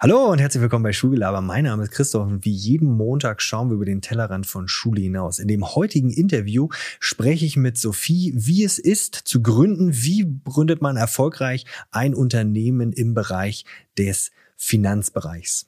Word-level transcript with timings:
Hallo 0.00 0.30
und 0.30 0.38
herzlich 0.38 0.62
willkommen 0.62 0.84
bei 0.84 0.92
Schulgelaber. 0.92 1.40
Mein 1.40 1.64
Name 1.64 1.82
ist 1.82 1.90
Christoph 1.90 2.28
und 2.28 2.44
wie 2.44 2.52
jeden 2.52 2.86
Montag 2.86 3.42
schauen 3.42 3.68
wir 3.68 3.74
über 3.74 3.84
den 3.84 4.00
Tellerrand 4.00 4.46
von 4.46 4.68
Schule 4.68 5.00
hinaus. 5.00 5.40
In 5.40 5.48
dem 5.48 5.74
heutigen 5.74 6.12
Interview 6.12 6.68
spreche 7.00 7.44
ich 7.44 7.56
mit 7.56 7.76
Sophie, 7.76 8.32
wie 8.36 8.62
es 8.62 8.78
ist 8.78 9.16
zu 9.16 9.42
gründen, 9.42 9.92
wie 9.92 10.40
gründet 10.44 10.80
man 10.80 10.96
erfolgreich 10.96 11.64
ein 11.90 12.14
Unternehmen 12.14 12.92
im 12.92 13.12
Bereich 13.12 13.64
des 13.98 14.30
Finanzbereichs. 14.56 15.66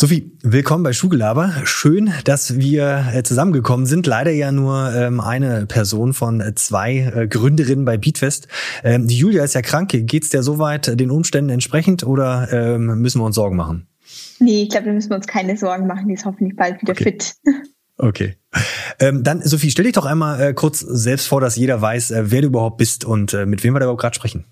Sophie, 0.00 0.30
willkommen 0.42 0.84
bei 0.84 0.92
Schugelaber. 0.92 1.52
Schön, 1.64 2.12
dass 2.22 2.56
wir 2.56 3.06
äh, 3.12 3.24
zusammengekommen 3.24 3.84
sind. 3.84 4.06
Leider 4.06 4.30
ja 4.30 4.52
nur 4.52 4.94
ähm, 4.94 5.18
eine 5.18 5.66
Person 5.66 6.12
von 6.12 6.40
zwei 6.54 6.98
äh, 6.98 7.26
Gründerinnen 7.26 7.84
bei 7.84 7.96
Beatfest. 7.96 8.46
Ähm, 8.84 9.08
die 9.08 9.18
Julia 9.18 9.42
ist 9.42 9.56
ja 9.56 9.60
krank. 9.60 9.90
Geht's 9.92 10.28
der 10.28 10.44
soweit 10.44 11.00
den 11.00 11.10
Umständen 11.10 11.50
entsprechend 11.50 12.04
oder 12.04 12.46
ähm, 12.52 13.00
müssen 13.00 13.20
wir 13.20 13.24
uns 13.24 13.34
Sorgen 13.34 13.56
machen? 13.56 13.88
Nee, 14.38 14.62
ich 14.62 14.68
glaube, 14.68 14.86
wir 14.86 14.92
müssen 14.92 15.12
uns 15.12 15.26
keine 15.26 15.56
Sorgen 15.56 15.88
machen. 15.88 16.06
Die 16.06 16.14
ist 16.14 16.24
hoffentlich 16.24 16.54
bald 16.54 16.80
wieder 16.80 16.92
okay. 16.92 17.02
fit. 17.02 17.34
Okay. 18.00 18.36
Ähm, 19.00 19.24
dann, 19.24 19.42
Sophie, 19.42 19.72
stell 19.72 19.86
dich 19.86 19.94
doch 19.94 20.06
einmal 20.06 20.40
äh, 20.40 20.54
kurz 20.54 20.78
selbst 20.78 21.26
vor, 21.26 21.40
dass 21.40 21.56
jeder 21.56 21.82
weiß, 21.82 22.12
äh, 22.12 22.30
wer 22.30 22.42
du 22.42 22.46
überhaupt 22.46 22.76
bist 22.76 23.04
und 23.04 23.34
äh, 23.34 23.46
mit 23.46 23.64
wem 23.64 23.74
wir 23.74 23.80
da 23.80 23.86
überhaupt 23.86 24.02
gerade 24.02 24.14
sprechen. 24.14 24.44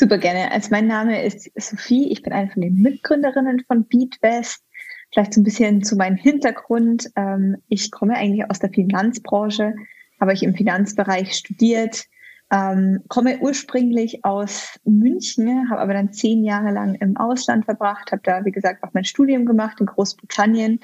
Super 0.00 0.18
gerne. 0.18 0.52
Also 0.52 0.68
mein 0.70 0.86
Name 0.86 1.24
ist 1.24 1.50
Sophie. 1.56 2.12
Ich 2.12 2.22
bin 2.22 2.32
eine 2.32 2.48
von 2.48 2.62
den 2.62 2.76
Mitgründerinnen 2.76 3.64
von 3.64 3.84
BeatWest. 3.84 4.62
Vielleicht 5.12 5.34
so 5.34 5.40
ein 5.40 5.44
bisschen 5.44 5.82
zu 5.82 5.96
meinem 5.96 6.14
Hintergrund. 6.14 7.10
Ähm, 7.16 7.56
ich 7.68 7.90
komme 7.90 8.14
eigentlich 8.14 8.48
aus 8.48 8.60
der 8.60 8.70
Finanzbranche, 8.70 9.74
habe 10.20 10.32
ich 10.32 10.44
im 10.44 10.54
Finanzbereich 10.54 11.34
studiert, 11.34 12.04
ähm, 12.52 13.00
komme 13.08 13.38
ursprünglich 13.40 14.24
aus 14.24 14.78
München, 14.84 15.68
habe 15.68 15.80
aber 15.80 15.94
dann 15.94 16.12
zehn 16.12 16.44
Jahre 16.44 16.70
lang 16.70 16.94
im 16.94 17.16
Ausland 17.16 17.64
verbracht, 17.64 18.12
habe 18.12 18.22
da, 18.22 18.44
wie 18.44 18.52
gesagt, 18.52 18.84
auch 18.84 18.94
mein 18.94 19.04
Studium 19.04 19.46
gemacht 19.46 19.80
in 19.80 19.86
Großbritannien, 19.86 20.78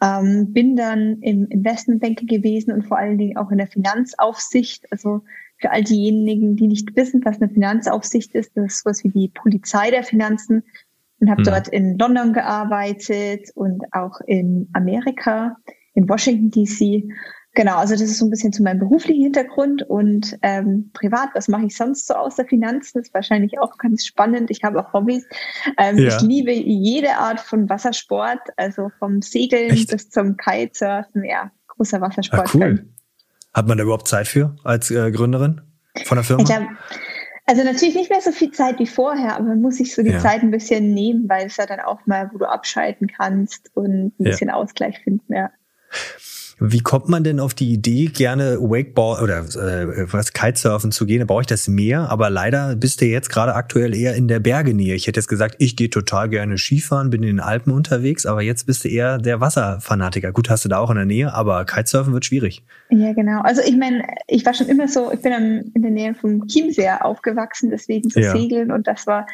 ähm, 0.00 0.52
bin 0.52 0.76
dann 0.76 1.20
im 1.20 1.48
Investmentbanking 1.48 2.28
gewesen 2.28 2.72
und 2.72 2.86
vor 2.86 2.96
allen 2.96 3.18
Dingen 3.18 3.38
auch 3.38 3.50
in 3.50 3.58
der 3.58 3.66
Finanzaufsicht, 3.66 4.86
also 4.92 5.22
für 5.58 5.70
all 5.70 5.82
diejenigen, 5.82 6.56
die 6.56 6.66
nicht 6.66 6.94
wissen, 6.96 7.24
was 7.24 7.40
eine 7.40 7.50
Finanzaufsicht 7.50 8.34
ist, 8.34 8.56
das 8.56 8.66
ist 8.66 8.84
sowas 8.84 9.04
wie 9.04 9.10
die 9.10 9.28
Polizei 9.28 9.90
der 9.90 10.02
Finanzen 10.02 10.62
und 11.20 11.30
habe 11.30 11.40
mhm. 11.40 11.46
dort 11.46 11.68
in 11.68 11.98
London 11.98 12.32
gearbeitet 12.32 13.50
und 13.54 13.84
auch 13.92 14.20
in 14.26 14.68
Amerika, 14.74 15.56
in 15.94 16.08
Washington 16.08 16.50
DC. 16.50 17.04
Genau, 17.54 17.76
also 17.76 17.94
das 17.94 18.02
ist 18.02 18.18
so 18.18 18.26
ein 18.26 18.30
bisschen 18.30 18.52
zu 18.52 18.62
meinem 18.62 18.80
beruflichen 18.80 19.22
Hintergrund 19.22 19.82
und 19.82 20.38
ähm, 20.42 20.90
privat, 20.92 21.30
was 21.32 21.48
mache 21.48 21.64
ich 21.64 21.74
sonst 21.74 22.06
so 22.06 22.12
aus 22.12 22.36
der 22.36 22.44
Finanzen? 22.44 22.98
Das 22.98 23.08
ist 23.08 23.14
wahrscheinlich 23.14 23.58
auch 23.58 23.78
ganz 23.78 24.04
spannend. 24.04 24.50
Ich 24.50 24.62
habe 24.62 24.78
auch 24.78 24.92
Hobbys. 24.92 25.26
Ähm, 25.78 25.96
ja. 25.96 26.08
Ich 26.08 26.20
liebe 26.20 26.52
jede 26.52 27.16
Art 27.16 27.40
von 27.40 27.66
Wassersport, 27.70 28.40
also 28.58 28.90
vom 28.98 29.22
Segeln 29.22 29.70
Echt? 29.70 29.90
bis 29.90 30.10
zum 30.10 30.36
Kitesurfen, 30.36 31.24
ja, 31.24 31.50
großer 31.68 32.02
Wassersport. 32.02 32.54
Ah, 32.54 32.58
cool. 32.58 32.86
Hat 33.56 33.66
man 33.66 33.78
da 33.78 33.84
überhaupt 33.84 34.06
Zeit 34.06 34.28
für 34.28 34.54
als 34.64 34.90
äh, 34.90 35.10
Gründerin 35.10 35.62
von 36.04 36.16
der 36.16 36.24
Firma? 36.24 36.42
Ich 36.42 36.46
glaub, 36.46 36.64
also 37.46 37.64
natürlich 37.64 37.94
nicht 37.94 38.10
mehr 38.10 38.20
so 38.20 38.30
viel 38.30 38.50
Zeit 38.50 38.78
wie 38.78 38.86
vorher, 38.86 39.36
aber 39.36 39.46
man 39.46 39.62
muss 39.62 39.78
sich 39.78 39.94
so 39.94 40.02
die 40.02 40.10
ja. 40.10 40.18
Zeit 40.18 40.42
ein 40.42 40.50
bisschen 40.50 40.92
nehmen, 40.92 41.26
weil 41.26 41.46
es 41.46 41.56
ja 41.56 41.64
dann 41.64 41.80
auch 41.80 42.04
mal, 42.04 42.28
wo 42.34 42.38
du 42.38 42.44
abschalten 42.44 43.06
kannst 43.06 43.70
und 43.72 44.08
ein 44.08 44.12
bisschen 44.18 44.48
ja. 44.48 44.56
Ausgleich 44.56 44.98
finden, 44.98 45.32
ja. 45.32 45.50
Wie 46.58 46.80
kommt 46.80 47.08
man 47.08 47.22
denn 47.22 47.38
auf 47.38 47.52
die 47.52 47.70
Idee, 47.70 48.06
gerne 48.06 48.58
Wakeboard 48.58 49.20
oder 49.20 49.40
äh, 49.40 50.10
was 50.10 50.32
Kitesurfen 50.32 50.90
zu 50.90 51.04
gehen? 51.04 51.20
Da 51.20 51.26
brauche 51.26 51.42
ich 51.42 51.46
das 51.46 51.68
Meer, 51.68 52.10
aber 52.10 52.30
leider 52.30 52.76
bist 52.76 53.02
du 53.02 53.04
jetzt 53.04 53.28
gerade 53.28 53.54
aktuell 53.54 53.94
eher 53.94 54.14
in 54.14 54.26
der 54.26 54.40
Bergenähe. 54.40 54.94
Ich 54.94 55.06
hätte 55.06 55.20
jetzt 55.20 55.28
gesagt, 55.28 55.56
ich 55.58 55.76
gehe 55.76 55.90
total 55.90 56.30
gerne 56.30 56.56
Skifahren, 56.56 57.10
bin 57.10 57.22
in 57.22 57.28
den 57.36 57.40
Alpen 57.40 57.72
unterwegs, 57.72 58.24
aber 58.24 58.40
jetzt 58.40 58.66
bist 58.66 58.84
du 58.84 58.88
eher 58.88 59.18
der 59.18 59.40
Wasserfanatiker. 59.40 60.32
Gut, 60.32 60.48
hast 60.48 60.64
du 60.64 60.70
da 60.70 60.78
auch 60.78 60.88
in 60.90 60.96
der 60.96 61.04
Nähe, 61.04 61.34
aber 61.34 61.66
Kitesurfen 61.66 62.14
wird 62.14 62.24
schwierig. 62.24 62.64
Ja, 62.88 63.12
genau. 63.12 63.42
Also 63.42 63.60
ich 63.60 63.76
meine, 63.76 64.02
ich 64.26 64.46
war 64.46 64.54
schon 64.54 64.68
immer 64.68 64.88
so, 64.88 65.12
ich 65.12 65.20
bin 65.20 65.70
in 65.74 65.82
der 65.82 65.90
Nähe 65.90 66.14
vom 66.14 66.46
Chiemsee 66.46 66.88
aufgewachsen, 67.00 67.68
deswegen 67.70 68.08
zu 68.08 68.20
ja. 68.20 68.32
segeln 68.32 68.70
und 68.70 68.86
das 68.86 69.06
war 69.06 69.26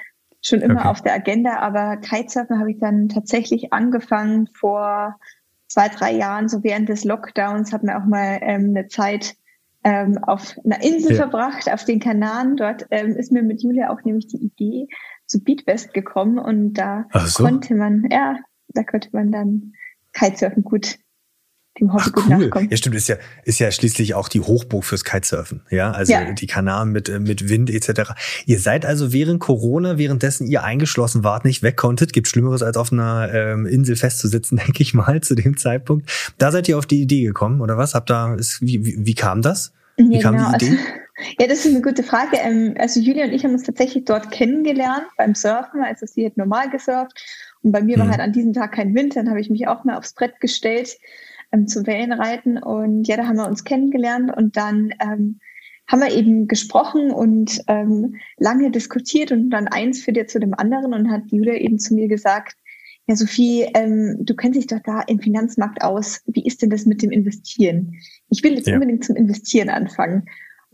schon 0.45 0.61
immer 0.61 0.81
okay. 0.81 0.89
auf 0.89 1.03
der 1.03 1.15
Agenda, 1.15 1.59
aber 1.59 1.99
Kitesurfen 1.99 2.59
habe 2.59 2.73
ich 2.73 2.81
dann 2.81 3.09
tatsächlich 3.09 3.73
angefangen 3.73 4.49
vor 4.55 5.15
zwei, 5.73 5.89
drei 5.89 6.13
Jahren, 6.13 6.49
so 6.49 6.63
während 6.63 6.89
des 6.89 7.05
Lockdowns, 7.05 7.73
hat 7.73 7.83
man 7.83 7.97
auch 7.97 8.07
mal 8.07 8.39
ähm, 8.43 8.75
eine 8.77 8.89
Zeit 8.89 9.37
ähm, 9.85 10.19
auf 10.19 10.55
einer 10.65 10.83
Insel 10.83 11.13
ja. 11.13 11.17
verbracht, 11.17 11.71
auf 11.73 11.85
den 11.85 11.99
Kanaren. 11.99 12.57
Dort 12.57 12.87
ähm, 12.91 13.17
ist 13.17 13.33
mir 13.33 13.43
mit 13.43 13.63
Julia 13.63 13.91
auch 13.91 14.03
nämlich 14.05 14.27
die 14.27 14.37
Idee 14.37 14.87
zu 15.27 15.43
Beatwest 15.43 15.95
gekommen 15.95 16.39
und 16.39 16.75
da 16.75 17.07
so. 17.25 17.45
konnte 17.45 17.75
man, 17.75 18.07
ja, 18.11 18.37
da 18.69 18.85
konnte 18.85 19.09
man 19.13 19.33
dann 19.33 19.73
Kitesurfen 20.13 20.63
gut 20.63 20.99
dem 21.81 21.93
Hobby 21.93 22.03
Ach, 22.07 22.13
gut 22.13 22.25
cool. 22.29 22.39
nachkommen. 22.39 22.69
Ja, 22.71 22.77
stimmt, 22.77 22.97
ist 22.97 23.09
ja, 23.09 23.17
ist 23.45 23.59
ja 23.59 23.71
schließlich 23.71 24.15
auch 24.15 24.29
die 24.29 24.41
Hochburg 24.41 24.85
fürs 24.85 25.05
Kitesurfen. 25.05 25.63
Ja, 25.71 25.91
also 25.93 26.13
ja. 26.13 26.33
die 26.33 26.47
Kanaren 26.47 26.93
mit, 26.93 27.09
äh, 27.09 27.19
mit 27.19 27.49
Wind 27.49 27.71
etc. 27.71 28.13
Ihr 28.45 28.61
seid 28.61 28.85
also 28.85 29.13
während 29.13 29.41
Corona, 29.41 29.97
währenddessen 29.97 30.47
ihr 30.47 30.65
eingeschlossen 30.65 31.25
wart, 31.25 31.45
nicht 31.45 31.63
weg 31.63 31.77
konntet. 31.77 32.13
Gibt 32.13 32.29
Schlimmeres, 32.29 32.63
als 32.63 32.77
auf 32.77 32.93
einer 32.93 33.33
ähm, 33.33 33.67
Insel 33.67 33.97
festzusitzen, 33.97 34.59
denke 34.67 34.83
ich 34.83 34.93
mal, 34.93 35.21
zu 35.23 35.35
dem 35.35 35.57
Zeitpunkt. 35.57 36.11
Da 36.39 36.53
seid 36.53 36.69
ihr 36.69 36.77
auf 36.77 36.87
die 36.87 37.01
Idee 37.01 37.25
gekommen, 37.25 37.61
oder 37.61 37.79
was? 37.79 37.95
Habt 37.95 38.11
da, 38.11 38.35
ist, 38.35 38.61
wie, 38.61 38.85
wie, 38.85 39.07
wie 39.07 39.15
kam 39.15 39.41
das? 39.41 39.73
Wie 39.97 40.17
ja, 40.17 40.21
kam 40.21 40.37
genau. 40.37 40.53
die 40.59 40.67
Idee? 40.67 40.79
Ja, 41.39 41.47
das 41.47 41.65
ist 41.65 41.67
eine 41.67 41.83
gute 41.83 42.03
Frage. 42.03 42.39
Ähm, 42.39 42.75
also 42.79 42.99
Julia 42.99 43.27
und 43.27 43.33
ich 43.33 43.45
haben 43.45 43.53
uns 43.53 43.63
tatsächlich 43.63 44.07
dort 44.07 44.31
kennengelernt 44.31 45.05
beim 45.17 45.35
Surfen. 45.35 45.83
Also 45.83 46.07
sie 46.07 46.27
hat 46.27 46.37
normal 46.37 46.71
gesurft 46.71 47.13
und 47.63 47.71
bei 47.71 47.83
mir 47.83 47.99
war 47.99 48.07
mhm. 48.07 48.11
halt 48.11 48.21
an 48.21 48.33
diesem 48.33 48.53
Tag 48.55 48.73
kein 48.73 48.95
Wind. 48.95 49.15
Dann 49.15 49.29
habe 49.29 49.41
ich 49.41 49.51
mich 49.51 49.69
auch 49.69 49.85
mal 49.85 49.97
aufs 49.97 50.15
Brett 50.15 50.41
gestellt 50.41 50.97
ähm, 51.53 51.69
zum 51.69 51.87
Wellenreiten. 51.87 52.59
Und 52.59 53.07
ja, 53.07 53.17
da 53.17 53.27
haben 53.27 53.37
wir 53.37 53.47
uns 53.47 53.65
kennengelernt 53.65 54.33
und 54.37 54.57
dann 54.57 54.91
ähm, 55.01 55.39
haben 55.89 56.01
wir 56.01 56.13
eben 56.13 56.49
gesprochen 56.49 57.11
und 57.11 57.61
ähm, 57.69 58.17
lange 58.39 58.71
diskutiert 58.71 59.33
und 59.33 59.51
dann 59.51 59.69
eins 59.69 60.03
führt 60.03 60.17
ja 60.17 60.27
zu 60.27 60.41
dem 60.41 60.55
anderen 60.55 60.95
und 60.95 61.11
hat 61.11 61.25
Julia 61.31 61.55
eben 61.55 61.79
zu 61.79 61.95
mir 61.95 62.09
gesagt, 62.09 62.57
ja, 63.09 63.17
Sophie, 63.17 63.67
ähm, 63.75 64.19
du 64.21 64.35
kennst 64.35 64.59
dich 64.59 64.69
doch 64.69 64.79
da 64.85 65.03
im 65.03 65.19
Finanzmarkt 65.19 65.83
aus. 65.83 66.23
Wie 66.27 66.47
ist 66.47 66.63
denn 66.63 66.71
das 66.71 66.87
mit 66.87 67.03
dem 67.03 67.11
Investieren? 67.11 67.95
Ich 68.31 68.43
will 68.45 68.55
jetzt 68.55 68.69
ja. 68.69 68.75
unbedingt 68.75 69.05
zum 69.05 69.17
Investieren 69.17 69.69
anfangen. 69.69 70.25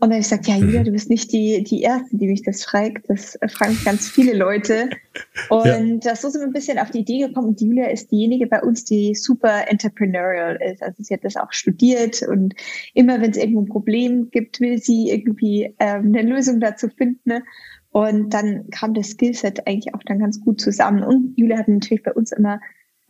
Und 0.01 0.11
dann 0.11 0.11
habe 0.11 0.21
ich 0.21 0.29
gesagt, 0.29 0.47
ja, 0.47 0.55
Julia, 0.55 0.79
mhm. 0.79 0.85
du 0.85 0.91
bist 0.91 1.09
nicht 1.09 1.33
die, 1.33 1.61
die 1.61 1.81
Erste, 1.81 2.15
die 2.15 2.27
mich 2.27 2.41
das 2.41 2.63
fragt. 2.63 3.09
Das 3.09 3.37
fragen 3.49 3.77
ganz 3.83 4.07
viele 4.07 4.33
Leute. 4.33 4.89
Und 5.49 6.05
ja. 6.05 6.15
so 6.15 6.29
sind 6.29 6.39
wir 6.39 6.47
ein 6.47 6.53
bisschen 6.53 6.79
auf 6.79 6.89
die 6.89 6.99
Idee 6.99 7.27
gekommen. 7.27 7.49
Und 7.49 7.59
Julia 7.59 7.87
ist 7.87 8.09
diejenige 8.09 8.47
bei 8.47 8.61
uns, 8.61 8.85
die 8.85 9.13
super 9.13 9.69
entrepreneurial 9.69 10.57
ist. 10.71 10.81
Also 10.81 11.03
sie 11.03 11.13
hat 11.13 11.25
das 11.25 11.35
auch 11.35 11.51
studiert 11.51 12.21
und 12.21 12.53
immer, 12.93 13.19
wenn 13.19 13.31
es 13.31 13.37
irgendwo 13.37 13.61
ein 13.61 13.67
Problem 13.67 14.29
gibt, 14.31 14.61
will 14.61 14.77
sie 14.77 15.09
irgendwie 15.09 15.75
ähm, 15.79 16.13
eine 16.15 16.21
Lösung 16.21 16.61
dazu 16.61 16.87
finden. 16.87 17.19
Ne? 17.25 17.43
Und 17.91 18.33
dann 18.33 18.69
kam 18.69 18.93
das 18.93 19.09
Skillset 19.09 19.67
eigentlich 19.67 19.93
auch 19.93 20.03
dann 20.05 20.19
ganz 20.19 20.39
gut 20.39 20.61
zusammen. 20.61 21.03
Und 21.03 21.33
Julia 21.35 21.57
hat 21.57 21.67
natürlich 21.67 22.03
bei 22.03 22.13
uns 22.13 22.31
immer 22.31 22.61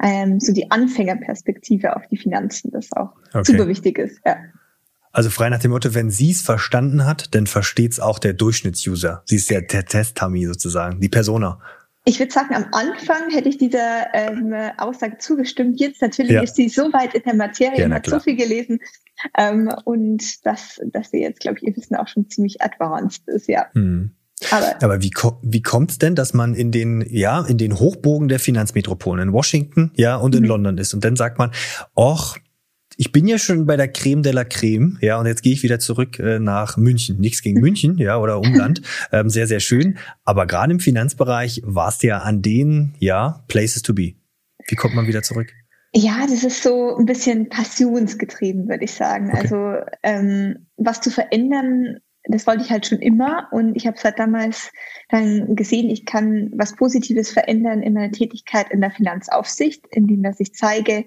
ähm, 0.02 0.40
so 0.40 0.54
die 0.54 0.72
Anfängerperspektive 0.72 1.96
auf 1.96 2.08
die 2.08 2.18
Finanzen, 2.18 2.72
das 2.72 2.92
auch 2.94 3.12
okay. 3.32 3.44
super 3.44 3.68
wichtig 3.68 4.00
ist. 4.00 4.20
Ja. 4.26 4.38
Also 5.12 5.30
frei 5.30 5.50
nach 5.50 5.60
dem 5.60 5.72
Motto, 5.72 5.94
wenn 5.96 6.12
sie 6.12 6.32
es 6.32 6.42
verstanden 6.42 7.06
hat, 7.06 7.34
dann 7.34 7.48
versteht 7.48 7.94
es 7.94 8.00
auch 8.00 8.20
der 8.20 8.34
Durchschnittsuser. 8.34 9.24
Sie 9.26 9.38
ist 9.38 9.50
der, 9.50 9.62
der 9.62 9.86
Test-Tummy 9.86 10.46
sozusagen, 10.46 11.02
die 11.02 11.10
Persona. 11.10 11.60
Ich 12.06 12.20
würde 12.20 12.32
sagen, 12.32 12.56
am 12.56 12.66
Anfang 12.72 13.30
hätte 13.32 13.50
ich 13.50 13.58
dieser 13.58 14.14
ähm, 14.14 14.54
Aussage 14.78 15.18
zugestimmt. 15.18 15.80
Jetzt 15.80 16.02
natürlich 16.02 16.32
ja. 16.32 16.42
ist 16.42 16.56
sie 16.56 16.70
so 16.70 16.94
weit 16.94 17.14
in 17.14 17.24
der 17.24 17.36
Materie 17.36 17.80
ja, 17.80 17.86
und 17.86 17.94
hat 17.94 18.06
so 18.06 18.20
viel 18.20 18.36
gelesen. 18.36 18.80
Ähm, 19.38 19.70
und 19.84 20.46
dass, 20.46 20.80
dass 20.86 21.12
sie 21.12 21.22
jetzt, 21.22 21.42
glaube 21.42 21.58
ich, 21.58 21.68
ihr 21.68 21.76
Wissen 21.76 21.96
auch 21.96 22.08
schon 22.08 22.30
ziemlich 22.30 22.62
advanced 22.62 23.28
ist, 23.28 23.48
ja. 23.48 23.66
Hm. 23.74 24.12
Aber, 24.52 24.82
Aber 24.82 25.02
wie, 25.02 25.12
wie 25.42 25.62
kommt 25.62 25.92
es 25.92 26.00
denn, 26.00 26.16
dass 26.16 26.34
man 26.34 26.56
in 26.56 26.72
den, 26.72 27.06
ja, 27.10 27.42
in 27.46 27.58
den 27.58 27.80
Hochbogen 27.80 28.30
der 28.30 28.40
Finanzmetropolen 28.40 29.28
in 29.28 29.34
Washington, 29.34 29.92
ja, 29.96 30.16
und 30.16 30.34
in 30.34 30.44
mhm. 30.44 30.50
London 30.50 30.78
ist 30.78 30.94
und 30.94 31.04
dann 31.04 31.18
sagt 31.18 31.38
man, 31.38 31.52
och, 31.96 32.38
ich 33.00 33.14
bin 33.14 33.28
ja 33.28 33.38
schon 33.38 33.66
bei 33.66 33.78
der 33.78 33.88
Creme 33.88 34.24
de 34.24 34.34
la 34.34 34.44
Creme, 34.44 34.98
ja, 35.00 35.18
und 35.18 35.26
jetzt 35.26 35.42
gehe 35.42 35.54
ich 35.54 35.64
wieder 35.64 35.80
zurück 35.80 36.20
äh, 36.20 36.38
nach 36.38 36.76
München. 36.76 37.18
Nichts 37.18 37.42
gegen 37.42 37.62
München, 37.62 37.98
ja, 37.98 38.20
oder 38.20 38.38
Umland. 38.40 38.82
Ähm, 39.12 39.30
sehr, 39.30 39.48
sehr 39.48 39.62
schön. 39.62 39.98
Aber 40.26 40.46
gerade 40.46 40.74
im 40.74 40.80
Finanzbereich 40.80 41.62
warst 41.64 42.04
du 42.04 42.08
ja 42.08 42.20
an 42.20 42.42
den, 42.42 42.94
ja, 43.00 43.44
Places 43.48 43.82
to 43.82 43.94
be. 43.94 44.16
Wie 44.68 44.76
kommt 44.76 44.94
man 44.94 45.08
wieder 45.08 45.24
zurück? 45.24 45.54
Ja, 45.94 46.28
das 46.30 46.44
ist 46.44 46.62
so 46.62 46.98
ein 46.98 47.06
bisschen 47.06 47.48
passionsgetrieben, 47.48 48.68
würde 48.68 48.84
ich 48.84 48.92
sagen. 48.92 49.30
Okay. 49.30 49.40
Also 49.42 49.76
ähm, 50.04 50.68
was 50.76 51.00
zu 51.00 51.10
verändern, 51.10 52.00
das 52.26 52.46
wollte 52.46 52.64
ich 52.64 52.70
halt 52.70 52.86
schon 52.86 53.00
immer 53.00 53.48
und 53.52 53.76
ich 53.76 53.88
habe 53.88 53.98
seit 53.98 54.20
damals 54.20 54.72
dann 55.08 55.56
gesehen, 55.56 55.90
ich 55.90 56.06
kann 56.06 56.52
was 56.54 56.76
Positives 56.76 57.32
verändern 57.32 57.82
in 57.82 57.94
meiner 57.94 58.12
Tätigkeit 58.12 58.70
in 58.70 58.82
der 58.82 58.92
Finanzaufsicht, 58.92 59.86
indem 59.92 60.22
dass 60.24 60.40
ich 60.40 60.54
zeige, 60.54 61.06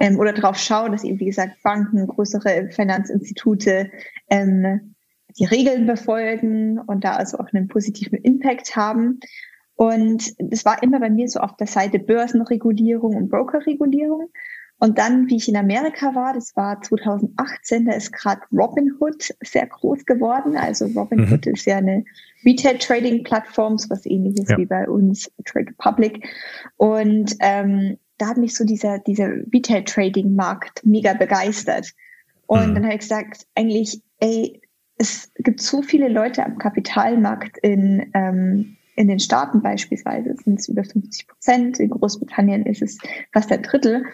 ähm, 0.00 0.18
oder 0.18 0.32
darauf 0.32 0.56
schauen, 0.56 0.92
dass 0.92 1.04
eben, 1.04 1.20
wie 1.20 1.26
gesagt, 1.26 1.62
Banken, 1.62 2.06
größere 2.06 2.68
Finanzinstitute 2.70 3.90
ähm, 4.30 4.94
die 5.38 5.44
Regeln 5.44 5.86
befolgen 5.86 6.78
und 6.78 7.04
da 7.04 7.16
also 7.16 7.38
auch 7.38 7.52
einen 7.52 7.68
positiven 7.68 8.18
Impact 8.18 8.76
haben. 8.76 9.20
Und 9.74 10.34
das 10.38 10.64
war 10.64 10.82
immer 10.82 10.98
bei 10.98 11.10
mir 11.10 11.28
so 11.28 11.40
auf 11.40 11.56
der 11.56 11.66
Seite 11.66 11.98
Börsenregulierung 11.98 13.14
und 13.14 13.28
Brokerregulierung. 13.28 14.30
Und 14.80 14.98
dann, 14.98 15.28
wie 15.28 15.36
ich 15.36 15.48
in 15.48 15.56
Amerika 15.56 16.14
war, 16.14 16.34
das 16.34 16.54
war 16.54 16.80
2018, 16.80 17.86
da 17.86 17.92
ist 17.92 18.12
gerade 18.12 18.42
Robinhood 18.52 19.34
sehr 19.42 19.66
groß 19.66 20.06
geworden. 20.06 20.56
Also 20.56 20.86
Robinhood 20.86 21.46
mhm. 21.46 21.52
ist 21.52 21.66
ja 21.66 21.78
eine 21.78 22.04
Retail-Trading-Plattform, 22.44 23.76
was 23.88 24.06
ähnliches 24.06 24.48
ja. 24.48 24.56
wie 24.56 24.66
bei 24.66 24.88
uns 24.88 25.30
Trade 25.44 25.70
Republic. 25.70 26.28
Und 26.76 27.34
ähm, 27.40 27.98
da 28.18 28.28
hat 28.28 28.36
mich 28.36 28.54
so 28.54 28.64
dieser, 28.64 28.98
dieser 28.98 29.28
Retail-Trading-Markt 29.52 30.84
mega 30.84 31.14
begeistert. 31.14 31.92
Und 32.46 32.70
mhm. 32.70 32.74
dann 32.74 32.84
habe 32.84 32.94
ich 32.94 33.00
gesagt, 33.00 33.46
eigentlich, 33.54 34.02
ey, 34.20 34.60
es 34.98 35.30
gibt 35.38 35.60
so 35.60 35.82
viele 35.82 36.08
Leute 36.08 36.44
am 36.44 36.58
Kapitalmarkt 36.58 37.58
in, 37.58 38.10
ähm, 38.14 38.76
in 38.96 39.06
den 39.06 39.20
Staaten 39.20 39.62
beispielsweise 39.62 40.34
sind 40.42 40.58
es 40.58 40.68
über 40.68 40.82
50 40.82 41.28
Prozent, 41.28 41.78
in 41.78 41.90
Großbritannien 41.90 42.66
ist 42.66 42.82
es 42.82 42.98
fast 43.32 43.52
ein 43.52 43.62
Drittel. 43.62 44.04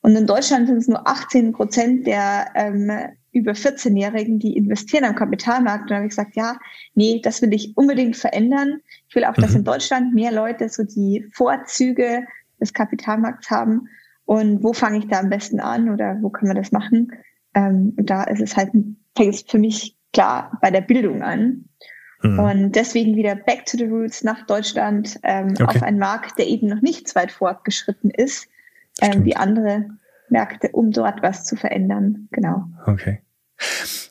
Und 0.00 0.14
in 0.14 0.28
Deutschland 0.28 0.68
sind 0.68 0.76
es 0.76 0.86
nur 0.86 1.08
18 1.08 1.52
Prozent 1.52 2.06
der 2.06 2.46
ähm, 2.54 2.90
über 3.32 3.52
14-Jährigen, 3.52 4.38
die 4.38 4.56
investieren 4.56 5.04
am 5.04 5.16
Kapitalmarkt. 5.16 5.82
Und 5.82 5.90
da 5.90 5.96
habe 5.96 6.06
ich 6.06 6.10
gesagt, 6.10 6.36
ja, 6.36 6.56
nee, 6.94 7.20
das 7.22 7.42
will 7.42 7.52
ich 7.52 7.76
unbedingt 7.76 8.16
verändern. 8.16 8.80
Ich 9.08 9.16
will 9.16 9.24
auch, 9.24 9.34
dass 9.34 9.54
in 9.54 9.62
mhm. 9.62 9.66
Deutschland 9.66 10.14
mehr 10.14 10.30
Leute 10.30 10.68
so 10.68 10.84
die 10.84 11.26
Vorzüge 11.32 12.26
des 12.60 12.72
Kapitalmarkts 12.72 13.50
haben. 13.50 13.88
Und 14.24 14.62
wo 14.62 14.72
fange 14.72 14.98
ich 14.98 15.08
da 15.08 15.20
am 15.20 15.30
besten 15.30 15.60
an 15.60 15.88
oder 15.88 16.18
wo 16.20 16.30
kann 16.30 16.48
man 16.48 16.56
das 16.56 16.72
machen? 16.72 17.12
Ähm, 17.54 17.94
und 17.96 18.10
da 18.10 18.24
ist 18.24 18.40
es 18.40 18.56
halt, 18.56 18.70
fängt 19.16 19.34
es 19.34 19.42
für 19.42 19.58
mich 19.58 19.96
klar 20.12 20.58
bei 20.60 20.70
der 20.70 20.82
Bildung 20.82 21.22
an. 21.22 21.64
Mhm. 22.22 22.38
Und 22.38 22.72
deswegen 22.72 23.16
wieder 23.16 23.36
back 23.36 23.64
to 23.66 23.76
the 23.76 23.84
roots 23.84 24.24
nach 24.24 24.44
Deutschland 24.46 25.18
ähm, 25.22 25.54
okay. 25.54 25.64
auf 25.64 25.82
einen 25.82 25.98
Markt, 25.98 26.38
der 26.38 26.46
eben 26.46 26.66
noch 26.66 26.82
nicht 26.82 27.08
so 27.08 27.14
weit 27.14 27.30
fortgeschritten 27.30 28.10
ist, 28.10 28.48
ähm, 29.00 29.24
wie 29.24 29.36
andere 29.36 29.86
Märkte, 30.28 30.70
um 30.72 30.90
dort 30.90 31.22
was 31.22 31.44
zu 31.44 31.56
verändern. 31.56 32.28
Genau. 32.32 32.64
Okay. 32.86 33.22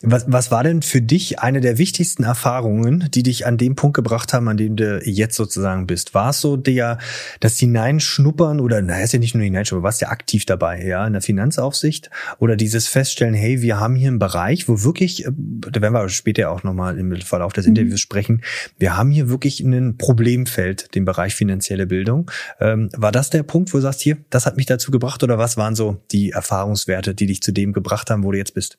Was, 0.02 0.26
was 0.28 0.52
war 0.52 0.64
denn 0.64 0.82
für 0.82 1.02
dich 1.02 1.40
eine 1.40 1.60
der 1.60 1.78
wichtigsten 1.78 2.24
Erfahrungen, 2.24 3.10
die 3.14 3.24
dich 3.24 3.46
an 3.46 3.58
dem 3.58 3.76
Punkt 3.76 3.96
gebracht 3.96 4.34
haben, 4.34 4.48
an 4.48 4.58
dem 4.58 4.76
du 4.76 5.02
jetzt 5.04 5.36
sozusagen 5.36 5.88
bist? 5.88 6.14
War 6.14 6.30
es 6.30 6.42
so 6.42 6.56
der, 6.56 7.00
das 7.40 7.58
Hineinschnuppern 7.58 8.60
oder, 8.60 8.82
naja, 8.82 9.04
ist 9.04 9.14
ja 9.14 9.20
nicht 9.20 9.34
nur 9.34 9.44
Hineinschnuppern, 9.44 9.84
warst 9.84 10.02
ja 10.02 10.10
aktiv 10.10 10.46
dabei, 10.46 10.86
ja, 10.86 11.06
in 11.08 11.14
der 11.14 11.22
Finanzaufsicht 11.22 12.10
oder 12.40 12.56
dieses 12.56 12.88
Feststellen, 12.88 13.34
hey, 13.34 13.62
wir 13.62 13.80
haben 13.80 13.96
hier 13.96 14.10
einen 14.10 14.20
Bereich, 14.20 14.68
wo 14.68 14.84
wirklich, 14.84 15.26
äh, 15.26 15.32
da 15.36 15.82
werden 15.82 15.94
wir 15.94 16.10
später 16.10 16.52
auch 16.52 16.64
nochmal 16.64 17.00
im 17.00 17.16
Verlauf 17.22 17.54
des 17.54 17.66
mhm. 17.66 17.72
Interviews 17.76 18.00
sprechen, 18.00 18.44
wir 18.78 18.96
haben 18.98 19.10
hier 19.10 19.30
wirklich 19.30 19.62
ein 19.62 19.98
Problemfeld, 19.98 20.94
den 20.94 21.06
Bereich 21.06 21.34
finanzielle 21.34 21.88
Bildung. 21.88 22.30
Ähm, 22.60 22.90
war 22.96 23.12
das 23.12 23.30
der 23.30 23.44
Punkt, 23.44 23.74
wo 23.74 23.78
du 23.78 23.82
sagst, 23.82 24.02
hier, 24.02 24.18
das 24.30 24.46
hat 24.46 24.58
mich 24.58 24.68
dazu 24.68 24.92
gebracht 24.92 25.24
oder 25.24 25.38
was 25.38 25.58
waren 25.58 25.76
so 25.76 26.02
die 26.12 26.32
Erfahrungswerte, 26.32 27.16
die 27.16 27.26
dich 27.26 27.42
zu 27.42 27.52
dem 27.52 27.74
gebracht 27.74 28.10
haben, 28.10 28.24
wo 28.24 28.32
du 28.32 28.38
jetzt 28.38 28.54
bist? 28.54 28.78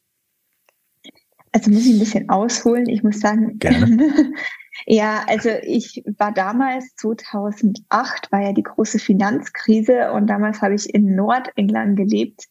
Also 1.53 1.71
muss 1.71 1.87
ich 1.87 1.95
ein 1.95 1.99
bisschen 1.99 2.29
ausholen. 2.29 2.89
Ich 2.89 3.03
muss 3.03 3.21
sagen, 3.21 3.59
Gerne. 3.59 4.33
ja, 4.87 5.25
also 5.27 5.51
ich 5.63 6.03
war 6.19 6.33
damals 6.33 6.95
2008 6.97 8.31
war 8.33 8.43
ja 8.43 8.53
die 8.53 8.63
große 8.63 8.99
Finanzkrise 8.99 10.13
und 10.13 10.27
damals 10.29 10.61
habe 10.63 10.75
ich 10.75 10.93
in 10.95 11.15
Nordengland 11.15 11.97
gelebt, 11.97 12.45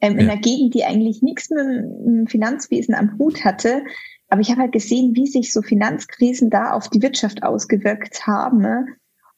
ähm, 0.00 0.14
ja. 0.14 0.20
in 0.20 0.30
einer 0.30 0.40
Gegend, 0.40 0.74
die 0.74 0.84
eigentlich 0.84 1.22
nichts 1.22 1.50
mit 1.50 1.58
dem 1.58 2.26
Finanzwesen 2.26 2.94
am 2.94 3.18
Hut 3.18 3.44
hatte. 3.44 3.84
Aber 4.28 4.40
ich 4.40 4.50
habe 4.50 4.62
halt 4.62 4.72
gesehen, 4.72 5.14
wie 5.14 5.26
sich 5.26 5.52
so 5.52 5.62
Finanzkrisen 5.62 6.50
da 6.50 6.72
auf 6.72 6.88
die 6.88 7.02
Wirtschaft 7.02 7.42
ausgewirkt 7.42 8.26
haben. 8.26 8.58
Ne? 8.58 8.86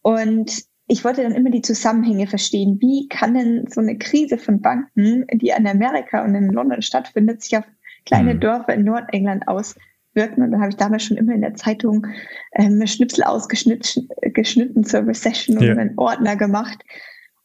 Und 0.03 0.65
ich 0.87 1.05
wollte 1.05 1.23
dann 1.23 1.35
immer 1.35 1.51
die 1.51 1.61
Zusammenhänge 1.61 2.27
verstehen. 2.27 2.79
Wie 2.81 3.09
kann 3.09 3.35
denn 3.35 3.67
so 3.71 3.81
eine 3.81 3.99
Krise 3.99 4.39
von 4.39 4.63
Banken, 4.63 5.27
die 5.35 5.51
in 5.51 5.67
Amerika 5.67 6.25
und 6.25 6.35
in 6.35 6.51
London 6.51 6.81
stattfindet, 6.81 7.43
sich 7.43 7.59
auf 7.59 7.65
kleine 8.09 8.35
mhm. 8.35 8.41
Dörfer 8.41 8.75
in 8.75 8.85
Nordengland 8.85 9.47
auswirken. 9.47 10.43
Und 10.43 10.53
da 10.53 10.59
habe 10.59 10.71
ich 10.71 10.77
damals 10.77 11.05
schon 11.05 11.17
immer 11.17 11.35
in 11.35 11.43
der 11.43 11.55
Zeitung 11.55 12.07
ähm, 12.55 12.85
Schnipsel 12.87 13.25
ausgeschnitten 13.25 14.09
geschnitten 14.35 14.85
zur 14.85 15.07
Recession 15.07 15.59
und 15.59 15.65
ja. 15.65 15.77
einen 15.77 15.99
Ordner 15.99 16.37
gemacht. 16.37 16.83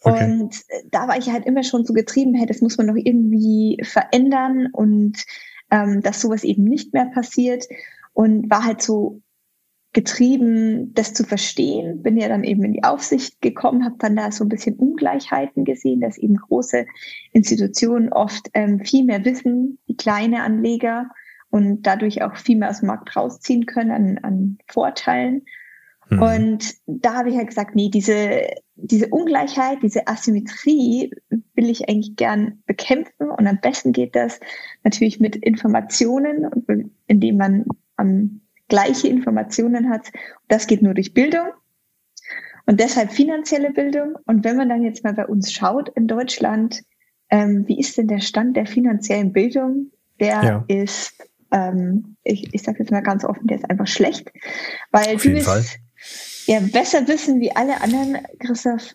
Okay. 0.01 0.23
Und 0.25 0.55
äh, 0.69 0.83
da 0.91 1.07
war 1.07 1.17
ich 1.17 1.29
halt 1.29 1.45
immer 1.45 1.63
schon 1.63 1.85
so 1.85 1.93
getrieben, 1.93 2.33
hey, 2.33 2.45
das 2.45 2.61
muss 2.61 2.77
man 2.77 2.87
doch 2.87 2.95
irgendwie 2.95 3.77
verändern 3.83 4.67
und 4.71 5.23
ähm, 5.69 6.01
dass 6.01 6.21
sowas 6.21 6.43
eben 6.43 6.63
nicht 6.63 6.93
mehr 6.93 7.05
passiert. 7.05 7.65
Und 8.13 8.49
war 8.49 8.63
halt 8.63 8.81
so 8.81 9.21
getrieben, 9.93 10.93
das 10.95 11.13
zu 11.13 11.23
verstehen. 11.23 12.01
Bin 12.01 12.17
ja 12.17 12.27
dann 12.27 12.43
eben 12.43 12.63
in 12.63 12.73
die 12.73 12.83
Aufsicht 12.83 13.41
gekommen, 13.41 13.85
habe 13.85 13.95
dann 13.99 14.15
da 14.15 14.31
so 14.31 14.43
ein 14.43 14.49
bisschen 14.49 14.75
Ungleichheiten 14.75 15.65
gesehen, 15.65 16.01
dass 16.01 16.17
eben 16.17 16.35
große 16.35 16.85
Institutionen 17.31 18.11
oft 18.11 18.49
ähm, 18.53 18.79
viel 18.79 19.05
mehr 19.05 19.23
wissen, 19.23 19.77
die 19.87 19.95
kleine 19.95 20.43
Anleger 20.43 21.09
und 21.51 21.83
dadurch 21.83 22.23
auch 22.23 22.35
viel 22.35 22.57
mehr 22.57 22.71
aus 22.71 22.79
dem 22.79 22.87
Markt 22.87 23.15
rausziehen 23.15 23.67
können 23.67 23.91
an, 23.91 24.19
an 24.23 24.57
Vorteilen. 24.67 25.43
Mhm. 26.09 26.21
Und 26.21 26.75
da 26.87 27.13
habe 27.13 27.29
ich 27.29 27.37
halt 27.37 27.49
gesagt, 27.49 27.75
nee, 27.75 27.89
diese, 27.89 28.47
diese 28.75 29.07
Ungleichheit, 29.09 29.83
diese 29.83 30.07
Asymmetrie 30.07 31.11
will 31.29 31.69
ich 31.69 31.87
eigentlich 31.87 32.15
gern 32.15 32.63
bekämpfen. 32.65 33.29
Und 33.29 33.45
am 33.45 33.59
besten 33.61 33.91
geht 33.91 34.15
das 34.15 34.39
natürlich 34.83 35.19
mit 35.19 35.35
Informationen, 35.35 36.49
indem 37.05 37.37
man 37.37 37.65
am 37.95 38.41
gleiche 38.67 39.07
Informationen 39.07 39.89
hat. 39.89 40.11
Das 40.47 40.67
geht 40.67 40.81
nur 40.81 40.93
durch 40.93 41.13
Bildung 41.13 41.47
und 42.65 42.79
deshalb 42.79 43.11
finanzielle 43.11 43.71
Bildung. 43.71 44.15
Und 44.25 44.43
wenn 44.43 44.57
man 44.57 44.69
dann 44.69 44.83
jetzt 44.83 45.03
mal 45.03 45.13
bei 45.13 45.25
uns 45.25 45.51
schaut 45.51 45.89
in 45.89 46.07
Deutschland, 46.07 46.83
ähm, 47.29 47.67
wie 47.67 47.79
ist 47.79 47.97
denn 47.97 48.07
der 48.07 48.21
Stand 48.21 48.55
der 48.55 48.65
finanziellen 48.65 49.33
Bildung? 49.33 49.91
Der 50.19 50.43
ja. 50.43 50.65
ist, 50.67 51.13
ähm, 51.51 52.15
ich, 52.23 52.53
ich 52.53 52.63
sage 52.63 52.79
jetzt 52.79 52.91
mal 52.91 53.01
ganz 53.01 53.25
offen, 53.25 53.47
der 53.47 53.57
ist 53.57 53.69
einfach 53.69 53.87
schlecht, 53.87 54.31
weil 54.91 55.15
Auf 55.15 55.23
du 55.23 55.31
bist 55.31 55.79
ja 56.45 56.59
besser 56.59 57.07
wissen 57.07 57.39
wie 57.39 57.55
alle 57.55 57.81
anderen, 57.81 58.17
Christoph, 58.39 58.93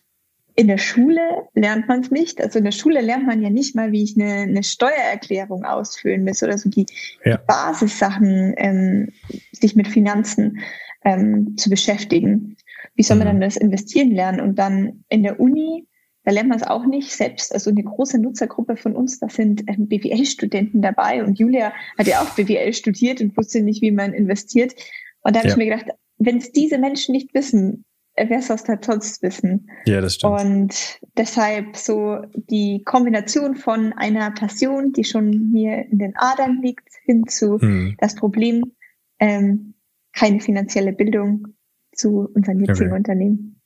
in 0.59 0.67
der 0.67 0.79
Schule 0.79 1.21
lernt 1.55 1.87
man 1.87 2.01
es 2.01 2.11
nicht. 2.11 2.43
Also 2.43 2.59
in 2.59 2.65
der 2.65 2.73
Schule 2.73 3.01
lernt 3.01 3.29
man 3.29 3.41
ja 3.41 3.49
nicht 3.49 3.77
mal, 3.77 3.93
wie 3.93 4.03
ich 4.03 4.17
eine, 4.17 4.43
eine 4.43 4.65
Steuererklärung 4.65 5.65
ausfüllen 5.65 6.25
muss 6.25 6.43
oder 6.43 6.59
so 6.59 6.69
die, 6.69 6.85
ja. 7.25 7.37
Basissachen, 7.47 8.55
ähm, 8.57 9.13
sich 9.53 9.77
mit 9.77 9.87
Finanzen 9.87 10.59
ähm, 11.05 11.57
zu 11.57 11.71
beschäftigen. 11.71 12.57
Wie 12.97 13.05
soll 13.05 13.19
man 13.19 13.29
mhm. 13.29 13.31
dann 13.35 13.41
das 13.43 13.57
investieren 13.57 14.11
lernen? 14.11 14.41
Und 14.41 14.59
dann 14.59 15.05
in 15.09 15.23
der 15.23 15.39
Uni, 15.39 15.87
da 16.25 16.33
lernt 16.33 16.49
man 16.49 16.59
es 16.59 16.67
auch 16.67 16.87
nicht 16.87 17.13
selbst. 17.13 17.55
Also 17.55 17.71
eine 17.71 17.85
große 17.85 18.19
Nutzergruppe 18.19 18.77
von 18.77 18.97
uns, 18.97 19.21
da 19.21 19.29
sind 19.29 19.63
ähm, 19.69 19.87
BWL-Studenten 19.87 20.83
dabei 20.83 21.23
und 21.23 21.39
Julia 21.39 21.73
hat 21.97 22.09
ja 22.09 22.21
auch 22.21 22.31
BWL 22.31 22.73
studiert 22.73 23.21
und 23.21 23.37
wusste 23.37 23.63
nicht, 23.63 23.81
wie 23.81 23.93
man 23.93 24.13
investiert. 24.13 24.75
Und 25.21 25.37
da 25.37 25.39
habe 25.39 25.51
ja. 25.51 25.55
ich 25.55 25.57
mir 25.57 25.67
gedacht, 25.67 25.97
wenn 26.19 26.39
es 26.39 26.51
diese 26.51 26.79
Menschen 26.79 27.13
nicht 27.13 27.33
wissen, 27.33 27.85
wer 28.27 28.43
soll 28.43 28.57
es 28.57 28.65
da 28.65 28.79
sonst 28.81 29.23
wissen? 29.23 29.71
Ja, 29.87 30.01
das 30.01 30.15
stimmt. 30.17 30.41
Und 30.41 31.01
deshalb 31.17 31.77
so 31.77 32.19
die 32.35 32.83
Kombination 32.85 33.57
von 33.57 33.93
einer 33.93 34.31
Passion, 34.31 34.93
die 34.93 35.05
schon 35.05 35.51
mir 35.53 35.87
in 35.91 35.99
den 35.99 36.17
Adern 36.17 36.61
liegt, 36.63 36.89
hin 37.05 37.27
zu 37.27 37.61
hm. 37.61 37.97
das 37.99 38.15
Problem, 38.15 38.73
ähm, 39.21 39.75
keine 40.13 40.41
finanzielle 40.41 40.93
Bildung 40.93 41.49
zu 41.93 42.29
unserem 42.35 42.61
jetzigen 42.61 42.91
okay. 42.91 42.97
Unternehmen. 42.97 43.58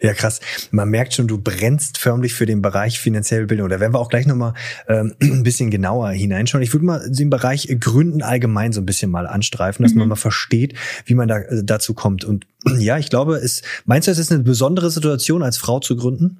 Ja, 0.00 0.14
krass. 0.14 0.40
Man 0.72 0.88
merkt 0.88 1.14
schon, 1.14 1.28
du 1.28 1.38
brennst 1.38 1.96
förmlich 1.96 2.34
für 2.34 2.44
den 2.44 2.60
Bereich 2.60 2.98
finanzielle 2.98 3.46
Bildung. 3.46 3.68
Da 3.68 3.78
werden 3.78 3.94
wir 3.94 4.00
auch 4.00 4.08
gleich 4.08 4.26
nochmal 4.26 4.54
ähm, 4.88 5.14
ein 5.22 5.44
bisschen 5.44 5.70
genauer 5.70 6.10
hineinschauen. 6.10 6.62
Ich 6.62 6.72
würde 6.72 6.84
mal 6.84 7.08
den 7.08 7.30
Bereich 7.30 7.68
Gründen 7.78 8.20
allgemein 8.20 8.72
so 8.72 8.80
ein 8.80 8.86
bisschen 8.86 9.12
mal 9.12 9.28
anstreifen, 9.28 9.84
dass 9.84 9.92
mhm. 9.92 10.00
man 10.00 10.08
mal 10.08 10.16
versteht, 10.16 10.74
wie 11.04 11.14
man 11.14 11.28
da 11.28 11.38
äh, 11.38 11.62
dazu 11.62 11.94
kommt. 11.94 12.24
Und 12.24 12.46
ja, 12.78 12.98
ich 12.98 13.10
glaube, 13.10 13.36
es, 13.36 13.62
meinst 13.84 14.08
du, 14.08 14.12
es 14.12 14.18
ist 14.18 14.32
eine 14.32 14.42
besondere 14.42 14.90
Situation, 14.90 15.42
als 15.42 15.56
Frau 15.56 15.78
zu 15.78 15.96
gründen? 15.96 16.38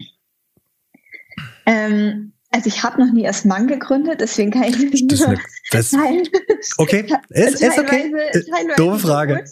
Ähm, 1.65 2.32
also 2.53 2.69
ich 2.69 2.83
habe 2.83 3.05
noch 3.05 3.13
nie 3.13 3.27
als 3.27 3.45
Mann 3.45 3.67
gegründet, 3.67 4.21
deswegen 4.21 4.51
kann 4.51 4.65
ich 4.65 4.79
nicht 4.79 5.11
das 5.11 5.21
nur 5.21 5.39
das, 5.71 5.91
teil, 5.91 6.23
Okay, 6.79 7.07
ist, 7.31 7.63
ist 7.63 7.79
okay. 7.79 8.13
Doofe 8.77 8.99
Frage. 9.01 9.45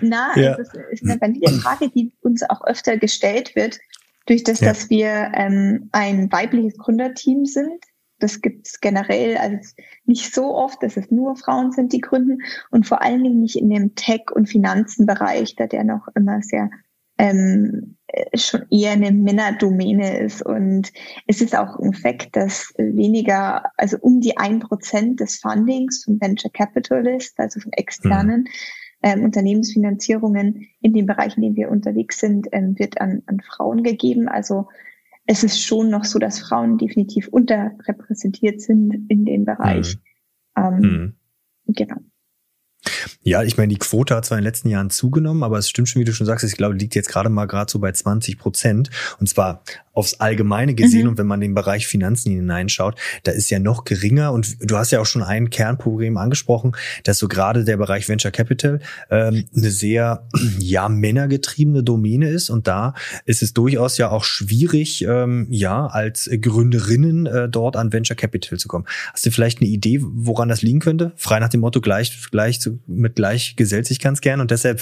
Na, 0.00 0.36
ja. 0.36 0.54
also 0.54 0.78
es 0.92 1.00
ist 1.00 1.10
eine 1.10 1.20
valide 1.20 1.52
Frage, 1.52 1.88
die 1.90 2.12
uns 2.20 2.42
auch 2.48 2.64
öfter 2.64 2.98
gestellt 2.98 3.56
wird, 3.56 3.78
durch 4.26 4.44
das, 4.44 4.60
ja. 4.60 4.68
dass 4.68 4.90
wir 4.90 5.32
ähm, 5.34 5.88
ein 5.92 6.30
weibliches 6.30 6.76
Gründerteam 6.76 7.46
sind. 7.46 7.84
Das 8.20 8.40
gibt 8.42 8.66
es 8.66 8.80
generell 8.80 9.36
also 9.36 9.56
nicht 10.04 10.34
so 10.34 10.54
oft, 10.54 10.82
dass 10.82 10.96
es 10.96 11.10
nur 11.10 11.36
Frauen 11.36 11.72
sind, 11.72 11.92
die 11.92 12.00
gründen 12.00 12.38
und 12.70 12.86
vor 12.86 13.00
allen 13.00 13.22
Dingen 13.22 13.40
nicht 13.40 13.56
in 13.56 13.70
dem 13.70 13.94
Tech- 13.94 14.32
und 14.32 14.48
Finanzenbereich, 14.48 15.54
da 15.56 15.66
der 15.66 15.84
noch 15.84 16.08
immer 16.14 16.42
sehr 16.42 16.70
ähm, 17.16 17.97
schon 18.34 18.64
eher 18.70 18.92
eine 18.92 19.12
Männerdomäne 19.12 20.18
ist. 20.20 20.42
Und 20.42 20.92
es 21.26 21.40
ist 21.40 21.56
auch 21.56 21.78
ein 21.78 21.92
Fakt, 21.92 22.36
dass 22.36 22.72
weniger, 22.78 23.70
also 23.76 23.98
um 24.00 24.20
die 24.20 24.36
ein 24.36 24.60
Prozent 24.60 25.20
des 25.20 25.38
Fundings 25.38 26.04
von 26.04 26.20
Venture 26.20 26.50
Capitalist, 26.50 27.38
also 27.38 27.60
von 27.60 27.72
externen, 27.72 28.48
ähm, 29.02 29.24
Unternehmensfinanzierungen 29.24 30.66
in 30.80 30.92
den 30.92 31.06
Bereichen, 31.06 31.42
in 31.42 31.54
denen 31.54 31.56
wir 31.56 31.70
unterwegs 31.70 32.18
sind, 32.18 32.48
ähm, 32.52 32.78
wird 32.78 33.00
an, 33.00 33.22
an 33.26 33.40
Frauen 33.40 33.82
gegeben. 33.82 34.28
Also 34.28 34.68
es 35.26 35.44
ist 35.44 35.62
schon 35.62 35.90
noch 35.90 36.04
so, 36.04 36.18
dass 36.18 36.40
Frauen 36.40 36.78
definitiv 36.78 37.28
unterrepräsentiert 37.28 38.60
sind 38.60 39.04
in 39.08 39.24
dem 39.24 39.44
Bereich. 39.44 39.96
Mhm. 40.56 40.62
Ähm, 40.62 40.80
mhm. 40.80 41.14
Genau. 41.66 41.96
Ja, 43.22 43.42
ich 43.42 43.56
meine, 43.56 43.68
die 43.68 43.78
Quote 43.78 44.14
hat 44.14 44.24
zwar 44.24 44.38
in 44.38 44.42
den 44.42 44.48
letzten 44.48 44.68
Jahren 44.68 44.90
zugenommen, 44.90 45.42
aber 45.42 45.58
es 45.58 45.68
stimmt 45.68 45.88
schon, 45.88 46.00
wie 46.00 46.04
du 46.04 46.12
schon 46.12 46.26
sagst, 46.26 46.44
ich 46.44 46.56
glaube, 46.56 46.76
liegt 46.76 46.94
jetzt 46.94 47.08
gerade 47.08 47.28
mal 47.28 47.46
gerade 47.46 47.70
so 47.70 47.78
bei 47.78 47.92
20 47.92 48.38
Prozent. 48.38 48.90
Und 49.20 49.28
zwar 49.28 49.62
aufs 49.98 50.14
Allgemeine 50.14 50.74
gesehen 50.74 51.02
mhm. 51.02 51.08
und 51.08 51.18
wenn 51.18 51.26
man 51.26 51.40
den 51.40 51.54
Bereich 51.54 51.88
Finanzen 51.88 52.30
hineinschaut, 52.30 52.94
da 53.24 53.32
ist 53.32 53.50
ja 53.50 53.58
noch 53.58 53.82
geringer 53.82 54.32
und 54.32 54.56
du 54.60 54.76
hast 54.76 54.92
ja 54.92 55.00
auch 55.00 55.06
schon 55.06 55.24
ein 55.24 55.50
Kernproblem 55.50 56.16
angesprochen, 56.16 56.76
dass 57.02 57.18
so 57.18 57.26
gerade 57.26 57.64
der 57.64 57.78
Bereich 57.78 58.08
Venture 58.08 58.30
Capital 58.30 58.78
ähm, 59.10 59.46
eine 59.56 59.70
sehr 59.72 60.28
ja 60.60 60.88
männergetriebene 60.88 61.82
Domäne 61.82 62.28
ist 62.28 62.48
und 62.48 62.68
da 62.68 62.94
ist 63.24 63.42
es 63.42 63.54
durchaus 63.54 63.98
ja 63.98 64.10
auch 64.10 64.22
schwierig, 64.22 65.02
ähm, 65.02 65.48
ja 65.50 65.88
als 65.88 66.30
Gründerinnen 66.32 67.26
äh, 67.26 67.48
dort 67.48 67.74
an 67.74 67.92
Venture 67.92 68.16
Capital 68.16 68.56
zu 68.56 68.68
kommen. 68.68 68.86
Hast 69.12 69.26
du 69.26 69.32
vielleicht 69.32 69.60
eine 69.60 69.68
Idee, 69.68 69.98
woran 70.00 70.48
das 70.48 70.62
liegen 70.62 70.78
könnte? 70.78 71.10
Frei 71.16 71.40
nach 71.40 71.48
dem 71.48 71.60
Motto 71.60 71.80
gleich 71.80 72.16
gleich 72.30 72.60
zu, 72.60 72.77
mit 72.86 73.16
gleich 73.16 73.56
gesellt 73.56 73.86
sich 73.86 74.00
ganz 74.00 74.20
gern 74.20 74.40
und 74.40 74.50
deshalb 74.50 74.80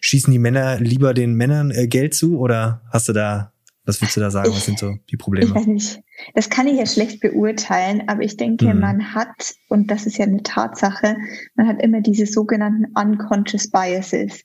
schießen 0.00 0.32
die 0.32 0.38
Männer 0.38 0.78
lieber 0.80 1.14
den 1.14 1.34
Männern 1.34 1.70
äh, 1.70 1.86
Geld 1.86 2.14
zu 2.14 2.38
oder 2.38 2.82
hast 2.90 3.08
du 3.08 3.12
da 3.12 3.52
was 3.86 4.00
willst 4.00 4.16
du 4.16 4.20
da 4.20 4.30
sagen? 4.30 4.50
Was 4.50 4.64
sind 4.64 4.78
so 4.78 4.96
die 5.10 5.16
Probleme? 5.16 5.46
Ich 5.46 5.54
weiß 5.54 5.66
nicht. 5.66 6.00
Das 6.34 6.48
kann 6.48 6.66
ich 6.66 6.78
ja 6.78 6.86
schlecht 6.86 7.20
beurteilen, 7.20 8.04
aber 8.08 8.22
ich 8.22 8.36
denke, 8.36 8.72
mhm. 8.72 8.80
man 8.80 9.14
hat, 9.14 9.54
und 9.68 9.90
das 9.90 10.06
ist 10.06 10.16
ja 10.16 10.24
eine 10.24 10.42
Tatsache, 10.42 11.16
man 11.54 11.66
hat 11.66 11.82
immer 11.82 12.00
diese 12.00 12.24
sogenannten 12.26 12.86
unconscious 12.94 13.70
biases. 13.70 14.42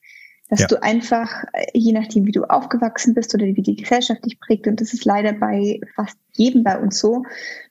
Dass 0.50 0.62
ja. 0.62 0.68
du 0.68 0.82
einfach, 0.82 1.30
je 1.74 1.92
nachdem, 1.94 2.26
wie 2.26 2.32
du 2.32 2.44
aufgewachsen 2.44 3.14
bist 3.14 3.34
oder 3.36 3.46
wie 3.46 3.62
die 3.62 3.76
Gesellschaft 3.76 4.26
dich 4.26 4.40
prägt, 4.40 4.68
und 4.68 4.82
das 4.82 4.94
ist 4.94 5.06
leider 5.06 5.34
bei 5.34 5.80
fast 5.96 6.18
jedem 6.34 6.64
bei 6.64 6.78
uns 6.78 7.00
so, 7.00 7.24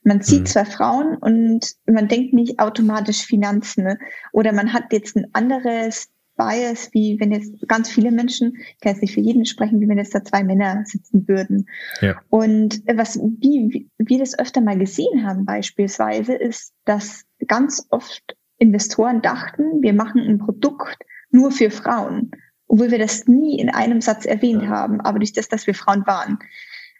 man 0.03 0.21
sieht 0.21 0.41
mhm. 0.41 0.45
zwei 0.45 0.65
Frauen 0.65 1.17
und 1.17 1.75
man 1.85 2.07
denkt 2.07 2.33
nicht 2.33 2.59
automatisch 2.59 3.25
Finanzen. 3.25 3.83
Ne? 3.83 3.99
Oder 4.31 4.53
man 4.53 4.73
hat 4.73 4.93
jetzt 4.93 5.17
ein 5.17 5.27
anderes 5.33 6.09
Bias, 6.39 6.89
wie 6.93 7.19
wenn 7.19 7.33
jetzt 7.33 7.67
ganz 7.67 7.89
viele 7.89 8.11
Menschen, 8.11 8.55
ich 8.55 8.79
kann 8.79 8.93
jetzt 8.93 9.01
nicht 9.01 9.13
für 9.13 9.19
jeden 9.19 9.45
sprechen, 9.45 9.81
wie 9.81 9.89
wenn 9.89 9.97
jetzt 9.97 10.15
da 10.15 10.23
zwei 10.23 10.43
Männer 10.43 10.83
sitzen 10.85 11.27
würden. 11.27 11.67
Ja. 11.99 12.21
Und 12.29 12.81
was, 12.87 13.19
wie, 13.19 13.89
wie 13.97 14.07
wir 14.07 14.19
das 14.19 14.39
öfter 14.39 14.61
mal 14.61 14.77
gesehen 14.77 15.27
haben 15.27 15.45
beispielsweise, 15.45 16.33
ist, 16.33 16.73
dass 16.85 17.25
ganz 17.47 17.85
oft 17.89 18.37
Investoren 18.57 19.21
dachten, 19.21 19.81
wir 19.81 19.93
machen 19.93 20.21
ein 20.21 20.37
Produkt 20.39 20.97
nur 21.31 21.51
für 21.51 21.69
Frauen, 21.69 22.31
obwohl 22.69 22.91
wir 22.91 22.99
das 22.99 23.27
nie 23.27 23.59
in 23.59 23.69
einem 23.69 23.99
Satz 23.99 24.25
erwähnt 24.25 24.67
haben, 24.69 25.01
aber 25.01 25.19
durch 25.19 25.33
das, 25.33 25.49
dass 25.49 25.67
wir 25.67 25.73
Frauen 25.73 26.05
waren. 26.05 26.39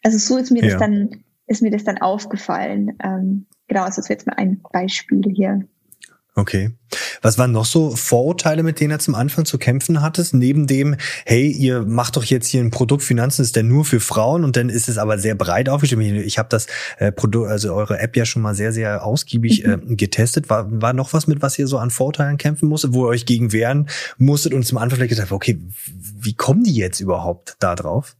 Also 0.03 0.17
so 0.17 0.37
ist 0.37 0.51
mir 0.51 0.63
ja. 0.63 0.71
das 0.71 0.79
dann, 0.79 1.23
ist 1.45 1.61
mir 1.61 1.71
das 1.71 1.83
dann 1.83 1.99
aufgefallen. 1.99 2.97
Ähm, 3.01 3.45
genau, 3.67 3.83
also 3.83 4.01
das 4.01 4.09
wäre 4.09 4.17
jetzt 4.17 4.27
mal 4.27 4.35
ein 4.35 4.61
Beispiel 4.73 5.21
hier. 5.31 5.67
Okay. 6.35 6.71
Was 7.21 7.37
waren 7.37 7.51
noch 7.51 7.65
so 7.65 7.95
Vorurteile, 7.95 8.63
mit 8.63 8.79
denen 8.79 8.91
er 8.91 8.99
zum 8.99 9.15
Anfang 9.15 9.45
zu 9.45 9.57
kämpfen 9.57 10.01
hattest? 10.01 10.33
Neben 10.33 10.67
dem, 10.67 10.95
hey, 11.25 11.49
ihr 11.49 11.81
macht 11.81 12.15
doch 12.15 12.23
jetzt 12.23 12.47
hier 12.47 12.61
ein 12.61 12.71
Produkt, 12.71 13.03
Finanzen 13.03 13.41
ist 13.41 13.55
denn 13.55 13.67
nur 13.67 13.83
für 13.83 13.99
Frauen 13.99 14.43
und 14.43 14.55
dann 14.55 14.69
ist 14.69 14.87
es 14.87 14.97
aber 14.97 15.17
sehr 15.17 15.35
breit 15.35 15.69
aufgestellt. 15.69 16.25
Ich 16.25 16.37
habe 16.37 16.49
das 16.49 16.67
äh, 16.97 17.11
Produkt, 17.11 17.49
also 17.49 17.73
eure 17.73 17.99
App 17.99 18.15
ja 18.15 18.25
schon 18.25 18.41
mal 18.41 18.55
sehr, 18.55 18.71
sehr 18.71 19.03
ausgiebig 19.03 19.65
äh, 19.65 19.77
getestet. 19.89 20.49
War, 20.49 20.67
war 20.81 20.93
noch 20.93 21.13
was 21.13 21.27
mit, 21.27 21.41
was 21.41 21.59
ihr 21.59 21.67
so 21.67 21.77
an 21.77 21.89
Vorteilen 21.89 22.37
kämpfen 22.37 22.69
musstet, 22.69 22.93
wo 22.93 23.05
ihr 23.05 23.09
euch 23.09 23.25
gegen 23.25 23.51
wehren 23.51 23.89
musstet 24.17 24.53
und 24.53 24.65
zum 24.65 24.77
Anfang 24.77 24.97
vielleicht 24.97 25.09
gesagt, 25.09 25.31
okay, 25.31 25.59
wie 26.19 26.35
kommen 26.35 26.63
die 26.63 26.75
jetzt 26.75 26.99
überhaupt 26.99 27.57
da 27.59 27.75
drauf? 27.75 28.15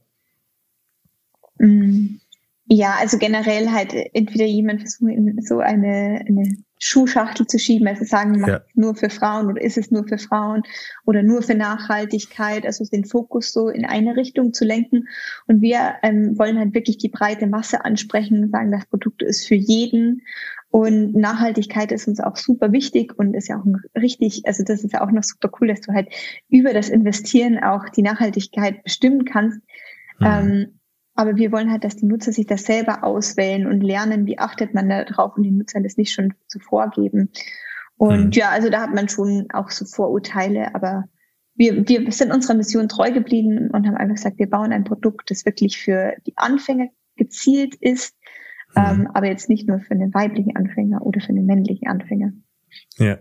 Mhm. 1.58 2.20
Ja, 2.66 2.96
also 3.00 3.18
generell 3.18 3.70
halt 3.70 3.94
entweder 4.14 4.44
jemand 4.44 4.80
versucht, 4.80 5.12
so 5.48 5.58
eine, 5.58 6.24
eine 6.28 6.56
Schuhschachtel 6.82 7.46
zu 7.46 7.58
schieben, 7.58 7.86
also 7.86 8.04
sagen, 8.04 8.40
macht 8.40 8.50
ja. 8.50 8.60
nur 8.74 8.94
für 8.94 9.10
Frauen 9.10 9.48
oder 9.48 9.60
ist 9.60 9.76
es 9.76 9.90
nur 9.90 10.08
für 10.08 10.16
Frauen 10.16 10.62
oder 11.04 11.22
nur 11.22 11.42
für 11.42 11.54
Nachhaltigkeit, 11.54 12.64
also 12.64 12.84
den 12.86 13.04
Fokus 13.04 13.52
so 13.52 13.68
in 13.68 13.84
eine 13.84 14.16
Richtung 14.16 14.54
zu 14.54 14.64
lenken. 14.64 15.06
Und 15.46 15.60
wir 15.60 15.96
ähm, 16.02 16.38
wollen 16.38 16.58
halt 16.58 16.74
wirklich 16.74 16.96
die 16.96 17.10
breite 17.10 17.46
Masse 17.46 17.84
ansprechen, 17.84 18.50
sagen, 18.50 18.72
das 18.72 18.86
Produkt 18.86 19.22
ist 19.22 19.46
für 19.46 19.56
jeden. 19.56 20.22
Und 20.70 21.14
Nachhaltigkeit 21.14 21.92
ist 21.92 22.08
uns 22.08 22.18
auch 22.18 22.36
super 22.36 22.72
wichtig 22.72 23.12
und 23.18 23.34
ist 23.34 23.48
ja 23.48 23.60
auch 23.60 23.66
richtig, 24.00 24.42
also 24.46 24.64
das 24.64 24.82
ist 24.82 24.94
ja 24.94 25.02
auch 25.02 25.10
noch 25.10 25.24
super 25.24 25.50
cool, 25.60 25.68
dass 25.68 25.82
du 25.82 25.92
halt 25.92 26.08
über 26.48 26.72
das 26.72 26.88
Investieren 26.88 27.62
auch 27.62 27.90
die 27.90 28.02
Nachhaltigkeit 28.02 28.82
bestimmen 28.82 29.26
kannst. 29.26 29.60
Mhm. 30.18 30.26
Ähm, 30.26 30.79
aber 31.14 31.36
wir 31.36 31.52
wollen 31.52 31.70
halt, 31.70 31.84
dass 31.84 31.96
die 31.96 32.06
Nutzer 32.06 32.32
sich 32.32 32.46
das 32.46 32.64
selber 32.64 33.04
auswählen 33.04 33.66
und 33.66 33.80
lernen, 33.80 34.26
wie 34.26 34.38
achtet 34.38 34.74
man 34.74 34.88
da 34.88 35.04
drauf 35.04 35.36
und 35.36 35.42
den 35.42 35.58
Nutzern 35.58 35.82
das 35.82 35.96
nicht 35.96 36.12
schon 36.12 36.34
zuvor 36.46 36.90
geben. 36.90 37.30
Und 37.96 38.26
mhm. 38.26 38.30
ja, 38.32 38.50
also 38.50 38.70
da 38.70 38.80
hat 38.80 38.94
man 38.94 39.08
schon 39.08 39.48
auch 39.52 39.70
so 39.70 39.84
Vorurteile, 39.84 40.74
aber 40.74 41.04
wir, 41.54 41.86
wir 41.86 42.10
sind 42.12 42.32
unserer 42.32 42.54
Mission 42.54 42.88
treu 42.88 43.12
geblieben 43.12 43.70
und 43.70 43.86
haben 43.86 43.96
einfach 43.96 44.14
gesagt, 44.14 44.38
wir 44.38 44.48
bauen 44.48 44.72
ein 44.72 44.84
Produkt, 44.84 45.30
das 45.30 45.44
wirklich 45.44 45.78
für 45.78 46.14
die 46.26 46.32
Anfänger 46.36 46.88
gezielt 47.16 47.74
ist, 47.74 48.16
mhm. 48.74 48.82
ähm, 48.82 49.08
aber 49.12 49.26
jetzt 49.26 49.50
nicht 49.50 49.68
nur 49.68 49.80
für 49.80 49.90
einen 49.90 50.14
weiblichen 50.14 50.56
Anfänger 50.56 51.02
oder 51.02 51.20
für 51.20 51.30
einen 51.30 51.44
männlichen 51.44 51.88
Anfänger. 51.88 52.32
Ja. 52.98 53.18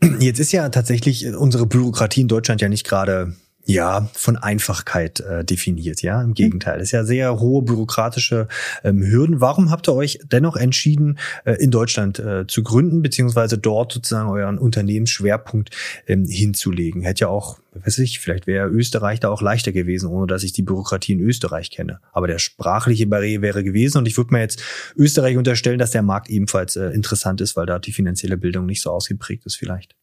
Jetzt 0.18 0.40
ist 0.40 0.50
ja 0.50 0.68
tatsächlich 0.68 1.36
unsere 1.36 1.66
Bürokratie 1.66 2.22
in 2.22 2.28
Deutschland 2.28 2.60
ja 2.60 2.68
nicht 2.68 2.88
gerade 2.88 3.36
ja, 3.66 4.08
von 4.14 4.36
Einfachkeit 4.36 5.18
äh, 5.20 5.44
definiert, 5.44 6.00
ja. 6.00 6.22
Im 6.22 6.34
Gegenteil. 6.34 6.76
Es 6.76 6.88
ist 6.88 6.92
ja 6.92 7.04
sehr 7.04 7.40
hohe 7.40 7.62
bürokratische 7.62 8.46
ähm, 8.84 9.02
Hürden. 9.02 9.40
Warum 9.40 9.72
habt 9.72 9.88
ihr 9.88 9.94
euch 9.94 10.20
dennoch 10.30 10.56
entschieden, 10.56 11.18
äh, 11.44 11.54
in 11.54 11.72
Deutschland 11.72 12.20
äh, 12.20 12.46
zu 12.46 12.62
gründen, 12.62 13.02
beziehungsweise 13.02 13.58
dort 13.58 13.92
sozusagen 13.92 14.28
euren 14.28 14.58
Unternehmensschwerpunkt 14.58 15.70
ähm, 16.06 16.26
hinzulegen? 16.26 17.02
Hätte 17.02 17.22
ja 17.22 17.28
auch, 17.28 17.58
weiß 17.74 17.98
ich, 17.98 18.20
vielleicht 18.20 18.46
wäre 18.46 18.68
Österreich 18.68 19.18
da 19.18 19.30
auch 19.30 19.42
leichter 19.42 19.72
gewesen, 19.72 20.10
ohne 20.10 20.28
dass 20.28 20.44
ich 20.44 20.52
die 20.52 20.62
Bürokratie 20.62 21.14
in 21.14 21.20
Österreich 21.20 21.72
kenne. 21.72 21.98
Aber 22.12 22.28
der 22.28 22.38
sprachliche 22.38 23.08
Barriere 23.08 23.42
wäre 23.42 23.64
gewesen 23.64 23.98
und 23.98 24.06
ich 24.06 24.16
würde 24.16 24.32
mir 24.32 24.40
jetzt 24.42 24.62
Österreich 24.96 25.36
unterstellen, 25.36 25.80
dass 25.80 25.90
der 25.90 26.02
Markt 26.02 26.30
ebenfalls 26.30 26.76
äh, 26.76 26.90
interessant 26.90 27.40
ist, 27.40 27.56
weil 27.56 27.66
da 27.66 27.80
die 27.80 27.92
finanzielle 27.92 28.36
Bildung 28.36 28.64
nicht 28.64 28.80
so 28.80 28.92
ausgeprägt 28.92 29.44
ist 29.44 29.56
vielleicht. 29.56 29.96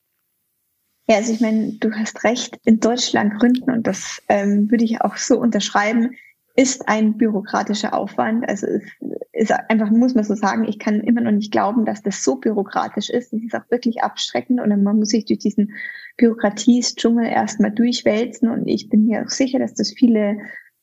Ja, 1.08 1.18
also 1.18 1.34
ich 1.34 1.42
meine, 1.42 1.74
du 1.80 1.92
hast 1.92 2.24
recht, 2.24 2.58
in 2.64 2.80
Deutschland 2.80 3.40
gründen, 3.40 3.72
und 3.72 3.88
das 3.88 4.22
ähm, 4.30 4.72
würde 4.72 4.86
ich 4.86 5.02
auch 5.02 5.18
so 5.18 5.38
unterschreiben, 5.38 6.12
ist 6.56 6.88
ein 6.88 7.18
bürokratischer 7.18 7.94
Aufwand. 7.94 8.48
Also 8.48 8.68
es 8.68 8.84
ist 9.32 9.52
einfach, 9.70 9.90
muss 9.90 10.14
man 10.14 10.24
so 10.24 10.36
sagen, 10.36 10.66
ich 10.68 10.78
kann 10.78 11.02
immer 11.02 11.22
noch 11.22 11.32
nicht 11.32 11.52
glauben, 11.52 11.84
dass 11.84 12.04
das 12.04 12.24
so 12.24 12.36
bürokratisch 12.36 13.10
ist. 13.10 13.34
Das 13.34 13.42
ist 13.42 13.56
auch 13.56 13.70
wirklich 13.72 14.04
abschreckend 14.04 14.62
und 14.62 14.84
man 14.84 15.00
muss 15.00 15.10
sich 15.10 15.26
durch 15.26 15.40
diesen 15.40 15.74
Bürokratiesdschungel 16.18 17.26
erstmal 17.26 17.72
durchwälzen. 17.72 18.50
Und 18.50 18.68
ich 18.68 18.88
bin 18.90 19.06
mir 19.06 19.24
auch 19.24 19.30
sicher, 19.30 19.58
dass 19.58 19.74
das 19.74 19.92
viele 19.92 20.38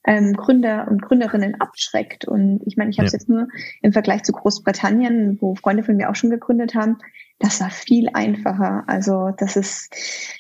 ähm, 0.05 0.33
Gründer 0.33 0.89
und 0.91 1.03
Gründerinnen 1.03 1.61
abschreckt. 1.61 2.25
Und 2.25 2.63
ich 2.67 2.77
meine, 2.77 2.91
ich 2.91 2.99
habe 2.99 3.07
es 3.07 3.13
ja. 3.13 3.19
jetzt 3.19 3.29
nur 3.29 3.47
im 3.83 3.93
Vergleich 3.93 4.25
zu 4.25 4.33
Großbritannien, 4.33 5.39
wo 5.41 5.55
Freunde 5.55 5.85
von 5.85 5.97
mir 5.97 6.11
auch 6.11 6.17
schon 6.17 6.31
gegründet 6.31 6.75
haben, 6.75 6.99
das 7.41 7.61
war 7.61 7.71
viel 7.71 8.09
einfacher. 8.13 8.85
Also 8.87 9.31
das 9.37 9.57
ist, 9.57 9.89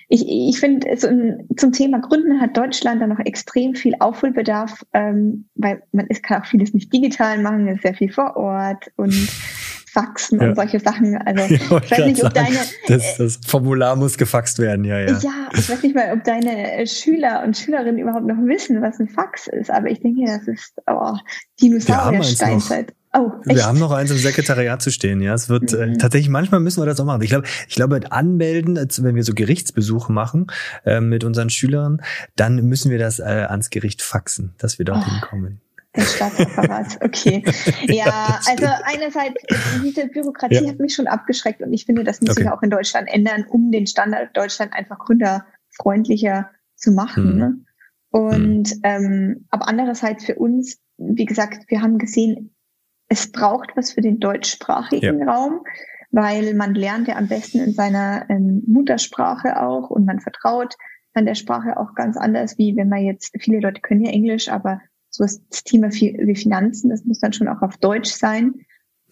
ich, 0.09 0.27
ich 0.29 0.61
finde, 0.61 0.97
so 0.97 1.09
zum 1.57 1.73
Thema 1.73 1.99
Gründen 1.99 2.41
hat 2.41 2.57
Deutschland 2.57 3.01
da 3.01 3.07
noch 3.07 3.19
extrem 3.21 3.75
viel 3.75 3.95
Aufholbedarf, 3.99 4.85
ähm, 4.93 5.49
weil 5.55 5.83
man 5.93 6.07
ist, 6.09 6.23
kann 6.23 6.43
auch 6.43 6.47
vieles 6.47 6.75
nicht 6.75 6.93
digital 6.93 7.39
machen, 7.39 7.67
ist 7.69 7.83
sehr 7.83 7.95
viel 7.95 8.13
vor 8.13 8.37
Ort 8.37 8.93
und 8.97 9.15
Faxen 9.93 10.41
ja. 10.41 10.49
und 10.49 10.57
solche 10.57 10.79
Sachen. 10.79 11.17
Also 11.17 11.55
ja, 11.55 11.81
ich 11.83 11.91
weiß 11.91 12.07
nicht, 12.07 12.23
ob 12.23 12.35
sagen, 12.35 12.55
deine 12.55 12.59
das, 12.87 13.17
das, 13.17 13.41
Formular 13.47 13.97
muss 13.97 14.19
gefaxt 14.19 14.59
werden, 14.59 14.85
ja, 14.85 15.01
ja. 15.01 15.19
Ja, 15.19 15.49
ich 15.55 15.71
weiß 15.71 15.83
nicht 15.83 15.95
mal, 15.95 16.13
ob 16.13 16.23
deine 16.23 16.87
Schüler 16.87 17.43
und 17.45 17.57
Schülerinnen 17.57 17.99
überhaupt 17.99 18.27
noch 18.27 18.37
wissen, 18.45 18.83
was 18.83 19.01
ein 19.01 19.09
Fax 19.09 19.49
ist, 19.49 19.71
aber 19.71 19.89
ich 19.89 20.01
denke, 20.01 20.27
das 20.27 20.47
ist 20.47 20.75
oh, 20.87 21.17
Dinosaurier-Steinzeit. 21.61 22.93
Oh, 23.13 23.33
echt? 23.45 23.57
Wir 23.57 23.67
haben 23.67 23.79
noch 23.79 23.91
eins 23.91 24.11
im 24.11 24.19
Sekretariat 24.19 24.81
zu 24.81 24.91
stehen, 24.91 25.21
ja. 25.21 25.35
Es 25.35 25.49
wird 25.49 25.73
äh, 25.73 25.87
mhm. 25.87 25.93
äh, 25.95 25.99
tatsächlich 25.99 26.29
manchmal 26.29 26.61
müssen 26.61 26.81
wir 26.81 26.87
das 26.87 27.01
auch 27.01 27.05
machen. 27.05 27.23
Ich 27.23 27.31
glaube, 27.31 27.47
ich 27.69 27.75
glaube, 27.75 28.01
anmelden, 28.13 28.77
wenn 28.77 29.15
wir 29.17 29.25
so 29.25 29.35
Gerichtsbesuche 29.35 30.13
machen 30.13 30.47
äh, 30.85 31.01
mit 31.01 31.25
unseren 31.25 31.51
Schülern, 31.51 32.03
dann 32.37 32.57
müssen 32.67 32.91
wir 32.91 32.99
das 32.99 33.19
äh, 33.19 33.47
ans 33.49 33.71
Gericht 33.71 34.03
faxen, 34.03 34.55
dass 34.59 34.79
wir 34.79 34.85
dorthin 34.85 35.13
oh. 35.23 35.27
kommen. 35.27 35.61
Der 35.97 36.03
Staatsapparat, 36.03 36.99
okay. 37.03 37.43
Ja, 37.89 37.95
ja 38.07 38.41
also 38.49 38.67
einerseits, 38.85 39.43
diese 39.83 40.07
Bürokratie 40.07 40.63
ja. 40.63 40.69
hat 40.69 40.79
mich 40.79 40.95
schon 40.95 41.09
abgeschreckt 41.09 41.63
und 41.63 41.73
ich 41.73 41.87
finde, 41.87 42.05
das 42.05 42.21
müssen 42.21 42.33
okay. 42.33 42.45
wir 42.45 42.55
auch 42.55 42.63
in 42.63 42.71
Deutschland 42.71 43.09
ändern, 43.13 43.45
um 43.49 43.73
den 43.73 43.89
Standard 43.89 44.37
Deutschland 44.37 44.73
einfach 44.73 45.01
gründerfreundlicher 45.01 46.51
zu 46.77 46.93
machen. 46.93 47.33
Mhm. 47.33 47.39
Ne? 47.39 47.59
Und 48.11 48.77
mhm. 48.77 48.81
ähm, 48.85 49.47
aber 49.51 49.69
andererseits 49.69 50.25
für 50.25 50.37
uns, 50.37 50.79
wie 50.97 51.25
gesagt, 51.25 51.65
wir 51.69 51.83
haben 51.83 51.99
gesehen, 51.99 52.55
es 53.11 53.31
braucht 53.31 53.77
was 53.77 53.93
für 53.93 54.01
den 54.01 54.21
deutschsprachigen 54.21 55.19
ja. 55.19 55.27
Raum, 55.27 55.65
weil 56.11 56.55
man 56.55 56.75
lernt 56.75 57.09
ja 57.09 57.17
am 57.17 57.29
besten 57.29 57.59
in 57.59 57.75
seiner 57.75 58.25
ähm, 58.31 58.63
Muttersprache 58.67 59.61
auch 59.61 59.91
und 59.91 60.07
man 60.07 60.21
vertraut 60.21 60.77
an 61.13 61.27
der 61.27 61.35
Sprache 61.35 61.77
auch 61.77 61.95
ganz 61.95 62.17
anders, 62.17 62.57
wie 62.57 62.77
wenn 62.77 62.89
man 62.89 63.01
jetzt, 63.03 63.35
viele 63.41 63.59
Leute 63.59 63.81
können 63.81 64.05
ja 64.05 64.13
Englisch, 64.13 64.49
aber 64.49 64.81
so 65.11 65.25
ist 65.25 65.43
das 65.51 65.65
Thema 65.65 65.91
wie 65.93 66.37
Finanzen, 66.37 66.89
das 66.89 67.05
muss 67.05 67.19
dann 67.19 67.33
schon 67.33 67.49
auch 67.49 67.63
auf 67.63 67.77
Deutsch 67.79 68.11
sein. 68.11 68.55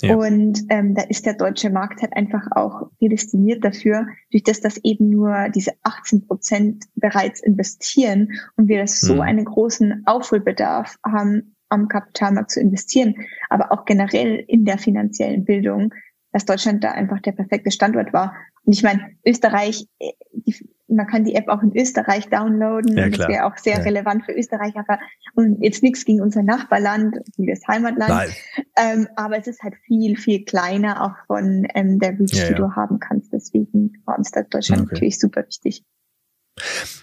Ja. 0.00 0.14
Und 0.14 0.62
ähm, 0.69 0.95
da 0.95 1.02
ist 1.02 1.26
der 1.26 1.35
deutsche 1.35 1.71
Markt 1.71 2.02
halt 2.02 2.17
einfach 2.17 2.47
auch 2.52 2.93
prädestiniert 2.99 3.64
dafür, 3.64 4.07
durch 4.31 4.45
das, 4.45 4.61
dass 4.61 4.78
eben 4.85 5.11
nur 5.11 5.49
diese 5.52 5.73
18 5.83 6.28
Prozent 6.28 6.85
bereits 6.95 7.43
investieren 7.43 8.31
und 8.57 8.69
wir 8.69 8.78
das 8.78 9.00
so 9.00 9.17
mhm. 9.17 9.21
einen 9.23 9.45
großen 9.45 10.05
Aufholbedarf 10.07 10.99
haben, 11.05 11.57
am 11.68 11.88
Kapitalmarkt 11.88 12.50
zu 12.50 12.60
investieren, 12.60 13.14
aber 13.50 13.72
auch 13.72 13.84
generell 13.84 14.44
in 14.46 14.64
der 14.64 14.78
finanziellen 14.78 15.44
Bildung, 15.44 15.94
dass 16.32 16.44
Deutschland 16.44 16.84
da 16.84 16.92
einfach 16.92 17.20
der 17.20 17.32
perfekte 17.32 17.70
Standort 17.70 18.12
war. 18.12 18.34
Und 18.64 18.75
ich 18.75 18.82
meine, 18.82 19.12
Österreich, 19.25 19.87
äh, 19.98 20.12
die, 20.32 20.54
man 20.88 21.06
kann 21.06 21.25
die 21.25 21.34
App 21.34 21.48
auch 21.48 21.62
in 21.62 21.76
Österreich 21.76 22.28
downloaden. 22.28 22.96
Ja, 22.96 23.08
das 23.08 23.28
wäre 23.28 23.44
auch 23.44 23.56
sehr 23.56 23.78
ja. 23.78 23.82
relevant 23.82 24.25
für 24.25 24.32
Österreich. 24.32 24.75
Aber 24.76 24.98
und 25.34 25.62
jetzt 25.62 25.82
nichts 25.82 26.04
gegen 26.04 26.20
unser 26.20 26.42
Nachbarland, 26.42 27.16
das 27.37 27.60
Heimatland. 27.66 28.32
Ähm, 28.76 29.08
aber 29.16 29.38
es 29.38 29.46
ist 29.46 29.62
halt 29.62 29.75
viel, 29.87 30.16
viel 30.16 30.44
kleiner 30.44 31.02
auch 31.02 31.26
von 31.26 31.66
ähm, 31.75 31.98
der 31.98 32.18
Reach, 32.18 32.32
ja, 32.32 32.48
die 32.48 32.54
du 32.54 32.75
haben 32.75 32.98
kannst. 32.98 33.32
Deswegen 33.32 33.92
war 34.04 34.18
uns 34.18 34.30
da 34.30 34.42
Deutschland 34.42 34.82
okay. 34.82 34.94
natürlich 34.94 35.18
super 35.18 35.46
wichtig. 35.46 35.84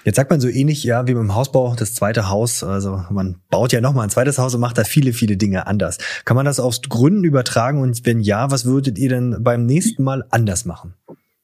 Jetzt 0.04 0.16
sagt 0.16 0.30
man 0.30 0.40
so 0.40 0.48
ähnlich, 0.48 0.84
ja, 0.84 1.08
wie 1.08 1.14
beim 1.14 1.34
Hausbau, 1.36 1.76
das 1.76 1.94
zweite 1.94 2.30
Haus. 2.30 2.64
Also 2.64 3.04
man 3.10 3.42
baut 3.50 3.72
ja 3.72 3.82
nochmal 3.82 4.06
ein 4.06 4.10
zweites 4.10 4.38
Haus 4.38 4.54
und 4.56 4.62
macht 4.62 4.78
da 4.78 4.84
viele, 4.84 5.14
viele 5.14 5.38
Dinge 5.38 5.68
anders. 5.68 5.98
Kann 6.26 6.36
man 6.36 6.46
das 6.46 6.60
aufs 6.60 6.82
Gründen 6.84 7.24
übertragen? 7.24 7.82
Und 7.82 8.06
wenn 8.06 8.20
ja, 8.20 8.52
was 8.52 8.66
würdet 8.66 8.98
ihr 8.98 9.10
denn 9.10 9.38
beim 9.44 9.66
nächsten 9.66 10.04
Mal 10.04 10.26
anders 10.30 10.66
machen? 10.66 10.94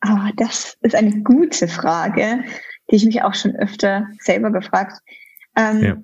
Oh, 0.06 0.30
das 0.38 0.78
ist 0.82 0.96
eine 0.96 1.22
gute 1.22 1.68
Frage, 1.68 2.44
die 2.90 2.96
ich 2.96 3.06
mich 3.06 3.22
auch 3.22 3.36
schon 3.36 3.56
öfter 3.56 4.08
selber 4.20 4.52
gefragt. 4.52 5.02
Ähm, 5.56 5.84
ja. 5.84 5.98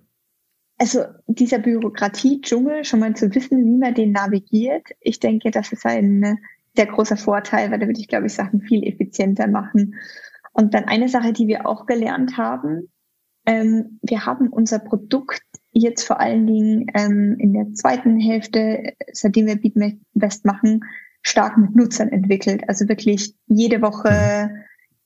Also 0.77 1.05
dieser 1.25 1.57
Bürokratie-Dschungel, 1.57 2.85
schon 2.85 2.99
mal 2.99 3.15
zu 3.15 3.33
wissen, 3.33 3.65
wie 3.65 3.77
man 3.79 3.95
den 3.95 4.11
navigiert, 4.11 4.89
ich 4.99 5.19
denke, 5.19 5.49
das 5.49 5.71
ist 5.71 5.85
ein 5.85 6.37
sehr 6.75 6.85
großer 6.85 7.17
Vorteil, 7.17 7.71
weil 7.71 7.79
da 7.79 7.87
würde 7.87 7.99
ich, 7.99 8.07
glaube 8.07 8.27
ich, 8.27 8.33
Sachen 8.33 8.61
viel 8.61 8.87
effizienter 8.87 9.47
machen. 9.47 9.95
Und 10.57 10.73
dann 10.73 10.85
eine 10.85 11.07
Sache, 11.07 11.33
die 11.33 11.47
wir 11.47 11.67
auch 11.67 11.85
gelernt 11.85 12.35
haben, 12.37 12.89
ähm, 13.45 13.99
wir 14.01 14.25
haben 14.25 14.49
unser 14.49 14.79
Produkt 14.79 15.43
jetzt 15.71 16.03
vor 16.03 16.19
allen 16.19 16.47
Dingen 16.47 16.87
ähm, 16.95 17.35
in 17.37 17.53
der 17.53 17.73
zweiten 17.73 18.19
Hälfte, 18.19 18.93
seitdem 19.13 19.45
wir 19.45 19.61
Beatbest 19.61 20.45
machen, 20.45 20.83
stark 21.21 21.59
mit 21.59 21.75
Nutzern 21.75 22.09
entwickelt. 22.09 22.63
Also 22.67 22.89
wirklich 22.89 23.35
jede 23.45 23.83
Woche 23.83 24.49
mhm. 24.51 24.57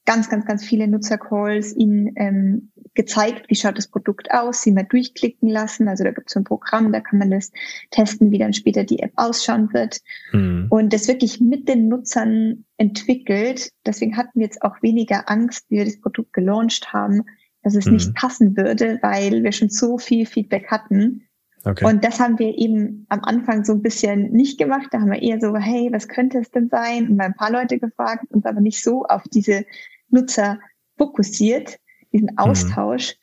ganz, 0.06 0.30
ganz, 0.30 0.46
ganz 0.46 0.64
viele 0.64 0.88
Nutzercalls, 0.88 1.76
ihnen 1.76 2.14
ähm, 2.16 2.72
gezeigt, 2.94 3.46
wie 3.50 3.56
schaut 3.56 3.78
das 3.78 3.88
Produkt 3.88 4.32
aus, 4.32 4.62
sie 4.62 4.72
mal 4.72 4.84
durchklicken 4.84 5.50
lassen. 5.50 5.88
Also 5.88 6.04
da 6.04 6.12
gibt 6.12 6.30
es 6.30 6.34
so 6.34 6.42
ein 6.42 6.46
Programm, 6.46 6.92
da 6.92 7.00
kann 7.00 7.20
man 7.20 7.32
das 7.32 7.52
testen, 7.90 8.32
wie 8.32 8.38
dann 8.38 8.54
später 8.54 8.84
die 8.84 9.00
App 9.00 9.14
ausschauen 9.16 9.74
wird. 9.74 10.02
Mhm. 10.34 10.68
Und 10.70 10.92
das 10.92 11.08
wirklich 11.08 11.40
mit 11.40 11.70
den 11.70 11.88
Nutzern 11.88 12.66
entwickelt. 12.78 13.72
Deswegen 13.86 14.18
hatten 14.18 14.40
wir 14.40 14.46
jetzt 14.46 14.62
auch 14.62 14.82
weniger 14.82 15.30
Angst, 15.30 15.66
wie 15.70 15.78
wir 15.78 15.86
das 15.86 16.02
Produkt 16.02 16.34
gelauncht 16.34 16.92
haben, 16.92 17.24
dass 17.64 17.76
es 17.76 17.86
mhm. 17.86 17.94
nicht 17.94 18.14
passen 18.16 18.58
würde, 18.58 19.00
weil 19.02 19.44
wir 19.44 19.52
schon 19.54 19.70
so 19.70 19.98
viel 19.98 20.26
Feedback 20.26 20.68
hatten. 20.70 21.28
Okay. 21.64 21.86
Und 21.86 22.04
das 22.04 22.20
haben 22.20 22.40
wir 22.40 22.58
eben 22.58 23.06
am 23.10 23.24
Anfang 23.24 23.64
so 23.64 23.74
ein 23.74 23.84
bisschen 23.84 24.32
nicht 24.32 24.58
gemacht. 24.58 24.88
Da 24.92 25.00
haben 25.00 25.12
wir 25.12 25.22
eher 25.22 25.40
so, 25.40 25.56
hey, 25.56 25.90
was 25.92 26.08
könnte 26.08 26.40
es 26.40 26.50
denn 26.50 26.70
sein? 26.70 27.08
Und 27.08 27.18
mal 27.18 27.26
ein 27.26 27.36
paar 27.36 27.52
Leute 27.52 27.78
gefragt, 27.80 28.26
uns 28.32 28.46
aber 28.46 28.62
nicht 28.62 28.84
so 28.84 29.06
auf 29.06 29.24
diese 29.32 29.66
Nutzer 30.10 30.60
fokussiert, 30.98 31.78
diesen 32.14 32.30
mhm. 32.32 32.38
Austausch. 32.38 33.16
Mhm. 33.16 33.22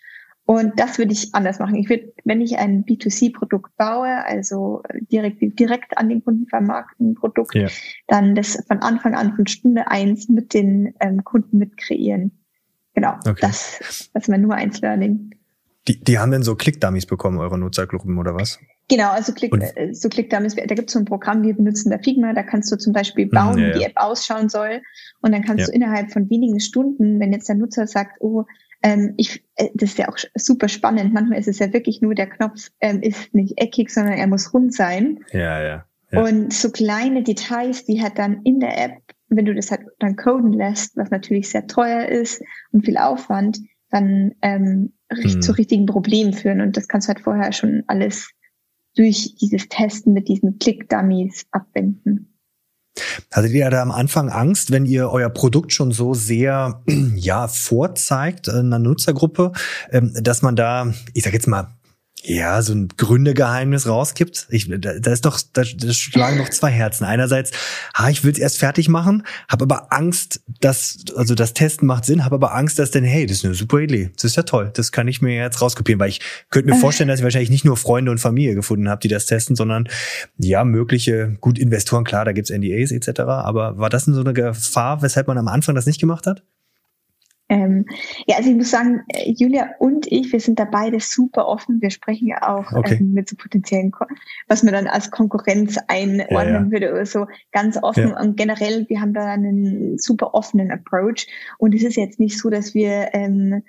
Und 0.54 0.80
das 0.80 0.96
würde 0.96 1.12
ich 1.12 1.34
anders 1.34 1.58
machen. 1.58 1.74
Ich 1.74 1.90
würde, 1.90 2.10
wenn 2.24 2.40
ich 2.40 2.56
ein 2.56 2.86
B2C-Produkt 2.86 3.76
baue, 3.76 4.24
also 4.24 4.82
direkt, 5.12 5.42
direkt 5.60 5.98
an 5.98 6.08
den 6.08 6.24
Kunden 6.24 6.46
vermarkten 6.46 7.14
Produkt, 7.14 7.54
ja. 7.54 7.68
dann 8.06 8.34
das 8.34 8.58
von 8.66 8.78
Anfang 8.78 9.14
an 9.14 9.36
von 9.36 9.46
Stunde 9.46 9.88
eins 9.88 10.30
mit 10.30 10.54
den 10.54 10.94
ähm, 11.00 11.22
Kunden 11.22 11.58
mitkreieren. 11.58 12.32
Genau. 12.94 13.16
Okay. 13.28 13.36
Das, 13.42 14.08
das 14.14 14.22
ist 14.22 14.28
mein 14.28 14.40
Nummer 14.40 14.54
eins 14.54 14.80
Learning. 14.80 15.34
Die, 15.86 16.00
die 16.00 16.18
haben 16.18 16.30
denn 16.30 16.42
so 16.42 16.54
Click-Dummies 16.54 17.04
bekommen, 17.04 17.38
eure 17.38 17.58
Nutzergruppen 17.58 18.18
oder 18.18 18.34
was? 18.34 18.58
Genau, 18.88 19.10
also 19.10 19.34
Click, 19.34 19.52
äh, 19.54 19.92
so 19.92 20.08
Click-Dummies, 20.08 20.54
da 20.54 20.74
gibt 20.74 20.88
es 20.88 20.94
so 20.94 20.98
ein 20.98 21.04
Programm, 21.04 21.42
wir 21.42 21.54
benutzen 21.54 21.90
da 21.90 21.98
Figma, 21.98 22.32
da 22.32 22.42
kannst 22.42 22.72
du 22.72 22.76
zum 22.76 22.94
Beispiel 22.94 23.26
mhm, 23.26 23.30
bauen, 23.30 23.58
ja, 23.58 23.68
wie 23.68 23.78
die 23.80 23.84
App 23.84 23.96
ausschauen 23.96 24.48
soll. 24.48 24.80
Und 25.20 25.32
dann 25.32 25.42
kannst 25.44 25.60
ja. 25.60 25.66
du 25.66 25.72
innerhalb 25.72 26.10
von 26.10 26.30
wenigen 26.30 26.58
Stunden, 26.58 27.20
wenn 27.20 27.32
jetzt 27.32 27.48
der 27.48 27.56
Nutzer 27.56 27.86
sagt, 27.86 28.20
oh, 28.20 28.44
ähm, 28.82 29.14
ich, 29.16 29.44
äh, 29.56 29.68
das 29.74 29.90
ist 29.90 29.98
ja 29.98 30.08
auch 30.08 30.16
super 30.34 30.68
spannend. 30.68 31.12
Manchmal 31.12 31.38
ist 31.38 31.48
es 31.48 31.58
ja 31.58 31.72
wirklich 31.72 32.00
nur, 32.00 32.14
der 32.14 32.28
Knopf 32.28 32.68
ähm, 32.80 33.02
ist 33.02 33.34
nicht 33.34 33.60
eckig, 33.60 33.90
sondern 33.90 34.14
er 34.14 34.26
muss 34.26 34.52
rund 34.54 34.74
sein. 34.74 35.20
Ja, 35.32 35.62
ja, 35.62 35.84
ja. 36.10 36.22
Und 36.22 36.52
so 36.52 36.70
kleine 36.70 37.22
Details, 37.22 37.84
die 37.84 38.02
hat 38.02 38.18
dann 38.18 38.42
in 38.44 38.60
der 38.60 38.82
App, 38.82 39.02
wenn 39.28 39.44
du 39.44 39.54
das 39.54 39.70
halt 39.70 39.82
dann 39.98 40.16
coden 40.16 40.52
lässt, 40.52 40.96
was 40.96 41.10
natürlich 41.10 41.50
sehr 41.50 41.66
teuer 41.66 42.06
ist 42.06 42.42
und 42.72 42.84
viel 42.84 42.96
Aufwand, 42.96 43.58
dann 43.90 44.32
ähm, 44.42 44.92
hm. 45.10 45.42
zu 45.42 45.52
richtigen 45.52 45.86
Problemen 45.86 46.32
führen. 46.32 46.60
Und 46.60 46.76
das 46.76 46.88
kannst 46.88 47.08
du 47.08 47.12
halt 47.12 47.20
vorher 47.20 47.52
schon 47.52 47.84
alles 47.88 48.30
durch 48.96 49.34
dieses 49.40 49.68
Testen 49.68 50.12
mit 50.12 50.28
diesen 50.28 50.58
Click-Dummies 50.58 51.46
abbinden. 51.50 52.37
Hattet 53.32 53.52
ihr 53.52 53.68
da 53.70 53.82
am 53.82 53.90
Anfang 53.90 54.30
Angst, 54.30 54.70
wenn 54.70 54.86
ihr 54.86 55.10
euer 55.10 55.30
Produkt 55.30 55.72
schon 55.72 55.92
so 55.92 56.14
sehr 56.14 56.82
ja 57.14 57.48
vorzeigt 57.48 58.48
in 58.48 58.54
einer 58.54 58.78
Nutzergruppe, 58.78 59.52
ähm, 59.90 60.12
dass 60.20 60.42
man 60.42 60.56
da, 60.56 60.92
ich 61.14 61.24
sag 61.24 61.32
jetzt 61.32 61.48
mal, 61.48 61.68
ja, 62.22 62.60
so 62.62 62.74
ein 62.74 62.88
Gründegeheimnis 62.96 63.86
rausgibt. 63.86 64.48
Ich, 64.50 64.68
da, 64.68 64.98
da 64.98 65.12
ist 65.12 65.24
doch, 65.24 65.40
da, 65.52 65.62
da 65.62 65.92
schlagen 65.92 66.38
doch 66.38 66.48
zwei 66.48 66.70
Herzen. 66.70 67.04
Einerseits, 67.04 67.52
ha, 67.94 68.10
ich 68.10 68.24
will 68.24 68.32
es 68.32 68.38
erst 68.38 68.58
fertig 68.58 68.88
machen, 68.88 69.24
habe 69.48 69.64
aber 69.64 69.92
Angst, 69.92 70.40
dass, 70.60 70.98
also 71.14 71.34
das 71.34 71.54
Testen 71.54 71.86
macht 71.86 72.04
Sinn, 72.04 72.24
habe 72.24 72.34
aber 72.34 72.54
Angst, 72.54 72.78
dass 72.78 72.90
denn, 72.90 73.04
hey, 73.04 73.26
das 73.26 73.38
ist 73.38 73.44
eine 73.44 73.54
super 73.54 73.78
Idee, 73.78 74.10
das 74.14 74.24
ist 74.24 74.36
ja 74.36 74.42
toll, 74.42 74.70
das 74.74 74.90
kann 74.90 75.06
ich 75.06 75.22
mir 75.22 75.36
jetzt 75.36 75.62
rauskopieren, 75.62 76.00
weil 76.00 76.10
ich 76.10 76.20
könnte 76.50 76.70
mir 76.70 76.76
vorstellen, 76.76 77.08
dass 77.08 77.20
ich 77.20 77.24
wahrscheinlich 77.24 77.50
nicht 77.50 77.64
nur 77.64 77.76
Freunde 77.76 78.10
und 78.10 78.18
Familie 78.18 78.54
gefunden 78.54 78.88
habe, 78.88 79.00
die 79.00 79.08
das 79.08 79.26
testen, 79.26 79.54
sondern 79.54 79.88
ja, 80.38 80.64
mögliche, 80.64 81.36
gut, 81.40 81.58
Investoren, 81.58 82.04
klar, 82.04 82.24
da 82.24 82.32
gibt's 82.32 82.50
NDAs 82.50 82.90
etc., 82.90 83.20
aber 83.20 83.78
war 83.78 83.90
das 83.90 84.06
denn 84.06 84.14
so 84.14 84.20
eine 84.20 84.32
Gefahr, 84.32 85.02
weshalb 85.02 85.28
man 85.28 85.38
am 85.38 85.48
Anfang 85.48 85.74
das 85.74 85.86
nicht 85.86 86.00
gemacht 86.00 86.26
hat? 86.26 86.42
Ähm, 87.48 87.86
ja, 88.26 88.36
also 88.36 88.50
ich 88.50 88.56
muss 88.56 88.70
sagen, 88.70 89.02
äh, 89.08 89.32
Julia 89.32 89.70
und 89.78 90.06
ich, 90.10 90.32
wir 90.32 90.40
sind 90.40 90.58
da 90.58 90.64
beide 90.64 91.00
super 91.00 91.46
offen. 91.46 91.80
Wir 91.80 91.90
sprechen 91.90 92.28
ja 92.28 92.46
auch 92.46 92.72
okay. 92.72 92.98
ähm, 93.00 93.12
mit 93.12 93.28
so 93.28 93.36
potenziellen, 93.36 93.90
was 94.48 94.62
man 94.62 94.74
dann 94.74 94.86
als 94.86 95.10
Konkurrenz 95.10 95.78
einordnen 95.88 96.30
ja, 96.30 96.60
ja. 96.60 96.70
würde 96.70 96.92
oder 96.92 97.06
so, 97.06 97.26
ganz 97.52 97.78
offen. 97.82 98.10
Ja. 98.10 98.20
Und 98.20 98.36
generell, 98.36 98.86
wir 98.88 99.00
haben 99.00 99.14
da 99.14 99.24
einen 99.26 99.98
super 99.98 100.34
offenen 100.34 100.70
Approach. 100.70 101.26
Und 101.58 101.74
es 101.74 101.82
ist 101.82 101.96
jetzt 101.96 102.20
nicht 102.20 102.38
so, 102.38 102.50
dass 102.50 102.74
wir 102.74 103.14
ähm, 103.14 103.62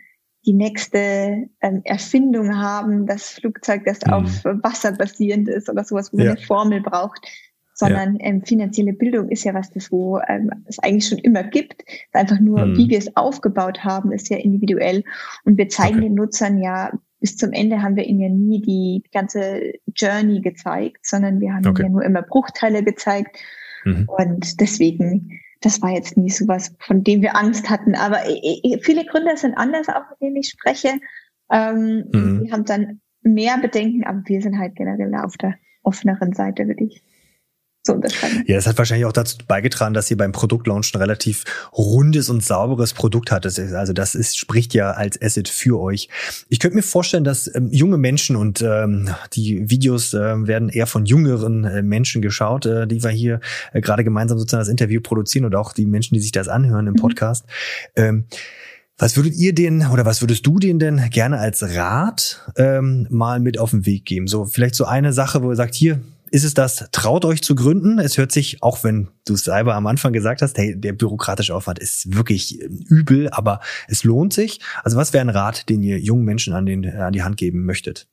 die 0.46 0.54
nächste 0.54 1.50
ähm, 1.62 1.82
Erfindung 1.84 2.58
haben, 2.58 3.06
das 3.06 3.30
Flugzeug, 3.30 3.84
das 3.86 4.00
mhm. 4.06 4.13
auf 4.13 4.46
Wasser 4.63 4.92
basierend 4.92 5.48
ist 5.48 5.70
oder 5.70 5.84
sowas, 5.84 6.12
wo 6.12 6.18
man 6.18 6.30
eine 6.30 6.38
Formel 6.38 6.82
braucht 6.82 7.26
sondern 7.80 8.18
ja. 8.18 8.26
ähm, 8.26 8.44
finanzielle 8.44 8.92
Bildung 8.92 9.30
ist 9.30 9.46
ja 9.46 9.54
was, 9.54 9.72
das 9.72 9.89
wo 9.89 10.20
ähm, 10.28 10.52
es 10.65 10.80
eigentlich 10.80 11.08
schon 11.08 11.20
immer 11.20 11.44
gibt. 11.44 11.86
Einfach 12.12 12.39
nur, 12.42 12.62
hm. 12.62 12.78
wie 12.78 12.89
wir 12.89 12.98
es 12.98 13.15
aufgebaut 13.15 13.86
haben, 13.86 14.12
ist 14.12 14.30
ja 14.30 14.36
individuell. 14.36 15.06
Und 15.46 15.58
wir 15.58 15.70
zeigen 15.70 16.00
okay. 16.00 16.08
den 16.08 16.15
Nutzern 16.15 16.62
ja, 16.62 16.92
bis 17.22 17.38
zum 17.38 17.54
Ende 17.54 17.82
haben 17.82 17.96
wir 17.96 18.04
ihnen 18.06 18.20
ja 18.20 18.30
nie 18.30 18.62
die 18.62 19.04
ganze 19.13 19.76
Journey 19.96 20.42
gezeigt, 20.42 21.06
sondern 21.06 21.39
wir 21.39 21.54
haben 21.54 21.65
okay. 21.65 21.84
ihnen 21.84 21.92
ja 21.92 21.94
nur 21.94 22.04
immer 22.04 22.22
Bruchteile 22.22 22.84
gezeigt. 22.84 23.38
Mhm. 23.86 24.10
Und 24.10 24.60
deswegen, 24.60 25.39
das 25.62 25.82
war 25.82 25.92
jetzt 25.92 26.18
nie 26.18 26.30
so 26.30 26.50
was, 26.50 26.76
von 26.80 27.06
dem 27.06 27.22
wir 27.22 27.38
Angst 27.38 27.70
hatten. 27.70 27.96
Aber 27.96 28.20
viele 28.82 29.06
Gründer 29.06 29.38
sind 29.38 29.54
anders, 29.56 29.88
auch 29.88 30.10
mit 30.10 30.20
denen 30.22 30.36
ich 30.36 30.50
spreche. 30.50 31.00
Ähm, 31.50 32.04
mhm. 32.12 32.44
Die 32.44 32.52
haben 32.52 32.65
dann 32.65 33.00
mehr 33.22 33.58
Bedenken, 33.58 34.04
aber 34.04 34.22
wir 34.26 34.42
sind 34.42 34.60
halt 34.60 34.76
generell 34.76 35.15
auf 35.15 35.38
der 35.38 35.56
offeneren 35.84 36.34
Seite, 36.34 36.68
würde 36.68 36.84
ich 36.84 37.02
zu 37.89 37.95
unterscheiden. 37.95 38.43
Ja, 38.47 38.56
das 38.56 38.67
hat 38.67 38.78
wahrscheinlich 38.78 39.06
auch 39.06 39.13
dazu 39.13 39.38
beigetragen, 39.47 39.93
dass 39.93 40.10
ihr 40.10 40.17
beim 40.17 40.32
Produktlaunch 40.32 40.93
ein 40.93 40.99
relativ 40.99 41.43
rundes 41.73 42.30
und 42.30 42.43
sauberes 42.43 42.93
Produkt 42.93 43.32
hattet. 43.32 43.60
Also 43.60 43.93
das 43.93 44.15
ist, 44.15 44.38
spricht 44.38 44.73
ja 44.73 44.91
als 44.91 45.21
Asset 45.21 45.49
für 45.49 45.80
euch. 45.80 46.10
Ich 46.49 46.60
könnte 46.60 46.75
mir 46.75 46.84
vorstellen, 46.84 47.23
dass 47.23 47.54
ähm, 47.54 47.69
junge 47.71 47.97
Menschen 47.97 48.36
und 48.36 48.62
ähm, 48.62 49.10
die 49.34 49.69
Videos 49.69 50.13
äh, 50.13 50.47
werden 50.47 50.69
eher 50.69 50.88
von 50.88 51.06
jüngeren 51.06 51.65
äh, 51.65 51.82
Menschen 51.82 52.21
geschaut, 52.21 52.65
äh, 52.65 52.88
die 52.88 53.04
wir 53.04 53.10
hier 53.10 53.39
äh, 53.73 53.82
gerade 53.82 54.04
gemeinsam 54.04 54.38
sozusagen 54.38 54.62
das 54.62 54.69
Interview 54.69 55.02
produzieren 55.02 55.45
oder 55.45 55.60
auch 55.60 55.73
die 55.73 55.86
Menschen, 55.86 56.13
die 56.15 56.21
sich 56.21 56.32
das 56.32 56.47
anhören 56.47 56.88
im 56.88 56.93
mhm. 56.93 56.97
Podcast. 56.97 57.45
Mhm. 57.95 58.04
Ähm, 58.04 58.25
was 59.02 59.15
würdet 59.15 59.36
ihr 59.36 59.56
denen 59.56 59.89
oder 59.91 60.06
was 60.06 60.21
würdest 60.21 60.45
du 60.45 60.60
denen 60.60 60.78
denn 60.78 61.10
gerne 61.10 61.39
als 61.39 61.63
Rat 61.63 62.45
ähm, 62.58 63.08
mal 63.10 63.39
mit 63.39 63.58
auf 63.58 63.71
den 63.71 63.86
Weg 63.86 64.04
geben? 64.04 64.28
So 64.28 64.43
vielleicht 64.43 64.75
so 64.75 64.84
eine 64.84 65.13
Sache, 65.13 65.41
wo 65.41 65.49
ihr 65.52 65.56
sagt, 65.56 65.73
hier, 65.73 66.02
ist 66.32 66.44
es 66.44 66.54
das, 66.54 66.89
traut 66.92 67.26
euch 67.26 67.42
zu 67.42 67.56
gründen? 67.56 68.00
Es 68.00 68.18
hört 68.18 68.32
sich, 68.32 68.62
auch 68.62 68.84
wenn 68.84 69.10
du 69.26 69.34
es 69.34 69.44
selber 69.44 69.76
am 69.76 69.88
Anfang 69.88 70.13
gesagt 70.13 70.42
hast, 70.42 70.58
hey, 70.58 70.80
der 70.80 70.94
bürokratische 70.94 71.56
Aufwand 71.56 71.80
ist 71.80 72.15
wirklich 72.15 72.62
ähm, 72.62 72.86
übel, 72.89 73.30
aber 73.30 73.60
es 73.88 74.04
lohnt 74.04 74.34
sich. 74.34 74.60
Also 74.84 74.98
was 74.98 75.13
wäre 75.13 75.22
ein 75.22 75.30
Rat, 75.30 75.70
den 75.70 75.84
ihr 75.84 76.00
jungen 76.00 76.26
Menschen 76.26 76.54
an, 76.54 76.65
den, 76.65 76.86
an 76.89 77.13
die 77.13 77.24
Hand 77.24 77.38
geben 77.38 77.65
möchtet? 77.65 78.08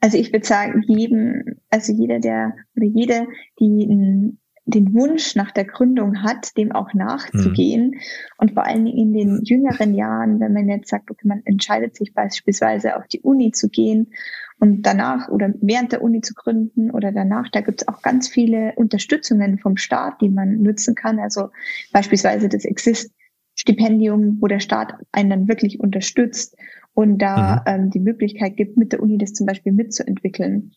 Also 0.00 0.18
ich 0.18 0.32
würde 0.32 0.46
sagen, 0.46 0.82
jedem, 0.86 1.60
also 1.70 1.92
jeder, 1.92 2.20
der 2.20 2.52
oder 2.76 2.86
jede, 2.86 3.26
die 3.58 4.36
den 4.66 4.94
Wunsch 4.94 5.34
nach 5.34 5.50
der 5.50 5.64
Gründung 5.64 6.22
hat, 6.22 6.56
dem 6.56 6.72
auch 6.72 6.94
nachzugehen. 6.94 7.90
Mhm. 7.90 8.00
Und 8.38 8.52
vor 8.52 8.66
allen 8.66 8.84
Dingen 8.84 8.98
in 8.98 9.12
den 9.12 9.44
jüngeren 9.44 9.94
Jahren, 9.94 10.40
wenn 10.40 10.52
man 10.52 10.68
jetzt 10.68 10.88
sagt, 10.88 11.10
okay, 11.10 11.28
man 11.28 11.42
entscheidet 11.44 11.96
sich 11.96 12.14
beispielsweise 12.14 12.96
auf 12.96 13.06
die 13.06 13.20
Uni 13.20 13.52
zu 13.52 13.68
gehen 13.68 14.12
und 14.58 14.82
danach 14.82 15.28
oder 15.28 15.52
während 15.60 15.92
der 15.92 16.02
Uni 16.02 16.20
zu 16.20 16.34
gründen 16.34 16.90
oder 16.90 17.12
danach, 17.12 17.50
da 17.50 17.60
gibt 17.60 17.82
es 17.82 17.88
auch 17.88 18.02
ganz 18.02 18.28
viele 18.28 18.72
Unterstützungen 18.76 19.58
vom 19.58 19.76
Staat, 19.76 20.20
die 20.20 20.28
man 20.28 20.62
nutzen 20.62 20.94
kann. 20.94 21.18
Also 21.18 21.50
beispielsweise 21.92 22.48
das 22.48 22.64
Exist-Stipendium, 22.64 24.38
wo 24.40 24.46
der 24.46 24.60
Staat 24.60 24.94
einen 25.12 25.30
dann 25.30 25.48
wirklich 25.48 25.80
unterstützt 25.80 26.56
und 26.94 27.18
da 27.18 27.56
mhm. 27.56 27.62
ähm, 27.66 27.90
die 27.90 28.00
Möglichkeit 28.00 28.56
gibt, 28.56 28.76
mit 28.76 28.92
der 28.92 29.02
Uni 29.02 29.18
das 29.18 29.34
zum 29.34 29.46
Beispiel 29.46 29.72
mitzuentwickeln. 29.72 30.72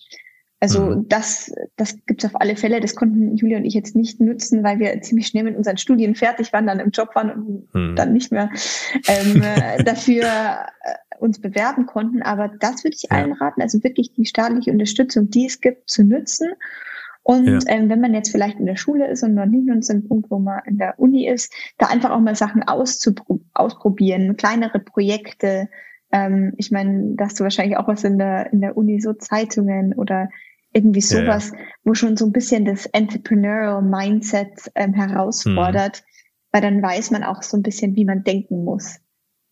Also 0.59 0.81
mhm. 0.81 1.07
das, 1.07 1.53
das 1.75 1.95
gibt's 2.07 2.25
auf 2.25 2.39
alle 2.41 2.55
Fälle. 2.55 2.79
Das 2.79 2.95
konnten 2.95 3.35
Julia 3.35 3.59
und 3.59 3.65
ich 3.65 3.75
jetzt 3.75 3.95
nicht 3.95 4.19
nutzen, 4.19 4.63
weil 4.63 4.79
wir 4.79 4.99
ziemlich 5.01 5.27
schnell 5.27 5.43
mit 5.43 5.55
unseren 5.55 5.77
Studien 5.77 6.15
fertig 6.15 6.51
waren, 6.51 6.65
dann 6.65 6.79
im 6.79 6.89
Job 6.89 7.09
waren 7.13 7.29
und 7.29 7.75
mhm. 7.75 7.95
dann 7.95 8.13
nicht 8.13 8.31
mehr 8.31 8.49
ähm, 9.07 9.43
äh, 9.43 9.83
dafür 9.83 10.23
äh, 10.23 11.06
uns 11.19 11.41
bewerben 11.41 11.85
konnten. 11.85 12.21
Aber 12.21 12.49
das 12.59 12.83
würde 12.83 12.95
ich 12.95 13.09
ja. 13.09 13.17
allen 13.17 13.33
raten, 13.33 13.61
also 13.61 13.83
wirklich 13.83 14.13
die 14.13 14.25
staatliche 14.25 14.71
Unterstützung, 14.71 15.29
die 15.29 15.45
es 15.45 15.61
gibt, 15.61 15.89
zu 15.89 16.03
nutzen. 16.03 16.49
Und 17.23 17.45
ja. 17.45 17.59
ähm, 17.67 17.89
wenn 17.89 17.99
man 17.99 18.13
jetzt 18.13 18.31
vielleicht 18.31 18.57
in 18.57 18.65
der 18.65 18.77
Schule 18.77 19.07
ist 19.07 19.21
und 19.21 19.33
noch 19.33 19.45
nicht 19.45 19.65
nur 19.65 19.81
zu 19.81 19.93
einem 19.93 20.07
Punkt, 20.07 20.31
wo 20.31 20.39
man 20.39 20.61
in 20.65 20.77
der 20.77 20.97
Uni 20.97 21.27
ist, 21.27 21.53
da 21.77 21.87
einfach 21.87 22.11
auch 22.11 22.21
mal 22.21 22.35
Sachen 22.35 22.63
ausprobieren, 22.63 24.37
kleinere 24.37 24.79
Projekte, 24.79 25.67
ähm, 26.11 26.53
ich 26.57 26.71
meine, 26.71 27.15
da 27.15 27.25
hast 27.25 27.39
du 27.39 27.43
wahrscheinlich 27.43 27.77
auch 27.77 27.87
was 27.87 28.03
in 28.03 28.17
der, 28.17 28.53
in 28.53 28.61
der 28.61 28.77
Uni, 28.77 29.01
so 29.01 29.13
Zeitungen 29.13 29.93
oder 29.93 30.29
irgendwie 30.73 31.01
sowas, 31.01 31.51
ja. 31.51 31.59
wo 31.83 31.93
schon 31.93 32.17
so 32.17 32.25
ein 32.25 32.31
bisschen 32.31 32.65
das 32.65 32.85
Entrepreneurial 32.85 33.81
Mindset 33.81 34.71
ähm, 34.75 34.93
herausfordert, 34.93 36.01
mhm. 36.01 36.47
weil 36.51 36.61
dann 36.61 36.81
weiß 36.81 37.11
man 37.11 37.23
auch 37.23 37.41
so 37.41 37.57
ein 37.57 37.63
bisschen, 37.63 37.95
wie 37.95 38.05
man 38.05 38.23
denken 38.23 38.63
muss. 38.63 38.99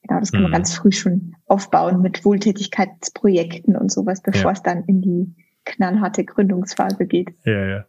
Genau, 0.08 0.20
das 0.20 0.32
kann 0.32 0.42
man 0.42 0.52
mhm. 0.52 0.56
ganz 0.56 0.76
früh 0.76 0.92
schon 0.92 1.36
aufbauen 1.48 2.02
mit 2.02 2.26
Wohltätigkeitsprojekten 2.26 3.76
und 3.76 3.92
sowas, 3.92 4.22
bevor 4.22 4.52
ja. 4.52 4.52
es 4.52 4.62
dann 4.62 4.84
in 4.86 5.02
die 5.02 5.36
knallharte 5.66 6.26
Gründungsphase 6.26 7.06
geht. 7.06 7.30
Ja, 7.44 7.66
ja. 7.66 7.86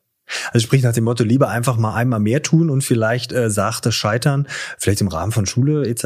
Also 0.52 0.66
sprich 0.66 0.82
nach 0.82 0.92
dem 0.92 1.04
Motto, 1.04 1.22
lieber 1.22 1.50
einfach 1.50 1.76
mal 1.76 1.94
einmal 1.94 2.18
mehr 2.18 2.42
tun 2.42 2.68
und 2.68 2.82
vielleicht 2.82 3.32
äh, 3.32 3.48
sachte 3.48 3.92
scheitern, 3.92 4.48
vielleicht 4.76 5.00
im 5.00 5.06
Rahmen 5.06 5.30
von 5.30 5.46
Schule 5.46 5.86
etc., 5.86 6.04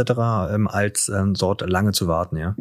ähm, 0.52 0.68
als 0.68 1.08
ähm, 1.08 1.32
dort 1.32 1.62
lange 1.62 1.92
zu 1.92 2.06
warten, 2.06 2.36
ja? 2.36 2.54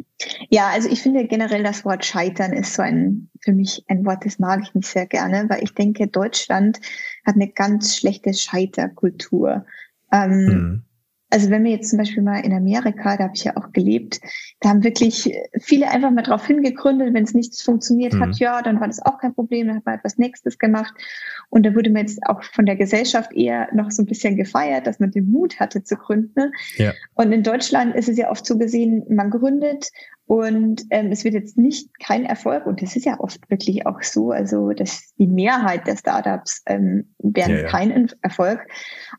Ja, 0.48 0.68
also 0.72 0.88
ich 0.88 1.02
finde 1.02 1.26
generell 1.26 1.62
das 1.62 1.84
Wort 1.84 2.06
scheitern 2.06 2.54
ist 2.54 2.74
so 2.74 2.82
ein, 2.82 3.28
für 3.42 3.52
mich 3.52 3.84
ein 3.88 4.06
Wort, 4.06 4.24
das 4.24 4.38
mag 4.38 4.60
ich 4.62 4.74
nicht 4.74 4.88
sehr 4.88 5.06
gerne, 5.06 5.46
weil 5.50 5.62
ich 5.62 5.74
denke, 5.74 6.06
Deutschland 6.06 6.80
hat 7.26 7.34
eine 7.34 7.48
ganz 7.48 7.96
schlechte 7.96 8.32
Scheiterkultur. 8.32 9.66
Ähm, 10.12 10.46
hm 10.46 10.82
also 11.30 11.50
wenn 11.50 11.64
wir 11.64 11.70
jetzt 11.70 11.90
zum 11.90 11.98
Beispiel 11.98 12.22
mal 12.22 12.40
in 12.40 12.52
Amerika, 12.52 13.16
da 13.16 13.24
habe 13.24 13.34
ich 13.34 13.44
ja 13.44 13.56
auch 13.56 13.72
gelebt, 13.72 14.20
da 14.60 14.70
haben 14.70 14.82
wirklich 14.82 15.32
viele 15.60 15.88
einfach 15.88 16.10
mal 16.10 16.22
drauf 16.22 16.46
hingegründet, 16.46 17.14
wenn 17.14 17.24
es 17.24 17.34
nichts 17.34 17.62
funktioniert 17.62 18.14
mhm. 18.14 18.20
hat, 18.20 18.38
ja, 18.38 18.62
dann 18.62 18.80
war 18.80 18.88
das 18.88 19.00
auch 19.00 19.18
kein 19.18 19.34
Problem, 19.34 19.68
dann 19.68 19.76
hat 19.76 19.86
man 19.86 19.94
etwas 19.94 20.18
Nächstes 20.18 20.58
gemacht. 20.58 20.92
Und 21.50 21.66
da 21.66 21.74
wurde 21.74 21.90
man 21.90 22.02
jetzt 22.02 22.24
auch 22.26 22.42
von 22.42 22.64
der 22.64 22.76
Gesellschaft 22.76 23.32
eher 23.32 23.68
noch 23.74 23.90
so 23.90 24.02
ein 24.02 24.06
bisschen 24.06 24.36
gefeiert, 24.36 24.86
dass 24.86 25.00
man 25.00 25.10
den 25.10 25.30
Mut 25.30 25.58
hatte 25.60 25.82
zu 25.82 25.96
gründen. 25.96 26.52
Ja. 26.76 26.92
Und 27.14 27.32
in 27.32 27.42
Deutschland 27.42 27.94
ist 27.96 28.08
es 28.08 28.16
ja 28.16 28.30
oft 28.30 28.46
so 28.46 28.56
gesehen, 28.56 29.04
man 29.08 29.30
gründet 29.30 29.90
und 30.26 30.84
ähm, 30.90 31.10
es 31.10 31.24
wird 31.24 31.34
jetzt 31.34 31.58
nicht 31.58 31.90
kein 31.98 32.24
Erfolg, 32.24 32.64
und 32.64 32.80
das 32.80 32.94
ist 32.94 33.04
ja 33.04 33.18
oft 33.18 33.50
wirklich 33.50 33.84
auch 33.84 34.00
so, 34.00 34.30
also 34.30 34.70
dass 34.70 35.12
die 35.18 35.26
Mehrheit 35.26 35.88
der 35.88 35.96
Startups 35.96 36.62
ähm, 36.66 37.12
werden 37.18 37.56
ja, 37.56 37.62
ja. 37.62 37.68
kein 37.68 38.08
Erfolg. 38.22 38.60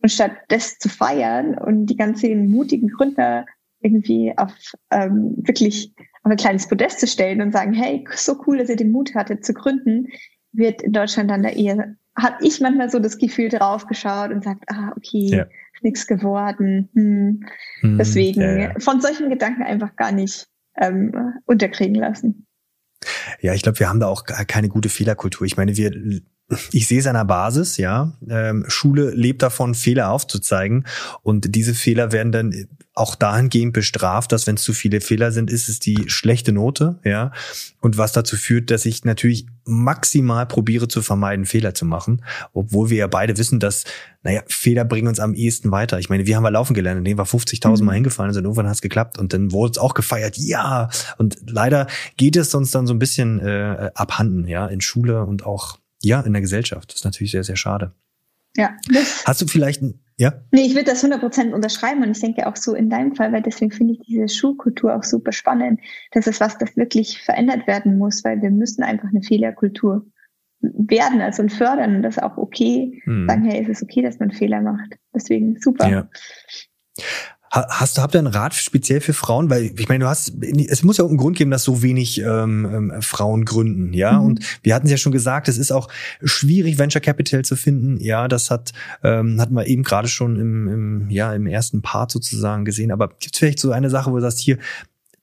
Und 0.02 0.10
statt 0.10 0.32
das 0.48 0.78
zu 0.78 0.88
feiern 0.88 1.58
und 1.58 1.88
die 1.88 1.98
ganzen 1.98 2.50
mutigen 2.50 2.88
Gründer 2.88 3.46
irgendwie 3.82 4.34
auf 4.38 4.54
ähm, 4.92 5.34
wirklich 5.38 5.94
auf 6.24 6.32
ein 6.32 6.38
kleines 6.38 6.68
Podest 6.70 7.02
zu 7.02 7.08
stellen 7.08 7.42
und 7.42 7.52
sagen, 7.52 7.74
hey, 7.74 8.06
so 8.16 8.42
cool, 8.48 8.60
dass 8.60 8.70
ihr 8.70 8.76
den 8.76 8.92
Mut 8.92 9.14
hattet 9.14 9.44
zu 9.44 9.54
gründen, 9.54 10.08
wird 10.54 10.82
in 10.82 10.94
Deutschland 10.94 11.30
dann 11.30 11.44
da 11.44 11.50
eher, 11.50 11.96
habe 12.18 12.38
ich 12.42 12.60
manchmal 12.60 12.90
so 12.90 13.00
das 13.00 13.18
Gefühl 13.18 13.50
drauf 13.50 13.88
geschaut 13.88 14.32
und 14.32 14.44
sagt, 14.44 14.64
ah, 14.68 14.92
okay, 14.96 15.30
ja. 15.30 15.44
ist 15.44 15.84
nichts 15.84 16.08
geworden. 16.08 16.90
Hm. 16.94 17.46
Hm, 17.82 17.98
Deswegen 17.98 18.80
von 18.80 19.02
solchen 19.02 19.30
Gedanken 19.30 19.64
einfach 19.64 19.96
gar 19.96 20.12
nicht 20.12 20.48
ähm, 20.78 21.34
unterkriegen 21.46 21.96
lassen. 21.96 22.48
Ja, 23.40 23.54
ich 23.54 23.64
glaube, 23.64 23.80
wir 23.80 23.90
haben 23.90 24.00
da 24.00 24.08
auch 24.08 24.24
keine 24.26 24.70
gute 24.70 24.90
Fehlerkultur. 24.90 25.48
Ich 25.48 25.58
meine, 25.58 25.76
wir 25.76 26.22
ich 26.72 26.88
sehe 26.88 27.00
es 27.00 27.08
an 27.08 27.16
der 27.16 27.26
Basis, 27.26 27.78
ja. 27.78 28.14
Ähm, 28.30 28.66
Schule 28.68 29.12
lebt 29.12 29.42
davon, 29.42 29.76
Fehler 29.76 30.12
aufzuzeigen. 30.12 30.86
Und 31.24 31.56
diese 31.56 31.74
Fehler 31.74 32.12
werden 32.12 32.32
dann 32.32 32.68
auch 32.94 33.16
dahingehend 33.16 33.72
bestraft, 33.74 34.32
dass 34.32 34.48
wenn 34.48 34.56
es 34.56 34.64
zu 34.64 34.74
viele 34.74 35.00
Fehler 35.00 35.32
sind, 35.32 35.50
ist 35.50 35.70
es 35.70 35.80
die 35.80 36.04
schlechte 36.08 36.52
Note, 36.52 37.00
ja. 37.06 37.32
Und 37.80 37.98
was 37.98 38.12
dazu 38.12 38.36
führt, 38.36 38.70
dass 38.70 38.86
ich 38.86 39.06
natürlich 39.06 39.48
maximal 39.66 40.46
probiere 40.46 40.88
zu 40.88 41.02
vermeiden, 41.02 41.46
Fehler 41.46 41.74
zu 41.74 41.86
machen, 41.86 42.24
obwohl 42.54 42.90
wir 42.90 42.98
ja 42.98 43.08
beide 43.08 43.38
wissen, 43.38 43.60
dass, 43.60 43.86
naja, 44.24 44.42
Fehler 44.48 44.84
bringen 44.84 45.08
uns 45.08 45.20
am 45.20 45.34
ehesten 45.34 45.72
weiter. 45.72 46.00
Ich 46.00 46.10
meine, 46.10 46.26
wir 46.26 46.36
haben 46.36 46.44
mal 46.44 46.50
laufen 46.50 46.74
gelernt, 46.74 46.98
indem 46.98 47.18
wir 47.18 47.26
50.000 47.26 47.80
mhm. 47.80 47.86
Mal 47.86 47.94
hingefallen 47.94 48.34
sind, 48.34 48.44
irgendwann 48.44 48.68
hat 48.68 48.76
es 48.76 48.82
geklappt 48.82 49.18
und 49.18 49.34
dann 49.34 49.52
wurde 49.52 49.72
es 49.72 49.78
auch 49.78 49.94
gefeiert, 49.94 50.38
ja. 50.38 50.90
Und 51.18 51.38
leider 51.48 51.88
geht 52.18 52.36
es 52.36 52.54
uns 52.54 52.72
dann 52.72 52.88
so 52.88 52.94
ein 52.94 53.00
bisschen 53.00 53.40
äh, 53.40 53.92
abhanden, 53.96 54.48
ja, 54.48 54.68
in 54.68 54.82
Schule 54.82 55.26
und 55.26 55.46
auch, 55.46 55.78
ja, 56.02 56.22
in 56.22 56.34
der 56.34 56.42
Gesellschaft. 56.42 56.90
Das 56.90 56.98
ist 56.98 57.06
natürlich 57.06 57.32
sehr, 57.32 57.44
sehr 57.44 57.56
schade. 57.56 57.94
Ja. 58.58 58.76
Hast 59.26 59.42
du 59.42 59.48
vielleicht 59.48 59.82
ein 59.82 60.02
ja. 60.22 60.34
Nee, 60.52 60.68
ich 60.68 60.76
würde 60.76 60.92
das 60.92 61.04
100% 61.04 61.52
unterschreiben 61.52 62.04
und 62.04 62.12
ich 62.12 62.20
denke 62.20 62.46
auch 62.46 62.56
so 62.56 62.76
in 62.76 62.92
deinem 62.92 63.16
Fall, 63.16 63.34
weil 63.34 63.42
deswegen 63.42 63.72
finde 63.72 63.94
ich 63.94 64.02
diese 64.02 64.30
Schulkultur 64.30 64.96
auch 64.96 65.04
super 65.04 65.32
spannend. 65.32 65.80
Das 66.12 66.28
ist 66.28 66.40
was, 66.40 66.60
das 66.60 66.78
wirklich 66.78 67.20
verändert 67.24 67.66
werden 67.66 67.98
muss, 67.98 68.24
weil 68.24 68.40
wir 68.40 68.52
müssen 68.52 68.84
einfach 68.84 69.10
eine 69.10 69.24
Fehlerkultur 69.24 70.06
werden, 70.62 71.22
also 71.22 71.48
fördern 71.48 71.96
und 71.96 72.04
das 72.04 72.20
auch 72.20 72.38
okay, 72.38 73.02
hm. 73.06 73.28
sagen, 73.28 73.46
hey, 73.46 73.64
ist 73.64 73.70
es 73.70 73.82
okay, 73.82 74.04
dass 74.04 74.20
man 74.20 74.30
Fehler 74.30 74.62
macht. 74.62 74.96
Deswegen 75.12 75.60
super. 75.60 75.90
Ja. 75.90 76.10
Hast 77.52 77.98
du, 77.98 78.02
habt 78.02 78.16
ihr 78.16 78.20
einen 78.20 78.28
Rat 78.28 78.54
speziell 78.54 79.02
für 79.02 79.12
Frauen? 79.12 79.50
Weil 79.50 79.74
ich 79.78 79.90
meine, 79.90 80.06
du 80.06 80.10
hast, 80.10 80.34
es 80.42 80.84
muss 80.84 80.98
ja 80.98 81.04
auch 81.04 81.10
einen 81.10 81.18
Grund 81.18 81.38
geben, 81.38 81.52
dass 81.52 81.66
so 81.66 81.82
wenig 81.82 82.22
ähm, 82.22 82.92
ähm, 82.94 83.02
Frauen 83.02 83.44
gründen, 83.44 83.92
ja. 83.92 84.14
Mhm. 84.14 84.26
Und 84.26 84.60
wir 84.64 84.74
hatten 84.74 84.86
es 84.86 84.92
ja 84.92 84.98
schon 84.98 85.12
gesagt, 85.12 85.50
es 85.50 85.58
ist 85.58 85.72
auch 85.72 85.90
schwierig, 86.24 86.80
Venture 86.80 87.02
Capital 87.02 87.44
zu 87.44 87.58
finden. 87.58 88.00
Ja, 88.00 88.30
das 88.30 88.52
hat 88.52 88.72
ähm, 89.04 89.42
hatten 89.42 89.54
wir 89.54 89.68
eben 89.68 89.84
gerade 89.84 90.08
schon 90.08 90.40
im, 90.40 90.68
im 90.70 91.10
ja 91.10 91.34
im 91.34 91.46
ersten 91.46 91.82
Part 91.82 92.12
sozusagen 92.12 92.64
gesehen. 92.64 92.90
Aber 92.90 93.10
gibt 93.10 93.36
es 93.36 93.40
vielleicht 93.40 93.60
so 93.60 93.72
eine 93.72 93.90
Sache, 93.90 94.12
wo 94.12 94.16
du 94.16 94.22
sagst, 94.22 94.40
hier 94.40 94.58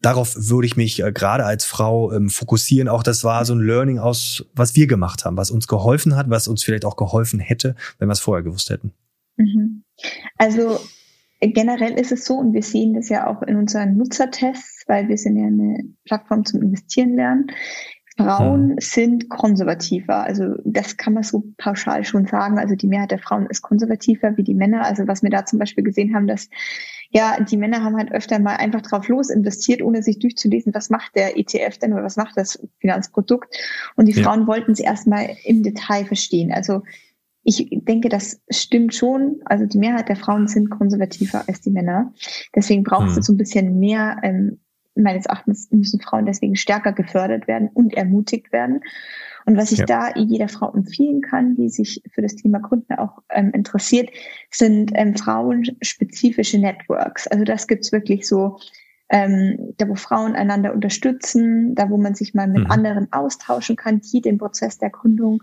darauf 0.03 0.37
würde 0.37 0.67
ich 0.67 0.77
mich 0.77 1.03
äh, 1.03 1.11
gerade 1.13 1.47
als 1.47 1.65
Frau 1.65 2.13
ähm, 2.13 2.29
fokussieren. 2.29 2.89
Auch 2.89 3.03
das 3.03 3.25
war 3.25 3.47
so 3.47 3.55
ein 3.55 3.61
Learning 3.61 3.99
aus, 3.99 4.45
was 4.55 4.77
wir 4.77 4.87
gemacht 4.87 5.25
haben, 5.25 5.39
was 5.39 5.51
uns 5.51 5.67
geholfen 5.67 6.15
hat, 6.15 6.29
was 6.29 6.47
uns 6.47 6.63
vielleicht 6.63 6.85
auch 6.85 6.97
geholfen 6.97 7.41
hätte, 7.41 7.75
wenn 7.99 8.09
wir 8.09 8.13
es 8.13 8.21
vorher 8.21 8.43
gewusst 8.43 8.69
hätten. 8.69 8.93
Mhm. 9.39 9.83
Also 10.37 10.79
generell 11.41 11.99
ist 11.99 12.13
es 12.13 12.25
so, 12.25 12.35
und 12.35 12.53
wir 12.53 12.63
sehen 12.63 12.95
das 12.95 13.09
ja 13.09 13.27
auch 13.27 13.43
in 13.43 13.57
unseren 13.57 13.97
Nutzertests, 13.97 14.85
weil 14.87 15.09
wir 15.09 15.17
sind 15.17 15.37
ja 15.37 15.47
eine 15.47 15.85
Plattform 16.05 16.45
zum 16.45 16.63
Investieren 16.63 17.15
lernen. 17.15 17.47
Frauen 18.17 18.71
hm. 18.71 18.77
sind 18.81 19.29
konservativer. 19.29 20.25
Also 20.25 20.55
das 20.65 20.97
kann 20.97 21.15
man 21.15 21.23
so 21.23 21.45
pauschal 21.57 22.05
schon 22.05 22.27
sagen. 22.27 22.59
Also 22.59 22.75
die 22.75 22.89
Mehrheit 22.89 23.13
der 23.13 23.21
Frauen 23.21 23.47
ist 23.47 23.63
konservativer 23.63 24.37
wie 24.37 24.43
die 24.43 24.55
Männer. 24.55 24.85
Also 24.85 25.07
was 25.07 25.23
wir 25.23 25.31
da 25.31 25.47
zum 25.47 25.61
Beispiel 25.61 25.85
gesehen 25.85 26.15
haben, 26.15 26.27
dass 26.27 26.49
ja, 27.11 27.41
die 27.41 27.57
Männer 27.57 27.83
haben 27.83 27.97
halt 27.97 28.13
öfter 28.13 28.39
mal 28.39 28.57
einfach 28.57 28.83
drauf 28.83 29.09
los 29.09 29.31
investiert, 29.31 29.81
ohne 29.81 30.03
sich 30.03 30.19
durchzulesen, 30.19 30.75
was 30.75 30.91
macht 30.91 31.15
der 31.15 31.39
ETF 31.39 31.79
denn 31.79 31.95
oder 31.95 32.03
was 32.03 32.17
macht 32.17 32.37
das 32.37 32.59
Finanzprodukt. 32.81 33.57
Und 33.97 34.07
die 34.07 34.13
Frauen 34.13 34.47
wollten 34.47 34.73
es 34.73 34.81
erstmal 34.81 35.31
im 35.45 35.63
Detail 35.63 36.05
verstehen. 36.05 36.53
Also 36.53 36.83
ich 37.49 37.67
denke, 37.71 38.11
das 38.11 38.43
stimmt 38.51 38.95
schon. 38.95 39.41
Also 39.47 39.65
die 39.65 39.79
Mehrheit 39.79 40.11
der 40.11 40.17
Frauen 40.17 40.49
sind 40.49 40.69
konservativer 40.69 41.45
als 41.49 41.63
die 41.63 41.71
Männer. 41.71 42.13
Deswegen 42.55 42.83
braucht 42.83 43.11
hm. 43.11 43.19
es 43.19 43.27
so 43.27 43.33
ein 43.33 43.39
bisschen 43.39 43.79
mehr. 43.79 44.19
Ähm, 44.23 44.59
meines 44.95 45.25
Erachtens 45.25 45.71
müssen 45.71 46.01
Frauen 46.01 46.27
deswegen 46.27 46.57
stärker 46.57 46.93
gefördert 46.93 47.49
werden 47.49 47.71
und 47.73 47.95
ermutigt 47.95 48.53
werden. 48.53 48.81
Und 49.47 49.57
was 49.57 49.73
ich 49.73 49.79
ja. 49.79 49.87
da 49.87 50.15
jeder 50.15 50.49
Frau 50.49 50.71
empfehlen 50.75 51.23
kann, 51.23 51.55
die 51.55 51.71
sich 51.71 52.03
für 52.13 52.21
das 52.21 52.37
Thema 52.37 52.59
Gründen 52.59 52.95
auch 52.95 53.23
ähm, 53.31 53.51
interessiert, 53.53 54.11
sind 54.51 54.93
ähm, 54.95 55.17
frauenspezifische 55.17 56.59
Networks. 56.59 57.29
Also 57.29 57.45
das 57.45 57.67
gibt's 57.67 57.93
wirklich 57.93 58.29
so, 58.29 58.59
ähm, 59.09 59.73
da 59.79 59.89
wo 59.89 59.95
Frauen 59.95 60.35
einander 60.35 60.75
unterstützen, 60.75 61.75
da 61.75 61.89
wo 61.89 61.97
man 61.97 62.15
sich 62.15 62.35
mal 62.35 62.47
mit 62.47 62.65
mhm. 62.65 62.71
anderen 62.71 63.11
austauschen 63.11 63.77
kann, 63.77 64.03
die 64.03 64.21
den 64.21 64.37
Prozess 64.37 64.77
der 64.77 64.91
Gründung 64.91 65.43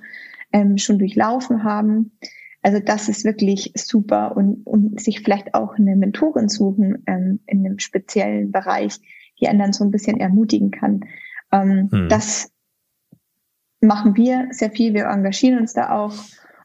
ähm, 0.56 0.78
schon 0.78 1.00
durchlaufen 1.00 1.66
haben. 1.66 2.18
Also 2.62 2.80
das 2.80 3.10
ist 3.10 3.26
wirklich 3.26 3.74
super 3.76 4.36
und, 4.38 4.66
und 4.66 5.00
sich 5.02 5.20
vielleicht 5.20 5.54
auch 5.54 5.76
eine 5.76 5.98
Mentorin 5.98 6.48
suchen 6.48 7.04
ähm, 7.06 7.42
in 7.46 7.66
einem 7.66 7.80
speziellen 7.80 8.52
Bereich, 8.52 8.98
die 9.40 9.50
einen 9.50 9.60
dann 9.60 9.74
so 9.74 9.84
ein 9.84 9.92
bisschen 9.92 10.18
ermutigen 10.18 10.72
kann. 10.72 11.02
Ähm, 11.52 11.90
hm. 11.92 12.10
Das 12.10 12.52
machen 13.82 14.16
wir 14.16 14.48
sehr 14.52 14.72
viel. 14.72 14.94
Wir 14.94 15.06
engagieren 15.06 15.60
uns 15.60 15.74
da 15.74 15.92
auch. 15.92 16.16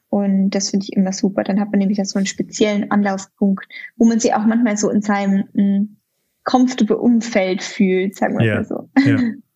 Und 0.07 0.51
das 0.51 0.69
finde 0.69 0.85
ich 0.85 0.93
immer 0.93 1.11
super. 1.11 1.43
Dann 1.43 1.59
hat 1.59 1.71
man 1.71 1.79
nämlich 1.79 1.99
so 2.03 2.17
einen 2.17 2.25
speziellen 2.25 2.89
Anlaufpunkt, 2.91 3.67
wo 3.97 4.05
man 4.05 4.19
sich 4.19 4.33
auch 4.33 4.45
manchmal 4.45 4.77
so 4.77 4.89
in 4.89 5.01
seinem 5.01 5.43
mm, 5.53 5.97
comfortable 6.45 6.97
Umfeld 6.97 7.61
fühlt, 7.61 8.15
sagen 8.15 8.39
wir 8.39 8.45
ja, 8.45 8.55
mal 8.55 8.65
so. 8.65 8.89
Ja. 9.05 9.17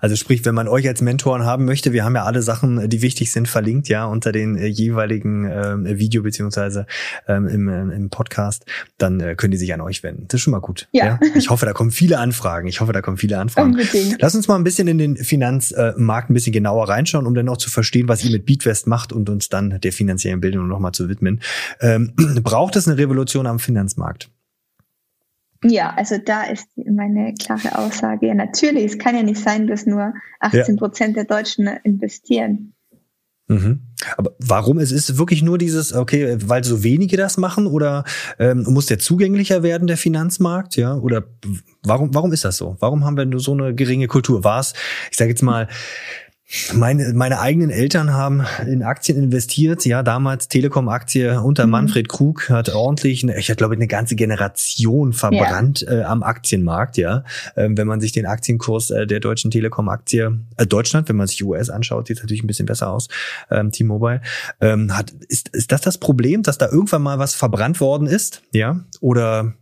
Also 0.00 0.16
sprich, 0.16 0.44
wenn 0.44 0.54
man 0.54 0.68
euch 0.68 0.86
als 0.88 1.00
Mentoren 1.00 1.44
haben 1.44 1.64
möchte, 1.64 1.92
wir 1.92 2.04
haben 2.04 2.14
ja 2.14 2.24
alle 2.24 2.42
Sachen, 2.42 2.88
die 2.88 3.02
wichtig 3.02 3.32
sind, 3.32 3.48
verlinkt, 3.48 3.88
ja, 3.88 4.04
unter 4.06 4.32
den 4.32 4.56
äh, 4.56 4.66
jeweiligen 4.66 5.44
äh, 5.44 5.98
Video 5.98 6.22
beziehungsweise 6.22 6.86
ähm, 7.26 7.46
im, 7.46 7.68
äh, 7.68 7.94
im 7.94 8.10
Podcast, 8.10 8.64
dann 8.98 9.20
äh, 9.20 9.34
können 9.34 9.50
die 9.50 9.56
sich 9.56 9.72
an 9.74 9.80
euch 9.80 10.02
wenden. 10.02 10.26
Das 10.28 10.38
ist 10.38 10.42
schon 10.42 10.52
mal 10.52 10.60
gut. 10.60 10.88
Ja. 10.92 11.06
ja. 11.06 11.20
Ich 11.34 11.50
hoffe, 11.50 11.66
da 11.66 11.72
kommen 11.72 11.90
viele 11.90 12.18
Anfragen. 12.18 12.68
Ich 12.68 12.80
hoffe, 12.80 12.92
da 12.92 13.02
kommen 13.02 13.16
viele 13.16 13.38
Anfragen. 13.38 13.72
Unbedingt. 13.72 14.16
Lass 14.20 14.34
uns 14.34 14.48
mal 14.48 14.56
ein 14.56 14.64
bisschen 14.64 14.88
in 14.88 14.98
den 14.98 15.16
Finanzmarkt 15.16 16.30
ein 16.30 16.34
bisschen 16.34 16.52
genauer 16.52 16.88
reinschauen, 16.88 17.26
um 17.26 17.34
dann 17.34 17.48
auch 17.48 17.58
zu 17.58 17.70
verstehen, 17.70 18.08
was 18.08 18.24
ihr 18.24 18.30
mit 18.30 18.46
Beatwest 18.46 18.86
macht 18.86 19.12
und 19.12 19.28
uns 19.28 19.48
dann 19.48 19.80
der 19.80 19.92
finanziellen 19.92 20.40
Bildung 20.40 20.68
nochmal 20.68 20.92
zu 20.92 21.08
widmen. 21.08 21.40
Ähm, 21.80 22.14
braucht 22.42 22.76
es 22.76 22.88
eine 22.88 22.98
Revolution 22.98 23.46
am 23.46 23.58
Finanzmarkt? 23.58 24.30
Ja, 25.64 25.92
also 25.96 26.18
da 26.24 26.44
ist 26.44 26.68
meine 26.76 27.34
klare 27.34 27.76
Aussage. 27.76 28.28
Ja, 28.28 28.34
natürlich, 28.34 28.84
es 28.84 28.98
kann 28.98 29.16
ja 29.16 29.22
nicht 29.22 29.40
sein, 29.40 29.66
dass 29.66 29.86
nur 29.86 30.14
18 30.40 30.76
Prozent 30.76 31.16
ja. 31.16 31.24
der 31.24 31.36
Deutschen 31.36 31.66
investieren. 31.82 32.74
Mhm. 33.48 33.80
Aber 34.16 34.32
warum? 34.38 34.78
Es 34.78 34.92
ist 34.92 35.16
wirklich 35.16 35.42
nur 35.42 35.56
dieses, 35.56 35.94
okay, 35.94 36.36
weil 36.44 36.62
so 36.64 36.84
wenige 36.84 37.16
das 37.16 37.38
machen 37.38 37.66
oder 37.66 38.04
ähm, 38.38 38.64
muss 38.68 38.86
der 38.86 38.98
zugänglicher 38.98 39.62
werden, 39.62 39.88
der 39.88 39.96
Finanzmarkt, 39.96 40.76
ja? 40.76 40.94
Oder 40.94 41.24
warum, 41.82 42.14
warum 42.14 42.32
ist 42.32 42.44
das 42.44 42.58
so? 42.58 42.76
Warum 42.78 43.04
haben 43.04 43.16
wir 43.16 43.24
nur 43.24 43.40
so 43.40 43.52
eine 43.52 43.74
geringe 43.74 44.06
Kultur? 44.06 44.44
War 44.44 44.60
es, 44.60 44.74
ich 45.10 45.16
sage 45.16 45.30
jetzt 45.30 45.42
mal, 45.42 45.66
meine, 46.74 47.12
meine 47.12 47.40
eigenen 47.40 47.68
Eltern 47.68 48.14
haben 48.14 48.42
in 48.66 48.82
Aktien 48.82 49.22
investiert. 49.22 49.84
Ja, 49.84 50.02
damals 50.02 50.48
Telekom-Aktie 50.48 51.42
unter 51.42 51.66
mhm. 51.66 51.72
Manfred 51.72 52.08
Krug 52.08 52.48
hat 52.48 52.74
ordentlich, 52.74 53.22
ich 53.24 53.56
glaube, 53.56 53.74
eine 53.74 53.86
ganze 53.86 54.16
Generation 54.16 55.12
verbrannt 55.12 55.82
ja. 55.82 55.92
äh, 55.92 56.02
am 56.04 56.22
Aktienmarkt. 56.22 56.96
Ja, 56.96 57.24
ähm, 57.54 57.76
wenn 57.76 57.86
man 57.86 58.00
sich 58.00 58.12
den 58.12 58.24
Aktienkurs 58.24 58.90
äh, 58.90 59.06
der 59.06 59.20
deutschen 59.20 59.50
Telekom-Aktie, 59.50 60.40
äh, 60.56 60.66
Deutschland, 60.66 61.08
wenn 61.10 61.16
man 61.16 61.26
sich 61.26 61.44
US 61.44 61.68
anschaut, 61.68 62.06
sieht 62.06 62.16
es 62.16 62.22
natürlich 62.22 62.42
ein 62.42 62.46
bisschen 62.46 62.66
besser 62.66 62.90
aus. 62.90 63.08
Ähm, 63.50 63.70
T-Mobile 63.70 64.22
ähm, 64.60 64.96
hat, 64.96 65.10
ist, 65.28 65.50
ist 65.50 65.70
das 65.70 65.82
das 65.82 65.98
Problem, 65.98 66.42
dass 66.42 66.56
da 66.56 66.68
irgendwann 66.68 67.02
mal 67.02 67.18
was 67.18 67.34
verbrannt 67.34 67.78
worden 67.80 68.06
ist? 68.06 68.42
Ja, 68.52 68.80
oder 69.00 69.52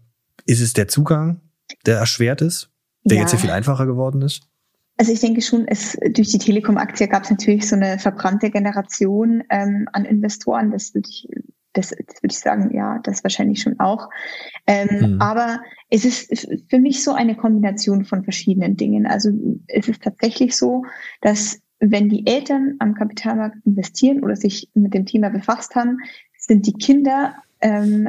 ist 0.44 0.60
es 0.60 0.72
der 0.72 0.86
Zugang, 0.86 1.40
der 1.84 1.98
erschwert 1.98 2.42
ist, 2.42 2.70
der 3.02 3.16
ja. 3.16 3.22
jetzt 3.22 3.32
hier 3.32 3.40
viel 3.40 3.50
einfacher 3.50 3.86
geworden 3.86 4.22
ist? 4.22 4.42
Also 4.98 5.12
ich 5.12 5.20
denke 5.20 5.42
schon, 5.42 5.66
es 5.68 5.98
durch 6.12 6.28
die 6.28 6.38
Telekom-Aktie 6.38 7.08
gab 7.08 7.24
es 7.24 7.30
natürlich 7.30 7.68
so 7.68 7.76
eine 7.76 7.98
verbrannte 7.98 8.50
Generation 8.50 9.44
ähm, 9.50 9.88
an 9.92 10.04
Investoren. 10.04 10.70
Das 10.70 10.94
würde 10.94 11.08
ich, 11.10 11.28
das, 11.74 11.90
das 11.90 12.22
würde 12.22 12.32
ich 12.32 12.38
sagen, 12.38 12.74
ja, 12.74 12.98
das 13.02 13.22
wahrscheinlich 13.22 13.60
schon 13.60 13.78
auch. 13.78 14.08
Ähm, 14.66 15.14
mhm. 15.14 15.20
Aber 15.20 15.60
es 15.90 16.04
ist 16.04 16.48
für 16.70 16.78
mich 16.78 17.04
so 17.04 17.12
eine 17.12 17.36
Kombination 17.36 18.04
von 18.06 18.24
verschiedenen 18.24 18.76
Dingen. 18.76 19.06
Also 19.06 19.30
es 19.66 19.88
ist 19.88 20.02
tatsächlich 20.02 20.56
so, 20.56 20.84
dass 21.20 21.60
wenn 21.78 22.08
die 22.08 22.26
Eltern 22.26 22.76
am 22.78 22.94
Kapitalmarkt 22.94 23.58
investieren 23.66 24.24
oder 24.24 24.34
sich 24.34 24.70
mit 24.72 24.94
dem 24.94 25.04
Thema 25.04 25.28
befasst 25.28 25.74
haben, 25.74 25.98
sind 26.38 26.66
die 26.66 26.72
Kinder 26.72 27.34
ähm, 27.60 28.08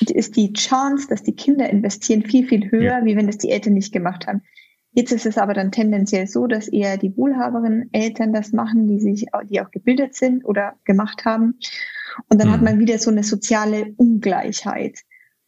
ist 0.00 0.36
die 0.36 0.52
Chance, 0.52 1.08
dass 1.08 1.22
die 1.22 1.34
Kinder 1.34 1.68
investieren, 1.68 2.22
viel, 2.22 2.46
viel 2.46 2.70
höher, 2.70 2.98
ja. 3.00 3.04
wie 3.04 3.16
wenn 3.16 3.26
das 3.26 3.38
die 3.38 3.50
Eltern 3.50 3.74
nicht 3.74 3.92
gemacht 3.92 4.26
haben. 4.26 4.42
Jetzt 4.94 5.10
ist 5.10 5.26
es 5.26 5.38
aber 5.38 5.54
dann 5.54 5.72
tendenziell 5.72 6.28
so, 6.28 6.46
dass 6.46 6.68
eher 6.68 6.96
die 6.96 7.16
wohlhaberen 7.16 7.88
Eltern 7.92 8.32
das 8.32 8.52
machen, 8.52 8.86
die 8.86 9.00
sich, 9.00 9.26
die 9.50 9.60
auch 9.60 9.70
gebildet 9.72 10.14
sind 10.14 10.44
oder 10.44 10.74
gemacht 10.84 11.24
haben. 11.24 11.58
Und 12.28 12.40
dann 12.40 12.48
mhm. 12.48 12.52
hat 12.52 12.62
man 12.62 12.78
wieder 12.78 12.98
so 12.98 13.10
eine 13.10 13.24
soziale 13.24 13.92
Ungleichheit. 13.96 15.00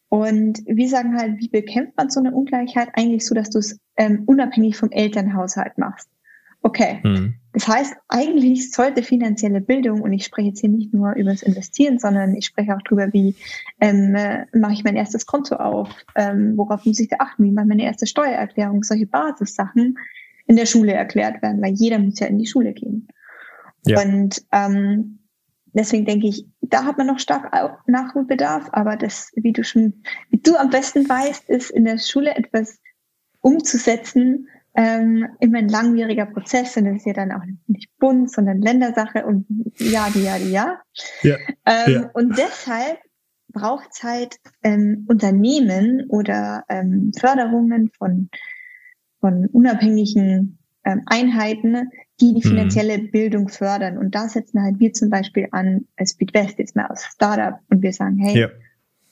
Und 0.09 0.63
wir 0.67 0.89
sagen 0.89 1.17
halt, 1.17 1.39
wie 1.39 1.49
bekämpft 1.49 1.97
man 1.97 2.11
so 2.11 2.21
eine 2.21 2.33
Ungleichheit? 2.33 2.89
Eigentlich 2.95 3.25
so, 3.25 3.35
dass 3.35 3.51
du 3.51 3.59
es 3.59 3.79
ähm, 3.97 4.25
unabhängig 4.27 4.77
vom 4.77 4.91
Elternhaushalt 4.91 5.79
machst. 5.79 6.09
Okay. 6.67 6.99
Mhm. 7.05 7.35
Das 7.53 7.69
heißt, 7.69 7.95
eigentlich 8.09 8.73
sollte 8.73 9.05
finanzielle 9.05 9.61
Bildung, 9.61 10.03
und 10.03 10.13
ich 10.13 10.25
spreche 10.25 10.49
jetzt 10.49 10.61
hier 10.61 10.69
nicht 10.69 10.93
nur 10.93 11.13
über 11.15 11.31
das 11.31 11.43
Investieren, 11.43 12.01
sondern 12.01 12.35
ich 12.35 12.47
spreche 12.47 12.75
auch 12.75 12.83
darüber, 12.83 13.13
wie 13.13 13.37
ähm, 13.81 14.17
äh, 14.17 14.47
mache 14.53 14.73
ich 14.73 14.83
mein 14.83 14.97
erstes 14.97 15.27
Konto 15.27 15.55
auf, 15.55 15.89
ähm, 16.17 16.55
worauf 16.57 16.85
muss 16.85 16.99
ich 16.99 17.09
da 17.09 17.17
achten, 17.21 17.45
wie 17.45 17.53
mache 17.53 17.67
ich 17.67 17.69
meine 17.69 17.85
erste 17.85 18.09
Steuererklärung, 18.09 18.83
solche 18.83 19.07
Basissachen 19.07 19.97
in 20.49 20.57
der 20.57 20.67
Schule 20.67 20.93
erklärt 20.93 21.41
werden, 21.41 21.63
weil 21.63 21.73
jeder 21.73 22.01
muss 22.01 22.19
ja 22.19 22.27
in 22.27 22.39
die 22.39 22.49
Schule 22.49 22.73
gehen. 22.73 23.07
Ja. 23.87 24.03
Und 24.03 24.43
ähm, 24.51 25.21
deswegen 25.73 26.05
denke 26.05 26.27
ich, 26.27 26.47
da 26.63 26.85
hat 26.85 26.99
man 26.99 27.07
noch 27.07 27.21
stark 27.21 27.53
Nachholbedarf, 27.87 28.71
aber 28.73 28.97
das, 28.97 29.31
wie 29.37 29.53
du 29.53 29.63
schon, 29.63 30.03
wie 30.31 30.39
du 30.39 30.57
am 30.57 30.71
besten 30.71 31.09
weißt, 31.09 31.49
ist 31.49 31.71
in 31.71 31.85
der 31.85 31.99
Schule 31.99 32.35
etwas 32.35 32.81
umzusetzen, 33.41 34.49
ähm, 34.77 35.27
immer 35.41 35.59
ein 35.59 35.69
langwieriger 35.69 36.27
Prozess 36.27 36.77
und 36.77 36.85
das 36.85 36.97
ist 36.97 37.07
ja 37.07 37.15
dann 37.15 37.33
auch 37.33 37.43
nicht 37.67 37.89
Bund, 37.99 38.31
sondern 38.31 38.61
Ländersache 38.61 39.25
und 39.25 39.47
ja, 39.79 40.09
die, 40.15 40.23
ja, 40.23 40.39
die, 40.39 40.51
ja. 40.51 40.79
ja, 41.23 41.37
ähm, 41.65 41.93
ja. 41.93 42.11
Und 42.13 42.37
deshalb 42.37 42.99
braucht 43.49 43.89
es 43.93 44.03
halt 44.03 44.37
ähm, 44.63 45.07
Unternehmen 45.09 46.05
oder 46.09 46.65
ähm, 46.69 47.11
Förderungen 47.19 47.91
von, 47.97 48.29
von 49.21 49.47
unabhängigen 49.47 50.59
ähm, 50.85 51.03
Einheiten, 51.07 51.89
die 52.21 52.35
die 52.35 52.47
mhm. 52.47 52.51
finanzielle 52.51 52.99
mhm. 52.99 53.11
Bildung 53.11 53.49
fördern. 53.49 53.97
Und 53.97 54.15
da 54.15 54.29
setzen 54.29 54.63
halt 54.63 54.79
wir 54.79 54.93
zum 54.93 55.09
Beispiel 55.09 55.49
an 55.53 55.87
als 55.97 56.11
Speedwest 56.11 56.59
jetzt 56.59 56.77
mal 56.77 56.87
als 56.87 57.05
Startup 57.05 57.61
und 57.71 57.81
wir 57.81 57.95
sagen, 57.95 58.19
hey, 58.19 58.41
ja. 58.41 58.49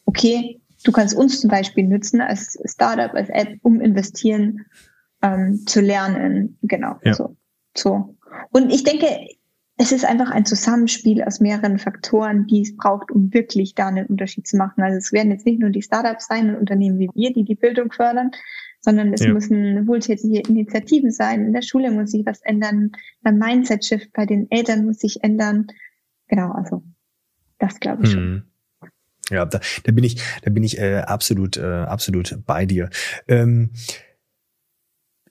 okay, 0.05 0.61
du 0.85 0.93
kannst 0.93 1.15
uns 1.15 1.41
zum 1.41 1.49
Beispiel 1.49 1.89
nutzen 1.89 2.21
als 2.21 2.59
Startup, 2.67 3.15
als 3.15 3.31
App, 3.31 3.57
um 3.63 3.81
investieren 3.81 4.67
ähm, 5.25 5.67
zu 5.67 5.81
lernen. 5.81 6.59
Genau. 6.63 6.97
Ja. 7.03 7.15
So, 7.15 7.37
so. 7.77 8.17
Und 8.53 8.71
ich 8.71 8.85
denke, 8.85 9.07
es 9.77 9.91
ist 9.91 10.05
einfach 10.05 10.31
ein 10.31 10.45
Zusammenspiel 10.45 11.23
aus 11.23 11.41
mehreren 11.41 11.79
Faktoren, 11.79 12.47
die 12.47 12.63
es 12.63 12.77
braucht, 12.77 13.11
um 13.11 13.33
wirklich 13.33 13.75
da 13.75 13.89
einen 13.89 14.07
Unterschied 14.07 14.47
zu 14.47 14.57
machen. 14.57 14.83
Also 14.83 14.99
es 14.99 15.13
werden 15.13 15.33
jetzt 15.33 15.47
nicht 15.47 15.59
nur 15.59 15.71
die 15.71 15.83
Startups 15.83 16.27
sein 16.27 16.51
und 16.51 16.57
Unternehmen 16.57 16.99
wie 16.99 17.09
wir, 17.15 17.33
die 17.33 17.45
die 17.45 17.57
Bildung 17.57 17.91
fördern, 17.91 18.31
sondern 18.81 19.13
es 19.13 19.25
ja. 19.25 19.33
müssen 19.33 19.89
wohltätige 19.89 20.41
Initiativen 20.49 21.11
sein. 21.11 21.47
In 21.47 21.53
der 21.53 21.63
Schule 21.63 21.91
muss 21.91 22.11
sich 22.11 22.25
was 22.25 22.43
ändern, 22.43 22.93
ein 23.25 23.39
Mindset-Shift 23.39 24.13
bei 24.13 24.27
den 24.27 24.49
Eltern 24.51 24.85
muss 24.85 24.99
sich 24.99 25.25
ändern. 25.25 25.67
Genau, 26.29 26.53
also 26.53 26.85
das 27.59 27.81
glaube 27.81 28.05
ich 28.05 28.13
hm. 28.13 28.15
schon. 28.15 28.45
Ja, 29.31 29.47
da, 29.47 29.59
da 29.85 29.93
bin 29.93 30.05
ich, 30.05 30.23
da 30.43 30.51
bin 30.51 30.63
ich 30.63 30.79
äh, 30.79 30.99
absolut, 30.99 31.57
äh, 31.57 31.63
absolut 31.63 32.39
bei 32.45 32.67
dir. 32.67 32.91
Ähm, 33.27 33.71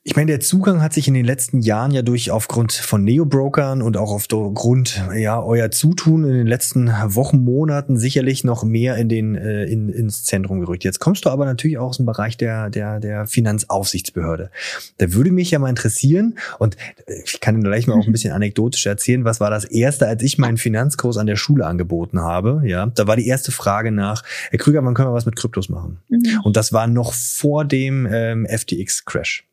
ich 0.06 0.18
meine, 0.18 0.28
der 0.28 0.42
Zugang 0.42 0.82
hat 0.82 0.92
sich 0.92 1.08
in 1.08 1.14
den 1.14 1.24
letzten 1.24 1.62
Jahren 1.62 1.92
ja 1.92 2.02
durch 2.02 2.30
aufgrund 2.30 2.74
von 2.74 3.06
Neo-Brokern 3.06 3.82
und 3.82 3.96
auch 3.96 4.12
aufgrund 4.12 5.02
ja 5.16 5.42
euer 5.42 5.72
Zutun 5.72 6.26
in 6.26 6.34
den 6.34 6.48
letzten 6.48 6.90
Wochen, 6.90 7.46
Monaten 7.46 7.98
sicherlich 7.98 8.44
noch 8.44 8.66
mehr 8.66 8.98
in 8.98 9.08
den 9.08 9.36
äh, 9.36 9.64
in, 9.64 9.88
ins 9.88 10.26
Zentrum 10.26 10.60
gerückt. 10.60 10.84
Jetzt 10.84 11.00
kommst 11.00 11.24
du 11.24 11.30
aber 11.30 11.46
natürlich 11.46 11.78
auch 11.78 11.88
aus 11.88 11.98
dem 11.98 12.06
Bereich 12.06 12.36
der 12.36 12.70
der 12.70 13.00
der 13.00 13.28
Finanzaufsichtsbehörde. 13.28 14.52
Da 14.98 15.14
würde 15.14 15.32
mich 15.32 15.52
ja 15.52 15.60
mal 15.60 15.70
interessieren 15.70 16.38
und 16.60 16.76
ich 17.24 17.40
kann 17.40 17.64
gleich 17.64 17.88
mal 17.88 17.98
auch 17.98 18.06
ein 18.06 18.12
bisschen 18.12 18.34
anekdotisch 18.34 18.86
erzählen, 18.86 19.24
was 19.24 19.40
war 19.40 19.52
das 19.52 19.64
erste, 19.64 20.08
als 20.08 20.22
ich 20.22 20.38
meinen 20.38 20.58
Finanzkurs 20.58 21.16
an 21.16 21.28
der 21.28 21.38
Schule 21.38 21.66
angeboten 21.66 22.20
habe. 22.20 22.62
Ja, 22.66 22.88
da 22.88 23.08
war 23.08 23.16
die 23.16 23.28
erste 23.28 23.54
Frage 23.54 23.94
nach, 23.94 24.24
Herr 24.50 24.60
Krüger, 24.60 24.84
wann 24.84 24.96
können 24.96 25.08
wir 25.08 25.14
was 25.14 25.26
mit 25.26 25.38
Kryptos 25.38 25.70
machen? 25.70 26.00
Mhm. 26.10 26.42
Und 26.44 26.58
das 26.58 26.74
war 26.74 26.88
noch 26.88 27.14
vor 27.14 27.64
dem 27.64 28.06
ähm, 28.12 28.46
FTX 28.46 29.06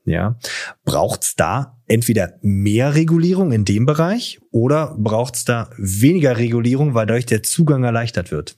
Ja, 0.04 0.36
braucht's 0.84 1.36
da 1.36 1.78
entweder 1.86 2.38
mehr 2.40 2.94
Regulierung 2.94 3.52
in 3.52 3.64
dem 3.64 3.86
Bereich 3.86 4.40
oder 4.50 4.96
braucht's 4.98 5.44
da 5.44 5.70
weniger 5.76 6.38
Regulierung, 6.38 6.94
weil 6.94 7.06
dadurch 7.06 7.26
der 7.26 7.42
Zugang 7.42 7.84
erleichtert 7.84 8.30
wird? 8.30 8.56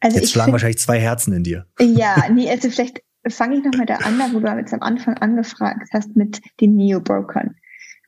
Also 0.00 0.18
jetzt 0.18 0.32
schlagen 0.32 0.52
wahrscheinlich 0.52 0.78
zwei 0.78 1.00
Herzen 1.00 1.32
in 1.32 1.44
dir. 1.44 1.66
Ja, 1.80 2.24
nee, 2.30 2.50
also 2.50 2.68
vielleicht 2.68 3.02
fange 3.28 3.56
ich 3.56 3.64
nochmal 3.64 3.86
da 3.86 3.96
an, 3.96 4.20
wo 4.32 4.40
du 4.40 4.46
jetzt 4.58 4.74
am 4.74 4.82
Anfang 4.82 5.16
angefragt 5.18 5.88
hast 5.92 6.14
mit 6.14 6.40
den 6.60 6.76
Neo-Brokern. 6.76 7.54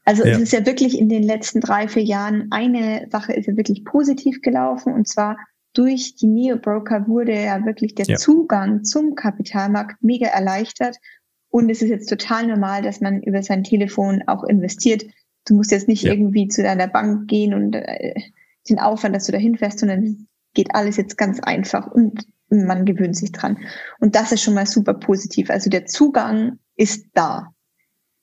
Also 0.05 0.25
ja. 0.25 0.33
es 0.33 0.39
ist 0.41 0.53
ja 0.53 0.65
wirklich 0.67 0.99
in 0.99 1.09
den 1.09 1.23
letzten 1.23 1.61
drei, 1.61 1.89
vier 1.89 2.05
Jahren 2.05 2.49
eine 2.51 3.09
Sache 3.11 3.33
ist 3.33 3.47
ja 3.47 3.57
wirklich 3.57 3.85
positiv 3.85 4.41
gelaufen 4.43 4.93
und 4.93 5.09
zwar 5.09 5.37
durch 5.73 6.15
die 6.17 6.27
Neo-Broker 6.27 7.07
wurde 7.07 7.35
ja 7.35 7.65
wirklich 7.67 7.95
der 7.95 8.07
ja. 8.07 8.17
Zugang 8.17 8.85
zum 8.85 9.15
Kapitalmarkt 9.15 10.03
mega 10.03 10.29
erleichtert 10.29 10.97
und 11.57 11.71
es 11.71 11.83
ist 11.83 11.91
jetzt 11.91 12.09
total 12.09 12.47
normal, 12.47 12.83
dass 12.83 13.01
man 13.01 13.23
über 13.23 13.43
sein 13.43 13.65
Telefon 13.65 14.23
auch 14.27 14.45
investiert, 14.45 15.05
Du 15.47 15.55
musst 15.55 15.71
jetzt 15.71 15.89
nicht 15.89 16.03
ja. 16.03 16.13
irgendwie 16.13 16.49
zu 16.49 16.63
deiner 16.63 16.89
Bank 16.89 17.29
gehen 17.29 17.55
und 17.55 17.75
äh, 17.75 18.15
den 18.69 18.79
Aufwand, 18.79 19.15
dass 19.15 19.27
du 19.27 19.33
dahin 19.33 19.57
fährst, 19.57 19.79
sondern 19.79 20.27
geht 20.55 20.75
alles 20.75 20.97
jetzt 20.97 21.17
ganz 21.17 21.41
einfach 21.41 21.87
und 21.91 22.27
man 22.51 22.85
gewöhnt 22.85 23.17
sich 23.17 23.33
dran. 23.33 23.59
Und 24.01 24.15
das 24.17 24.33
ist 24.33 24.43
schon 24.43 24.55
mal 24.55 24.67
super 24.67 24.95
positiv. 24.95 25.51
Also 25.51 25.71
der 25.71 25.87
Zugang 25.87 26.59
ist 26.77 27.07
da. 27.15 27.53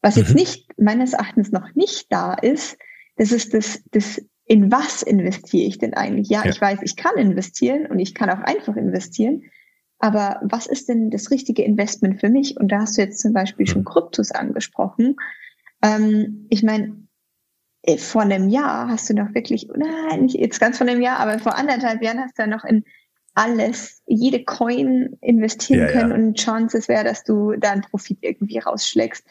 Was 0.02 0.18
jetzt 0.18 0.30
mhm. 0.30 0.36
nicht, 0.36 0.68
meines 0.78 1.14
Erachtens 1.14 1.52
noch 1.52 1.74
nicht 1.76 2.08
da 2.10 2.34
ist, 2.34 2.78
das 3.16 3.32
ist 3.32 3.54
das, 3.54 3.82
das 3.92 4.22
in 4.46 4.70
was 4.72 5.02
investiere 5.02 5.66
ich 5.66 5.78
denn 5.78 5.94
eigentlich? 5.94 6.28
Ja, 6.28 6.44
ja, 6.44 6.52
ich 6.52 6.60
weiß, 6.60 6.80
ich 6.84 6.98
kann 6.98 7.16
investieren 7.16 7.86
und 7.86 8.00
ich 8.00 8.14
kann 8.14 8.30
auch 8.30 8.40
einfach 8.40 8.76
investieren. 8.76 9.44
Aber 10.04 10.42
was 10.42 10.68
ist 10.68 10.90
denn 10.90 11.12
das 11.12 11.32
richtige 11.32 11.64
Investment 11.64 12.20
für 12.20 12.28
mich? 12.28 12.58
Und 12.58 12.74
da 12.74 12.82
hast 12.82 12.98
du 12.98 13.02
jetzt 13.02 13.22
zum 13.22 13.32
Beispiel 13.32 13.66
schon 13.66 13.84
mhm. 13.84 13.86
Kryptos 13.86 14.32
angesprochen. 14.32 15.16
Ähm, 15.82 16.46
ich 16.50 16.62
meine, 16.62 17.08
äh, 17.84 17.96
vor 17.96 18.24
einem 18.24 18.50
Jahr 18.50 18.90
hast 18.90 19.10
du 19.10 19.14
noch 19.14 19.34
wirklich, 19.34 19.70
nein, 19.74 20.24
nicht 20.24 20.36
jetzt 20.36 20.60
ganz 20.60 20.78
vor 20.78 20.86
einem 20.86 21.02
Jahr, 21.02 21.22
aber 21.22 21.40
vor 21.40 21.56
anderthalb 21.56 22.04
Jahren 22.04 22.20
hast 22.20 22.38
du 22.38 22.42
ja 22.42 22.48
noch 22.48 22.66
in 22.66 22.84
alles, 23.34 24.04
jede 24.06 24.44
Coin 24.44 25.16
investieren 25.22 25.88
ja, 25.88 25.92
können 25.94 26.10
ja. 26.10 26.18
und 26.18 26.38
Chances 26.38 26.90
wäre, 26.90 27.06
dass 27.06 27.24
du 27.24 27.54
da 27.54 27.72
einen 27.72 27.84
Profit 27.84 28.18
irgendwie 28.20 28.58
rausschlägst. 28.58 29.26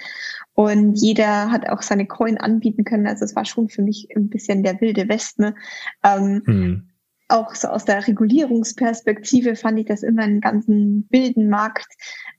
Und 0.55 0.95
jeder 0.95 1.51
hat 1.51 1.69
auch 1.69 1.83
seine 1.83 2.07
Coin 2.07 2.39
anbieten 2.39 2.85
können. 2.85 3.07
Also 3.07 3.27
es 3.27 3.37
war 3.37 3.45
schon 3.45 3.69
für 3.69 3.83
mich 3.83 4.09
ein 4.17 4.31
bisschen 4.31 4.63
der 4.63 4.81
wilde 4.81 5.07
Westen. 5.11 5.55
Ähm, 6.03 6.43
hm. 6.47 6.92
Auch 7.33 7.55
so 7.55 7.69
aus 7.69 7.87
der 7.87 8.07
Regulierungsperspektive 8.07 9.57
fand 9.57 9.79
ich 9.79 9.87
das 9.87 10.03
immer 10.03 10.23
einen 10.23 10.43
ganzen 10.43 11.07
wilden 11.11 11.49
Markt, 11.49 11.87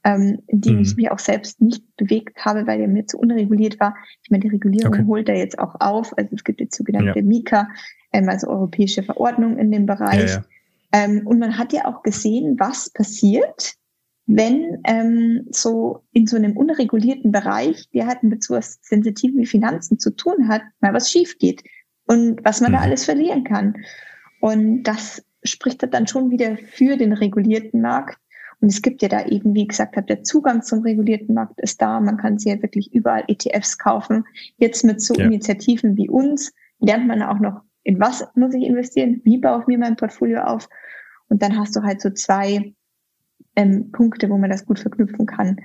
ähm, 0.04 0.44
in 0.46 0.62
dem 0.62 0.76
hm. 0.76 0.82
ich 0.84 0.96
mich 0.96 1.10
auch 1.10 1.18
selbst 1.18 1.60
nicht 1.62 1.84
bewegt 1.98 2.38
habe, 2.46 2.68
weil 2.68 2.80
er 2.80 2.88
mir 2.88 3.08
zu 3.08 3.18
unreguliert 3.18 3.80
war. 3.80 3.96
Ich 4.22 4.30
meine, 4.30 4.42
die 4.42 4.50
Regulierung 4.50 4.94
okay. 4.94 5.06
holt 5.08 5.30
er 5.30 5.38
jetzt 5.38 5.58
auch 5.58 5.74
auf. 5.80 6.16
Also 6.16 6.36
es 6.36 6.44
gibt 6.44 6.60
die 6.60 6.68
sogenannte 6.70 7.20
ja. 7.20 7.26
Mika, 7.26 7.70
ähm, 8.12 8.30
also 8.30 8.48
europäische 8.48 9.02
Verordnung 9.02 9.58
in 9.58 9.72
dem 9.72 9.88
Bereich. 9.88 10.38
Ähm, 10.92 11.26
und 11.26 11.40
man 11.40 11.58
hat 11.58 11.74
ja 11.74 11.86
auch 11.86 12.04
gesehen, 12.04 12.58
was 12.60 12.92
passiert, 12.92 13.74
wenn 14.28 14.80
ähm, 14.86 15.48
so 15.50 16.04
in 16.12 16.28
so 16.28 16.38
einem 16.38 16.56
unregulierten 16.56 17.32
Bereich, 17.32 17.90
der 17.96 18.06
halt 18.06 18.22
mit 18.22 18.44
so 18.44 18.54
was 18.54 18.78
Sensitiven 18.84 19.40
wie 19.40 19.48
Finanzen 19.48 19.98
zu 19.98 20.16
tun 20.16 20.48
hat, 20.48 20.62
mal 20.82 20.94
was 20.94 21.10
schief 21.10 21.40
geht 21.40 21.64
und 22.06 22.46
was 22.46 22.62
man 22.62 22.72
mhm. 22.72 22.76
da 22.76 22.82
alles 22.82 23.06
verlieren 23.06 23.44
kann. 23.44 23.76
Und 24.44 24.84
das 24.84 25.26
spricht 25.46 25.88
dann 25.94 26.06
schon 26.06 26.30
wieder 26.30 26.58
für 26.58 26.98
den 26.98 27.14
regulierten 27.14 27.80
Markt. 27.80 28.20
Und 28.60 28.68
es 28.68 28.82
gibt 28.82 29.02
ja 29.02 29.08
da 29.08 29.26
eben, 29.26 29.56
wie 29.56 29.66
gesagt, 29.66 29.96
hat 29.96 30.10
der 30.10 30.24
Zugang 30.24 30.62
zum 30.64 30.82
regulierten 30.82 31.34
Markt 31.34 31.62
ist 31.62 31.82
da. 31.82 32.02
Man 32.02 32.18
kann 32.18 32.38
sich 32.38 32.52
ja 32.52 32.62
wirklich 32.62 32.94
überall 32.94 33.24
ETFs 33.30 33.78
kaufen. 33.78 34.26
Jetzt 34.58 34.84
mit 34.84 35.00
so 35.00 35.14
ja. 35.14 35.24
Initiativen 35.24 35.96
wie 35.96 36.10
uns 36.10 36.52
lernt 36.80 37.08
man 37.08 37.22
auch 37.22 37.40
noch, 37.40 37.62
in 37.84 38.02
was 38.02 38.28
muss 38.36 38.54
ich 38.54 38.64
investieren? 38.66 39.22
Wie 39.24 39.38
baue 39.38 39.62
ich 39.62 39.68
mir 39.68 39.78
mein 39.78 39.96
Portfolio 39.96 40.42
auf? 40.42 40.68
Und 41.30 41.42
dann 41.42 41.58
hast 41.58 41.74
du 41.78 41.84
halt 41.84 42.02
so 42.02 42.10
zwei 42.10 42.74
ähm, 43.56 43.94
Punkte, 43.94 44.30
wo 44.30 44.38
man 44.38 44.50
das 44.50 44.66
gut 44.66 44.80
verknüpfen 44.80 45.26
kann. 45.26 45.56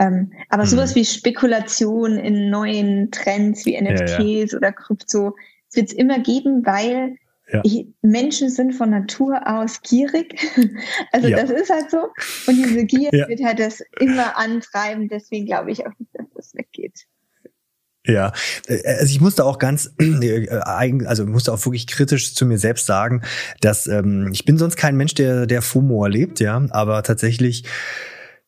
Ähm, 0.00 0.32
aber 0.48 0.62
mhm. 0.62 0.68
sowas 0.68 0.94
wie 0.94 1.04
Spekulation 1.04 2.16
in 2.16 2.48
neuen 2.48 3.10
Trends 3.10 3.66
wie 3.66 3.78
NFTs 3.78 4.18
ja, 4.18 4.24
ja. 4.24 4.56
oder 4.56 4.72
Krypto 4.72 5.36
wird 5.74 5.88
es 5.88 5.92
immer 5.92 6.18
geben, 6.18 6.64
weil 6.64 7.18
ja. 7.52 7.62
Menschen 8.02 8.50
sind 8.50 8.72
von 8.72 8.90
Natur 8.90 9.40
aus 9.46 9.82
gierig. 9.82 10.40
also 11.12 11.28
das 11.28 11.50
ist 11.50 11.70
halt 11.70 11.90
so. 11.90 12.08
Und 12.46 12.56
diese 12.56 12.84
Gier 12.84 13.10
wird 13.12 13.42
halt 13.44 13.58
das 13.58 13.82
immer 14.00 14.36
antreiben. 14.38 15.08
Deswegen 15.08 15.46
glaube 15.46 15.70
ich 15.70 15.86
auch 15.86 15.92
nicht, 15.98 16.10
dass 16.14 16.26
das 16.34 16.54
weggeht. 16.54 17.06
Ja, 18.04 18.32
also 18.66 19.04
ich 19.04 19.20
musste 19.20 19.44
auch 19.44 19.60
ganz, 19.60 19.94
äh, 19.98 20.48
also 21.06 21.24
musste 21.24 21.52
auch 21.52 21.64
wirklich 21.64 21.86
kritisch 21.86 22.34
zu 22.34 22.46
mir 22.46 22.58
selbst 22.58 22.86
sagen, 22.86 23.22
dass 23.60 23.86
ähm, 23.86 24.30
ich 24.32 24.44
bin 24.44 24.58
sonst 24.58 24.76
kein 24.76 24.96
Mensch, 24.96 25.14
der 25.14 25.46
der 25.46 25.62
FOMO 25.62 26.02
erlebt, 26.02 26.40
ja, 26.40 26.60
aber 26.70 27.04
tatsächlich 27.04 27.64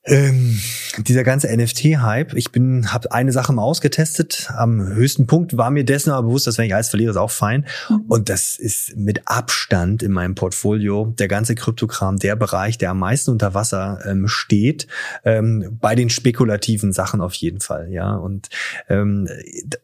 ähm, 0.07 0.61
dieser 0.99 1.25
ganze 1.25 1.49
NFT-Hype, 1.55 2.35
ich 2.35 2.53
bin, 2.53 2.93
habe 2.93 3.11
eine 3.13 3.33
Sache 3.33 3.53
mal 3.55 3.63
ausgetestet. 3.63 4.51
Am 4.55 4.87
höchsten 4.87 5.27
Punkt 5.27 5.57
war 5.57 5.71
mir 5.71 5.85
dessen 5.85 6.11
aber 6.11 6.29
bewusst, 6.29 6.47
dass 6.47 6.59
wenn 6.59 6.67
ich 6.67 6.75
alles 6.75 6.91
verliere, 6.91 7.11
ist 7.11 7.17
auch 7.17 7.31
fein. 7.31 7.67
Mhm. 7.89 8.05
Und 8.09 8.29
das 8.29 8.59
ist 8.59 8.97
mit 8.97 9.23
Abstand 9.27 10.03
in 10.03 10.13
meinem 10.13 10.35
Portfolio 10.35 11.15
der 11.19 11.29
ganze 11.29 11.55
Kryptokram 11.55 12.19
der 12.19 12.37
Bereich, 12.37 12.77
der 12.77 12.91
am 12.91 12.99
meisten 12.99 13.31
unter 13.31 13.55
Wasser 13.55 14.01
ähm, 14.05 14.29
steht. 14.29 14.89
Ähm, 15.25 15.79
bei 15.81 15.95
den 15.95 16.11
spekulativen 16.11 16.93
Sachen 16.93 17.23
auf 17.23 17.35
jeden 17.35 17.61
Fall, 17.61 17.91
ja. 17.91 18.15
Und 18.15 18.49
ähm, 18.91 19.27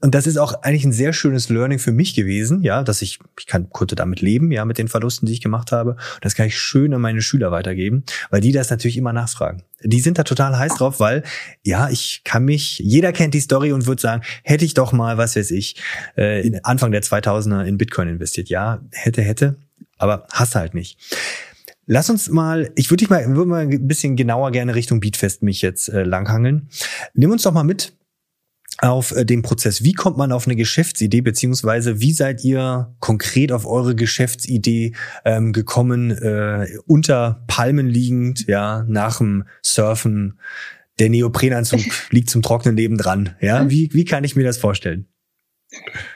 und 0.01 0.15
das 0.15 0.27
ist 0.27 0.37
auch 0.37 0.63
eigentlich 0.63 0.85
ein 0.85 0.93
sehr 0.93 1.15
schönes 1.15 1.49
Learning 1.49 1.79
für 1.79 1.93
mich 1.93 2.15
gewesen, 2.15 2.63
ja, 2.63 2.83
dass 2.83 3.01
ich 3.01 3.21
ich 3.39 3.47
kann 3.47 3.71
konnte 3.71 3.95
damit 3.97 4.21
leben, 4.21 4.53
ja, 4.53 4.67
mit 4.67 4.77
den 4.77 4.89
Verlusten, 4.89 5.27
die 5.27 5.33
ich 5.33 5.41
gemacht 5.41 5.73
habe. 5.73 5.97
Das 6.21 6.35
kann 6.35 6.47
ich 6.47 6.59
schön 6.59 6.93
an 6.93 7.01
meine 7.01 7.23
Schüler 7.23 7.51
weitergeben, 7.51 8.05
weil 8.31 8.43
die 8.43 8.53
das 8.53 8.69
natürlich 8.69 8.99
immer 8.99 9.15
nachfragen 9.15 9.63
die 9.83 10.01
sind 10.01 10.19
da 10.19 10.25
total 10.25 10.59
heiß 10.59 10.75
drauf, 10.75 11.01
weil 11.01 11.23
ja, 11.65 11.89
ich 11.91 12.23
kann 12.25 12.45
mich, 12.45 12.79
jeder 12.79 13.13
kennt 13.13 13.35
die 13.35 13.41
Story 13.41 13.73
und 13.73 13.87
würde 13.87 14.01
sagen, 14.01 14.23
hätte 14.43 14.65
ich 14.65 14.75
doch 14.75 14.93
mal, 14.93 15.19
was 15.19 15.37
weiß 15.37 15.51
ich, 15.53 15.77
äh, 16.17 16.59
Anfang 16.63 16.93
der 16.93 17.03
2000er 17.03 17.65
in 17.65 17.79
Bitcoin 17.79 18.09
investiert. 18.09 18.49
Ja, 18.49 18.81
hätte, 18.93 19.23
hätte, 19.23 19.57
aber 19.99 20.27
hast 20.31 20.55
halt 20.55 20.75
nicht. 20.75 20.99
Lass 21.87 22.09
uns 22.09 22.29
mal, 22.29 22.71
ich 22.77 22.91
würde 22.91 22.99
dich 22.99 23.11
mal, 23.11 23.27
würde 23.35 23.51
mal 23.51 23.63
ein 23.63 23.89
bisschen 23.89 24.15
genauer 24.17 24.53
gerne 24.53 24.75
Richtung 24.75 25.01
Beatfest 25.01 25.43
mich 25.43 25.61
jetzt 25.61 25.89
äh, 25.89 26.05
langhangeln. 26.05 26.69
Nimm 27.15 27.33
uns 27.33 27.43
doch 27.43 27.53
mal 27.53 27.65
mit 27.65 27.93
auf 28.81 29.13
äh, 29.13 29.25
den 29.25 29.43
Prozess. 29.43 29.85
Wie 29.85 29.93
kommt 29.93 30.17
man 30.17 30.33
auf 30.33 30.47
eine 30.47 30.57
Geschäftsidee, 30.57 31.21
beziehungsweise 31.21 32.01
wie 32.01 32.13
seid 32.13 32.45
ihr 32.45 32.95
konkret 32.99 33.53
auf 33.53 33.67
eure 33.67 33.95
Geschäftsidee 33.95 34.95
ähm, 35.25 35.53
gekommen, 35.53 36.11
äh, 36.11 36.67
unter 36.87 37.45
Palmen 37.47 37.87
liegend, 37.87 38.47
ja, 38.47 38.85
nach 38.89 39.19
dem 39.19 39.45
Surfen, 39.63 40.39
der 40.99 41.11
Neoprenanzug 41.11 41.81
liegt 42.11 42.31
zum 42.31 42.43
trockenen 42.43 42.77
Leben 42.77 42.97
dran. 42.97 43.37
Ja, 43.41 43.69
wie, 43.71 43.91
wie 43.93 44.05
kann 44.05 44.25
ich 44.25 44.37
mir 44.37 44.45
das 44.45 44.59
vorstellen? 44.59 45.07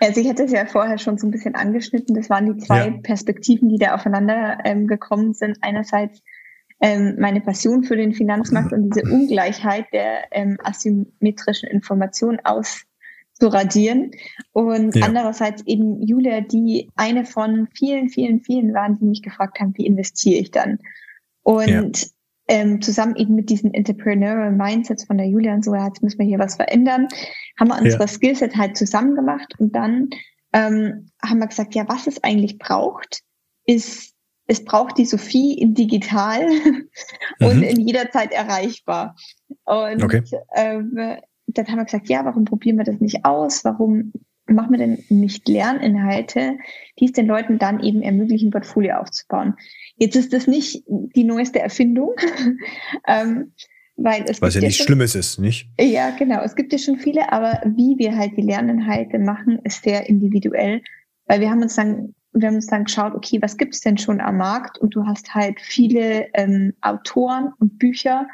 Also 0.01 0.21
ich 0.21 0.29
hatte 0.29 0.45
es 0.45 0.53
ja 0.53 0.67
vorher 0.67 0.99
schon 0.99 1.17
so 1.17 1.27
ein 1.27 1.31
bisschen 1.31 1.55
angeschnitten. 1.55 2.15
Das 2.15 2.29
waren 2.29 2.53
die 2.53 2.65
zwei 2.65 2.89
ja. 2.89 2.99
Perspektiven, 3.03 3.69
die 3.69 3.79
da 3.79 3.95
aufeinander 3.95 4.59
ähm, 4.65 4.89
gekommen 4.89 5.33
sind. 5.33 5.59
Einerseits 5.61 6.23
ähm, 6.81 7.17
meine 7.19 7.41
Passion 7.41 7.85
für 7.85 7.97
den 7.97 8.13
Finanzmarkt 8.13 8.73
und 8.73 8.91
diese 8.91 9.11
Ungleichheit 9.11 9.87
der 9.93 10.25
ähm, 10.33 10.59
asymmetrischen 10.63 11.69
Information 11.69 12.41
auszuradieren. 12.45 14.11
Und 14.53 14.95
ja. 14.95 15.07
andererseits 15.07 15.63
eben 15.67 16.03
Julia, 16.03 16.41
die 16.41 16.91
eine 16.97 17.25
von 17.25 17.69
vielen, 17.75 18.09
vielen, 18.09 18.41
vielen 18.41 18.75
waren, 18.75 18.99
die 18.99 19.05
mich 19.05 19.23
gefragt 19.23 19.61
haben, 19.61 19.73
wie 19.77 19.87
investiere 19.87 20.41
ich 20.41 20.51
dann? 20.51 20.79
Und 21.43 22.03
ja. 22.03 22.09
ähm, 22.49 22.83
zusammen 22.83 23.17
eben 23.17 23.35
mit 23.35 23.51
diesen 23.51 23.73
Entrepreneurial 23.73 24.53
Mindsets 24.53 25.05
von 25.05 25.19
der 25.19 25.27
Julia 25.27 25.55
und 25.55 25.65
so, 25.65 25.75
jetzt 25.75 26.03
müssen 26.03 26.19
wir 26.19 26.27
hier 26.27 26.39
was 26.39 26.57
verändern, 26.57 27.09
haben 27.59 27.69
wir 27.69 27.81
unsere 27.81 28.03
ja. 28.03 28.09
Skillset 28.09 28.57
halt 28.57 28.77
zusammen 28.77 29.15
gemacht 29.15 29.55
und 29.59 29.75
dann 29.75 30.11
ähm, 30.53 31.11
haben 31.23 31.39
wir 31.39 31.47
gesagt, 31.47 31.75
ja, 31.75 31.85
was 31.89 32.07
es 32.07 32.23
eigentlich 32.23 32.59
braucht, 32.59 33.23
ist 33.67 34.14
es 34.47 34.65
braucht 34.65 34.99
die 34.99 35.07
Sophie 35.07 35.55
in 35.55 35.75
digital 35.75 36.47
und 37.41 37.57
mhm. 37.57 37.63
in 37.63 37.81
jeder 37.81 38.11
Zeit 38.11 38.33
erreichbar. 38.33 39.17
Und 39.65 40.03
okay. 40.03 40.23
ähm, 40.55 40.99
dann 41.47 41.67
haben 41.69 41.79
wir 41.79 41.85
gesagt, 41.85 42.09
ja, 42.09 42.25
warum 42.25 42.45
probieren 42.45 42.77
wir 42.77 42.85
das 42.85 43.01
nicht 43.01 43.25
aus? 43.25 43.65
Warum 43.65 44.13
machen 44.47 44.73
wir 44.73 44.79
denn 44.79 45.05
nicht 45.09 45.49
Lerninhalte, 45.49 46.59
die 46.99 47.07
es 47.07 47.13
den 47.13 47.27
Leuten 47.27 47.59
dann 47.59 47.83
eben 47.83 48.03
ermöglichen, 48.03 48.51
Portfolio 48.51 48.97
aufzubauen? 48.97 49.55
Jetzt 49.97 50.17
ist 50.17 50.33
das 50.33 50.47
nicht 50.47 50.85
die 50.87 51.25
neueste 51.25 51.61
Erfindung, 51.61 52.15
ähm, 53.09 53.53
weil 53.97 54.25
es 54.29 54.43
was 54.43 54.55
ja 54.55 54.61
nichts 54.61 54.83
Schlimmes 54.83 55.15
ist, 55.15 55.39
nicht? 55.39 55.71
Ja, 55.81 56.11
genau. 56.11 56.43
Es 56.43 56.57
gibt 56.57 56.73
ja 56.73 56.79
schon 56.79 56.99
viele, 56.99 57.33
aber 57.33 57.63
wie 57.65 57.97
wir 57.97 58.17
halt 58.17 58.37
die 58.37 58.43
Lerninhalte 58.43 59.19
machen, 59.19 59.61
ist 59.65 59.85
sehr 59.85 60.09
individuell, 60.09 60.83
weil 61.27 61.41
wir 61.41 61.49
haben 61.49 61.63
uns 61.63 61.77
dann 61.77 62.15
wir 62.43 62.49
haben 62.49 62.57
uns 62.57 62.67
dann 62.67 62.85
geschaut, 62.85 63.15
okay, 63.15 63.41
was 63.41 63.57
gibt 63.57 63.75
es 63.75 63.81
denn 63.81 63.99
schon 63.99 64.21
am 64.21 64.39
Markt? 64.39 64.79
Und 64.79 64.95
du 64.95 65.07
hast 65.07 65.35
halt 65.35 65.61
viele 65.61 66.29
ähm, 66.35 66.75
Autoren 66.81 67.53
und 67.59 67.79
Bücher, 67.79 68.27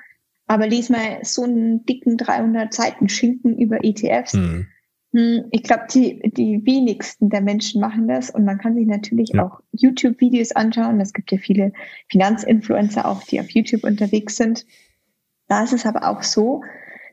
aber 0.46 0.66
lies 0.66 0.88
mal 0.88 1.18
so 1.22 1.44
einen 1.44 1.84
dicken 1.86 2.16
300 2.16 2.72
Seiten 2.72 3.08
Schinken 3.08 3.58
über 3.58 3.84
ETFs. 3.84 4.34
Mhm. 4.34 4.66
Hm, 5.12 5.44
ich 5.50 5.64
glaube, 5.64 5.84
die, 5.92 6.20
die 6.30 6.64
wenigsten 6.64 7.30
der 7.30 7.40
Menschen 7.40 7.80
machen 7.80 8.06
das 8.06 8.30
und 8.30 8.44
man 8.44 8.58
kann 8.58 8.74
sich 8.74 8.86
natürlich 8.86 9.30
ja. 9.30 9.44
auch 9.44 9.60
YouTube-Videos 9.72 10.52
anschauen. 10.52 11.00
Es 11.00 11.12
gibt 11.12 11.32
ja 11.32 11.38
viele 11.38 11.72
Finanzinfluencer 12.08 13.06
auch, 13.06 13.22
die 13.24 13.40
auf 13.40 13.50
YouTube 13.50 13.84
unterwegs 13.84 14.36
sind. 14.36 14.66
Da 15.48 15.64
ist 15.64 15.72
es 15.72 15.84
aber 15.84 16.08
auch 16.08 16.22
so, 16.22 16.62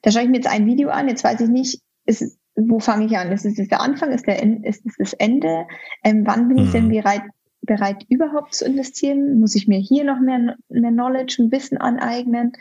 da 0.04 0.12
schaue 0.12 0.24
ich 0.24 0.30
mir 0.30 0.38
jetzt 0.38 0.48
ein 0.48 0.68
Video 0.68 0.90
an, 0.90 1.10
jetzt 1.10 1.24
weiß 1.24 1.42
ich 1.42 1.50
nicht, 1.50 1.82
ist, 2.06 2.38
wo 2.58 2.80
fange 2.80 3.06
ich 3.06 3.18
an? 3.18 3.32
Ist 3.32 3.46
es 3.46 3.56
der 3.68 3.82
Anfang? 3.82 4.12
Ist, 4.12 4.28
der, 4.28 4.42
ist 4.64 4.86
es 4.86 4.96
das 4.98 5.14
Ende? 5.14 5.68
Ähm, 6.04 6.24
wann 6.26 6.48
bin 6.48 6.58
ich 6.58 6.72
denn 6.72 6.86
mhm. 6.86 6.90
bereit, 6.92 7.22
bereit, 7.62 8.06
überhaupt 8.10 8.56
zu 8.56 8.66
investieren? 8.66 9.40
Muss 9.40 9.56
ich 9.56 9.68
mir 9.68 9.80
hier 9.80 10.04
noch 10.04 10.20
mehr, 10.20 10.58
mehr 10.70 10.92
Knowledge 10.92 11.38
und 11.40 11.52
Wissen 11.52 11.78
aneignen? 11.78 12.54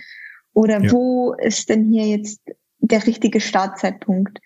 Oder 0.52 0.82
ja. 0.82 0.92
wo 0.92 1.32
ist 1.34 1.70
denn 1.70 1.84
hier 1.84 2.06
jetzt 2.06 2.40
der 2.78 3.06
richtige 3.06 3.40
Startzeitpunkt? 3.40 4.38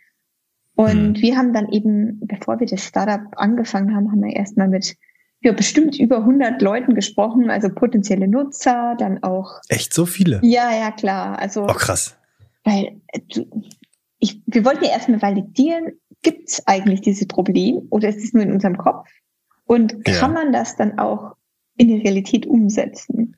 Und 0.76 1.18
mhm. 1.18 1.22
wir 1.22 1.36
haben 1.36 1.52
dann 1.52 1.68
eben, 1.70 2.20
bevor 2.22 2.60
wir 2.60 2.66
das 2.66 2.84
Startup 2.84 3.20
angefangen 3.36 3.94
haben, 3.94 4.10
haben 4.10 4.22
wir 4.22 4.34
erstmal 4.34 4.68
mit 4.68 4.96
ja, 5.42 5.52
bestimmt 5.52 5.98
über 5.98 6.18
100 6.18 6.60
Leuten 6.60 6.94
gesprochen, 6.94 7.50
also 7.50 7.70
potenzielle 7.70 8.28
Nutzer, 8.28 8.94
dann 8.98 9.22
auch. 9.22 9.60
Echt 9.68 9.94
so 9.94 10.04
viele? 10.04 10.38
Ja, 10.42 10.70
ja, 10.70 10.90
klar. 10.90 11.38
Also. 11.38 11.64
Oh, 11.64 11.74
krass. 11.74 12.16
Weil, 12.62 13.00
ich, 14.20 14.42
wir 14.46 14.64
wollten 14.64 14.84
ja 14.84 14.90
erstmal 14.90 15.22
validieren, 15.22 15.98
gibt 16.22 16.48
es 16.50 16.66
eigentlich 16.66 17.00
dieses 17.00 17.26
Problem 17.26 17.88
oder 17.90 18.08
ist 18.08 18.22
es 18.22 18.32
nur 18.32 18.42
in 18.42 18.52
unserem 18.52 18.76
Kopf? 18.76 19.08
Und 19.64 20.04
kann 20.04 20.34
ja. 20.34 20.42
man 20.42 20.52
das 20.52 20.76
dann 20.76 20.98
auch 20.98 21.36
in 21.76 21.88
die 21.88 21.98
Realität 21.98 22.46
umsetzen? 22.46 23.36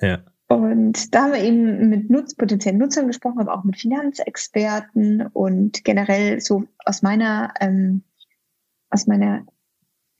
Ja. 0.00 0.20
Und 0.48 1.14
da 1.14 1.24
haben 1.24 1.32
wir 1.32 1.42
eben 1.42 1.88
mit 1.88 2.10
Nutz, 2.10 2.34
potenziellen 2.34 2.78
Nutzern 2.78 3.06
gesprochen, 3.06 3.40
aber 3.40 3.54
auch 3.54 3.64
mit 3.64 3.76
Finanzexperten 3.76 5.26
und 5.26 5.84
generell 5.84 6.40
so 6.40 6.64
aus 6.84 7.02
meiner, 7.02 7.52
ähm, 7.60 8.02
aus 8.90 9.06
meiner 9.06 9.44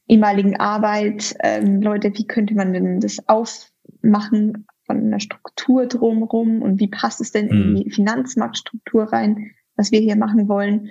ehemaligen 0.06 0.56
Arbeit, 0.56 1.34
ähm, 1.40 1.80
Leute, 1.80 2.12
wie 2.14 2.26
könnte 2.26 2.54
man 2.54 2.72
denn 2.72 3.00
das 3.00 3.18
aufmachen 3.26 4.66
von 4.84 4.98
einer 4.98 5.20
Struktur 5.20 5.86
drumherum 5.86 6.62
und 6.62 6.78
wie 6.78 6.88
passt 6.88 7.20
es 7.20 7.32
denn 7.32 7.48
in 7.48 7.70
mhm. 7.70 7.76
die 7.76 7.90
Finanzmarktstruktur 7.90 9.04
rein, 9.04 9.52
was 9.78 9.92
wir 9.92 10.00
hier 10.00 10.16
machen 10.16 10.48
wollen. 10.48 10.90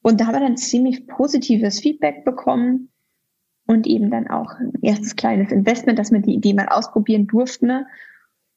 Und 0.00 0.20
da 0.20 0.26
haben 0.26 0.34
wir 0.34 0.40
dann 0.40 0.56
ziemlich 0.56 1.06
positives 1.06 1.80
Feedback 1.80 2.24
bekommen 2.24 2.90
und 3.66 3.86
eben 3.86 4.10
dann 4.10 4.28
auch 4.28 4.52
ein 4.52 4.72
erstes 4.80 5.16
kleines 5.16 5.50
Investment, 5.50 5.98
dass 5.98 6.12
wir 6.12 6.20
die 6.20 6.34
Idee 6.34 6.54
mal 6.54 6.68
ausprobieren 6.68 7.26
durften. 7.26 7.84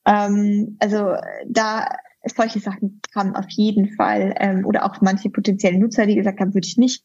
Ähm, 0.05 0.77
also 0.79 1.15
da 1.47 1.87
solche 2.25 2.59
Sachen 2.59 3.01
kamen 3.13 3.35
auf 3.35 3.49
jeden 3.49 3.95
Fall 3.95 4.35
ähm, 4.39 4.65
oder 4.65 4.85
auch 4.85 5.01
manche 5.01 5.29
potenziellen 5.29 5.79
Nutzer, 5.79 6.05
die 6.05 6.15
gesagt 6.15 6.39
haben, 6.39 6.53
würde 6.53 6.67
ich 6.67 6.77
nicht, 6.77 7.03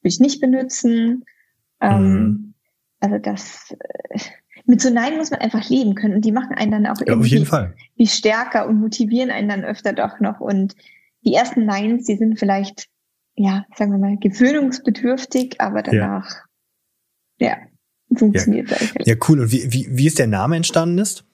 würde 0.00 0.08
ich 0.08 0.20
nicht 0.20 0.40
benutzen. 0.40 1.24
Ähm, 1.80 2.12
mhm. 2.12 2.54
Also 3.00 3.18
das 3.18 3.76
äh, 4.10 4.18
mit 4.64 4.80
so 4.80 4.90
Nein 4.90 5.16
muss 5.16 5.30
man 5.30 5.40
einfach 5.40 5.68
leben 5.68 5.94
können 5.94 6.14
und 6.14 6.24
die 6.24 6.32
machen 6.32 6.54
einen 6.56 6.72
dann 6.72 6.86
auch 6.86 7.00
ja, 7.00 7.08
irgendwie 7.08 7.46
wie 7.96 8.06
stärker 8.06 8.66
und 8.66 8.80
motivieren 8.80 9.30
einen 9.30 9.48
dann 9.48 9.64
öfter 9.64 9.92
doch 9.92 10.18
noch 10.20 10.40
und 10.40 10.74
die 11.24 11.34
ersten 11.34 11.64
Neins, 11.66 12.06
die 12.06 12.16
sind 12.16 12.38
vielleicht 12.38 12.88
ja, 13.36 13.66
sagen 13.76 13.92
wir 13.92 13.98
mal, 13.98 14.16
gewöhnungsbedürftig, 14.16 15.60
aber 15.60 15.82
danach 15.82 16.44
ja, 17.38 17.58
funktioniert 18.14 18.70
ja. 18.70 18.76
Ja, 19.04 19.14
cool. 19.28 19.40
Und 19.40 19.52
wie, 19.52 19.72
wie, 19.72 19.86
wie 19.90 20.06
ist 20.06 20.18
der 20.18 20.26
Name 20.26 20.56
entstanden 20.56 20.98
ist? 20.98 21.24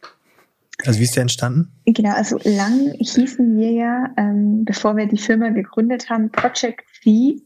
Also 0.84 0.98
wie 0.98 1.04
ist 1.04 1.14
der 1.14 1.22
entstanden? 1.22 1.70
Genau, 1.86 2.12
also 2.14 2.38
lang 2.42 2.92
hießen 2.98 3.56
wir 3.56 3.70
ja, 3.70 4.12
ähm, 4.16 4.64
bevor 4.64 4.96
wir 4.96 5.06
die 5.06 5.18
Firma 5.18 5.50
gegründet 5.50 6.10
haben, 6.10 6.30
Project 6.30 6.84
C. 7.02 7.36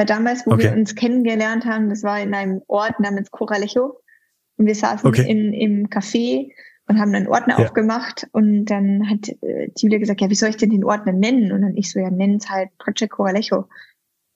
Weil 0.00 0.06
damals, 0.06 0.46
wo 0.46 0.52
okay. 0.52 0.62
wir 0.62 0.72
uns 0.72 0.94
kennengelernt 0.94 1.66
haben, 1.66 1.90
das 1.90 2.02
war 2.02 2.18
in 2.18 2.32
einem 2.32 2.62
Ort 2.68 3.00
namens 3.00 3.30
Coralejo. 3.30 4.00
Und 4.56 4.64
wir 4.64 4.74
saßen 4.74 5.06
okay. 5.06 5.30
in, 5.30 5.52
im 5.52 5.90
Café 5.90 6.52
und 6.86 6.98
haben 6.98 7.14
einen 7.14 7.28
Ordner 7.28 7.58
ja. 7.58 7.66
aufgemacht. 7.66 8.26
Und 8.32 8.64
dann 8.64 9.10
hat 9.10 9.28
äh, 9.42 9.68
Julia 9.76 9.98
gesagt, 9.98 10.22
ja, 10.22 10.30
wie 10.30 10.34
soll 10.34 10.48
ich 10.48 10.56
denn 10.56 10.70
den 10.70 10.84
Ordner 10.84 11.12
nennen? 11.12 11.52
Und 11.52 11.60
dann 11.60 11.76
ich 11.76 11.92
so, 11.92 12.00
ja, 12.00 12.08
nennen 12.08 12.36
es 12.36 12.48
halt 12.48 12.70
Project 12.78 13.12
Coralejo. 13.12 13.56
Und 13.58 13.68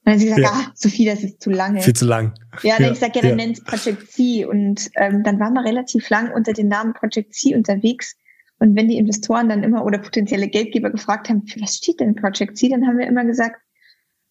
dann 0.04 0.12
hat 0.12 0.20
sie 0.20 0.26
gesagt, 0.26 0.42
ja. 0.42 0.50
ah, 0.52 0.70
Sophie, 0.74 1.06
das 1.06 1.24
ist 1.24 1.40
zu 1.40 1.48
lange. 1.48 1.80
Viel 1.80 1.96
zu 1.96 2.04
lang. 2.04 2.34
Ja, 2.62 2.74
dann 2.74 2.88
ja. 2.88 2.92
ich 2.92 2.98
sag, 2.98 3.16
ja, 3.16 3.22
dann 3.22 3.30
ja. 3.30 3.46
nenn's 3.46 3.64
Project 3.64 4.12
C. 4.12 4.44
Und 4.44 4.90
ähm, 4.96 5.22
dann 5.22 5.40
waren 5.40 5.54
wir 5.54 5.64
relativ 5.64 6.10
lang 6.10 6.30
unter 6.30 6.52
dem 6.52 6.68
Namen 6.68 6.92
Project 6.92 7.32
C 7.32 7.56
unterwegs. 7.56 8.16
Und 8.58 8.76
wenn 8.76 8.88
die 8.88 8.98
Investoren 8.98 9.48
dann 9.48 9.62
immer 9.62 9.82
oder 9.86 9.96
potenzielle 9.96 10.48
Geldgeber 10.48 10.90
gefragt 10.90 11.30
haben, 11.30 11.46
für 11.46 11.62
was 11.62 11.76
steht 11.76 12.00
denn 12.00 12.16
Project 12.16 12.58
C, 12.58 12.68
dann 12.68 12.86
haben 12.86 12.98
wir 12.98 13.06
immer 13.06 13.24
gesagt, 13.24 13.56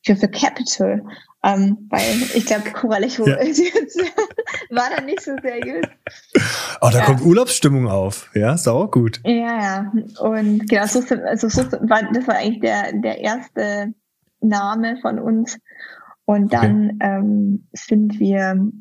für 0.04 0.16
The 0.16 0.28
Capital. 0.28 1.04
Ähm, 1.45 1.88
weil 1.89 2.22
ich 2.36 2.45
glaube, 2.45 2.72
Coralejo 2.72 3.28
ja. 3.28 3.36
war 4.70 4.89
dann 4.95 5.06
nicht 5.06 5.22
so 5.22 5.36
seriös. 5.41 5.86
Oh, 6.80 6.89
da 6.89 6.99
ja. 6.99 7.06
kommt 7.06 7.22
Urlaubsstimmung 7.22 7.89
auf. 7.89 8.30
Ja, 8.34 8.54
ist 8.54 8.68
auch 8.68 8.89
gut. 8.89 9.20
Ja, 9.26 9.32
ja. 9.34 9.93
Und 10.20 10.70
genau, 10.70 10.86
so, 10.86 10.99
also 11.26 11.49
so 11.49 11.64
war, 11.82 12.10
das 12.14 12.28
war 12.28 12.36
eigentlich 12.36 12.62
der, 12.62 12.93
der 12.93 13.20
erste 13.20 13.93
Name 14.39 14.97
von 15.01 15.20
uns. 15.20 15.58
Und 16.26 16.54
dann 16.54 16.91
okay. 16.95 16.97
ähm, 17.01 17.68
sind 17.74 18.20
wir, 18.20 18.72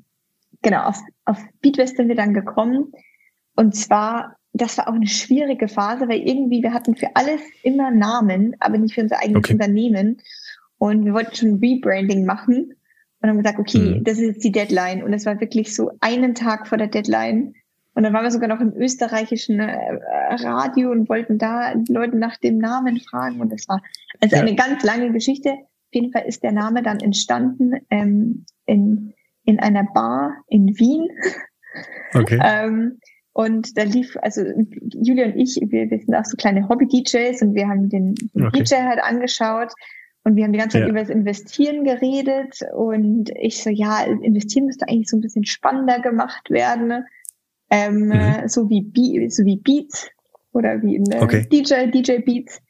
genau, 0.63 0.83
auf, 0.85 1.01
auf 1.25 1.39
Beatwest 1.61 1.97
sind 1.97 2.07
wir 2.07 2.15
dann 2.15 2.33
gekommen. 2.33 2.93
Und 3.57 3.75
zwar, 3.75 4.37
das 4.53 4.79
war 4.79 4.89
auch 4.89 4.95
eine 4.95 5.09
schwierige 5.09 5.67
Phase, 5.67 6.09
weil 6.09 6.21
irgendwie 6.21 6.63
wir 6.63 6.73
hatten 6.73 6.95
für 6.95 7.09
alles 7.15 7.41
immer 7.65 7.91
Namen, 7.91 8.55
aber 8.61 8.79
nicht 8.79 8.95
für 8.95 9.03
unser 9.03 9.19
eigenes 9.19 9.39
okay. 9.39 9.55
Unternehmen. 9.55 10.19
Und 10.83 11.05
wir 11.05 11.15
wollten 11.15 11.37
schon 11.37 11.61
Rebranding 11.61 12.25
machen 12.25 12.75
und 13.21 13.29
haben 13.29 13.37
gesagt, 13.37 13.61
okay, 13.61 14.01
mhm. 14.01 14.03
das 14.03 14.19
ist 14.19 14.25
jetzt 14.25 14.45
die 14.45 14.51
Deadline. 14.51 15.05
Und 15.05 15.13
es 15.13 15.25
war 15.27 15.41
wirklich 15.41 15.77
so 15.77 15.93
einen 16.01 16.35
Tag 16.35 16.67
vor 16.67 16.77
der 16.77 16.89
Deadline. 16.89 17.55
Und 17.95 18.03
dann 18.03 18.13
waren 18.13 18.25
wir 18.25 18.33
sogar 18.33 18.49
noch 18.49 18.59
im 18.59 18.75
österreichischen 18.75 19.61
äh, 19.61 20.01
Radio 20.41 20.91
und 20.91 21.09
wollten 21.09 21.39
da 21.39 21.73
Leute 21.89 22.17
nach 22.17 22.37
dem 22.39 22.59
Namen 22.59 22.99
fragen. 22.99 23.41
Und 23.41 23.53
das 23.53 23.69
war 23.69 23.81
also 24.19 24.35
ja. 24.35 24.43
eine 24.43 24.57
ganz 24.57 24.83
lange 24.83 25.13
Geschichte. 25.13 25.51
Auf 25.51 25.93
jeden 25.93 26.11
Fall 26.11 26.25
ist 26.27 26.43
der 26.43 26.51
Name 26.51 26.83
dann 26.83 26.99
entstanden 26.99 27.75
ähm, 27.89 28.45
in, 28.67 29.15
in 29.45 29.61
einer 29.61 29.85
Bar 29.95 30.35
in 30.49 30.67
Wien. 30.81 31.07
Okay. 32.15 32.39
ähm, 32.45 32.99
und 33.33 33.79
da 33.79 33.85
lief, 33.85 34.15
also 34.21 34.43
Julia 34.91 35.25
und 35.25 35.37
ich, 35.37 35.59
wir, 35.59 35.91
wir 35.91 35.99
sind 35.99 36.15
auch 36.15 36.27
so 36.27 36.37
kleine 36.37 36.69
Hobby-DJs 36.69 37.41
und 37.41 37.55
wir 37.55 37.67
haben 37.67 37.89
den, 37.89 38.15
den 38.35 38.47
okay. 38.49 38.63
DJ 38.63 38.75
halt 38.83 39.03
angeschaut 39.03 39.73
Und 40.25 40.37
wir 40.37 40.45
haben 40.45 40.53
die 40.53 40.59
ganze 40.59 40.79
Zeit 40.79 40.85
ja. 40.85 40.89
über 40.89 41.01
das 41.01 41.09
Investieren 41.09 41.85
geredet 41.85 42.61
und 42.75 43.31
ich 43.31 43.63
so, 43.63 43.71
ja, 43.71 44.03
investieren 44.05 44.67
müsste 44.67 44.87
eigentlich 44.89 45.09
so 45.09 45.17
ein 45.17 45.21
bisschen 45.21 45.45
spannender 45.45 45.99
gemacht 46.01 46.49
werden. 46.51 47.05
Ähm, 47.71 48.09
mhm. 48.09 48.49
so 48.49 48.69
wie 48.69 48.83
Be 48.83 49.31
so 49.31 49.45
wie 49.45 49.57
Beats 49.57 50.11
oder 50.53 50.83
wie 50.83 50.97
in 50.97 51.05
okay. 51.15 51.47
DJ, 51.51 51.91
DJ 51.91 52.19
Beats. 52.19 52.61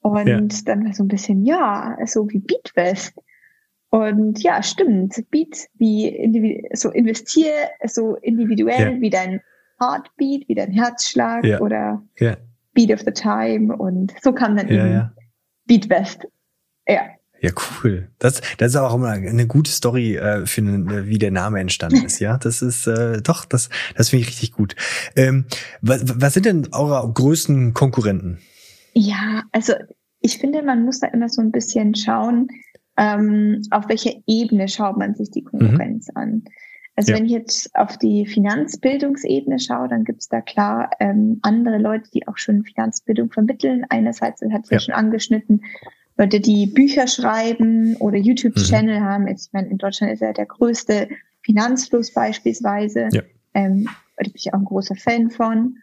Und 0.00 0.28
ja. 0.28 0.40
dann 0.64 0.84
war 0.84 0.94
so 0.94 1.02
ein 1.02 1.08
bisschen, 1.08 1.44
ja, 1.44 1.98
so 2.06 2.28
wie 2.30 2.38
Beatfest. 2.38 3.14
Und 3.90 4.42
ja, 4.42 4.62
stimmt. 4.62 5.14
Beat 5.30 5.66
wie 5.74 6.64
so 6.72 6.90
investier 6.90 7.52
so 7.84 8.14
individuell 8.16 8.94
ja. 8.94 9.00
wie 9.00 9.10
dein 9.10 9.40
Heartbeat, 9.80 10.48
wie 10.48 10.54
dein 10.54 10.70
Herzschlag 10.70 11.44
oder. 11.60 12.02
Beat 12.72 12.92
of 12.92 13.00
the 13.00 13.10
Time. 13.10 13.76
Und 13.76 14.14
so 14.22 14.32
kam 14.32 14.56
dann 14.56 14.68
eben 14.68 15.10
Beatfest. 15.66 16.26
Ja. 16.86 17.02
Ja, 17.40 17.50
cool. 17.84 18.08
Das, 18.18 18.40
das 18.56 18.70
ist 18.70 18.76
auch 18.76 18.94
immer 18.94 19.10
eine 19.10 19.46
gute 19.46 19.70
Story, 19.70 20.16
äh, 20.16 20.46
für 20.46 20.62
eine, 20.62 21.06
wie 21.06 21.18
der 21.18 21.30
Name 21.30 21.60
entstanden 21.60 22.04
ist. 22.04 22.18
Ja, 22.18 22.38
das 22.38 22.62
ist 22.62 22.86
äh, 22.86 23.20
doch, 23.20 23.44
das, 23.44 23.68
das 23.94 24.08
finde 24.08 24.22
ich 24.22 24.28
richtig 24.28 24.52
gut. 24.52 24.74
Ähm, 25.16 25.44
was, 25.82 26.02
was 26.20 26.34
sind 26.34 26.46
denn 26.46 26.68
eure 26.72 27.12
größten 27.12 27.74
Konkurrenten? 27.74 28.38
Ja, 28.94 29.42
also 29.52 29.74
ich 30.20 30.38
finde, 30.38 30.62
man 30.62 30.84
muss 30.84 31.00
da 31.00 31.08
immer 31.08 31.28
so 31.28 31.42
ein 31.42 31.52
bisschen 31.52 31.94
schauen, 31.94 32.48
ähm, 32.96 33.60
auf 33.70 33.88
welcher 33.88 34.12
Ebene 34.26 34.68
schaut 34.68 34.96
man 34.96 35.14
sich 35.14 35.30
die 35.30 35.42
mhm. 35.42 35.58
Konkurrenz 35.58 36.08
mhm. 36.08 36.16
an. 36.16 36.44
Also 36.96 37.12
ja. 37.12 37.18
wenn 37.18 37.26
ich 37.26 37.32
jetzt 37.32 37.76
auf 37.76 37.98
die 37.98 38.24
Finanzbildungsebene 38.24 39.58
schaue, 39.58 39.88
dann 39.88 40.04
gibt 40.04 40.22
es 40.22 40.28
da 40.28 40.40
klar 40.40 40.90
ähm, 40.98 41.40
andere 41.42 41.76
Leute, 41.76 42.10
die 42.14 42.26
auch 42.26 42.38
schon 42.38 42.64
Finanzbildung 42.64 43.30
vermitteln. 43.30 43.84
Einerseits, 43.90 44.40
das 44.40 44.50
hat 44.50 44.64
ja. 44.70 44.76
ja 44.76 44.80
schon 44.80 44.94
angeschnitten, 44.94 45.60
Leute, 46.18 46.40
die 46.40 46.66
Bücher 46.66 47.06
schreiben 47.06 47.96
oder 47.96 48.16
YouTube-Channel 48.16 49.00
mhm. 49.00 49.04
haben. 49.04 49.28
Jetzt, 49.28 49.48
ich 49.48 49.52
meine, 49.52 49.68
in 49.68 49.78
Deutschland 49.78 50.12
ist 50.12 50.20
ja 50.20 50.32
der 50.32 50.46
größte 50.46 51.08
Finanzfluss 51.42 52.12
beispielsweise. 52.12 53.08
Ja. 53.12 53.22
Ähm, 53.54 53.88
da 54.16 54.24
bin 54.24 54.32
ich 54.34 54.52
auch 54.52 54.58
ein 54.58 54.64
großer 54.64 54.96
Fan 54.96 55.30
von. 55.30 55.78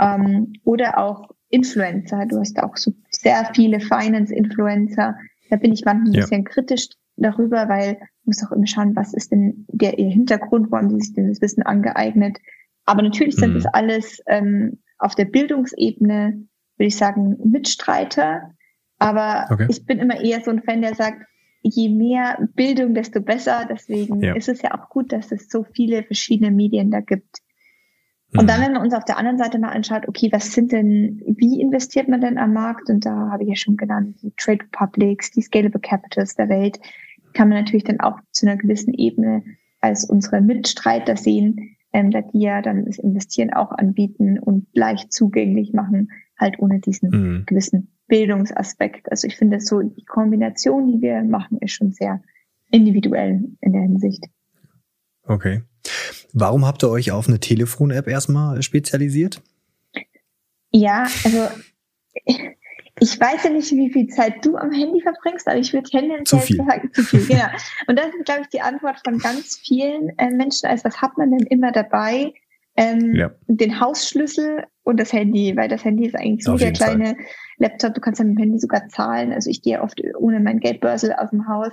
Ähm, 0.00 0.54
oder 0.64 0.98
auch 0.98 1.30
Influencer. 1.48 2.26
Du 2.26 2.38
hast 2.38 2.58
auch 2.60 2.76
so 2.76 2.92
sehr 3.10 3.50
viele 3.54 3.80
Finance-Influencer. 3.80 5.16
Da 5.50 5.56
bin 5.56 5.72
ich 5.72 5.84
manchmal 5.84 6.08
ein 6.08 6.14
ja. 6.14 6.20
bisschen 6.22 6.44
kritisch 6.44 6.88
darüber, 7.16 7.68
weil 7.68 7.94
du 7.94 8.00
musst 8.24 8.44
auch 8.44 8.52
immer 8.52 8.66
schauen, 8.66 8.96
was 8.96 9.14
ist 9.14 9.32
denn 9.32 9.64
der 9.68 9.98
ihr 9.98 10.10
Hintergrund, 10.10 10.70
wo 10.70 10.76
haben 10.76 10.90
sie 10.90 11.00
sich 11.00 11.14
denn 11.14 11.28
das 11.28 11.40
Wissen 11.40 11.62
angeeignet. 11.62 12.38
Aber 12.84 13.02
natürlich 13.02 13.36
sind 13.36 13.50
mhm. 13.50 13.54
das 13.54 13.66
alles 13.66 14.20
ähm, 14.26 14.78
auf 14.98 15.14
der 15.14 15.24
Bildungsebene, 15.26 16.46
würde 16.76 16.88
ich 16.88 16.96
sagen, 16.96 17.36
Mitstreiter. 17.44 18.54
Aber 18.98 19.46
okay. 19.50 19.66
ich 19.68 19.84
bin 19.84 19.98
immer 19.98 20.20
eher 20.20 20.42
so 20.42 20.50
ein 20.50 20.62
Fan, 20.62 20.82
der 20.82 20.94
sagt, 20.94 21.22
je 21.62 21.88
mehr 21.88 22.38
Bildung, 22.54 22.94
desto 22.94 23.20
besser. 23.20 23.66
Deswegen 23.68 24.20
ja. 24.20 24.34
ist 24.34 24.48
es 24.48 24.62
ja 24.62 24.74
auch 24.74 24.88
gut, 24.88 25.12
dass 25.12 25.32
es 25.32 25.48
so 25.48 25.64
viele 25.64 26.02
verschiedene 26.02 26.50
Medien 26.50 26.90
da 26.90 27.00
gibt. 27.00 27.42
Und 28.32 28.44
mhm. 28.44 28.46
dann, 28.48 28.60
wenn 28.60 28.72
man 28.72 28.82
uns 28.82 28.94
auf 28.94 29.04
der 29.04 29.18
anderen 29.18 29.38
Seite 29.38 29.58
mal 29.58 29.70
anschaut, 29.70 30.08
okay, 30.08 30.28
was 30.32 30.52
sind 30.52 30.72
denn, 30.72 31.22
wie 31.26 31.60
investiert 31.60 32.08
man 32.08 32.20
denn 32.20 32.38
am 32.38 32.52
Markt? 32.52 32.90
Und 32.90 33.06
da 33.06 33.30
habe 33.30 33.44
ich 33.44 33.48
ja 33.48 33.56
schon 33.56 33.76
genannt, 33.76 34.16
die 34.22 34.32
Trade 34.36 34.64
Republics, 34.64 35.30
die 35.30 35.42
Scalable 35.42 35.80
Capitals 35.80 36.34
der 36.34 36.48
Welt, 36.48 36.78
kann 37.34 37.48
man 37.48 37.58
natürlich 37.58 37.84
dann 37.84 38.00
auch 38.00 38.18
zu 38.32 38.46
einer 38.46 38.56
gewissen 38.56 38.94
Ebene 38.94 39.44
als 39.80 40.04
unsere 40.04 40.40
Mitstreiter 40.40 41.16
sehen, 41.16 41.76
ähm, 41.92 42.10
da 42.10 42.22
die 42.22 42.40
ja 42.40 42.62
dann 42.62 42.86
das 42.86 42.98
Investieren 42.98 43.52
auch 43.52 43.70
anbieten 43.70 44.38
und 44.38 44.66
leicht 44.72 45.12
zugänglich 45.12 45.72
machen, 45.72 46.10
halt 46.38 46.58
ohne 46.58 46.80
diesen 46.80 47.10
mhm. 47.10 47.42
gewissen 47.46 47.95
Bildungsaspekt. 48.08 49.10
Also 49.10 49.26
ich 49.26 49.36
finde 49.36 49.60
so 49.60 49.80
die 49.80 50.04
Kombination, 50.04 50.86
die 50.86 51.00
wir 51.00 51.22
machen, 51.22 51.58
ist 51.58 51.72
schon 51.72 51.92
sehr 51.92 52.22
individuell 52.70 53.44
in 53.60 53.72
der 53.72 53.82
Hinsicht. 53.82 54.24
Okay. 55.24 55.62
Warum 56.32 56.66
habt 56.66 56.82
ihr 56.82 56.90
euch 56.90 57.12
auf 57.12 57.28
eine 57.28 57.40
Telefon-App 57.40 58.08
erstmal 58.08 58.62
spezialisiert? 58.62 59.42
Ja, 60.70 61.06
also 61.24 61.48
ich 63.00 63.20
weiß 63.20 63.44
ja 63.44 63.50
nicht, 63.50 63.70
wie 63.72 63.90
viel 63.90 64.08
Zeit 64.08 64.44
du 64.44 64.56
am 64.56 64.72
Handy 64.72 65.00
verbringst, 65.00 65.46
aber 65.46 65.58
ich 65.58 65.72
würde 65.72 65.88
tendenziell 65.88 66.40
zu 66.40 66.46
viel. 66.46 66.56
sagen, 66.56 66.92
zu 66.92 67.02
viel, 67.02 67.20
genau. 67.28 67.46
Und 67.86 67.98
das 67.98 68.06
ist, 68.06 68.24
glaube 68.24 68.42
ich, 68.42 68.48
die 68.48 68.60
Antwort 68.60 69.00
von 69.04 69.18
ganz 69.18 69.58
vielen 69.58 70.10
äh, 70.18 70.30
Menschen. 70.30 70.68
Also 70.68 70.84
was 70.84 71.00
hat 71.00 71.16
man 71.18 71.30
denn 71.30 71.46
immer 71.46 71.72
dabei? 71.72 72.32
Ähm, 72.76 73.14
ja. 73.14 73.30
Den 73.46 73.80
Hausschlüssel 73.80 74.64
und 74.82 75.00
das 75.00 75.12
Handy, 75.12 75.56
weil 75.56 75.68
das 75.68 75.84
Handy 75.84 76.06
ist 76.06 76.14
eigentlich 76.14 76.44
so 76.44 76.56
der 76.56 76.72
kleine 76.72 77.14
Fall. 77.14 77.16
Laptop. 77.58 77.94
Du 77.94 78.00
kannst 78.00 78.18
ja 78.18 78.24
mit 78.24 78.36
dem 78.36 78.42
Handy 78.42 78.58
sogar 78.58 78.88
zahlen. 78.88 79.32
Also 79.32 79.50
ich 79.50 79.62
gehe 79.62 79.82
oft 79.82 80.00
ohne 80.18 80.40
mein 80.40 80.60
Geldbörsel 80.60 81.12
aus 81.12 81.30
dem 81.30 81.48
Haus. 81.48 81.72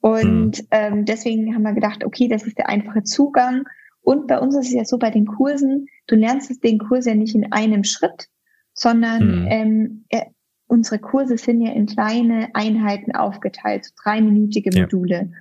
Und 0.00 0.58
mhm. 0.62 0.68
ähm, 0.70 1.04
deswegen 1.04 1.54
haben 1.54 1.62
wir 1.62 1.72
gedacht, 1.72 2.04
okay, 2.04 2.28
das 2.28 2.44
ist 2.44 2.58
der 2.58 2.68
einfache 2.68 3.02
Zugang. 3.02 3.64
Und 4.00 4.26
bei 4.26 4.38
uns 4.38 4.54
ist 4.54 4.68
es 4.68 4.72
ja 4.72 4.84
so, 4.84 4.98
bei 4.98 5.10
den 5.10 5.26
Kursen, 5.26 5.86
du 6.06 6.14
lernst 6.14 6.62
den 6.64 6.78
Kurs 6.78 7.06
ja 7.06 7.14
nicht 7.14 7.34
in 7.34 7.52
einem 7.52 7.84
Schritt, 7.84 8.28
sondern 8.72 9.42
mhm. 9.42 9.46
ähm, 9.50 10.04
äh, 10.08 10.26
unsere 10.66 10.98
Kurse 10.98 11.36
sind 11.36 11.60
ja 11.60 11.72
in 11.72 11.86
kleine 11.86 12.48
Einheiten 12.54 13.14
aufgeteilt, 13.14 13.86
so 13.86 13.92
dreiminütige 14.02 14.78
Module. 14.78 15.14
Ja. 15.14 15.38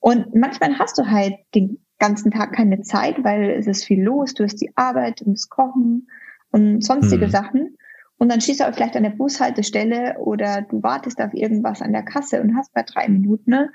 Und 0.00 0.34
manchmal 0.34 0.78
hast 0.78 0.98
du 0.98 1.08
halt 1.08 1.34
den 1.54 1.78
ganzen 1.98 2.32
Tag 2.32 2.52
keine 2.52 2.80
Zeit, 2.82 3.22
weil 3.22 3.50
es 3.50 3.68
ist 3.68 3.84
viel 3.84 4.02
los, 4.02 4.34
du 4.34 4.42
hast 4.42 4.60
die 4.60 4.72
Arbeit, 4.74 5.20
du 5.20 5.30
musst 5.30 5.50
kochen 5.50 6.08
und 6.50 6.84
sonstige 6.84 7.26
mhm. 7.26 7.30
Sachen. 7.30 7.76
Und 8.22 8.28
dann 8.28 8.40
stehst 8.40 8.60
du 8.60 8.68
auch 8.68 8.72
vielleicht 8.72 8.94
an 8.94 9.02
der 9.02 9.10
Bushaltestelle 9.10 10.16
oder 10.20 10.62
du 10.62 10.80
wartest 10.80 11.20
auf 11.20 11.34
irgendwas 11.34 11.82
an 11.82 11.92
der 11.92 12.04
Kasse 12.04 12.40
und 12.40 12.56
hast 12.56 12.72
bei 12.72 12.84
drei 12.84 13.08
Minuten. 13.08 13.50
Ne? 13.50 13.72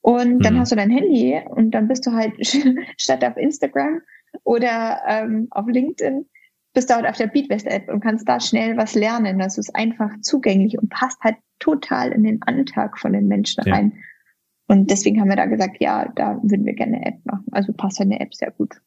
Und 0.00 0.42
dann 0.42 0.54
mhm. 0.54 0.60
hast 0.60 0.72
du 0.72 0.76
dein 0.76 0.88
Handy 0.88 1.38
und 1.50 1.72
dann 1.72 1.88
bist 1.88 2.06
du 2.06 2.12
halt 2.12 2.32
statt 2.96 3.22
auf 3.22 3.36
Instagram 3.36 4.00
oder 4.44 5.02
ähm, 5.06 5.46
auf 5.50 5.66
LinkedIn, 5.66 6.24
bist 6.72 6.88
du 6.88 6.94
halt 6.94 7.06
auf 7.06 7.18
der 7.18 7.26
Beatwest-App 7.26 7.90
und 7.90 8.00
kannst 8.00 8.26
da 8.26 8.40
schnell 8.40 8.78
was 8.78 8.94
lernen. 8.94 9.38
Das 9.38 9.58
ist 9.58 9.76
einfach 9.76 10.10
zugänglich 10.22 10.78
und 10.78 10.88
passt 10.88 11.20
halt 11.20 11.36
total 11.58 12.12
in 12.12 12.22
den 12.22 12.40
Alltag 12.44 12.98
von 12.98 13.12
den 13.12 13.28
Menschen 13.28 13.62
ja. 13.66 13.74
rein. 13.74 13.92
Und 14.68 14.90
deswegen 14.90 15.20
haben 15.20 15.28
wir 15.28 15.36
da 15.36 15.44
gesagt, 15.44 15.76
ja, 15.80 16.10
da 16.16 16.40
würden 16.42 16.64
wir 16.64 16.72
gerne 16.72 16.96
eine 16.96 17.04
App 17.08 17.26
machen. 17.26 17.44
Also 17.50 17.74
passt 17.74 18.00
eine 18.00 18.20
App 18.20 18.34
sehr 18.34 18.52
gut. 18.52 18.80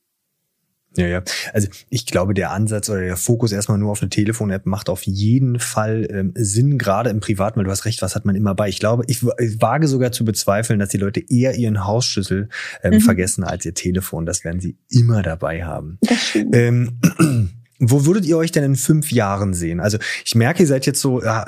Ja, 0.98 1.08
ja. 1.08 1.24
Also 1.54 1.68
ich 1.90 2.06
glaube, 2.06 2.34
der 2.34 2.52
Ansatz 2.52 2.90
oder 2.90 3.02
der 3.02 3.18
Fokus 3.18 3.52
erstmal 3.52 3.78
nur 3.78 3.92
auf 3.92 4.02
eine 4.02 4.10
Telefon-App 4.10 4.66
macht 4.66 4.90
auf 4.90 5.04
jeden 5.04 5.60
Fall 5.60 6.08
ähm, 6.10 6.32
Sinn, 6.36 6.78
gerade 6.78 7.10
im 7.10 7.20
Privaten, 7.20 7.58
weil 7.58 7.66
du 7.66 7.72
hast 7.72 7.86
recht, 7.86 8.02
was 8.02 8.16
hat 8.16 8.26
man 8.26 8.36
immer 8.36 8.56
bei. 8.56 8.70
Ich 8.70 8.80
glaube, 8.80 9.04
ich, 9.08 9.24
ich 9.40 9.62
wage 9.62 9.88
sogar 9.88 10.12
zu 10.12 10.26
bezweifeln, 10.26 10.80
dass 10.80 10.90
die 10.90 10.98
Leute 10.98 11.22
eher 11.30 11.56
ihren 11.56 11.86
Hausschlüssel 11.86 12.50
ähm, 12.84 12.94
mhm. 12.94 13.02
vergessen 13.02 13.44
als 13.44 13.66
ihr 13.66 13.74
Telefon. 13.74 14.26
Das 14.26 14.44
werden 14.44 14.62
sie 14.62 14.78
immer 14.90 15.22
dabei 15.22 15.64
haben. 15.64 16.00
Ähm, 16.54 17.00
wo 17.80 18.06
würdet 18.06 18.26
ihr 18.26 18.38
euch 18.38 18.52
denn 18.52 18.64
in 18.64 18.76
fünf 18.76 19.12
Jahren 19.12 19.54
sehen? 19.54 19.80
Also 19.80 19.98
ich 20.24 20.36
merke, 20.36 20.64
ihr 20.64 20.68
seid 20.68 20.86
jetzt 20.86 21.02
so, 21.02 21.22
ja, 21.22 21.46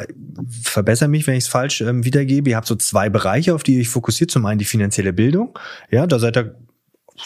verbessere 0.61 1.07
mich, 1.07 1.25
wenn 1.25 1.35
ich 1.35 1.45
es 1.45 1.49
falsch 1.49 1.81
ähm, 1.81 2.03
wiedergebe. 2.03 2.49
Ihr 2.49 2.57
habt 2.57 2.67
so 2.67 2.75
zwei 2.75 3.09
Bereiche, 3.09 3.55
auf 3.55 3.63
die 3.63 3.75
ihr 3.75 3.81
euch 3.81 3.89
fokussiert. 3.89 4.29
Zum 4.29 4.45
einen 4.45 4.59
die 4.59 4.65
finanzielle 4.65 5.13
Bildung. 5.13 5.57
Ja, 5.89 6.05
da 6.05 6.19
seid 6.19 6.37
ihr 6.37 6.55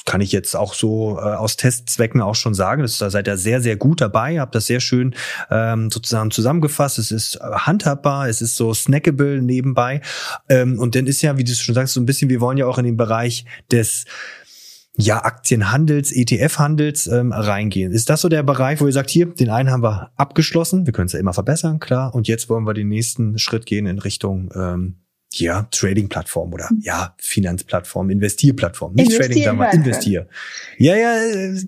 kann 0.06 0.22
ich 0.22 0.32
jetzt 0.32 0.56
auch 0.56 0.74
so 0.74 1.18
äh, 1.18 1.22
aus 1.22 1.58
Testzwecken 1.58 2.22
auch 2.22 2.36
schon 2.36 2.54
sagen. 2.54 2.82
Das, 2.82 2.98
da 2.98 3.10
seid 3.10 3.28
ihr 3.28 3.38
sehr, 3.38 3.62
sehr 3.62 3.76
gut 3.76 4.02
dabei, 4.02 4.40
habt 4.40 4.56
das 4.56 4.66
sehr 4.66 4.80
schön 4.80 5.16
ähm, 5.50 5.92
sozusagen 5.92 6.32
zusammengefasst. 6.32 7.00
Es 7.00 7.12
ist 7.12 7.36
äh, 7.36 7.40
handhabbar, 7.42 8.28
es 8.28 8.42
ist 8.42 8.56
so 8.56 8.74
snackable 8.74 9.42
nebenbei. 9.42 10.02
Ähm, 10.50 10.80
und 10.80 10.96
dann 10.96 11.08
ist 11.08 11.22
ja, 11.22 11.38
wie 11.38 11.44
du 11.44 11.54
schon 11.54 11.76
sagst, 11.76 11.94
so 11.94 12.02
ein 12.02 12.06
bisschen, 12.06 12.30
wir 12.30 12.42
wollen 12.42 12.58
ja 12.58 12.66
auch 12.66 12.78
in 12.78 12.86
den 12.86 12.98
Bereich 12.98 13.46
des 13.72 14.06
ja, 14.98 15.24
Aktienhandels, 15.24 16.12
ETF-Handels 16.12 17.08
ähm, 17.08 17.32
reingehen. 17.32 17.92
Ist 17.92 18.10
das 18.10 18.22
so 18.22 18.30
der 18.30 18.44
Bereich, 18.44 18.82
wo 18.82 18.88
ihr 18.88 18.94
sagt, 18.94 19.10
hier, 19.10 19.28
den 19.28 19.50
einen 19.50 19.72
haben 19.72 19.84
wir 19.84 20.12
abgeschlossen, 20.18 20.86
wir 20.86 20.94
können 20.94 21.08
es 21.08 21.14
ja 21.14 21.20
immer 21.20 21.34
verbessern, 21.34 21.80
klar, 21.80 22.14
und 22.14 22.28
jetzt 22.28 22.50
wollen 22.50 22.66
wir 22.66 22.74
den 22.74 22.90
nächsten 22.90 23.38
Schritt 23.38 23.66
gehen 23.66 23.86
in 23.86 24.00
Richtung 24.00 24.52
ähm, 24.54 24.98
ja, 25.34 25.68
Trading-Plattform 25.72 26.54
oder 26.54 26.70
hm. 26.70 26.80
ja, 26.82 27.16
Finanzplattform, 27.20 28.10
Investierplattform. 28.10 28.94
Nicht 28.94 29.16
Trading, 29.16 29.44
sagen 29.44 29.58
wir 29.60 29.74
Investier. 29.74 30.28
Ja, 30.78 30.96
ja, 30.96 31.16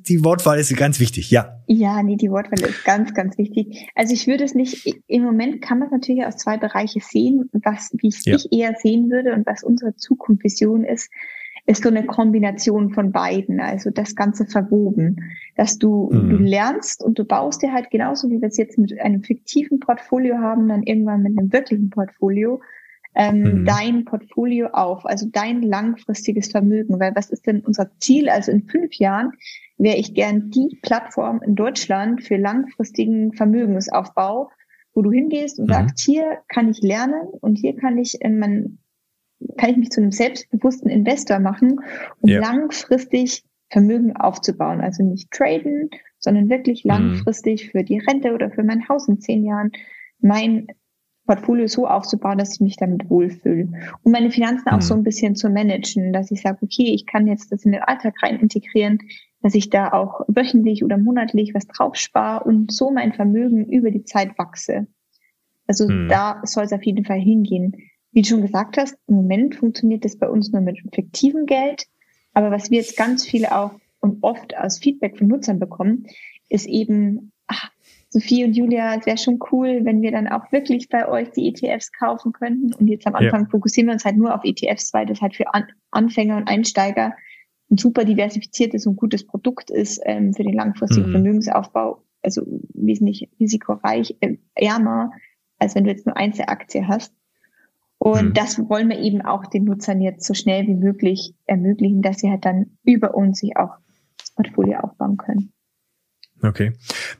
die 0.07 0.23
Wortwahl 0.23 0.59
ist 0.59 0.75
ganz 0.75 0.99
wichtig, 0.99 1.31
ja. 1.31 1.61
Ja, 1.67 2.03
nee, 2.03 2.17
die 2.17 2.29
Wortwahl 2.29 2.59
ist 2.59 2.83
ganz, 2.83 3.13
ganz 3.13 3.37
wichtig. 3.37 3.87
Also 3.95 4.13
ich 4.13 4.27
würde 4.27 4.43
es 4.43 4.53
nicht, 4.53 5.01
im 5.07 5.23
Moment 5.23 5.61
kann 5.61 5.79
man 5.79 5.87
es 5.87 5.91
natürlich 5.91 6.25
aus 6.25 6.37
zwei 6.37 6.57
Bereiche 6.57 6.99
sehen, 6.99 7.49
was, 7.53 7.91
wie 7.97 8.09
ich, 8.09 8.25
ja. 8.25 8.35
ich 8.35 8.51
eher 8.51 8.75
sehen 8.75 9.09
würde 9.09 9.33
und 9.33 9.45
was 9.45 9.63
unsere 9.63 9.95
Zukunftsvision 9.95 10.83
ist, 10.83 11.09
ist 11.65 11.83
so 11.83 11.89
eine 11.89 12.05
Kombination 12.05 12.89
von 12.89 13.11
beiden, 13.11 13.61
also 13.61 13.89
das 13.89 14.15
Ganze 14.15 14.45
verwoben, 14.45 15.33
dass 15.55 15.77
du, 15.77 16.09
mhm. 16.11 16.29
du 16.29 16.35
lernst 16.37 17.01
und 17.01 17.17
du 17.17 17.23
baust 17.23 17.61
dir 17.61 17.71
halt 17.71 17.89
genauso, 17.89 18.29
wie 18.29 18.41
wir 18.41 18.49
es 18.49 18.57
jetzt 18.57 18.77
mit 18.77 18.99
einem 18.99 19.23
fiktiven 19.23 19.79
Portfolio 19.79 20.39
haben, 20.39 20.67
dann 20.67 20.83
irgendwann 20.83 21.21
mit 21.21 21.37
einem 21.37 21.53
wirklichen 21.53 21.89
Portfolio, 21.89 22.61
ähm, 23.15 23.41
mhm. 23.41 23.65
dein 23.65 24.05
Portfolio 24.05 24.67
auf, 24.67 25.05
also 25.05 25.27
dein 25.31 25.61
langfristiges 25.61 26.49
Vermögen. 26.49 26.99
Weil 26.99 27.15
was 27.15 27.29
ist 27.29 27.45
denn 27.45 27.61
unser 27.61 27.91
Ziel? 27.99 28.29
Also 28.29 28.51
in 28.51 28.63
fünf 28.63 28.95
Jahren 28.95 29.33
wäre 29.77 29.97
ich 29.97 30.13
gern 30.13 30.49
die 30.49 30.79
Plattform 30.81 31.41
in 31.45 31.55
Deutschland 31.55 32.23
für 32.23 32.37
langfristigen 32.37 33.33
Vermögensaufbau. 33.33 34.51
wo 34.95 35.01
du 35.01 35.11
hingehst 35.11 35.57
und 35.57 35.65
mhm. 35.65 35.73
sagst, 35.73 35.99
hier 36.05 36.37
kann 36.47 36.69
ich 36.69 36.81
lernen 36.81 37.27
und 37.41 37.57
hier 37.57 37.75
kann 37.75 37.97
ich 37.97 38.21
in 38.21 38.37
mein, 38.37 38.77
kann 39.57 39.71
ich 39.71 39.77
mich 39.77 39.89
zu 39.89 40.01
einem 40.01 40.11
selbstbewussten 40.11 40.89
Investor 40.89 41.39
machen, 41.39 41.79
um 42.19 42.29
ja. 42.29 42.39
langfristig 42.39 43.43
Vermögen 43.71 44.15
aufzubauen. 44.15 44.81
Also 44.81 45.03
nicht 45.03 45.31
traden, 45.31 45.89
sondern 46.19 46.47
wirklich 46.49 46.85
mhm. 46.85 46.91
langfristig 46.91 47.65
mhm. 47.65 47.69
für 47.71 47.83
die 47.83 47.97
Rente 47.97 48.33
oder 48.33 48.51
für 48.51 48.63
mein 48.63 48.87
Haus 48.87 49.07
in 49.07 49.19
zehn 49.19 49.43
Jahren 49.43 49.71
mein 50.19 50.67
Portfolio 51.25 51.67
so 51.67 51.87
aufzubauen, 51.87 52.37
dass 52.37 52.55
ich 52.55 52.59
mich 52.59 52.75
damit 52.75 53.09
wohlfühle. 53.09 53.69
Und 54.03 54.11
meine 54.11 54.31
Finanzen 54.31 54.65
mhm. 54.69 54.77
auch 54.77 54.81
so 54.81 54.93
ein 54.93 55.03
bisschen 55.03 55.35
zu 55.35 55.49
managen, 55.49 56.11
dass 56.11 56.31
ich 56.31 56.41
sage, 56.41 56.59
okay, 56.61 56.93
ich 56.93 57.05
kann 57.05 57.27
jetzt 57.27 57.51
das 57.51 57.63
in 57.63 57.71
den 57.71 57.81
Alltag 57.81 58.15
rein 58.21 58.39
integrieren, 58.39 58.99
dass 59.41 59.55
ich 59.55 59.69
da 59.69 59.91
auch 59.91 60.21
wöchentlich 60.27 60.83
oder 60.83 60.97
monatlich 60.97 61.53
was 61.53 61.67
drauf 61.67 61.95
spare 61.95 62.43
und 62.43 62.71
so 62.71 62.91
mein 62.91 63.13
Vermögen 63.13 63.65
über 63.65 63.91
die 63.91 64.03
Zeit 64.03 64.37
wachse. 64.37 64.87
Also 65.67 65.87
mhm. 65.87 66.07
da 66.09 66.41
soll 66.43 66.63
es 66.63 66.73
auf 66.73 66.83
jeden 66.83 67.05
Fall 67.05 67.19
hingehen. 67.19 67.75
Wie 68.11 68.21
du 68.21 68.27
schon 68.27 68.41
gesagt 68.41 68.77
hast, 68.77 68.95
im 69.07 69.15
Moment 69.15 69.55
funktioniert 69.55 70.05
das 70.05 70.17
bei 70.17 70.29
uns 70.29 70.51
nur 70.51 70.61
mit 70.61 70.79
fiktivem 70.93 71.45
Geld. 71.45 71.87
Aber 72.33 72.51
was 72.51 72.71
wir 72.71 72.79
jetzt 72.79 72.97
ganz 72.97 73.25
viele 73.25 73.55
auch 73.55 73.71
und 73.99 74.23
oft 74.23 74.55
als 74.55 74.79
Feedback 74.79 75.17
von 75.17 75.27
Nutzern 75.27 75.59
bekommen, 75.59 76.05
ist 76.49 76.67
eben, 76.67 77.32
Sophie 78.13 78.45
und 78.45 78.53
Julia, 78.53 78.95
es 78.95 79.07
wäre 79.07 79.17
schon 79.17 79.39
cool, 79.51 79.81
wenn 79.85 80.03
wir 80.03 80.11
dann 80.11 80.27
auch 80.27 80.51
wirklich 80.51 80.87
bei 80.87 81.07
euch 81.07 81.31
die 81.31 81.47
ETFs 81.47 81.91
kaufen 81.91 82.31
könnten. 82.31 82.71
Und 82.71 82.87
jetzt 82.87 83.07
am 83.07 83.15
Anfang 83.15 83.45
ja. 83.45 83.49
fokussieren 83.49 83.87
wir 83.87 83.93
uns 83.93 84.05
halt 84.05 84.17
nur 84.17 84.35
auf 84.35 84.41
ETFs, 84.43 84.93
weil 84.93 85.07
das 85.07 85.19
halt 85.19 85.35
für 85.35 85.51
An 85.51 85.65
Anfänger 85.89 86.37
und 86.37 86.47
Einsteiger 86.47 87.15
ein 87.71 87.77
super 87.77 88.05
diversifiziertes 88.05 88.85
und 88.85 88.97
gutes 88.97 89.25
Produkt 89.25 89.71
ist 89.71 89.99
ähm, 90.05 90.31
für 90.35 90.43
den 90.43 90.53
langfristigen 90.53 91.07
mhm. 91.07 91.11
Vermögensaufbau. 91.11 92.03
Also 92.21 92.43
wesentlich 92.75 93.31
risikoreich, 93.39 94.15
äh, 94.21 94.37
ärmer, 94.53 95.11
als 95.57 95.73
wenn 95.73 95.83
du 95.83 95.89
jetzt 95.89 96.05
nur 96.05 96.15
Einzelaktie 96.15 96.87
hast. 96.87 97.15
Und 97.97 98.29
mhm. 98.29 98.33
das 98.35 98.59
wollen 98.69 98.89
wir 98.89 98.99
eben 98.99 99.23
auch 99.23 99.47
den 99.47 99.63
Nutzern 99.63 100.01
jetzt 100.01 100.27
so 100.27 100.35
schnell 100.35 100.67
wie 100.67 100.75
möglich 100.75 101.33
ermöglichen, 101.47 102.03
dass 102.03 102.19
sie 102.19 102.29
halt 102.29 102.45
dann 102.45 102.77
über 102.83 103.15
uns 103.15 103.39
sich 103.39 103.57
auch 103.57 103.77
das 104.19 104.35
Portfolio 104.35 104.81
aufbauen 104.81 105.17
können. 105.17 105.52
Okay. 106.43 106.73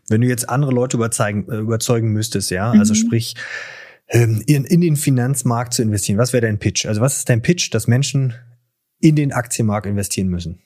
Wenn 0.09 0.21
du 0.21 0.27
jetzt 0.27 0.49
andere 0.49 0.71
Leute 0.71 0.97
überzeugen, 0.97 1.49
äh, 1.49 1.57
überzeugen 1.57 2.11
müsstest, 2.11 2.51
ja, 2.51 2.65
also 2.65 2.75
mhm. 2.75 2.79
also 2.81 2.93
sprich, 2.93 3.35
ähm, 4.09 4.43
in, 4.45 4.65
in 4.65 4.81
den 4.81 4.95
Finanzmarkt 4.95 5.73
zu 5.73 5.81
investieren, 5.81 6.17
was 6.17 6.33
wäre 6.33 6.41
dein 6.41 6.59
Pitch? 6.59 6.85
Also 6.85 7.01
was 7.01 7.17
ist 7.17 7.29
dein 7.29 7.41
Pitch, 7.41 7.73
dass 7.73 7.87
Menschen 7.87 8.33
in 8.99 9.15
den 9.15 9.31
Aktienmarkt 9.31 9.85
investieren 9.85 10.27
müssen? 10.27 10.61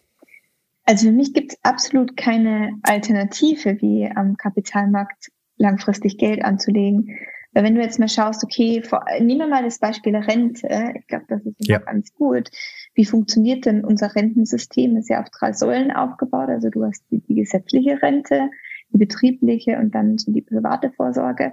Also 0.85 1.07
für 1.07 1.11
mich 1.11 1.33
gibt 1.33 1.53
es 1.53 1.59
absolut 1.63 2.17
keine 2.17 2.79
Alternative, 2.83 3.81
wie 3.81 4.09
am 4.13 4.37
Kapitalmarkt 4.37 5.27
langfristig 5.57 6.17
Geld 6.17 6.43
anzulegen. 6.43 7.17
Weil 7.57 7.63
wenn 7.63 7.73
du 7.73 7.81
jetzt 7.81 7.97
mal 7.97 8.07
schaust, 8.07 8.43
okay, 8.43 8.83
vor, 8.83 9.03
nehmen 9.19 9.39
wir 9.39 9.47
mal 9.47 9.63
das 9.63 9.79
Beispiel 9.79 10.15
Rente. 10.15 10.93
Ich 10.95 11.07
glaube, 11.07 11.25
das 11.27 11.43
ist 11.43 11.67
ja. 11.67 11.79
ganz 11.79 12.13
gut. 12.13 12.51
Wie 12.93 13.03
funktioniert 13.03 13.65
denn 13.65 13.83
unser 13.83 14.13
Rentensystem? 14.13 14.95
Ist 14.95 15.09
ja 15.09 15.23
auf 15.23 15.31
drei 15.31 15.53
Säulen 15.53 15.89
aufgebaut. 15.89 16.49
Also 16.49 16.69
du 16.69 16.85
hast 16.85 17.03
die, 17.09 17.19
die 17.21 17.33
gesetzliche 17.33 17.99
Rente, 17.99 18.51
die 18.93 18.99
betriebliche 18.99 19.79
und 19.79 19.95
dann 19.95 20.19
so 20.19 20.31
die 20.31 20.43
private 20.43 20.91
Vorsorge. 20.91 21.51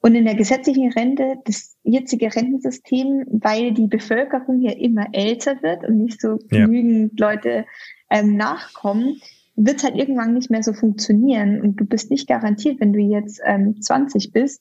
Und 0.00 0.14
in 0.14 0.26
der 0.26 0.34
gesetzlichen 0.34 0.92
Rente, 0.92 1.36
das 1.46 1.74
jetzige 1.84 2.36
Rentensystem, 2.36 3.24
weil 3.30 3.72
die 3.72 3.86
Bevölkerung 3.86 4.60
ja 4.60 4.72
immer 4.72 5.06
älter 5.12 5.62
wird 5.62 5.88
und 5.88 5.96
nicht 5.96 6.20
so 6.20 6.38
ja. 6.50 6.66
genügend 6.66 7.18
Leute 7.18 7.64
ähm, 8.10 8.36
nachkommen, 8.36 9.22
wird 9.56 9.84
halt 9.84 9.96
irgendwann 9.96 10.34
nicht 10.34 10.50
mehr 10.50 10.62
so 10.62 10.74
funktionieren. 10.74 11.62
Und 11.62 11.76
du 11.76 11.86
bist 11.86 12.10
nicht 12.10 12.28
garantiert, 12.28 12.78
wenn 12.78 12.92
du 12.92 13.00
jetzt 13.00 13.40
ähm, 13.46 13.80
20 13.80 14.32
bist, 14.32 14.60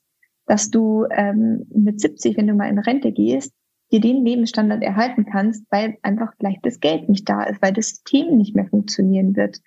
dass 0.49 0.71
du 0.71 1.05
ähm, 1.11 1.67
mit 1.71 2.01
70, 2.01 2.35
wenn 2.35 2.47
du 2.47 2.55
mal 2.55 2.69
in 2.69 2.79
Rente 2.79 3.11
gehst, 3.11 3.53
dir 3.91 3.99
den 3.99 4.25
Lebensstandard 4.25 4.81
erhalten 4.81 5.27
kannst, 5.31 5.63
weil 5.69 5.97
einfach 6.01 6.33
vielleicht 6.39 6.65
das 6.65 6.79
Geld 6.79 7.07
nicht 7.07 7.29
da 7.29 7.43
ist, 7.43 7.61
weil 7.61 7.71
das 7.71 7.89
System 7.89 8.35
nicht 8.35 8.55
mehr 8.55 8.65
funktionieren 8.65 9.35
wird. 9.35 9.59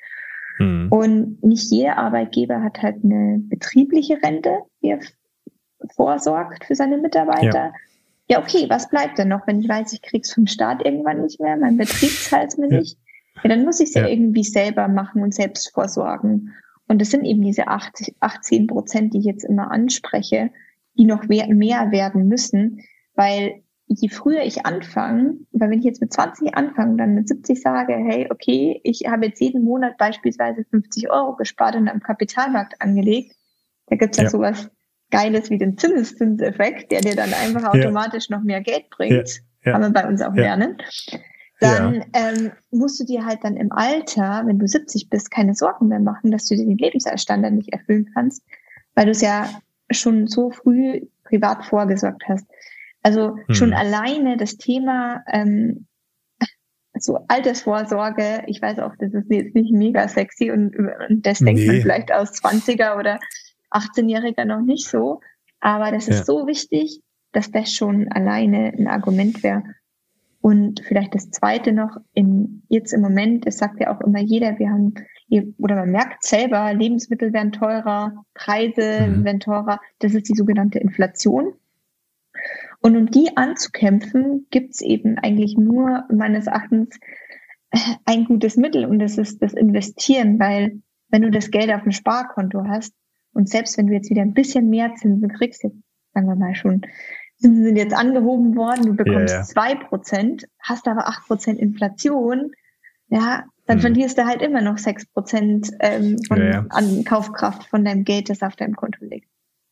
Mhm. 0.58 0.88
Und 0.90 1.44
nicht 1.44 1.70
jeder 1.70 1.98
Arbeitgeber 1.98 2.64
hat 2.64 2.82
halt 2.82 3.04
eine 3.04 3.38
betriebliche 3.44 4.20
Rente, 4.24 4.58
die 4.82 4.88
er 4.88 4.98
vorsorgt 5.94 6.64
für 6.64 6.74
seine 6.74 6.98
Mitarbeiter. 6.98 7.66
Ja. 7.66 7.72
ja, 8.28 8.38
okay, 8.40 8.66
was 8.68 8.88
bleibt 8.88 9.18
denn 9.18 9.28
noch, 9.28 9.46
wenn 9.46 9.60
ich 9.60 9.68
weiß, 9.68 9.92
ich 9.92 10.02
krieg's 10.02 10.34
vom 10.34 10.48
Staat 10.48 10.84
irgendwann 10.84 11.22
nicht 11.22 11.38
mehr, 11.38 11.56
mein 11.56 11.76
Betrieb 11.76 12.10
zahlt 12.10 12.58
mir 12.58 12.72
ja. 12.72 12.78
nicht. 12.80 12.98
Ja, 13.44 13.50
dann 13.50 13.64
muss 13.64 13.78
ich 13.78 13.90
es 13.90 13.94
ja. 13.94 14.02
ja 14.02 14.08
irgendwie 14.08 14.44
selber 14.44 14.88
machen 14.88 15.22
und 15.22 15.32
selbst 15.32 15.72
vorsorgen. 15.72 16.52
Und 16.88 17.00
das 17.00 17.10
sind 17.10 17.24
eben 17.24 17.42
diese 17.42 17.68
80, 17.68 18.16
18 18.18 18.66
Prozent, 18.66 19.14
die 19.14 19.20
ich 19.20 19.26
jetzt 19.26 19.44
immer 19.44 19.70
anspreche, 19.70 20.50
die 20.98 21.04
noch 21.04 21.26
mehr, 21.28 21.48
mehr 21.48 21.90
werden 21.90 22.28
müssen, 22.28 22.80
weil 23.14 23.62
je 23.86 24.08
früher 24.08 24.42
ich 24.42 24.64
anfange, 24.64 25.36
weil 25.52 25.70
wenn 25.70 25.78
ich 25.78 25.84
jetzt 25.84 26.00
mit 26.00 26.12
20 26.12 26.54
anfange, 26.54 26.96
dann 26.96 27.14
mit 27.14 27.28
70 27.28 27.60
sage, 27.60 27.94
hey, 27.94 28.28
okay, 28.30 28.80
ich 28.84 29.02
habe 29.06 29.26
jetzt 29.26 29.40
jeden 29.40 29.64
Monat 29.64 29.98
beispielsweise 29.98 30.64
50 30.70 31.10
Euro 31.10 31.36
gespart 31.36 31.76
und 31.76 31.88
am 31.88 32.00
Kapitalmarkt 32.00 32.80
angelegt, 32.80 33.36
da 33.86 33.96
gibt's 33.96 34.18
ja, 34.18 34.24
ja 34.24 34.30
sowas 34.30 34.70
Geiles 35.10 35.50
wie 35.50 35.58
den 35.58 35.76
Zinseszinseffekt, 35.76 36.90
der 36.90 37.02
dir 37.02 37.14
dann 37.14 37.34
einfach 37.34 37.64
automatisch 37.64 38.30
ja. 38.30 38.36
noch 38.36 38.44
mehr 38.44 38.62
Geld 38.62 38.88
bringt. 38.90 39.42
Ja. 39.62 39.72
Kann 39.72 39.82
man 39.82 39.92
bei 39.92 40.08
uns 40.08 40.22
auch 40.22 40.34
lernen. 40.34 40.78
Dann 41.60 42.04
ähm, 42.12 42.50
musst 42.72 42.98
du 42.98 43.04
dir 43.04 43.24
halt 43.24 43.44
dann 43.44 43.56
im 43.56 43.70
Alter, 43.70 44.42
wenn 44.46 44.58
du 44.58 44.66
70 44.66 45.10
bist, 45.10 45.30
keine 45.30 45.54
Sorgen 45.54 45.86
mehr 45.86 46.00
machen, 46.00 46.32
dass 46.32 46.46
du 46.46 46.56
dir 46.56 46.66
den 46.66 46.78
Lebensstandard 46.78 47.52
nicht 47.52 47.72
erfüllen 47.72 48.10
kannst, 48.14 48.42
weil 48.94 49.04
du 49.04 49.12
es 49.12 49.20
ja 49.20 49.48
schon 49.94 50.26
so 50.26 50.50
früh 50.50 51.02
privat 51.24 51.64
vorgesorgt 51.64 52.22
hast. 52.28 52.46
Also 53.02 53.36
hm. 53.46 53.54
schon 53.54 53.72
alleine 53.72 54.36
das 54.36 54.56
Thema 54.56 55.24
ähm, 55.26 55.86
so 56.98 57.18
Altersvorsorge, 57.28 58.44
ich 58.46 58.60
weiß 58.60 58.78
auch, 58.80 58.92
das 58.98 59.12
ist 59.14 59.30
jetzt 59.30 59.54
nicht 59.54 59.72
mega 59.72 60.08
sexy 60.08 60.50
und, 60.50 60.76
und 60.76 61.26
das 61.26 61.38
denkt 61.38 61.60
nee. 61.60 61.66
man 61.66 61.80
vielleicht 61.80 62.12
aus 62.12 62.32
20er 62.32 62.98
oder 62.98 63.18
18-Jähriger 63.70 64.44
noch 64.44 64.60
nicht 64.60 64.86
so. 64.86 65.20
Aber 65.60 65.90
das 65.90 66.08
ist 66.08 66.18
ja. 66.18 66.24
so 66.24 66.46
wichtig, 66.46 67.00
dass 67.32 67.50
das 67.50 67.72
schon 67.72 68.08
alleine 68.08 68.72
ein 68.76 68.88
Argument 68.88 69.42
wäre. 69.42 69.62
Und 70.40 70.82
vielleicht 70.86 71.14
das 71.14 71.30
zweite 71.30 71.72
noch, 71.72 71.96
in, 72.14 72.62
jetzt 72.68 72.92
im 72.92 73.00
Moment, 73.00 73.46
das 73.46 73.58
sagt 73.58 73.80
ja 73.80 73.94
auch 73.94 74.00
immer 74.00 74.20
jeder, 74.20 74.58
wir 74.58 74.70
haben 74.70 74.94
oder 75.58 75.76
man 75.76 75.90
merkt 75.90 76.24
selber, 76.24 76.72
Lebensmittel 76.74 77.32
werden 77.32 77.52
teurer, 77.52 78.24
Preise 78.34 79.06
mhm. 79.06 79.24
werden 79.24 79.40
teurer. 79.40 79.80
Das 79.98 80.14
ist 80.14 80.28
die 80.28 80.34
sogenannte 80.34 80.78
Inflation. 80.78 81.54
Und 82.80 82.96
um 82.96 83.10
die 83.10 83.36
anzukämpfen, 83.36 84.46
gibt's 84.50 84.80
eben 84.80 85.18
eigentlich 85.18 85.56
nur 85.56 86.04
meines 86.12 86.46
Erachtens 86.46 86.98
äh, 87.70 87.78
ein 88.04 88.24
gutes 88.24 88.56
Mittel 88.56 88.84
und 88.84 88.98
das 88.98 89.18
ist 89.18 89.42
das 89.42 89.54
Investieren, 89.54 90.38
weil 90.38 90.82
wenn 91.08 91.22
du 91.22 91.30
das 91.30 91.50
Geld 91.50 91.72
auf 91.72 91.82
dem 91.82 91.92
Sparkonto 91.92 92.64
hast 92.66 92.94
und 93.32 93.48
selbst 93.48 93.78
wenn 93.78 93.86
du 93.86 93.92
jetzt 93.92 94.10
wieder 94.10 94.22
ein 94.22 94.34
bisschen 94.34 94.68
mehr 94.68 94.94
Zinsen 94.94 95.28
kriegst, 95.28 95.62
jetzt 95.62 95.76
sagen 96.12 96.26
wir 96.26 96.36
mal 96.36 96.54
schon, 96.54 96.82
Zinsen 97.36 97.64
sind 97.64 97.76
jetzt 97.76 97.94
angehoben 97.94 98.56
worden, 98.56 98.86
du 98.86 98.94
bekommst 98.94 99.50
zwei 99.50 99.72
ja. 99.72 99.78
Prozent, 99.78 100.48
hast 100.60 100.88
aber 100.88 101.06
acht 101.06 101.26
Prozent 101.26 101.60
Inflation, 101.60 102.52
ja, 103.08 103.44
dann 103.66 103.76
hm. 103.76 103.82
verlierst 103.82 104.18
du 104.18 104.24
halt 104.24 104.42
immer 104.42 104.60
noch 104.60 104.78
sechs 104.78 105.06
Prozent 105.06 105.70
ähm, 105.80 106.18
von, 106.26 106.38
ja, 106.38 106.50
ja. 106.50 106.66
an 106.70 107.04
Kaufkraft 107.04 107.68
von 107.68 107.84
deinem 107.84 108.04
Geld, 108.04 108.30
das 108.30 108.42
auf 108.42 108.56
deinem 108.56 108.74
Konto 108.74 109.04
liegt. 109.04 109.28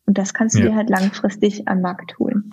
Und 0.07 0.19
das 0.19 0.35
kannst 0.35 0.57
du 0.57 0.61
ja. 0.61 0.67
dir 0.67 0.75
halt 0.77 0.91
langfristig 0.91 1.69
am 1.69 1.81
Markt 1.81 2.19
holen. 2.19 2.51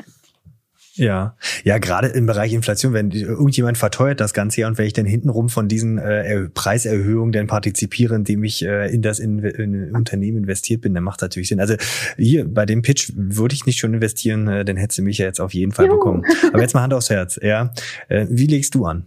Ja, 0.97 1.35
ja, 1.63 1.77
gerade 1.77 2.07
im 2.07 2.25
Bereich 2.25 2.53
Inflation, 2.53 2.91
wenn 2.93 3.11
irgendjemand 3.11 3.77
verteuert 3.77 4.19
das 4.19 4.33
Ganze 4.33 4.61
ja 4.61 4.67
und 4.67 4.79
wenn 4.79 4.88
ich 4.88 4.93
dann 4.93 5.05
hintenrum 5.05 5.47
von 5.47 5.67
diesen 5.67 5.99
äh, 5.99 6.49
Preiserhöhungen 6.49 7.31
dann 7.31 7.45
partizipiere, 7.45 8.15
indem 8.15 8.43
ich 8.43 8.65
äh, 8.65 8.91
in 8.91 9.03
das 9.03 9.19
in, 9.19 9.39
in 9.39 9.95
Unternehmen 9.95 10.39
investiert 10.39 10.81
bin, 10.81 10.95
dann 10.95 11.03
macht 11.03 11.21
das 11.21 11.27
natürlich 11.27 11.49
Sinn. 11.49 11.59
Also 11.59 11.75
hier 12.17 12.51
bei 12.51 12.65
dem 12.65 12.81
Pitch 12.81 13.11
würde 13.15 13.53
ich 13.53 13.67
nicht 13.67 13.77
schon 13.77 13.93
investieren, 13.93 14.47
äh, 14.47 14.65
dann 14.65 14.75
hättest 14.75 14.97
du 14.97 15.03
mich 15.03 15.19
ja 15.19 15.27
jetzt 15.27 15.39
auf 15.39 15.53
jeden 15.53 15.71
Fall 15.71 15.85
Juhu. 15.85 15.97
bekommen. 15.97 16.23
Aber 16.51 16.61
jetzt 16.61 16.73
mal 16.73 16.81
Hand 16.81 16.95
aufs 16.95 17.11
Herz, 17.11 17.39
ja. 17.43 17.71
Äh, 18.09 18.25
wie 18.29 18.47
legst 18.47 18.73
du 18.73 18.85
an? 18.85 19.05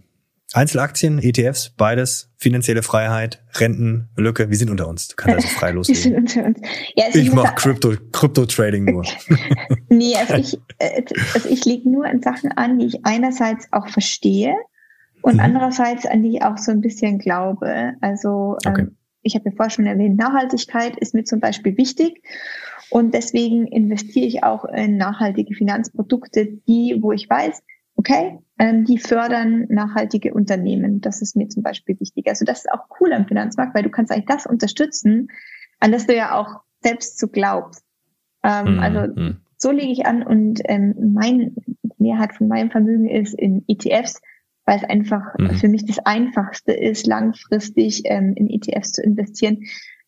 Einzelaktien, 0.53 1.19
ETFs, 1.19 1.69
beides, 1.77 2.29
finanzielle 2.37 2.83
Freiheit, 2.83 3.43
Rentenlücke, 3.55 4.49
wir 4.49 4.57
sind 4.57 4.69
unter 4.69 4.87
uns. 4.87 5.07
Du 5.07 5.15
kannst 5.15 5.35
also 5.35 5.47
frei 5.59 5.71
loslegen. 5.71 6.03
wir 6.03 6.29
sind 6.29 6.37
unter 6.37 6.45
uns. 6.45 6.59
Ja, 6.95 7.05
also 7.05 7.19
ich 7.19 7.31
mache 7.31 7.55
Crypto, 7.55 7.93
Crypto 8.11 8.45
Trading 8.45 8.85
nur. 8.85 9.05
nee, 9.89 10.15
also 10.15 10.35
ich, 10.35 10.59
äh, 10.79 11.03
also 11.33 11.49
ich 11.49 11.63
lege 11.65 11.89
nur 11.89 12.05
in 12.05 12.21
Sachen 12.21 12.51
an, 12.51 12.79
die 12.79 12.87
ich 12.87 13.05
einerseits 13.05 13.67
auch 13.71 13.87
verstehe 13.87 14.53
und 15.21 15.35
mhm. 15.35 15.39
andererseits 15.39 16.05
an 16.05 16.23
die 16.23 16.37
ich 16.37 16.43
auch 16.43 16.57
so 16.57 16.71
ein 16.71 16.81
bisschen 16.81 17.19
glaube. 17.19 17.93
Also 18.01 18.57
okay. 18.65 18.81
ähm, 18.81 18.97
ich 19.21 19.35
habe 19.35 19.49
ja 19.49 19.55
vorher 19.55 19.69
schon 19.69 19.85
erwähnt, 19.85 20.17
Nachhaltigkeit 20.17 20.97
ist 20.97 21.13
mir 21.13 21.23
zum 21.23 21.39
Beispiel 21.39 21.77
wichtig. 21.77 22.21
Und 22.89 23.13
deswegen 23.13 23.67
investiere 23.67 24.25
ich 24.25 24.43
auch 24.43 24.65
in 24.65 24.97
nachhaltige 24.97 25.55
Finanzprodukte, 25.55 26.45
die, 26.67 26.97
wo 26.99 27.13
ich 27.13 27.29
weiß, 27.29 27.61
okay, 27.95 28.39
die 28.61 28.99
fördern 28.99 29.65
nachhaltige 29.69 30.33
Unternehmen. 30.33 31.01
Das 31.01 31.21
ist 31.21 31.35
mir 31.35 31.49
zum 31.49 31.63
Beispiel 31.63 31.99
wichtig. 31.99 32.27
Also 32.27 32.45
das 32.45 32.59
ist 32.59 32.71
auch 32.71 32.85
cool 32.99 33.11
am 33.11 33.25
Finanzmarkt, 33.27 33.73
weil 33.73 33.83
du 33.83 33.89
kannst 33.89 34.11
eigentlich 34.11 34.25
das 34.25 34.45
unterstützen, 34.45 35.29
an 35.79 35.91
das 35.91 36.05
du 36.05 36.15
ja 36.15 36.37
auch 36.37 36.61
selbst 36.81 37.19
so 37.19 37.27
glaubst. 37.27 37.83
Ähm, 38.43 38.75
mhm. 38.75 38.79
Also 38.79 38.99
mhm. 39.13 39.37
so 39.57 39.71
lege 39.71 39.91
ich 39.91 40.05
an 40.05 40.21
und 40.23 40.61
ähm, 40.65 41.13
mein 41.13 41.55
Mehrheit 41.97 42.35
von 42.35 42.47
meinem 42.47 42.69
Vermögen 42.69 43.07
ist 43.07 43.33
in 43.33 43.63
ETFs, 43.67 44.21
weil 44.65 44.77
es 44.77 44.83
einfach 44.83 45.33
mhm. 45.39 45.51
für 45.51 45.67
mich 45.67 45.85
das 45.85 45.99
Einfachste 45.99 46.71
ist, 46.71 47.07
langfristig 47.07 48.03
ähm, 48.05 48.33
in 48.35 48.47
ETFs 48.47 48.91
zu 48.91 49.01
investieren. 49.01 49.63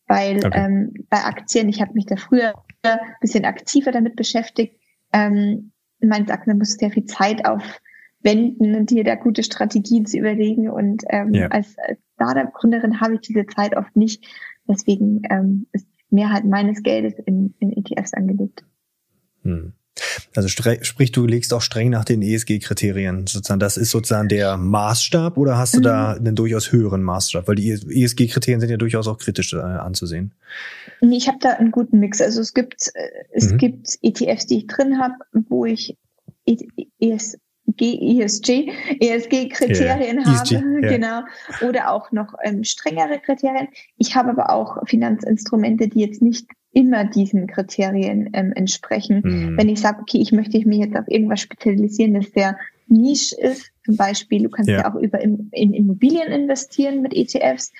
Weil 0.06 0.36
okay. 0.36 0.50
ähm, 0.52 0.92
bei 1.08 1.24
Aktien, 1.24 1.68
ich 1.68 1.80
habe 1.80 1.94
mich 1.94 2.06
da 2.06 2.16
früher 2.16 2.54
ein 2.82 2.98
bisschen 3.20 3.46
aktiver 3.46 3.90
damit 3.90 4.16
beschäftigt, 4.16 4.76
ähm, 5.12 5.72
meines 6.00 6.28
Erachtens, 6.28 6.52
da 6.52 6.58
muss 6.58 6.72
sehr 6.72 6.90
viel 6.90 7.06
Zeit 7.06 7.46
aufwenden 8.24 8.74
und 8.74 8.90
dir 8.90 9.04
da 9.04 9.14
gute 9.14 9.42
Strategien 9.42 10.06
zu 10.06 10.18
überlegen. 10.18 10.68
Und 10.68 11.02
ähm, 11.10 11.34
ja. 11.34 11.48
als, 11.48 11.76
als 11.78 11.98
Startup-Gründerin 12.14 13.00
habe 13.00 13.14
ich 13.14 13.20
diese 13.20 13.46
Zeit 13.46 13.76
oft 13.76 13.94
nicht. 13.96 14.24
Deswegen 14.68 15.22
ähm, 15.30 15.66
ist 15.72 15.86
Mehrheit 16.10 16.44
meines 16.44 16.82
Geldes 16.82 17.14
in, 17.26 17.54
in 17.58 17.72
ETFs 17.72 18.14
angelegt. 18.14 18.64
Hm. 19.42 19.72
Also 20.34 20.48
sprich, 20.48 21.12
du 21.12 21.24
legst 21.24 21.54
auch 21.54 21.62
streng 21.62 21.90
nach 21.90 22.04
den 22.04 22.20
ESG-Kriterien 22.20 23.28
sozusagen. 23.28 23.60
Das 23.60 23.76
ist 23.76 23.90
sozusagen 23.90 24.26
der 24.26 24.56
Maßstab 24.56 25.38
oder 25.38 25.56
hast 25.56 25.74
du 25.74 25.78
mhm. 25.78 25.84
da 25.84 26.12
einen 26.14 26.34
durchaus 26.34 26.72
höheren 26.72 27.04
Maßstab? 27.04 27.46
Weil 27.46 27.54
die 27.54 27.70
ESG-Kriterien 27.70 28.58
sind 28.58 28.70
ja 28.70 28.76
durchaus 28.76 29.06
auch 29.06 29.18
kritisch 29.18 29.52
äh, 29.52 29.58
anzusehen. 29.58 30.34
Ich 31.00 31.28
habe 31.28 31.38
da 31.40 31.50
einen 31.50 31.70
guten 31.70 32.00
Mix. 32.00 32.20
Also 32.20 32.40
es 32.40 32.54
gibt 32.54 32.90
äh, 32.94 33.08
es 33.32 33.52
mhm. 33.52 33.58
gibt 33.58 33.98
ETFs, 34.02 34.46
die 34.46 34.58
ich 34.58 34.66
drin 34.66 34.98
habe, 34.98 35.14
wo 35.48 35.64
ich 35.64 35.96
ES, 36.98 37.38
ESG, 37.80 38.70
ESG-Kriterien 39.00 40.18
yeah. 40.18 40.26
habe, 40.26 40.42
ESG, 40.42 40.52
yeah. 40.52 40.96
genau, 40.96 41.20
oder 41.66 41.90
auch 41.90 42.12
noch 42.12 42.34
ähm, 42.42 42.62
strengere 42.62 43.18
Kriterien. 43.18 43.68
Ich 43.96 44.14
habe 44.14 44.30
aber 44.30 44.50
auch 44.50 44.86
Finanzinstrumente, 44.86 45.88
die 45.88 46.00
jetzt 46.00 46.22
nicht 46.22 46.46
immer 46.72 47.04
diesen 47.04 47.46
Kriterien 47.46 48.30
ähm, 48.32 48.52
entsprechen. 48.54 49.22
Mm. 49.24 49.56
Wenn 49.56 49.68
ich 49.68 49.80
sage, 49.80 50.00
okay, 50.02 50.18
ich 50.18 50.32
möchte 50.32 50.58
mich 50.66 50.78
jetzt 50.78 50.96
auf 50.96 51.08
irgendwas 51.08 51.40
spezialisieren, 51.40 52.14
das 52.14 52.30
sehr 52.32 52.58
Nische 52.86 53.36
ist, 53.40 53.70
zum 53.84 53.96
Beispiel, 53.96 54.42
du 54.42 54.50
kannst 54.50 54.68
yeah. 54.68 54.80
ja 54.80 54.92
auch 54.92 54.96
über 54.96 55.20
in, 55.20 55.48
in, 55.52 55.72
Immobilien 55.72 56.28
investieren 56.28 57.00
mit 57.00 57.14
ETFs 57.14 57.72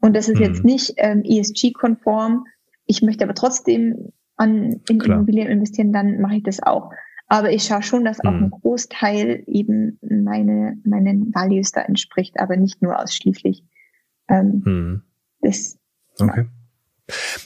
und 0.00 0.14
das 0.14 0.28
ist 0.28 0.38
mm. 0.38 0.42
jetzt 0.42 0.64
nicht 0.64 0.94
ähm, 0.96 1.22
ESG-konform. 1.24 2.44
Ich 2.86 3.02
möchte 3.02 3.24
aber 3.24 3.34
trotzdem 3.34 4.12
an 4.36 4.80
in 4.88 4.98
Klar. 4.98 5.18
Immobilien 5.18 5.48
investieren, 5.48 5.92
dann 5.92 6.20
mache 6.20 6.36
ich 6.36 6.42
das 6.42 6.62
auch. 6.62 6.90
Aber 7.32 7.52
ich 7.52 7.62
schaue 7.62 7.82
schon, 7.84 8.04
dass 8.04 8.18
auch 8.24 8.32
ein 8.32 8.46
mhm. 8.46 8.50
Großteil 8.50 9.44
eben 9.46 10.00
meine, 10.02 10.76
meinen 10.84 11.32
Values 11.32 11.70
da 11.70 11.82
entspricht, 11.82 12.40
aber 12.40 12.56
nicht 12.56 12.82
nur 12.82 13.00
ausschließlich. 13.00 13.64
Ähm, 14.28 14.62
mhm. 14.64 15.02
das, 15.40 15.78
okay. 16.18 16.40
Ja, 16.40 16.59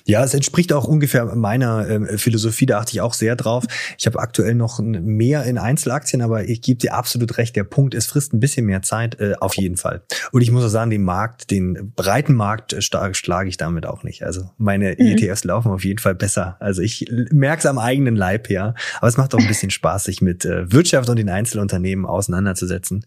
es 0.07 0.35
entspricht 0.35 0.73
auch 0.73 0.85
ungefähr 0.85 1.25
meiner 1.35 1.89
äh, 1.89 2.19
Philosophie, 2.19 2.67
da 2.67 2.79
achte 2.79 2.93
ich 2.93 3.01
auch 3.01 3.15
sehr 3.15 3.37
drauf. 3.37 3.65
Ich 3.99 4.07
habe 4.07 4.19
aktuell 4.19 4.55
noch 4.55 4.81
mehr 4.81 5.45
in 5.45 5.59
Einzelaktien, 5.59 6.23
aber 6.23 6.49
ich 6.49 6.62
gebe 6.62 6.79
dir 6.79 6.95
absolut 6.95 7.39
recht, 7.39 7.57
der 7.57 7.65
Punkt, 7.65 7.95
es 7.95 8.07
frisst 8.07 8.33
ein 8.33 8.41
bisschen 8.41 8.67
mehr 8.67 8.83
Zeit, 8.83 9.21
äh, 9.21 9.35
auf 9.41 9.55
jeden 9.57 9.77
Fall. 9.77 10.03
Und 10.33 10.43
ich 10.43 10.51
muss 10.51 10.65
auch 10.65 10.69
sagen, 10.69 10.91
den 10.91 11.03
Markt, 11.03 11.51
den 11.51 11.93
breiten 11.95 12.35
Markt 12.35 12.73
äh, 12.73 12.81
schlage 12.81 13.49
ich 13.49 13.57
damit 13.57 13.87
auch 13.87 14.03
nicht. 14.03 14.23
Also 14.25 14.51
meine 14.59 14.97
mhm. 14.99 15.07
ETFs 15.07 15.45
laufen 15.45 15.71
auf 15.71 15.85
jeden 15.85 15.99
Fall 15.99 16.15
besser. 16.15 16.57
Also 16.61 16.83
ich 16.83 17.07
merke 17.31 17.61
es 17.61 17.67
am 17.67 17.79
eigenen 17.79 18.17
Leib, 18.17 18.51
ja. 18.51 18.75
Aber 18.99 19.09
es 19.09 19.17
macht 19.17 19.35
auch 19.35 19.39
ein 19.39 19.49
bisschen 19.49 19.71
Spaß, 19.71 20.05
sich 20.05 20.21
mit 20.21 20.45
äh, 20.45 20.71
Wirtschaft 20.73 21.09
und 21.09 21.17
den 21.17 21.29
Einzelunternehmen 21.29 22.07
auseinanderzusetzen. 22.07 23.07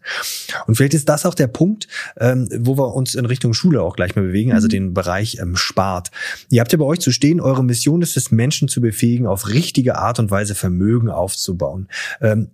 Und 0.66 0.76
vielleicht 0.76 0.94
ist 0.94 1.08
das 1.08 1.26
auch 1.26 1.34
der 1.34 1.46
Punkt, 1.46 1.88
ähm, 2.18 2.48
wo 2.58 2.76
wir 2.76 2.94
uns 2.94 3.14
in 3.14 3.24
Richtung 3.26 3.54
Schule 3.54 3.82
auch 3.82 3.96
gleich 3.96 4.16
mal 4.16 4.22
bewegen, 4.22 4.52
also 4.52 4.66
mhm. 4.66 4.70
den 4.70 4.94
Bereich 4.94 5.38
ähm, 5.40 5.56
Spart. 5.56 6.10
Ihr 6.50 6.60
habt 6.60 6.72
ja 6.72 6.78
bei 6.78 6.84
euch 6.84 7.00
zu 7.00 7.10
stehen, 7.10 7.40
eure 7.40 7.64
Mission 7.64 8.02
ist 8.02 8.16
es, 8.16 8.30
Menschen 8.30 8.68
zu 8.68 8.80
befähigen, 8.80 9.26
auf 9.26 9.48
richtige 9.48 9.96
Art 9.96 10.18
und 10.18 10.30
Weise 10.30 10.54
Vermögen 10.54 11.10
aufzubauen. 11.10 11.88
Ähm, 12.20 12.50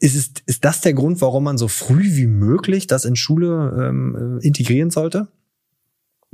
ist, 0.00 0.16
es, 0.16 0.32
ist 0.46 0.64
das 0.64 0.80
der 0.80 0.94
Grund, 0.94 1.20
warum 1.20 1.44
man 1.44 1.58
so 1.58 1.68
früh 1.68 2.16
wie 2.16 2.26
möglich 2.26 2.88
das 2.88 3.04
in 3.04 3.14
Schule 3.14 3.88
ähm, 3.88 4.40
integrieren 4.42 4.90
sollte? 4.90 5.28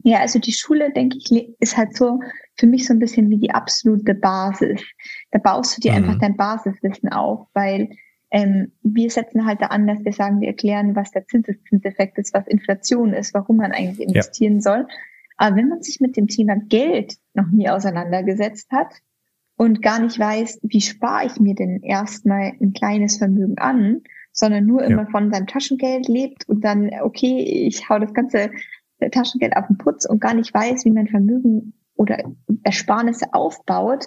Ja, 0.05 0.21
also 0.21 0.39
die 0.39 0.53
Schule, 0.53 0.93
denke 0.93 1.19
ich, 1.19 1.49
ist 1.61 1.77
halt 1.77 1.97
so 1.97 2.21
für 2.57 2.67
mich 2.67 2.87
so 2.87 2.95
ein 2.95 2.99
bisschen 2.99 3.29
wie 3.31 3.39
die 3.39 3.51
absolute 3.51 4.15
Basis. 4.15 4.81
Da 5.33 5.39
baust 5.39 5.77
du 5.77 5.81
dir 5.81 5.93
mhm. 5.93 5.99
einfach 5.99 6.19
dein 6.19 6.37
Basiswissen 6.37 7.11
auf, 7.11 7.47
weil 7.53 7.91
ähm, 8.31 8.73
wir 8.83 9.11
setzen 9.11 9.47
halt 9.47 9.61
da 9.61 9.67
an, 9.67 9.87
dass 9.87 10.05
wir 10.05 10.13
sagen, 10.13 10.41
wir 10.41 10.49
erklären, 10.49 10.95
was 10.95 11.11
der 11.11 11.27
Zinseszinseffekt 11.27 12.19
ist, 12.19 12.35
was 12.35 12.47
Inflation 12.47 13.13
ist, 13.13 13.35
warum 13.35 13.57
man 13.57 13.73
eigentlich 13.73 14.07
investieren 14.07 14.57
ja. 14.57 14.61
soll. 14.61 14.87
Aber 15.39 15.57
wenn 15.57 15.69
man 15.69 15.83
sich 15.83 16.01
mit 16.01 16.17
dem 16.17 16.27
Thema 16.27 16.57
Geld 16.57 17.17
noch 17.33 17.47
nie 17.47 17.71
auseinandergesetzt 17.71 18.71
hat 18.71 18.93
und 19.57 19.83
gar 19.83 20.01
nicht 20.01 20.19
weiß, 20.19 20.61
wie 20.63 20.81
spare 20.81 21.27
ich 21.27 21.41
mir 21.41 21.55
denn 21.55 21.83
erstmal 21.83 22.53
ein 22.61 22.73
kleines 22.73 23.17
Vermögen 23.17 23.57
an, 23.59 24.03
sondern 24.33 24.67
nur 24.67 24.83
immer 24.83 25.05
ja. 25.05 25.11
von 25.11 25.33
seinem 25.33 25.47
Taschengeld 25.47 26.09
lebt 26.09 26.49
und 26.49 26.65
dann, 26.65 26.91
okay, 27.03 27.43
ich 27.67 27.89
hau 27.89 27.99
das 27.99 28.13
ganze 28.13 28.51
Taschengeld 29.13 29.57
auf 29.57 29.69
den 29.69 29.79
Putz 29.79 30.05
und 30.05 30.21
gar 30.21 30.35
nicht 30.35 30.53
weiß, 30.53 30.85
wie 30.85 30.91
mein 30.91 31.09
Vermögen 31.09 31.73
oder 31.95 32.19
Ersparnisse 32.65 33.33
aufbaut, 33.33 34.07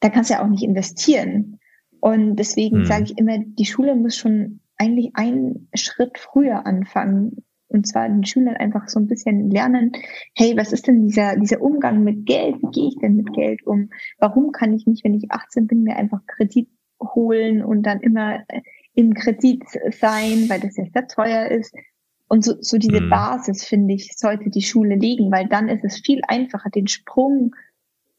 da 0.00 0.08
kannst 0.08 0.30
du 0.30 0.34
ja 0.34 0.42
auch 0.42 0.48
nicht 0.48 0.64
investieren. 0.64 1.58
Und 2.00 2.36
deswegen 2.36 2.78
hm. 2.78 2.84
sage 2.86 3.04
ich 3.04 3.18
immer, 3.18 3.38
die 3.38 3.66
Schule 3.66 3.94
muss 3.94 4.16
schon 4.16 4.60
eigentlich 4.76 5.12
einen 5.14 5.68
Schritt 5.74 6.18
früher 6.18 6.66
anfangen, 6.66 7.44
und 7.74 7.86
zwar 7.86 8.08
den 8.08 8.24
Schülern 8.24 8.56
einfach 8.56 8.88
so 8.88 9.00
ein 9.00 9.08
bisschen 9.08 9.50
lernen, 9.50 9.92
hey, 10.34 10.56
was 10.56 10.72
ist 10.72 10.86
denn 10.86 11.02
dieser, 11.02 11.36
dieser 11.36 11.60
Umgang 11.60 12.04
mit 12.04 12.24
Geld? 12.24 12.56
Wie 12.62 12.70
gehe 12.70 12.88
ich 12.88 12.96
denn 12.98 13.16
mit 13.16 13.34
Geld 13.34 13.66
um? 13.66 13.90
Warum 14.18 14.52
kann 14.52 14.72
ich 14.72 14.86
nicht, 14.86 15.04
wenn 15.04 15.14
ich 15.14 15.30
18 15.30 15.66
bin, 15.66 15.82
mir 15.82 15.96
einfach 15.96 16.20
Kredit 16.26 16.68
holen 17.02 17.62
und 17.62 17.82
dann 17.82 18.00
immer 18.00 18.44
äh, 18.48 18.62
im 18.94 19.12
Kredit 19.12 19.64
sein, 19.90 20.48
weil 20.48 20.60
das 20.60 20.76
ja 20.76 20.84
sehr 20.92 21.06
teuer 21.08 21.50
ist? 21.50 21.74
Und 22.28 22.44
so, 22.44 22.54
so 22.60 22.78
diese 22.78 23.00
mhm. 23.00 23.10
Basis, 23.10 23.64
finde 23.64 23.94
ich, 23.94 24.12
sollte 24.16 24.48
die 24.50 24.62
Schule 24.62 24.94
legen, 24.94 25.30
weil 25.30 25.46
dann 25.48 25.68
ist 25.68 25.84
es 25.84 26.00
viel 26.00 26.20
einfacher, 26.26 26.70
den 26.70 26.86
Sprung 26.86 27.54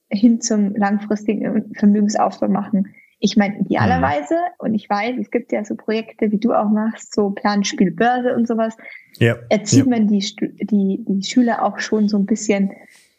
hin 0.09 0.41
zum 0.41 0.75
langfristigen 0.75 1.73
Vermögensaufbau 1.73 2.49
machen. 2.49 2.93
Ich 3.19 3.37
meine, 3.37 3.59
idealerweise, 3.59 4.35
mhm. 4.35 4.53
und 4.59 4.73
ich 4.75 4.89
weiß, 4.89 5.15
es 5.19 5.31
gibt 5.31 5.51
ja 5.51 5.63
so 5.63 5.75
Projekte, 5.75 6.31
wie 6.31 6.37
du 6.37 6.53
auch 6.53 6.69
machst, 6.69 7.13
so 7.13 7.31
Planspiel 7.31 7.91
Börse 7.91 8.35
und 8.35 8.47
sowas, 8.47 8.75
ja. 9.17 9.35
erzieht 9.49 9.85
ja. 9.85 9.89
man 9.89 10.07
die, 10.07 10.19
die, 10.19 11.05
die 11.07 11.23
Schüler 11.23 11.63
auch 11.63 11.79
schon 11.79 12.09
so 12.09 12.17
ein 12.17 12.25
bisschen 12.25 12.71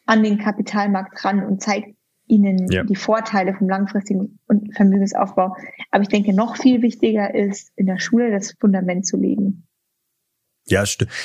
an 0.05 0.23
den 0.23 0.37
Kapitalmarkt 0.37 1.23
ran 1.25 1.43
und 1.43 1.61
zeigt 1.61 1.95
ihnen 2.27 2.69
ja. 2.69 2.83
die 2.83 2.95
Vorteile 2.95 3.53
vom 3.53 3.69
langfristigen 3.69 4.39
Vermögensaufbau. 4.73 5.55
Aber 5.91 6.01
ich 6.01 6.09
denke, 6.09 6.33
noch 6.33 6.57
viel 6.57 6.81
wichtiger 6.81 7.33
ist, 7.33 7.71
in 7.75 7.85
der 7.85 7.99
Schule 7.99 8.31
das 8.31 8.53
Fundament 8.59 9.05
zu 9.05 9.17
legen. 9.17 9.66
Ja, 10.69 10.83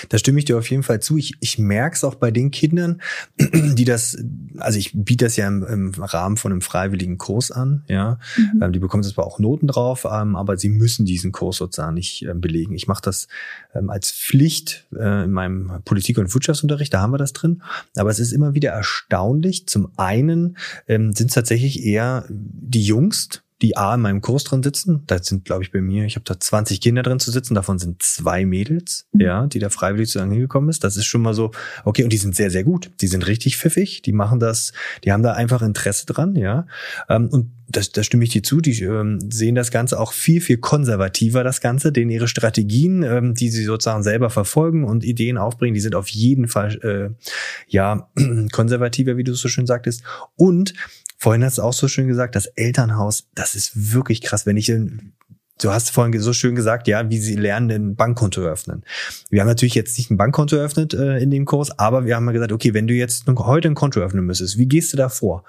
da 0.09 0.18
stimme 0.18 0.38
ich 0.38 0.45
dir 0.45 0.57
auf 0.57 0.70
jeden 0.70 0.82
Fall 0.84 1.01
zu. 1.01 1.16
Ich, 1.16 1.34
ich 1.40 1.59
merke 1.59 1.97
es 1.97 2.05
auch 2.05 2.14
bei 2.14 2.30
den 2.30 2.51
Kindern, 2.51 3.03
die 3.38 3.84
das, 3.84 4.16
also 4.59 4.78
ich 4.78 4.93
biete 4.95 5.24
das 5.24 5.36
ja 5.36 5.49
im, 5.49 5.64
im 5.64 5.95
Rahmen 5.95 6.36
von 6.36 6.53
einem 6.53 6.61
freiwilligen 6.61 7.18
Kurs 7.18 7.51
an, 7.51 7.84
ja. 7.88 8.18
Mhm. 8.36 8.62
Ähm, 8.62 8.72
die 8.72 8.78
bekommen 8.78 9.03
zwar 9.03 9.26
auch 9.26 9.40
Noten 9.40 9.66
drauf, 9.66 10.07
ähm, 10.11 10.36
aber 10.36 10.57
sie 10.57 10.68
müssen 10.68 11.07
diesen 11.07 11.32
Kurs 11.32 11.57
sozusagen 11.57 11.95
nicht 11.95 12.22
ähm, 12.22 12.40
belegen. 12.40 12.74
Ich 12.74 12.86
mache 12.86 13.03
das 13.03 13.26
ähm, 13.74 13.90
als 13.90 14.12
Pflicht 14.12 14.86
äh, 14.97 15.24
in 15.24 15.32
meinem 15.32 15.82
Politik- 15.84 16.18
und 16.18 16.32
Wirtschaftsunterricht, 16.32 16.95
da 16.95 17.01
haben 17.01 17.12
wir 17.12 17.18
das 17.18 17.32
drin. 17.32 17.62
Aber 17.97 18.11
es 18.11 18.20
ist 18.20 18.32
immer 18.32 18.55
wieder 18.55 18.70
erstaunlich. 18.70 19.66
Zum 19.66 19.90
einen 19.97 20.57
ähm, 20.86 21.12
sind 21.12 21.28
es 21.28 21.34
tatsächlich 21.34 21.84
eher 21.84 22.26
die 22.28 22.82
Jungs, 22.82 23.41
die 23.62 23.76
A 23.76 23.94
in 23.94 24.00
meinem 24.00 24.20
Kurs 24.20 24.44
drin 24.44 24.62
sitzen. 24.62 25.04
Da 25.06 25.22
sind, 25.22 25.44
glaube 25.44 25.62
ich, 25.62 25.70
bei 25.70 25.80
mir, 25.80 26.04
ich 26.04 26.16
habe 26.16 26.24
da 26.24 26.38
20 26.38 26.80
Kinder 26.80 27.02
drin 27.02 27.20
zu 27.20 27.30
sitzen, 27.30 27.54
davon 27.54 27.78
sind 27.78 28.02
zwei 28.02 28.44
Mädels, 28.44 29.06
mhm. 29.12 29.20
ja, 29.20 29.46
die 29.46 29.60
da 29.60 29.70
freiwillig 29.70 30.10
zu 30.10 30.20
hingekommen 30.20 30.68
ist. 30.68 30.84
Das 30.84 30.96
ist 30.96 31.06
schon 31.06 31.22
mal 31.22 31.34
so, 31.34 31.52
okay, 31.84 32.02
und 32.04 32.12
die 32.12 32.18
sind 32.18 32.34
sehr, 32.34 32.50
sehr 32.50 32.64
gut. 32.64 32.90
Die 33.00 33.06
sind 33.06 33.26
richtig 33.26 33.56
pfiffig, 33.56 34.02
die 34.02 34.12
machen 34.12 34.40
das, 34.40 34.72
die 35.04 35.12
haben 35.12 35.22
da 35.22 35.32
einfach 35.32 35.62
Interesse 35.62 36.06
dran, 36.06 36.34
ja. 36.34 36.66
Ähm, 37.08 37.28
und 37.30 37.52
das, 37.68 37.90
da 37.90 38.02
stimme 38.02 38.24
ich 38.24 38.30
dir 38.30 38.42
zu, 38.42 38.60
die 38.60 38.82
ähm, 38.82 39.18
sehen 39.30 39.54
das 39.54 39.70
Ganze 39.70 39.98
auch 39.98 40.12
viel, 40.12 40.40
viel 40.40 40.58
konservativer, 40.58 41.42
das 41.44 41.60
Ganze, 41.60 41.92
denen 41.92 42.10
ihre 42.10 42.28
Strategien, 42.28 43.02
ähm, 43.02 43.34
die 43.34 43.48
sie 43.48 43.64
sozusagen 43.64 44.02
selber 44.02 44.30
verfolgen 44.30 44.84
und 44.84 45.04
Ideen 45.04 45.38
aufbringen, 45.38 45.74
die 45.74 45.80
sind 45.80 45.94
auf 45.94 46.08
jeden 46.08 46.48
Fall 46.48 46.78
äh, 46.82 47.26
ja 47.68 48.08
konservativer, 48.52 49.16
wie 49.16 49.24
du 49.24 49.34
so 49.34 49.48
schön 49.48 49.66
sagtest. 49.66 50.02
Und 50.36 50.74
Vorhin 51.22 51.44
hast 51.44 51.58
du 51.58 51.62
auch 51.62 51.72
so 51.72 51.86
schön 51.86 52.08
gesagt, 52.08 52.34
das 52.34 52.46
Elternhaus, 52.46 53.28
das 53.36 53.54
ist 53.54 53.92
wirklich 53.92 54.22
krass. 54.22 54.44
Wenn 54.44 54.56
ich 54.56 54.72
Du 55.60 55.70
hast 55.70 55.90
vorhin 55.90 56.18
so 56.20 56.32
schön 56.32 56.56
gesagt, 56.56 56.88
ja, 56.88 57.08
wie 57.10 57.18
sie 57.18 57.36
lernen, 57.36 57.70
ein 57.70 57.94
Bankkonto 57.94 58.42
eröffnen. 58.42 58.82
Wir 59.30 59.40
haben 59.40 59.46
natürlich 59.46 59.76
jetzt 59.76 59.96
nicht 59.96 60.10
ein 60.10 60.16
Bankkonto 60.16 60.56
eröffnet 60.56 60.94
äh, 60.94 61.18
in 61.18 61.30
dem 61.30 61.44
Kurs, 61.44 61.78
aber 61.78 62.06
wir 62.06 62.16
haben 62.16 62.24
mal 62.24 62.32
gesagt, 62.32 62.50
okay, 62.50 62.74
wenn 62.74 62.88
du 62.88 62.94
jetzt 62.94 63.28
heute 63.28 63.68
ein 63.68 63.76
Konto 63.76 64.00
öffnen 64.00 64.26
müsstest, 64.26 64.58
wie 64.58 64.66
gehst 64.66 64.92
du 64.92 64.96
da 64.96 65.08
vor? 65.08 65.44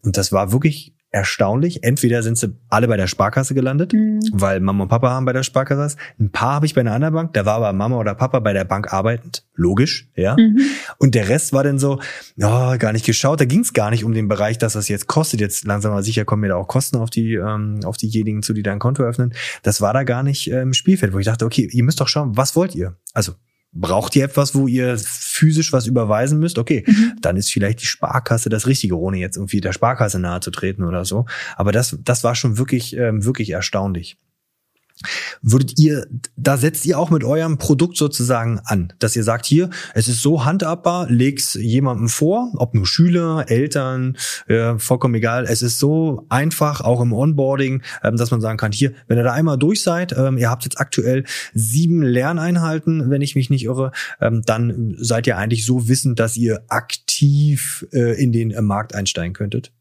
Und 0.00 0.16
das 0.16 0.32
war 0.32 0.50
wirklich 0.50 0.94
erstaunlich. 1.10 1.82
Entweder 1.84 2.22
sind 2.22 2.36
sie 2.36 2.54
alle 2.68 2.88
bei 2.88 2.96
der 2.96 3.06
Sparkasse 3.06 3.54
gelandet, 3.54 3.92
mhm. 3.92 4.20
weil 4.32 4.60
Mama 4.60 4.84
und 4.84 4.88
Papa 4.88 5.10
haben 5.10 5.24
bei 5.24 5.32
der 5.32 5.42
Sparkasse. 5.42 5.96
Ein 6.20 6.30
paar 6.30 6.54
habe 6.54 6.66
ich 6.66 6.74
bei 6.74 6.82
einer 6.82 6.92
anderen 6.92 7.14
Bank, 7.14 7.32
da 7.32 7.46
war 7.46 7.54
aber 7.54 7.72
Mama 7.72 7.96
oder 7.96 8.14
Papa 8.14 8.40
bei 8.40 8.52
der 8.52 8.64
Bank 8.64 8.92
arbeitend. 8.92 9.44
Logisch, 9.54 10.08
ja. 10.14 10.36
Mhm. 10.38 10.60
Und 10.98 11.14
der 11.14 11.28
Rest 11.28 11.52
war 11.52 11.64
dann 11.64 11.78
so, 11.78 11.98
oh, 12.40 12.76
gar 12.78 12.92
nicht 12.92 13.06
geschaut. 13.06 13.40
Da 13.40 13.44
ging 13.44 13.60
es 13.60 13.72
gar 13.72 13.90
nicht 13.90 14.04
um 14.04 14.12
den 14.12 14.28
Bereich, 14.28 14.58
dass 14.58 14.74
das 14.74 14.88
jetzt 14.88 15.06
kostet. 15.06 15.40
Jetzt 15.40 15.64
langsam 15.66 15.92
mal 15.92 16.02
sicher 16.02 16.24
kommen 16.24 16.42
mir 16.42 16.48
da 16.48 16.56
auch 16.56 16.68
Kosten 16.68 16.96
auf 16.96 17.10
die, 17.10 17.34
ähm, 17.34 17.80
auf 17.84 17.96
diejenigen 17.96 18.42
zu, 18.42 18.52
die 18.52 18.62
da 18.62 18.72
ein 18.72 18.78
Konto 18.78 19.02
öffnen. 19.02 19.34
Das 19.62 19.80
war 19.80 19.92
da 19.92 20.04
gar 20.04 20.22
nicht 20.22 20.50
äh, 20.50 20.60
im 20.60 20.74
Spielfeld, 20.74 21.12
wo 21.12 21.18
ich 21.18 21.26
dachte, 21.26 21.44
okay, 21.44 21.68
ihr 21.72 21.84
müsst 21.84 22.00
doch 22.00 22.08
schauen, 22.08 22.36
was 22.36 22.54
wollt 22.54 22.74
ihr? 22.74 22.96
Also 23.14 23.32
Braucht 23.80 24.16
ihr 24.16 24.24
etwas, 24.24 24.54
wo 24.54 24.66
ihr 24.66 24.98
physisch 24.98 25.72
was 25.72 25.86
überweisen 25.86 26.38
müsst? 26.38 26.58
Okay, 26.58 26.84
mhm. 26.86 27.12
dann 27.20 27.36
ist 27.36 27.52
vielleicht 27.52 27.80
die 27.80 27.86
Sparkasse 27.86 28.48
das 28.48 28.66
Richtige, 28.66 28.98
ohne 28.98 29.18
jetzt 29.18 29.36
irgendwie 29.36 29.60
der 29.60 29.72
Sparkasse 29.72 30.18
nahe 30.18 30.40
zu 30.40 30.50
treten 30.50 30.84
oder 30.84 31.04
so. 31.04 31.26
Aber 31.56 31.70
das, 31.70 31.96
das 32.02 32.24
war 32.24 32.34
schon 32.34 32.58
wirklich, 32.58 32.96
ähm, 32.96 33.24
wirklich 33.24 33.50
erstaunlich. 33.50 34.18
Würdet 35.42 35.78
ihr, 35.78 36.06
da 36.36 36.56
setzt 36.56 36.84
ihr 36.86 36.98
auch 36.98 37.10
mit 37.10 37.24
eurem 37.24 37.58
Produkt 37.58 37.96
sozusagen 37.96 38.60
an, 38.64 38.92
dass 38.98 39.16
ihr 39.16 39.24
sagt, 39.24 39.46
hier, 39.46 39.70
es 39.94 40.08
ist 40.08 40.22
so 40.22 40.44
handhabbar, 40.44 41.10
leg's 41.10 41.54
jemandem 41.54 42.08
vor, 42.08 42.52
ob 42.56 42.74
nur 42.74 42.86
Schüler, 42.86 43.44
Eltern, 43.48 44.16
äh, 44.48 44.78
vollkommen 44.78 45.14
egal. 45.14 45.44
Es 45.48 45.62
ist 45.62 45.78
so 45.78 46.26
einfach, 46.28 46.80
auch 46.80 47.00
im 47.00 47.12
Onboarding, 47.12 47.82
ähm, 48.02 48.16
dass 48.16 48.30
man 48.30 48.40
sagen 48.40 48.58
kann, 48.58 48.72
hier, 48.72 48.92
wenn 49.06 49.18
ihr 49.18 49.24
da 49.24 49.32
einmal 49.32 49.58
durch 49.58 49.82
seid, 49.82 50.16
ähm, 50.16 50.38
ihr 50.38 50.50
habt 50.50 50.64
jetzt 50.64 50.80
aktuell 50.80 51.24
sieben 51.54 52.02
Lerneinheiten, 52.02 53.10
wenn 53.10 53.22
ich 53.22 53.34
mich 53.34 53.50
nicht 53.50 53.64
irre, 53.64 53.92
ähm, 54.20 54.42
dann 54.44 54.94
seid 54.98 55.26
ihr 55.26 55.36
eigentlich 55.36 55.64
so 55.64 55.88
wissend, 55.88 56.18
dass 56.18 56.36
ihr 56.36 56.64
aktiv 56.68 57.86
äh, 57.92 58.20
in 58.22 58.32
den 58.32 58.50
äh, 58.50 58.62
Markt 58.62 58.94
einsteigen 58.94 59.34
könntet. 59.34 59.72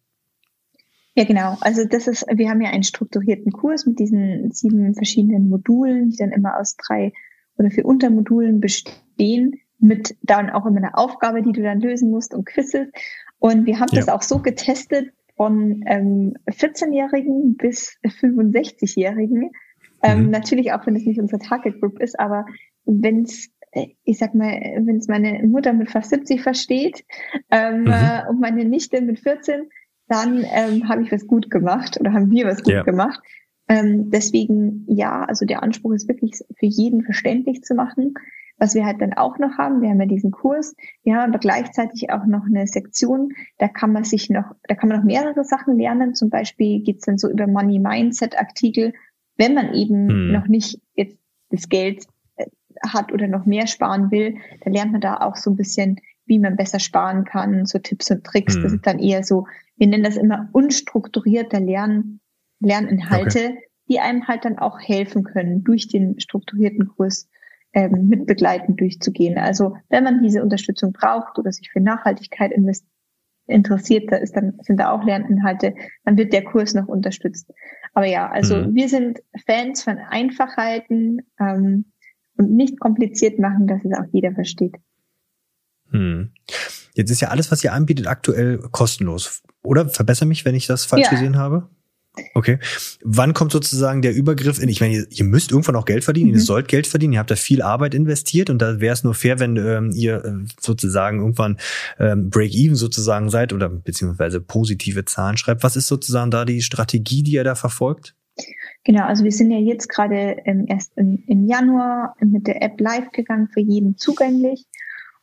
Ja, 1.18 1.24
genau. 1.24 1.58
Also 1.62 1.84
das 1.84 2.06
ist, 2.06 2.28
wir 2.32 2.48
haben 2.48 2.62
ja 2.62 2.70
einen 2.70 2.84
strukturierten 2.84 3.52
Kurs 3.52 3.88
mit 3.88 3.98
diesen 3.98 4.52
sieben 4.52 4.94
verschiedenen 4.94 5.50
Modulen, 5.50 6.12
die 6.12 6.18
dann 6.18 6.32
immer 6.32 6.60
aus 6.60 6.78
drei 6.78 7.12
oder 7.58 7.72
vier 7.72 7.86
Untermodulen 7.86 8.60
bestehen, 8.60 9.56
mit 9.80 10.16
dann 10.22 10.52
auch 10.52 10.68
immer 10.68 10.78
eine 10.78 10.96
Aufgabe, 10.96 11.42
die 11.42 11.54
du 11.54 11.64
dann 11.64 11.82
lösen 11.82 12.12
musst 12.12 12.36
und 12.36 12.46
Quizzes. 12.46 12.90
Und 13.40 13.66
wir 13.66 13.80
haben 13.80 13.90
ja. 13.94 14.00
das 14.02 14.10
auch 14.10 14.22
so 14.22 14.44
getestet 14.44 15.12
von 15.36 15.84
ähm, 15.88 16.36
14-Jährigen 16.52 17.58
bis 17.58 17.98
65-Jährigen. 18.04 19.50
Ähm, 20.04 20.26
mhm. 20.26 20.30
Natürlich 20.30 20.72
auch, 20.72 20.86
wenn 20.86 20.96
es 20.96 21.06
nicht 21.06 21.20
unsere 21.20 21.42
Target 21.42 21.82
Group 21.82 22.00
ist, 22.00 22.20
aber 22.20 22.46
wenn 22.86 23.24
es 23.24 23.50
äh, 23.72 23.88
ich 24.04 24.20
sag 24.20 24.36
mal, 24.36 24.52
wenn 24.82 24.98
es 24.98 25.08
meine 25.08 25.42
Mutter 25.48 25.74
mit 25.74 25.90
fast 25.90 26.12
70 26.12 26.44
versteht 26.44 27.04
ähm, 27.50 27.86
mhm. 27.86 27.88
äh, 27.88 28.30
und 28.30 28.40
meine 28.40 28.66
Nichte 28.66 29.02
mit 29.02 29.20
14, 29.20 29.68
dann 30.08 30.46
ähm, 30.54 30.88
habe 30.88 31.04
ich 31.04 31.12
was 31.12 31.28
gut 31.28 31.50
gemacht 31.52 32.00
oder 32.00 32.14
haben 32.14 32.32
wir 32.32 32.46
was 32.46 32.64
gut 32.64 32.74
ja. 32.74 32.84
gemacht. 32.84 33.20
Ähm, 33.68 34.10
deswegen, 34.10 34.86
ja, 34.88 35.26
also 35.26 35.46
der 35.46 35.62
Anspruch 35.64 35.92
ist 35.92 36.08
wirklich 36.08 36.40
für 36.58 36.66
jeden 36.66 37.04
verständlich 37.04 37.64
zu 37.64 37.76
machen. 37.76 38.14
Was 38.60 38.74
wir 38.74 38.86
halt 38.86 39.02
dann 39.02 39.14
auch 39.14 39.38
noch 39.38 39.58
haben, 39.60 39.82
wir 39.82 39.90
haben 39.90 40.00
ja 40.00 40.08
diesen 40.08 40.32
Kurs, 40.32 40.76
wir 41.04 41.16
haben 41.16 41.30
aber 41.30 41.40
gleichzeitig 41.40 42.10
auch 42.10 42.26
noch 42.26 42.46
eine 42.46 42.66
Sektion, 42.66 43.34
da 43.60 43.68
kann 43.68 43.94
man 43.94 44.04
sich 44.04 44.32
noch, 44.32 44.56
da 44.68 44.74
kann 44.74 44.90
man 44.90 44.98
noch 44.98 45.06
mehrere 45.06 45.44
Sachen 45.44 45.78
lernen. 45.78 46.16
Zum 46.16 46.32
Beispiel 46.32 46.82
geht's 46.82 47.06
dann 47.06 47.20
so 47.20 47.30
über 47.30 47.46
Money 47.46 47.78
Mindset 47.78 48.36
Artikel, 48.36 48.94
wenn 49.36 49.54
man 49.54 49.74
eben 49.74 50.10
hm. 50.10 50.32
noch 50.32 50.48
nicht 50.48 50.82
jetzt 50.96 51.18
das 51.50 51.70
Geld 51.70 52.06
äh, 52.38 52.46
hat 52.88 53.12
oder 53.12 53.28
noch 53.28 53.46
mehr 53.46 53.68
sparen 53.68 54.10
will, 54.10 54.38
dann 54.64 54.74
lernt 54.74 54.92
man 54.92 55.02
da 55.02 55.18
auch 55.18 55.36
so 55.36 55.52
ein 55.52 55.56
bisschen, 55.56 56.00
wie 56.26 56.40
man 56.40 56.56
besser 56.56 56.80
sparen 56.80 57.26
kann, 57.26 57.66
so 57.66 57.78
Tipps 57.78 58.10
und 58.10 58.24
Tricks. 58.24 58.56
Hm. 58.56 58.64
Das 58.64 58.74
ist 58.74 58.88
dann 58.88 58.98
eher 58.98 59.24
so 59.24 59.46
wir 59.78 59.88
nennen 59.88 60.04
das 60.04 60.18
immer 60.18 60.50
unstrukturierte 60.52 61.58
Lern 61.58 62.20
Lerninhalte, 62.60 63.40
okay. 63.52 63.60
die 63.88 64.00
einem 64.00 64.28
halt 64.28 64.46
dann 64.46 64.58
auch 64.58 64.80
helfen 64.80 65.24
können, 65.24 65.64
durch 65.64 65.88
den 65.88 66.20
strukturierten 66.20 66.88
Kurs 66.88 67.30
ähm, 67.74 68.08
mit 68.08 68.26
begleitend 68.26 68.80
durchzugehen. 68.80 69.38
Also 69.38 69.78
wenn 69.90 70.04
man 70.04 70.24
diese 70.24 70.42
Unterstützung 70.42 70.94
braucht 70.94 71.38
oder 71.38 71.52
sich 71.52 71.70
für 71.72 71.80
Nachhaltigkeit 71.80 72.52
interessiert, 73.46 74.12
da 74.12 74.16
ist 74.18 74.36
dann, 74.36 74.58
sind 74.62 74.80
da 74.80 74.92
auch 74.92 75.04
Lerninhalte, 75.04 75.76
dann 76.04 76.18
wird 76.18 76.34
der 76.34 76.44
Kurs 76.44 76.74
noch 76.74 76.88
unterstützt. 76.88 77.52
Aber 77.94 78.08
ja, 78.08 78.30
also 78.30 78.56
mhm. 78.56 78.76
wir 78.76 78.90
sind 78.90 79.20
Fans 79.46 79.84
von 79.84 79.98
Einfachheiten 79.98 81.22
ähm, 81.40 81.86
und 82.38 82.52
nicht 82.52 82.80
kompliziert 82.80 83.40
machen, 83.40 83.68
dass 83.68 83.84
es 83.86 83.94
auch 83.98 84.06
jeder 84.12 84.32
versteht. 84.32 84.76
Hm. 85.92 86.32
Jetzt 86.98 87.12
ist 87.12 87.22
ja 87.22 87.28
alles, 87.30 87.52
was 87.52 87.64
ihr 87.64 87.74
anbietet, 87.74 88.08
aktuell 88.08 88.58
kostenlos. 88.72 89.44
Oder? 89.62 89.88
Verbessere 89.88 90.28
mich, 90.28 90.46
wenn 90.46 90.56
ich 90.56 90.66
das 90.66 90.84
falsch 90.84 91.06
ja. 91.06 91.10
gesehen 91.12 91.38
habe. 91.38 91.70
Okay. 92.34 92.58
Wann 93.04 93.36
kommt 93.36 93.52
sozusagen 93.52 94.02
der 94.02 94.16
Übergriff 94.16 94.60
in, 94.60 94.68
ich 94.70 94.82
meine, 94.82 94.96
ihr, 94.96 95.08
ihr 95.12 95.24
müsst 95.24 95.52
irgendwann 95.52 95.76
auch 95.76 95.86
Geld 95.86 96.04
verdienen, 96.04 96.30
mhm. 96.30 96.38
ihr 96.38 96.42
sollt 96.42 96.68
Geld 96.68 96.88
verdienen, 96.88 97.14
ihr 97.14 97.20
habt 97.20 97.30
da 97.30 97.36
viel 97.36 97.62
Arbeit 97.62 97.94
investiert 97.94 98.50
und 98.50 98.60
da 98.60 98.80
wäre 98.80 98.94
es 98.94 99.04
nur 99.04 99.14
fair, 99.14 99.40
wenn 99.40 99.56
ähm, 99.58 99.92
ihr 99.94 100.26
äh, 100.26 100.32
sozusagen 100.60 101.20
irgendwann 101.20 101.58
ähm, 102.00 102.32
Break-Even 102.32 102.76
sozusagen 102.76 103.30
seid 103.30 103.54
oder 103.54 103.70
beziehungsweise 103.70 104.42
positive 104.42 105.06
Zahlen 105.06 105.38
schreibt. 105.38 105.62
Was 105.62 105.76
ist 105.76 105.86
sozusagen 105.86 106.32
da 106.32 106.46
die 106.46 106.64
Strategie, 106.64 107.22
die 107.22 107.34
ihr 107.34 107.44
da 107.44 107.54
verfolgt? 107.54 108.16
Genau, 108.84 109.06
also 109.06 109.24
wir 109.24 109.32
sind 109.32 109.52
ja 109.52 109.60
jetzt 109.60 109.88
gerade 109.88 110.38
ähm, 110.46 110.66
erst 110.68 110.94
im, 110.96 111.24
im 111.28 111.46
Januar 111.46 112.16
mit 112.20 112.48
der 112.48 112.64
App 112.64 112.80
live 112.80 113.12
gegangen, 113.12 113.50
für 113.54 113.60
jeden 113.60 113.98
zugänglich. 113.98 114.66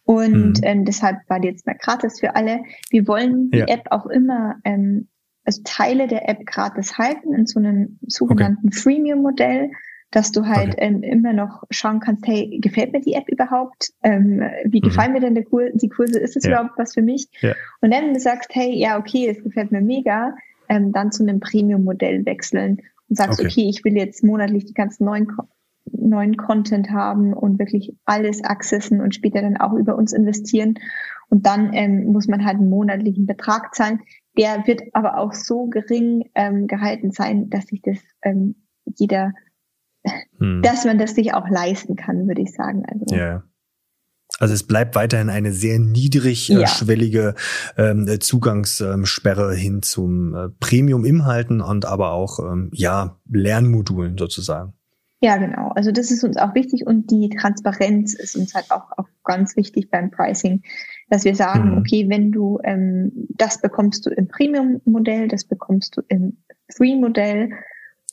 Und 0.04 0.58
mhm. 0.58 0.60
ähm, 0.62 0.84
deshalb 0.84 1.18
war 1.28 1.40
die 1.40 1.48
jetzt 1.48 1.66
mal 1.66 1.76
gratis 1.80 2.20
für 2.20 2.36
alle. 2.36 2.62
Wir 2.90 3.06
wollen 3.08 3.50
die 3.50 3.58
ja. 3.58 3.66
App 3.66 3.86
auch 3.90 4.06
immer, 4.06 4.56
ähm, 4.64 5.08
also 5.44 5.62
Teile 5.64 6.06
der 6.06 6.28
App 6.28 6.44
gratis 6.46 6.98
halten 6.98 7.34
in 7.34 7.46
so 7.46 7.58
einem 7.58 7.98
sogenannten 8.06 8.68
okay. 8.68 8.76
Freemium-Modell, 8.76 9.70
dass 10.10 10.30
du 10.30 10.46
halt 10.46 10.74
okay. 10.74 10.86
ähm, 10.86 11.02
immer 11.02 11.32
noch 11.32 11.64
schauen 11.70 12.00
kannst, 12.00 12.26
hey, 12.26 12.58
gefällt 12.60 12.92
mir 12.92 13.00
die 13.00 13.14
App 13.14 13.28
überhaupt? 13.28 13.92
Ähm, 14.02 14.42
wie 14.64 14.78
mhm. 14.78 14.84
gefallen 14.84 15.12
mir 15.12 15.20
denn 15.20 15.34
die, 15.34 15.42
Kur 15.42 15.70
die 15.72 15.88
Kurse? 15.88 16.18
Ist 16.18 16.36
es 16.36 16.44
ja. 16.44 16.50
überhaupt 16.50 16.78
was 16.78 16.94
für 16.94 17.02
mich? 17.02 17.28
Ja. 17.40 17.54
Und 17.80 17.92
dann, 17.92 18.04
wenn 18.04 18.14
du 18.14 18.20
sagst, 18.20 18.50
hey, 18.54 18.74
ja, 18.76 18.98
okay, 18.98 19.28
es 19.28 19.42
gefällt 19.42 19.72
mir 19.72 19.80
mega, 19.80 20.36
ähm, 20.68 20.92
dann 20.92 21.12
zu 21.12 21.22
einem 21.22 21.40
Premium-Modell 21.40 22.26
wechseln 22.26 22.82
und 23.08 23.16
sagst, 23.16 23.40
okay. 23.40 23.48
okay, 23.48 23.68
ich 23.68 23.84
will 23.84 23.96
jetzt 23.96 24.22
monatlich 24.22 24.66
die 24.66 24.74
ganzen 24.74 25.04
neuen 25.04 25.26
neuen 25.90 26.36
Content 26.36 26.90
haben 26.90 27.32
und 27.32 27.58
wirklich 27.58 27.96
alles 28.04 28.42
accessen 28.42 29.00
und 29.00 29.14
später 29.14 29.42
dann 29.42 29.56
auch 29.56 29.72
über 29.72 29.96
uns 29.96 30.12
investieren. 30.12 30.74
Und 31.28 31.46
dann 31.46 31.72
ähm, 31.72 32.12
muss 32.12 32.28
man 32.28 32.44
halt 32.44 32.58
einen 32.58 32.70
monatlichen 32.70 33.26
Betrag 33.26 33.74
zahlen. 33.74 34.00
Der 34.36 34.66
wird 34.66 34.82
aber 34.92 35.18
auch 35.18 35.32
so 35.32 35.66
gering 35.66 36.30
ähm, 36.34 36.66
gehalten 36.66 37.10
sein, 37.10 37.50
dass 37.50 37.66
sich 37.66 37.82
das 37.82 37.98
ähm, 38.22 38.56
jeder, 38.84 39.32
hm. 40.38 40.62
dass 40.62 40.84
man 40.84 40.98
das 40.98 41.14
sich 41.14 41.34
auch 41.34 41.48
leisten 41.48 41.96
kann, 41.96 42.28
würde 42.28 42.42
ich 42.42 42.52
sagen. 42.52 42.84
Also, 42.86 43.14
ja. 43.14 43.42
Also 44.40 44.52
es 44.52 44.64
bleibt 44.66 44.96
weiterhin 44.96 45.30
eine 45.30 45.52
sehr 45.52 45.78
niedrigschwellige 45.78 47.34
ja. 47.76 47.90
ähm, 47.90 48.20
Zugangssperre 48.20 49.54
hin 49.54 49.82
zum 49.82 50.34
äh, 50.34 50.48
Premium-Inhalten 50.58 51.60
und 51.60 51.84
aber 51.84 52.12
auch 52.12 52.40
ähm, 52.40 52.70
ja 52.72 53.20
Lernmodulen 53.30 54.18
sozusagen. 54.18 54.74
Ja, 55.24 55.38
genau. 55.38 55.68
Also 55.74 55.90
das 55.90 56.10
ist 56.10 56.22
uns 56.22 56.36
auch 56.36 56.54
wichtig 56.54 56.86
und 56.86 57.10
die 57.10 57.30
Transparenz 57.30 58.12
ist 58.12 58.36
uns 58.36 58.54
halt 58.54 58.70
auch, 58.70 58.90
auch 58.98 59.08
ganz 59.24 59.56
wichtig 59.56 59.88
beim 59.90 60.10
Pricing, 60.10 60.60
dass 61.08 61.24
wir 61.24 61.34
sagen, 61.34 61.70
mhm. 61.70 61.78
okay, 61.78 62.10
wenn 62.10 62.30
du 62.30 62.58
ähm, 62.62 63.10
das 63.30 63.58
bekommst 63.62 64.04
du 64.04 64.10
im 64.10 64.28
Premium-Modell, 64.28 65.28
das 65.28 65.44
bekommst 65.44 65.96
du 65.96 66.02
im 66.08 66.36
Free-Modell 66.76 67.52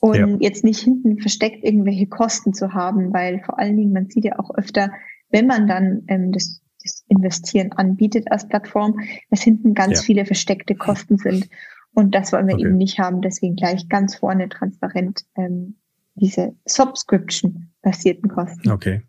und 0.00 0.16
ja. 0.16 0.36
jetzt 0.40 0.64
nicht 0.64 0.80
hinten 0.80 1.18
versteckt 1.18 1.62
irgendwelche 1.64 2.06
Kosten 2.06 2.54
zu 2.54 2.72
haben, 2.72 3.12
weil 3.12 3.40
vor 3.40 3.58
allen 3.58 3.76
Dingen 3.76 3.92
man 3.92 4.08
sieht 4.08 4.24
ja 4.24 4.38
auch 4.38 4.50
öfter, 4.54 4.90
wenn 5.28 5.46
man 5.46 5.66
dann 5.66 6.04
ähm, 6.06 6.32
das, 6.32 6.62
das 6.82 7.04
Investieren 7.08 7.72
anbietet 7.72 8.32
als 8.32 8.48
Plattform, 8.48 9.00
dass 9.28 9.42
hinten 9.42 9.74
ganz 9.74 9.98
ja. 9.98 10.04
viele 10.06 10.24
versteckte 10.24 10.76
Kosten 10.76 11.18
sind. 11.18 11.50
Und 11.92 12.14
das 12.14 12.32
wollen 12.32 12.48
wir 12.48 12.54
okay. 12.54 12.64
eben 12.64 12.78
nicht 12.78 12.98
haben. 12.98 13.20
Deswegen 13.20 13.54
gleich 13.54 13.90
ganz 13.90 14.14
vorne 14.14 14.48
transparent 14.48 15.26
ähm, 15.36 15.76
diese 16.14 16.54
Subscription-basierten 16.66 18.28
Kosten. 18.28 18.70
Okay. 18.70 19.02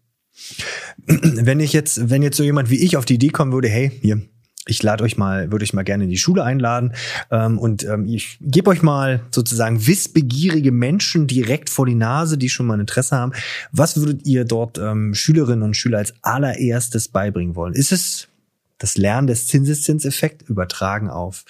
Wenn 1.06 1.60
ich 1.60 1.74
jetzt, 1.74 2.10
wenn 2.10 2.24
jetzt 2.24 2.38
so 2.38 2.44
jemand 2.44 2.70
wie 2.70 2.84
ich 2.84 2.98
auf 2.98 3.06
die 3.06 3.16
Idee 3.16 3.30
kommen 3.30 3.52
würde, 3.52 3.68
hey, 3.68 3.92
hier, 4.02 4.22
ich 4.66 4.82
lade 4.82 5.04
euch 5.04 5.18
mal, 5.18 5.52
würde 5.52 5.64
euch 5.64 5.74
mal 5.74 5.84
gerne 5.84 6.06
in 6.06 6.10
die 6.10 6.18
Schule 6.18 6.44
einladen 6.44 6.94
ähm, 7.32 7.60
und 7.60 7.84
ähm, 7.84 8.06
ich 8.06 8.38
gebe 8.42 8.70
euch 8.70 8.82
mal 8.82 9.22
sozusagen 9.32 9.86
wissbegierige 9.86 10.72
Menschen 10.72 11.28
direkt 11.28 11.70
vor 11.70 11.86
die 11.86 11.96
Nase, 11.96 12.38
die 12.38 12.50
schon 12.50 12.66
mal 12.66 12.76
ein 12.76 12.82
Interesse 12.82 13.16
haben. 13.16 13.34
Was 13.72 13.98
würdet 13.98 14.26
ihr 14.26 14.46
dort 14.46 14.78
ähm, 14.78 15.14
Schülerinnen 15.14 15.64
und 15.64 15.76
Schüler 15.76 15.98
als 15.98 16.14
allererstes 16.22 17.10
beibringen 17.10 17.56
wollen? 17.56 17.74
Ist 17.74 17.92
es 17.92 18.30
das 18.78 18.98
Lernen 18.98 19.28
des 19.28 19.48
Zinseszinseffekt 19.48 20.50
übertragen 20.50 21.10
auf 21.10 21.46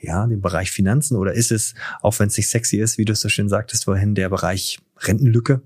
ja, 0.00 0.26
den 0.26 0.40
Bereich 0.40 0.70
Finanzen 0.70 1.16
oder 1.16 1.32
ist 1.32 1.52
es, 1.52 1.74
auch 2.00 2.18
wenn 2.18 2.28
es 2.28 2.36
nicht 2.36 2.48
sexy 2.48 2.78
ist, 2.78 2.98
wie 2.98 3.04
du 3.04 3.12
es 3.12 3.20
so 3.20 3.28
schön 3.28 3.48
sagtest 3.48 3.84
vorhin, 3.84 4.14
der 4.14 4.28
Bereich 4.28 4.80
Rentenlücke? 5.06 5.62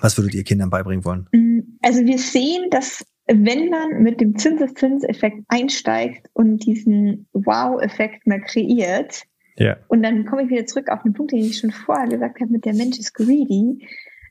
Was 0.00 0.16
würdet 0.18 0.34
ihr 0.34 0.44
Kindern 0.44 0.70
beibringen 0.70 1.04
wollen? 1.04 1.28
Mm, 1.32 1.60
also 1.82 2.04
wir 2.04 2.18
sehen, 2.18 2.70
dass 2.70 3.04
wenn 3.26 3.70
man 3.70 4.02
mit 4.02 4.20
dem 4.20 4.36
Zinseszinseffekt 4.36 5.44
einsteigt 5.48 6.28
und 6.32 6.64
diesen 6.64 7.26
Wow-Effekt 7.32 8.26
mal 8.26 8.40
kreiert, 8.40 9.22
Ja. 9.58 9.76
Und 9.88 10.02
dann 10.02 10.26
komme 10.26 10.42
ich 10.42 10.50
wieder 10.50 10.66
zurück 10.66 10.90
auf 10.90 11.02
den 11.02 11.14
Punkt, 11.14 11.32
den 11.32 11.40
ich 11.40 11.58
schon 11.58 11.70
vorher 11.70 12.08
gesagt 12.08 12.40
habe, 12.40 12.52
mit 12.52 12.64
der 12.64 12.74
Mensch 12.74 12.98
ist 12.98 13.14
greedy. 13.14 13.86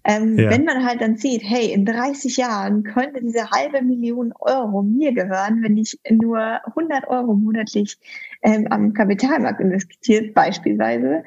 Ähm, 0.08 0.38
ja. 0.38 0.52
Wenn 0.52 0.66
man 0.66 0.86
halt 0.86 1.02
dann 1.02 1.18
sieht, 1.18 1.42
hey, 1.44 1.74
in 1.74 1.84
30 1.84 2.38
Jahren 2.38 2.84
könnte 2.84 3.22
diese 3.22 3.50
halbe 3.50 3.82
Million 3.82 4.34
Euro 4.40 4.84
mir 4.84 5.14
gehören, 5.14 5.64
wenn 5.64 5.78
ich 5.78 6.00
nur 6.12 6.40
100 6.68 7.08
Euro 7.08 7.34
monatlich 7.34 7.98
ähm, 8.44 8.68
am 8.70 8.94
Kapitalmarkt 8.94 9.62
investiert, 9.62 10.36
beispielsweise, 10.36 11.24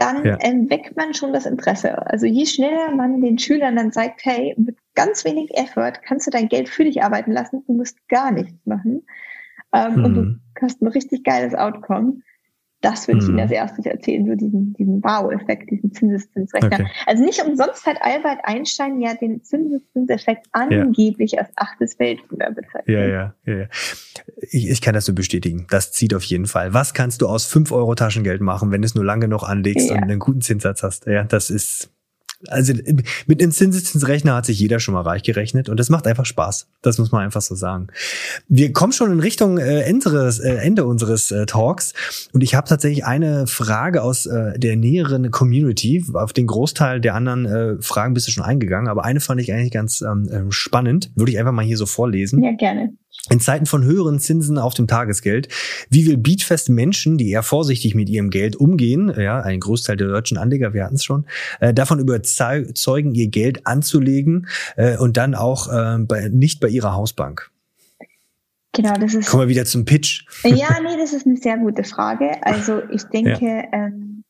dann 0.00 0.24
ja. 0.24 0.38
ähm, 0.40 0.70
weckt 0.70 0.96
man 0.96 1.14
schon 1.14 1.32
das 1.32 1.46
Interesse. 1.46 2.06
Also 2.06 2.26
je 2.26 2.46
schneller 2.46 2.94
man 2.94 3.20
den 3.20 3.38
Schülern 3.38 3.76
dann 3.76 3.92
sagt, 3.92 4.24
hey, 4.24 4.54
mit 4.56 4.76
ganz 4.94 5.24
wenig 5.24 5.54
Effort 5.56 5.92
kannst 6.02 6.26
du 6.26 6.30
dein 6.30 6.48
Geld 6.48 6.68
für 6.68 6.84
dich 6.84 7.02
arbeiten 7.02 7.32
lassen, 7.32 7.62
du 7.66 7.74
musst 7.74 7.96
gar 8.08 8.30
nichts 8.30 8.64
machen 8.64 9.06
ähm, 9.72 9.96
mhm. 9.96 10.04
und 10.04 10.14
du 10.14 10.20
mhm. 10.22 10.40
hast 10.60 10.80
ein 10.80 10.88
richtig 10.88 11.22
geiles 11.22 11.54
Outcome, 11.54 12.22
das 12.80 13.08
würde 13.08 13.18
ich 13.18 13.24
Ihnen 13.26 13.34
mhm. 13.34 13.40
als 13.40 13.50
erstes 13.50 13.86
erzählen, 13.86 14.26
so 14.26 14.34
diesen, 14.34 14.72
diesen 14.74 15.02
Wow-Effekt, 15.02 15.70
diesen 15.70 15.92
Zinseszinsrechner. 15.92 16.72
Okay. 16.72 16.86
Also 17.06 17.22
nicht 17.24 17.42
umsonst 17.44 17.84
hat 17.86 17.96
Albert 18.00 18.38
Einstein 18.44 19.00
ja 19.00 19.14
den 19.14 19.42
Zinseszinseffekt 19.42 20.46
angeblich 20.52 21.32
ja. 21.32 21.40
als 21.40 21.50
achtes 21.56 21.98
Weltwunder 21.98 22.50
bezeichnet. 22.50 22.88
Ja, 22.88 23.06
ja, 23.06 23.34
ja. 23.44 23.54
ja. 23.54 23.66
Ich, 24.50 24.70
ich 24.70 24.80
kann 24.80 24.94
das 24.94 25.04
so 25.04 25.14
bestätigen. 25.14 25.66
Das 25.68 25.92
zieht 25.92 26.14
auf 26.14 26.24
jeden 26.24 26.46
Fall. 26.46 26.72
Was 26.72 26.94
kannst 26.94 27.20
du 27.20 27.28
aus 27.28 27.46
fünf 27.46 27.70
Euro 27.72 27.94
Taschengeld 27.94 28.40
machen, 28.40 28.70
wenn 28.70 28.80
du 28.80 28.86
es 28.86 28.94
nur 28.94 29.04
lange 29.04 29.28
noch 29.28 29.42
anlegst 29.42 29.90
ja. 29.90 29.96
und 29.96 30.02
einen 30.02 30.18
guten 30.18 30.40
Zinssatz 30.40 30.82
hast? 30.82 31.06
Ja, 31.06 31.24
das 31.24 31.50
ist 31.50 31.90
also 32.48 32.72
mit 33.26 33.42
einem 33.42 33.52
Zinseszinsrechner 33.52 34.34
hat 34.34 34.46
sich 34.46 34.58
jeder 34.58 34.80
schon 34.80 34.94
mal 34.94 35.02
reich 35.02 35.22
gerechnet 35.22 35.68
und 35.68 35.78
das 35.78 35.90
macht 35.90 36.06
einfach 36.06 36.24
Spaß. 36.24 36.68
Das 36.82 36.98
muss 36.98 37.12
man 37.12 37.22
einfach 37.22 37.42
so 37.42 37.54
sagen. 37.54 37.88
Wir 38.48 38.72
kommen 38.72 38.92
schon 38.92 39.12
in 39.12 39.20
Richtung 39.20 39.58
äh, 39.58 39.82
Ende, 39.82 40.32
äh, 40.42 40.56
Ende 40.56 40.84
unseres 40.84 41.30
äh, 41.30 41.46
Talks 41.46 41.92
und 42.32 42.42
ich 42.42 42.54
habe 42.54 42.68
tatsächlich 42.68 43.04
eine 43.04 43.46
Frage 43.46 44.02
aus 44.02 44.26
äh, 44.26 44.58
der 44.58 44.76
näheren 44.76 45.30
Community. 45.30 46.04
Auf 46.14 46.32
den 46.32 46.46
Großteil 46.46 47.00
der 47.00 47.14
anderen 47.14 47.46
äh, 47.46 47.82
Fragen 47.82 48.14
bist 48.14 48.26
du 48.28 48.32
schon 48.32 48.44
eingegangen, 48.44 48.88
aber 48.88 49.04
eine 49.04 49.20
fand 49.20 49.40
ich 49.40 49.52
eigentlich 49.52 49.72
ganz 49.72 50.00
ähm, 50.00 50.28
ähm 50.32 50.52
spannend. 50.52 51.10
Würde 51.14 51.32
ich 51.32 51.38
einfach 51.38 51.52
mal 51.52 51.64
hier 51.64 51.76
so 51.76 51.86
vorlesen. 51.86 52.42
Ja, 52.42 52.52
gerne. 52.52 52.94
In 53.28 53.38
Zeiten 53.38 53.66
von 53.66 53.84
höheren 53.84 54.18
Zinsen 54.18 54.56
auf 54.56 54.72
dem 54.72 54.86
Tagesgeld, 54.86 55.48
wie 55.90 56.06
will 56.06 56.16
Beatfest 56.16 56.70
Menschen, 56.70 57.18
die 57.18 57.30
eher 57.30 57.42
vorsichtig 57.42 57.94
mit 57.94 58.08
ihrem 58.08 58.30
Geld 58.30 58.56
umgehen, 58.56 59.12
ja, 59.16 59.40
ein 59.40 59.60
Großteil 59.60 59.96
der 59.96 60.08
deutschen 60.08 60.38
Anleger, 60.38 60.72
wir 60.72 60.84
hatten 60.84 60.94
es 60.94 61.04
schon, 61.04 61.26
äh, 61.60 61.74
davon 61.74 61.98
überzeugen, 61.98 63.14
ihr 63.14 63.28
Geld 63.28 63.66
anzulegen 63.66 64.46
äh, 64.76 64.96
und 64.96 65.18
dann 65.18 65.34
auch 65.34 65.68
äh, 65.68 65.98
bei, 65.98 66.28
nicht 66.28 66.60
bei 66.60 66.68
ihrer 66.68 66.94
Hausbank? 66.94 67.50
Genau, 68.72 68.94
das 68.94 69.14
ist. 69.14 69.28
Kommen 69.28 69.42
wir 69.44 69.48
wieder 69.48 69.64
zum 69.64 69.84
Pitch. 69.84 70.24
Ja, 70.44 70.78
nee, 70.80 70.96
das 70.98 71.12
ist 71.12 71.26
eine 71.26 71.36
sehr 71.36 71.58
gute 71.58 71.84
Frage. 71.84 72.30
Also 72.42 72.82
ich 72.90 73.02
denke, 73.12 73.44
ja. 73.44 73.64
ähm, 73.72 74.24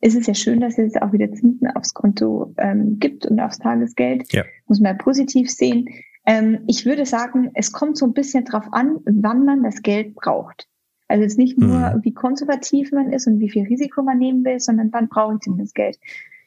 es 0.00 0.14
ist 0.14 0.28
ja 0.28 0.34
schön, 0.34 0.60
dass 0.60 0.78
es 0.78 0.96
auch 0.96 1.12
wieder 1.12 1.32
Zinsen 1.32 1.68
aufs 1.74 1.94
Konto 1.94 2.54
ähm, 2.58 2.98
gibt 3.00 3.26
und 3.26 3.40
aufs 3.40 3.58
Tagesgeld. 3.58 4.30
Ja. 4.32 4.44
Muss 4.66 4.80
man 4.80 4.92
ja 4.96 5.02
positiv 5.02 5.50
sehen. 5.50 5.86
Ähm, 6.26 6.60
ich 6.66 6.86
würde 6.86 7.06
sagen, 7.06 7.50
es 7.54 7.72
kommt 7.72 7.96
so 7.98 8.06
ein 8.06 8.14
bisschen 8.14 8.44
drauf 8.44 8.66
an, 8.72 8.98
wann 9.04 9.44
man 9.44 9.62
das 9.62 9.82
Geld 9.82 10.14
braucht. 10.14 10.68
Also 11.08 11.22
jetzt 11.22 11.38
nicht 11.38 11.58
nur, 11.58 11.94
mhm. 11.94 12.04
wie 12.04 12.14
konservativ 12.14 12.92
man 12.92 13.12
ist 13.12 13.26
und 13.26 13.38
wie 13.38 13.50
viel 13.50 13.64
Risiko 13.64 14.02
man 14.02 14.18
nehmen 14.18 14.44
will, 14.44 14.58
sondern 14.58 14.92
wann 14.92 15.08
brauche 15.08 15.34
ich 15.34 15.40
denn 15.40 15.58
das 15.58 15.74
Geld? 15.74 15.98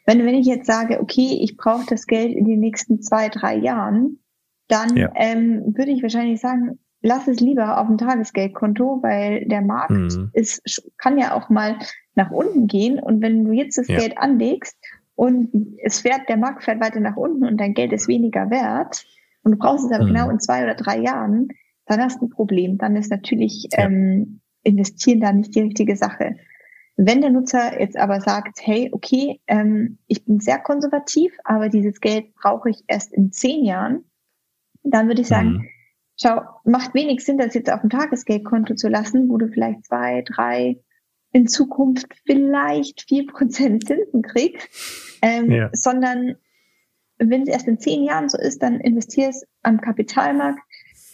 Wenn, 0.06 0.26
wenn 0.26 0.36
ich 0.36 0.48
jetzt 0.48 0.66
sage, 0.66 1.00
okay, 1.00 1.40
ich 1.42 1.58
brauche 1.58 1.86
das 1.88 2.08
Geld 2.08 2.36
in 2.36 2.46
den 2.46 2.60
nächsten 2.60 3.02
zwei, 3.02 3.30
drei 3.30 3.56
Jahren, 3.56 4.20
dann 4.68 4.96
ja. 4.96 5.12
ähm, 5.16 5.76
würde 5.78 5.92
ich 5.92 6.02
wahrscheinlich 6.02 6.42
sagen, 6.42 6.80
lass 7.02 7.28
es 7.28 7.40
lieber 7.40 7.80
auf 7.80 7.88
dem 7.88 7.98
Tagesgeldkonto, 7.98 9.00
weil 9.04 9.46
der 9.46 9.62
Markt 9.62 9.92
mhm. 9.92 10.32
ist, 10.34 10.62
kann 10.98 11.18
ja 11.18 11.36
auch 11.36 11.50
mal 11.50 11.78
nach 12.16 12.32
unten 12.32 12.68
gehen. 12.68 13.00
Und 13.00 13.22
wenn 13.22 13.46
du 13.46 13.52
jetzt 13.52 13.78
das 13.78 13.88
ja. 13.88 14.00
Geld 14.00 14.18
anlegst 14.18 14.76
und 15.16 15.78
es 15.84 16.02
fährt, 16.02 16.28
der 16.30 16.38
Markt 16.38 16.64
fährt 16.64 16.82
weiter 16.82 17.00
nach 17.00 17.16
unten 17.16 17.46
und 17.46 17.58
dein 17.58 17.74
Geld 17.74 17.94
ist 17.94 18.08
weniger 18.08 18.50
wert, 18.50 19.06
und 19.48 19.54
du 19.54 19.58
brauchst 19.60 19.86
es 19.86 19.92
aber 19.94 20.04
mhm. 20.04 20.10
genau 20.10 20.30
in 20.30 20.42
zwei 20.42 20.66
oder 20.66 20.76
drei 20.76 21.00
Jahren, 21.00 21.48
dann 21.86 22.02
hast 22.02 22.20
du 22.20 22.26
ein 22.26 22.30
Problem. 22.30 22.78
Dann 22.78 22.98
ist 22.98 23.10
natürlich 23.10 23.70
ja. 23.72 23.86
ähm, 23.86 24.42
investieren 24.64 25.22
da 25.22 25.32
nicht 25.32 25.56
die 25.56 25.62
richtige 25.62 25.96
Sache. 25.96 26.36
Wenn 26.98 27.22
der 27.22 27.30
Nutzer 27.30 27.80
jetzt 27.80 27.96
aber 27.96 28.20
sagt, 28.20 28.60
hey, 28.62 28.90
okay, 28.92 29.40
ähm, 29.48 30.00
ich 30.08 30.26
bin 30.26 30.42
sehr 30.42 30.60
konservativ, 30.60 31.32
aber 31.46 31.70
dieses 31.70 32.02
Geld 32.02 32.34
brauche 32.34 32.70
ich 32.70 32.84
erst 32.88 33.14
in 33.14 33.32
zehn 33.32 33.64
Jahren, 33.64 34.04
dann 34.84 35.08
würde 35.08 35.22
ich 35.22 35.30
sagen, 35.30 35.50
mhm. 35.50 35.70
schau, 36.20 36.42
macht 36.66 36.94
wenig 36.94 37.24
Sinn, 37.24 37.38
das 37.38 37.54
jetzt 37.54 37.72
auf 37.72 37.80
dem 37.80 37.90
Tagesgeldkonto 37.90 38.76
zu 38.76 38.90
lassen, 38.90 39.30
wo 39.30 39.38
du 39.38 39.48
vielleicht 39.48 39.86
zwei, 39.86 40.24
drei, 40.24 40.82
in 41.32 41.48
Zukunft 41.48 42.14
vielleicht 42.26 43.04
vier 43.08 43.28
Prozent 43.28 43.88
Zinsen 43.88 44.24
kriegst, 44.24 44.68
ähm, 45.22 45.50
ja. 45.52 45.70
sondern 45.72 46.36
wenn 47.20 47.44
es 47.44 47.50
erst 47.50 47.68
in 47.68 47.80
zehn 47.80 48.04
Jahren 48.04 48.30
so 48.30 48.38
ist, 48.38 48.62
dann 48.62 48.80
investier 48.80 49.30
es 49.30 49.46
am 49.64 49.82
Kapitalmarkt 49.82 50.60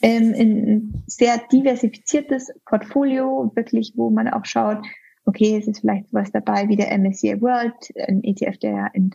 ähm, 0.02 0.34
in 0.34 0.68
ein 0.68 1.04
sehr 1.08 1.42
diversifiziertes 1.52 2.52
Portfolio, 2.66 3.52
wirklich, 3.56 3.94
wo 3.96 4.10
man 4.10 4.28
auch 4.28 4.46
schaut, 4.46 4.86
okay, 5.26 5.58
es 5.58 5.68
ist 5.68 5.80
vielleicht 5.80 6.10
sowas 6.10 6.32
dabei 6.32 6.68
wie 6.68 6.76
der 6.76 6.92
MSCI 6.98 7.42
World, 7.42 7.74
ein 8.08 8.24
ETF, 8.24 8.58
der 8.58 8.92
in, 8.94 9.12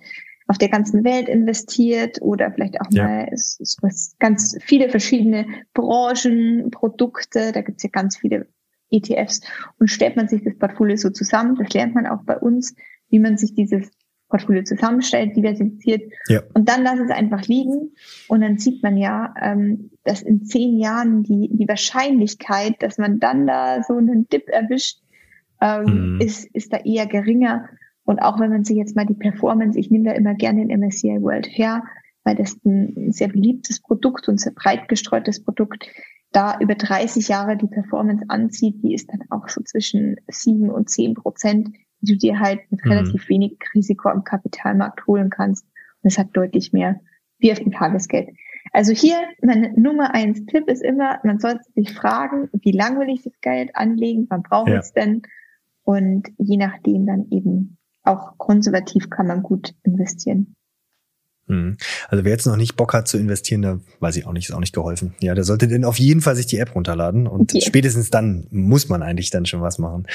auf 0.47 0.57
der 0.57 0.71
ganzen 0.71 1.05
Welt 1.05 1.29
investiert 1.29 2.23
oder 2.23 2.51
vielleicht 2.51 2.81
auch 2.81 2.91
ja. 2.91 3.05
mal 3.05 3.29
es, 3.31 3.59
es, 3.61 4.17
ganz 4.19 4.57
viele 4.63 4.89
verschiedene 4.89 5.47
Branchen, 5.75 6.71
Produkte, 6.71 7.53
da 7.53 7.61
gibt 7.61 7.79
es 7.79 7.83
ja 7.83 7.91
ganz 7.93 8.17
viele 8.17 8.47
ETFs 8.91 9.43
und 9.79 9.89
stellt 9.89 10.17
man 10.17 10.29
sich 10.29 10.43
das 10.43 10.57
Portfolio 10.57 10.97
so 10.97 11.11
zusammen, 11.11 11.57
das 11.57 11.73
lernt 11.75 11.95
man 11.95 12.07
auch 12.07 12.23
bei 12.23 12.39
uns, 12.39 12.75
wie 13.11 13.19
man 13.19 13.37
sich 13.37 13.55
dieses 13.55 13.91
Portfolio 14.29 14.63
zusammenstellt, 14.63 15.37
diversifiziert 15.37 16.13
ja. 16.29 16.43
und 16.55 16.69
dann 16.69 16.83
lass 16.83 16.99
es 17.01 17.11
einfach 17.11 17.43
liegen 17.47 17.93
und 18.29 18.43
dann 18.43 18.59
sieht 18.59 18.83
man 18.83 18.97
ja, 18.97 19.35
ähm, 19.41 19.91
dass 20.05 20.23
in 20.23 20.45
zehn 20.45 20.79
Jahren 20.79 21.23
die, 21.23 21.49
die 21.53 21.69
Wahrscheinlichkeit, 21.69 22.75
dass 22.81 22.99
man 22.99 23.21
dann 23.21 23.47
da 23.47 23.83
so 23.83 23.97
einen 23.97 24.29
Dip 24.29 24.49
erwischt, 24.49 24.99
ähm, 25.61 26.15
mhm. 26.15 26.21
ist, 26.21 26.45
ist 26.55 26.73
da 26.73 26.79
eher 26.79 27.07
geringer. 27.07 27.69
Und 28.05 28.21
auch 28.21 28.41
wenn 28.41 28.51
man 28.51 28.65
sich 28.65 28.77
jetzt 28.77 28.97
mal 28.97 29.07
die 29.07 29.15
Performance, 29.15 29.79
ich 29.79 29.91
nehme 29.91 30.05
da 30.05 30.13
immer 30.13 30.35
gerne 30.35 30.67
den 30.67 30.81
MSCI 30.81 31.21
World 31.21 31.49
her, 31.51 31.83
weil 32.25 32.37
das 32.37 32.57
ein 32.65 33.13
sehr 33.13 33.29
beliebtes 33.29 33.81
Produkt 33.81 34.29
und 34.29 34.41
sehr 34.41 34.53
breit 34.53 34.89
gestreutes 34.89 35.43
Produkt, 35.43 35.87
da 36.33 36.59
über 36.61 36.75
30 36.75 37.29
Jahre 37.29 37.57
die 37.57 37.67
Performance 37.67 38.25
anzieht, 38.29 38.83
die 38.83 38.95
ist 38.95 39.11
dann 39.11 39.23
auch 39.31 39.49
so 39.49 39.63
zwischen 39.63 40.17
sieben 40.29 40.71
und 40.71 40.91
zehn 40.91 41.15
Prozent 41.15 41.71
die 42.01 42.13
du 42.13 42.19
dir 42.19 42.41
halt 42.41 42.61
mit 42.71 42.85
mhm. 42.85 42.93
relativ 42.93 43.29
wenig 43.29 43.59
Risiko 43.75 44.09
am 44.09 44.25
Kapitalmarkt 44.25 45.07
holen 45.07 45.31
kannst. 45.31 45.65
Und 46.03 46.11
es 46.11 46.19
hat 46.19 46.29
deutlich 46.33 46.73
mehr 46.73 47.01
wie 47.39 47.53
auf 47.53 47.59
dem 47.59 47.73
Tagesgeld. 47.73 48.31
Also 48.73 48.93
hier, 48.93 49.17
mein 49.43 49.75
Nummer 49.77 50.15
eins 50.15 50.45
Tipp 50.47 50.69
ist 50.69 50.83
immer, 50.83 51.21
man 51.25 51.39
sollte 51.39 51.65
sich 51.75 51.93
fragen, 51.93 52.51
wie 52.53 52.73
lange 52.73 53.01
will 53.01 53.15
ich 53.15 53.23
das 53.23 53.41
Geld 53.41 53.75
anlegen, 53.75 54.27
wann 54.29 54.43
brauche 54.43 54.71
ja. 54.71 54.77
ich 54.77 54.83
es 54.83 54.93
denn? 54.93 55.23
Und 55.85 56.29
je 56.37 56.59
nachdem 56.59 57.07
dann 57.07 57.29
eben 57.31 57.79
auch 58.03 58.37
konservativ 58.37 59.11
kann 59.11 59.27
man 59.27 59.43
gut 59.43 59.75
investieren. 59.85 60.55
Mhm. 61.49 61.79
Also 62.09 62.25
wer 62.25 62.33
jetzt 62.33 62.47
noch 62.47 62.57
nicht 62.57 62.77
Bock 62.77 62.93
hat 62.95 63.09
zu 63.09 63.19
investieren, 63.19 63.63
da 63.63 63.81
weiß 64.01 64.17
ich 64.17 64.27
auch 64.27 64.33
nicht, 64.33 64.49
ist 64.49 64.55
auch 64.55 64.61
nicht 64.61 64.75
geholfen. 64.75 65.15
Ja, 65.21 65.35
der 65.35 65.45
sollte 65.45 65.67
denn 65.67 65.85
auf 65.85 65.99
jeden 65.99 66.21
Fall 66.21 66.37
sich 66.37 66.47
die 66.47 66.59
App 66.59 66.75
runterladen 66.75 67.27
und 67.27 67.53
okay. 67.55 67.65
spätestens 67.67 68.11
dann 68.11 68.47
muss 68.51 68.89
man 68.89 69.03
eigentlich 69.03 69.31
dann 69.31 69.47
schon 69.47 69.63
was 69.63 69.79
machen. 69.79 70.07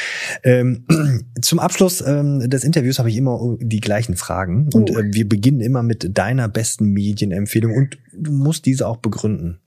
Ähm, 0.44 0.86
zum 1.42 1.60
Abschluss 1.60 2.02
ähm, 2.02 2.50
des 2.50 2.64
Interviews 2.64 3.00
habe 3.00 3.10
ich 3.10 3.18
immer 3.18 3.58
die 3.60 3.82
gleichen 3.82 4.16
Fragen 4.16 4.70
und 4.74 4.92
uh. 4.92 5.00
äh, 5.00 5.14
wir 5.14 5.28
beginnen 5.28 5.60
immer 5.60 5.84
mit 5.84 6.18
deiner 6.18 6.48
besten 6.48 6.90
Medienempfehlung 6.94 7.74
und 7.76 7.98
du 8.14 8.32
musst 8.32 8.66
diese 8.66 8.88
auch 8.88 8.98
begründen. 8.98 9.60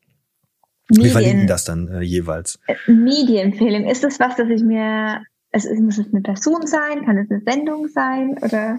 Medien. 0.88 1.04
Wir 1.04 1.10
verlinken 1.10 1.46
das 1.48 1.64
dann 1.64 1.88
äh, 1.88 2.00
jeweils. 2.00 2.60
Äh, 2.68 2.92
Medienempfehlung, 2.92 3.88
ist 3.88 4.04
das 4.04 4.20
was, 4.20 4.36
dass 4.36 4.48
ich 4.48 4.62
mir, 4.62 5.20
es 5.50 5.68
muss 5.80 5.98
es 5.98 6.06
eine 6.12 6.22
Person 6.22 6.66
sein, 6.66 7.04
kann 7.04 7.18
es 7.18 7.30
eine 7.30 7.40
Sendung 7.40 7.88
sein 7.88 8.36
oder? 8.40 8.78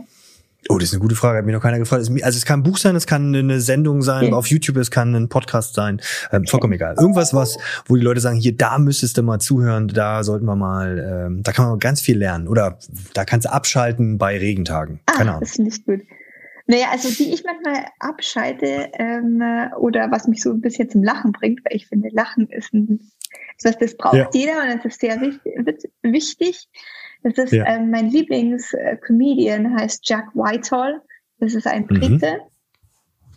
Oh, 0.69 0.77
das 0.77 0.89
ist 0.89 0.93
eine 0.93 1.01
gute 1.01 1.15
Frage, 1.15 1.37
hat 1.37 1.45
mir 1.45 1.53
noch 1.53 1.61
keiner 1.61 1.79
gefragt. 1.79 2.01
Also 2.01 2.37
es 2.37 2.45
kann 2.45 2.59
ein 2.59 2.63
Buch 2.63 2.77
sein, 2.77 2.95
es 2.95 3.07
kann 3.07 3.33
eine 3.33 3.61
Sendung 3.61 4.01
sein, 4.01 4.33
auf 4.33 4.47
YouTube, 4.47 4.77
es 4.77 4.91
kann 4.91 5.15
ein 5.15 5.29
Podcast 5.29 5.75
sein, 5.75 6.01
ähm, 6.31 6.45
vollkommen 6.45 6.73
egal. 6.73 6.95
Irgendwas, 6.99 7.33
was, 7.33 7.57
wo 7.85 7.95
die 7.95 8.01
Leute 8.01 8.19
sagen, 8.19 8.37
hier, 8.37 8.55
da 8.55 8.77
müsstest 8.77 9.17
du 9.17 9.23
mal 9.23 9.39
zuhören, 9.39 9.87
da 9.87 10.23
sollten 10.23 10.45
wir 10.45 10.55
mal, 10.55 11.27
ähm, 11.27 11.43
da 11.43 11.51
kann 11.51 11.67
man 11.67 11.79
ganz 11.79 12.01
viel 12.01 12.17
lernen. 12.17 12.47
Oder 12.47 12.79
da 13.13 13.25
kannst 13.25 13.45
du 13.45 13.51
abschalten 13.51 14.17
bei 14.17 14.37
Regentagen. 14.37 14.99
Ah, 15.05 15.13
Keine 15.13 15.31
Ahnung. 15.31 15.41
Das 15.41 15.51
finde 15.51 15.71
ich 15.71 15.85
gut. 15.85 16.01
Naja, 16.67 16.87
also 16.91 17.09
die 17.09 17.33
ich 17.33 17.45
manchmal 17.45 17.85
abschalte 17.99 18.91
ähm, 18.99 19.41
oder 19.79 20.11
was 20.11 20.27
mich 20.27 20.41
so 20.41 20.51
ein 20.51 20.59
bisschen 20.59 20.89
zum 20.89 21.01
Lachen 21.01 21.31
bringt, 21.31 21.61
weil 21.63 21.77
ich 21.77 21.87
finde, 21.87 22.09
Lachen 22.11 22.49
ist 22.49 22.73
ein, 22.73 23.09
das, 23.63 23.77
das 23.77 23.95
braucht 23.95 24.15
ja. 24.15 24.29
jeder 24.33 24.61
und 24.61 24.75
das 24.75 24.83
ist 24.83 24.99
sehr 24.99 25.19
wichtig. 26.03 26.67
Das 27.23 27.37
ist 27.37 27.51
ja. 27.51 27.65
ähm, 27.65 27.89
mein 27.89 28.09
Lieblingscomedian, 28.09 29.79
heißt 29.79 30.07
Jack 30.07 30.35
Whitehall. 30.35 31.01
Das 31.39 31.55
ist 31.55 31.67
ein 31.67 31.83
mhm. 31.83 31.87
Brite. 31.87 32.33
Mhm. 32.33 32.57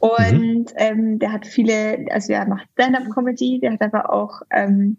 Und 0.01 0.73
ähm, 0.77 1.19
der 1.19 1.33
hat 1.33 1.47
viele, 1.47 2.07
also 2.11 2.33
er 2.33 2.47
macht 2.47 2.67
Stand-up-Comedy, 2.73 3.61
der 3.61 3.73
hat 3.73 3.83
aber 3.83 4.11
auch 4.11 4.41
ähm, 4.51 4.97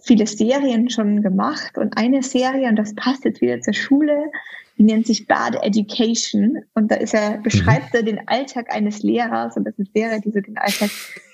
viele 0.00 0.26
Serien 0.26 0.88
schon 0.88 1.22
gemacht 1.22 1.76
und 1.76 1.98
eine 1.98 2.22
Serie, 2.22 2.68
und 2.68 2.76
das 2.76 2.94
passt 2.94 3.26
jetzt 3.26 3.42
wieder 3.42 3.60
zur 3.60 3.74
Schule, 3.74 4.30
die 4.78 4.82
nennt 4.82 5.06
sich 5.06 5.26
Bad 5.26 5.56
Education 5.62 6.58
und 6.74 6.90
da 6.90 6.96
ist 6.96 7.14
er, 7.14 7.38
beschreibt 7.38 7.92
mhm. 7.92 7.98
er 7.98 8.02
den 8.02 8.28
Alltag 8.28 8.74
eines 8.74 9.02
Lehrers 9.02 9.56
und 9.56 9.64
das 9.64 9.78
ist 9.78 9.92
Serie, 9.92 10.20
die 10.20 10.30
so 10.30 10.40
den 10.40 10.56
Alltag 10.56 10.90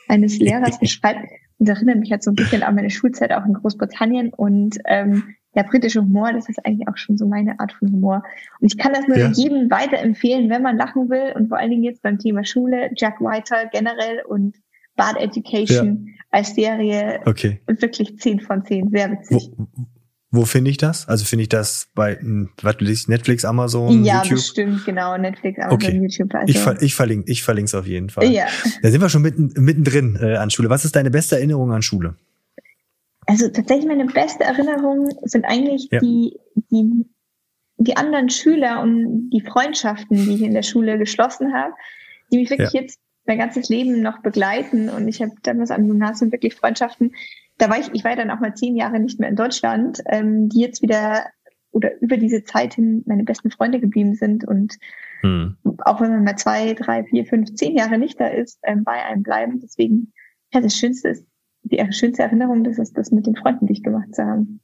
eines 0.08 0.38
Lehrers 0.38 0.78
beschreibt. 0.80 1.30
Und 1.58 1.68
das 1.68 1.78
erinnert 1.78 1.98
mich 2.00 2.10
halt 2.10 2.22
so 2.22 2.32
ein 2.32 2.36
bisschen 2.36 2.62
an 2.62 2.74
meine 2.74 2.90
Schulzeit 2.90 3.32
auch 3.32 3.44
in 3.44 3.54
Großbritannien 3.54 4.30
und 4.30 4.78
ähm, 4.86 5.34
der 5.55 5.64
britische 5.64 6.01
Humor, 6.01 6.32
das 6.32 6.48
ist 6.48 6.64
eigentlich 6.64 6.86
auch 6.88 6.96
schon 6.96 7.16
so 7.16 7.26
meine 7.26 7.59
Art 7.59 7.72
von 7.72 7.90
Humor. 7.90 8.22
Und 8.61 8.72
ich 8.72 8.78
kann 8.78 8.92
das 8.92 9.09
nur 9.09 9.18
ja. 9.18 9.30
jedem 9.30 9.70
weiterempfehlen, 9.70 10.48
wenn 10.48 10.62
man 10.62 10.76
lachen 10.76 11.11
will 11.11 11.32
und 11.34 11.48
vor 11.48 11.59
allen 11.59 11.70
Dingen 11.70 11.82
jetzt 11.82 12.03
beim 12.03 12.18
Thema 12.18 12.44
Schule, 12.44 12.90
Jack 12.96 13.20
Whiter 13.20 13.66
generell 13.72 14.22
und 14.26 14.57
Bad 14.96 15.16
Education 15.16 16.07
ja. 16.07 16.12
als 16.30 16.55
Serie 16.55 17.20
okay. 17.24 17.61
wirklich 17.66 18.18
10 18.18 18.40
von 18.40 18.64
10, 18.64 18.90
sehr 18.90 19.11
witzig. 19.11 19.51
Wo, 19.57 19.66
wo 20.32 20.44
finde 20.44 20.70
ich 20.70 20.76
das? 20.76 21.09
Also 21.09 21.24
finde 21.24 21.42
ich 21.42 21.48
das 21.48 21.88
bei 21.94 22.16
hm, 22.16 22.51
was 22.62 22.76
du 22.76 22.84
liest, 22.84 23.09
Netflix, 23.09 23.44
Amazon, 23.44 24.05
ja, 24.05 24.18
YouTube? 24.18 24.30
Ja, 24.30 24.34
bestimmt, 24.34 24.84
genau, 24.84 25.16
Netflix, 25.16 25.59
Amazon, 25.59 25.74
okay. 25.74 25.98
YouTube. 26.01 26.34
Also. 26.34 26.46
Ich, 26.46 26.59
ver 26.59 26.80
ich 26.80 26.94
verlinke 26.94 27.30
ich 27.30 27.42
verlinke 27.42 27.66
es 27.66 27.74
auf 27.74 27.86
jeden 27.86 28.11
Fall. 28.11 28.30
Ja. 28.30 28.46
Da 28.82 28.90
sind 28.90 29.01
wir 29.01 29.09
schon 29.09 29.22
mitten, 29.22 29.53
mittendrin 29.57 30.16
äh, 30.20 30.36
an 30.36 30.51
Schule. 30.51 30.70
Was 30.70 30.84
ist 30.84 30.94
deine 30.94 31.11
beste 31.11 31.36
Erinnerung 31.36 31.72
an 31.72 31.82
Schule? 31.82 32.14
Also 33.31 33.49
tatsächlich 33.49 33.87
meine 33.87 34.07
beste 34.07 34.43
Erinnerung 34.43 35.09
sind 35.22 35.45
eigentlich 35.45 35.89
ja. 35.93 36.01
die, 36.01 36.37
die, 36.72 37.07
die 37.76 37.97
anderen 37.97 38.28
Schüler 38.28 38.83
und 38.83 39.31
die 39.31 39.41
Freundschaften, 39.41 40.16
die 40.16 40.35
ich 40.35 40.43
in 40.43 40.53
der 40.53 40.64
Schule 40.64 40.99
geschlossen 40.99 41.55
habe, 41.55 41.72
die 42.33 42.39
mich 42.39 42.51
wirklich 42.51 42.72
ja. 42.72 42.81
jetzt 42.81 42.99
mein 43.26 43.39
ganzes 43.39 43.68
Leben 43.68 44.03
noch 44.03 44.20
begleiten. 44.20 44.89
Und 44.89 45.07
ich 45.07 45.22
habe 45.22 45.31
damals 45.45 45.70
am 45.70 45.87
Gymnasium 45.87 46.33
wirklich 46.33 46.57
Freundschaften. 46.57 47.14
Da 47.57 47.70
war 47.70 47.78
ich, 47.78 47.89
ich 47.93 48.03
war 48.03 48.16
dann 48.16 48.33
auch 48.33 48.41
mal 48.41 48.57
zehn 48.57 48.74
Jahre 48.74 48.99
nicht 48.99 49.20
mehr 49.20 49.28
in 49.28 49.37
Deutschland, 49.37 50.03
ähm, 50.07 50.49
die 50.49 50.59
jetzt 50.59 50.83
wieder 50.83 51.26
oder 51.70 52.01
über 52.01 52.16
diese 52.16 52.43
Zeit 52.43 52.74
hin 52.74 53.05
meine 53.07 53.22
besten 53.22 53.53
Freunde 53.53 53.78
geblieben 53.78 54.16
sind. 54.16 54.43
Und 54.45 54.76
hm. 55.20 55.57
auch 55.85 56.01
wenn 56.01 56.11
man 56.11 56.24
mal 56.24 56.37
zwei, 56.37 56.74
drei, 56.74 57.05
vier, 57.05 57.24
fünf, 57.26 57.55
zehn 57.55 57.76
Jahre 57.76 57.97
nicht 57.97 58.18
da 58.18 58.26
ist, 58.26 58.59
ähm, 58.64 58.83
bei 58.83 59.05
einem 59.05 59.22
bleiben. 59.22 59.61
Deswegen, 59.61 60.12
ja, 60.53 60.61
das 60.61 60.76
Schönste 60.76 61.11
ist, 61.11 61.30
die 61.62 61.84
schönste 61.92 62.22
Erinnerung, 62.22 62.64
das 62.64 62.78
ist 62.78 62.96
das 62.96 63.11
mit 63.11 63.26
den 63.26 63.36
Freunden, 63.36 63.66
die 63.66 63.74
ich 63.74 63.82
gemacht 63.82 64.14
zu 64.14 64.22
haben. 64.24 64.61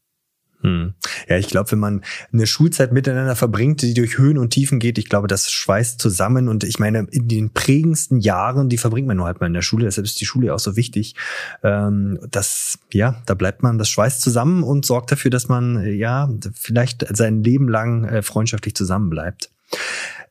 Hm. 0.62 0.94
Ja, 1.28 1.36
ich 1.36 1.48
glaube, 1.48 1.70
wenn 1.72 1.78
man 1.78 2.02
eine 2.32 2.46
Schulzeit 2.46 2.92
miteinander 2.92 3.36
verbringt, 3.36 3.82
die 3.82 3.94
durch 3.94 4.18
Höhen 4.18 4.38
und 4.38 4.50
Tiefen 4.50 4.78
geht, 4.78 4.98
ich 4.98 5.08
glaube, 5.08 5.28
das 5.28 5.50
schweißt 5.50 6.00
zusammen. 6.00 6.48
Und 6.48 6.64
ich 6.64 6.78
meine, 6.78 7.06
in 7.10 7.28
den 7.28 7.50
prägendsten 7.50 8.20
Jahren, 8.20 8.68
die 8.68 8.78
verbringt 8.78 9.06
man 9.06 9.18
nur 9.18 9.26
halt 9.26 9.40
mal 9.40 9.46
in 9.46 9.52
der 9.52 9.62
Schule. 9.62 9.84
Deshalb 9.84 10.06
ist 10.06 10.20
die 10.20 10.24
Schule 10.24 10.54
auch 10.54 10.58
so 10.58 10.76
wichtig. 10.76 11.14
Ähm, 11.62 12.18
das, 12.30 12.78
ja, 12.92 13.22
da 13.26 13.34
bleibt 13.34 13.62
man, 13.62 13.78
das 13.78 13.88
schweißt 13.90 14.20
zusammen 14.22 14.62
und 14.62 14.86
sorgt 14.86 15.12
dafür, 15.12 15.30
dass 15.30 15.48
man, 15.48 15.84
ja, 15.94 16.30
vielleicht 16.54 17.06
sein 17.14 17.42
Leben 17.42 17.68
lang 17.68 18.04
äh, 18.04 18.22
freundschaftlich 18.22 18.74
zusammenbleibt. 18.74 19.50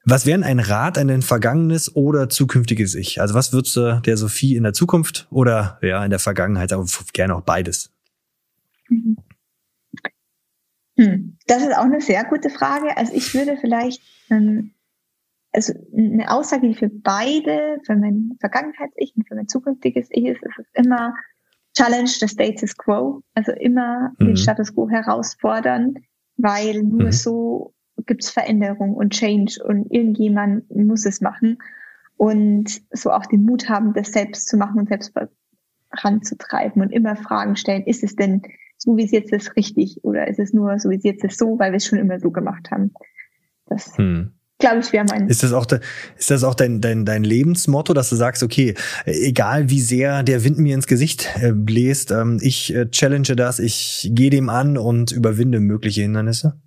Was 0.08 0.28
wäre 0.28 0.43
ein 0.43 0.60
Rat 0.60 0.99
an 0.99 1.10
ein 1.10 1.24
vergangenes 1.24 1.95
oder 1.95 2.30
zukünftiges 2.30 2.93
Ich? 2.93 3.20
Also 3.22 3.34
was 3.34 3.51
würdest 3.53 3.76
du 3.76 4.01
der 4.06 4.18
Sophie 4.18 4.56
in 4.56 4.64
der 4.64 4.74
Zukunft 4.74 5.28
oder 5.32 5.80
ja 5.82 6.03
in 6.03 6.12
der 6.12 6.20
Vergangenheit, 6.20 6.72
aber 6.72 6.86
gerne 7.14 7.36
auch 7.36 7.41
beides? 7.41 7.91
Hm, 10.97 11.38
das 11.47 11.64
ist 11.64 11.76
auch 11.76 11.84
eine 11.86 12.01
sehr 12.01 12.24
gute 12.26 12.49
Frage. 12.49 12.95
Also 12.95 13.14
ich 13.14 13.34
würde 13.34 13.58
vielleicht, 13.60 14.01
ähm, 14.30 14.72
also 15.51 15.74
eine 15.95 16.32
Aussage, 16.32 16.68
die 16.68 16.76
für 16.76 16.89
beide, 16.89 17.80
für 17.86 17.95
mein 17.95 18.38
Vergangenheits-Ich 18.39 19.16
und 19.16 19.28
für 19.28 19.36
mein 19.36 19.47
zukünftiges 19.47 20.08
Ich 20.12 20.26
ist, 20.26 20.43
ist 20.43 20.60
es 20.60 20.68
immer 20.74 21.16
challenge 21.76 22.10
the 22.10 22.28
status 22.28 22.78
quo. 22.78 23.24
Also 23.34 23.51
immer 23.53 24.14
mhm. 24.20 24.28
den 24.28 24.38
Status 24.38 24.74
quo 24.74 24.89
herausfordern, 24.89 25.95
weil 26.38 26.84
nur 26.84 27.08
mhm. 27.08 27.12
so 27.12 27.74
gibt 28.06 28.24
es 28.24 28.30
Veränderung 28.30 28.93
und 28.96 29.14
Change 29.14 29.64
und 29.64 29.91
irgendjemand 29.91 30.70
muss 30.76 31.06
es 31.06 31.22
machen 31.22 31.58
und 32.18 32.82
so 32.91 33.12
auch 33.12 33.26
den 33.26 33.43
Mut 33.43 33.70
haben, 33.70 33.93
das 33.93 34.12
selbst 34.12 34.48
zu 34.48 34.58
machen 34.58 34.80
und 34.80 34.89
selbst 34.89 35.14
voranzutreiben 35.93 36.82
und 36.82 36.91
immer 36.91 37.16
Fragen 37.16 37.56
stellen, 37.56 37.84
ist 37.84 38.04
es 38.04 38.16
denn 38.16 38.41
so 38.78 38.98
wie 38.98 39.06
es 39.06 39.12
jetzt 39.12 39.32
ist, 39.32 39.56
richtig? 39.56 40.04
Oder 40.04 40.28
ist 40.28 40.39
es 40.39 40.54
nur 40.54 40.80
so 40.80 40.89
wie 40.89 40.98
es 40.98 41.04
jetzt 41.04 41.24
ist, 41.24 41.39
so, 41.39 41.58
weil 41.60 41.72
wir 41.72 41.78
es 41.78 41.86
schon 41.86 42.00
immer 42.00 42.20
so 42.20 42.32
gemacht 42.32 42.72
haben? 42.72 42.93
Das 43.68 43.98
hm. 43.98 44.32
glaube 44.60 44.80
ich 44.80 44.91
wäre 44.93 45.06
mein. 45.06 45.28
Ist 45.28 45.43
das 45.43 45.54
auch, 45.54 45.66
de, 45.66 45.80
ist 46.18 46.30
das 46.30 46.43
auch 46.43 46.56
dein, 46.56 46.82
dein, 46.82 47.06
dein 47.06 47.24
Lebensmotto, 47.24 47.93
dass 47.93 48.10
du 48.10 48.16
sagst, 48.16 48.43
okay, 48.43 48.76
egal 49.06 49.70
wie 49.70 49.82
sehr 49.82 50.24
der 50.24 50.43
Wind 50.43 50.60
mir 50.60 50.76
ins 50.76 50.88
Gesicht 50.88 51.30
äh, 51.41 51.52
bläst, 51.54 52.12
ähm, 52.12 52.39
ich 52.41 52.74
äh, 52.76 52.89
challenge 52.89 53.36
das, 53.36 53.60
ich 53.60 54.12
gehe 54.14 54.30
dem 54.30 54.50
an 54.50 54.78
und 54.78 55.12
überwinde 55.12 55.60
mögliche 55.60 56.02
Hindernisse? 56.02 56.60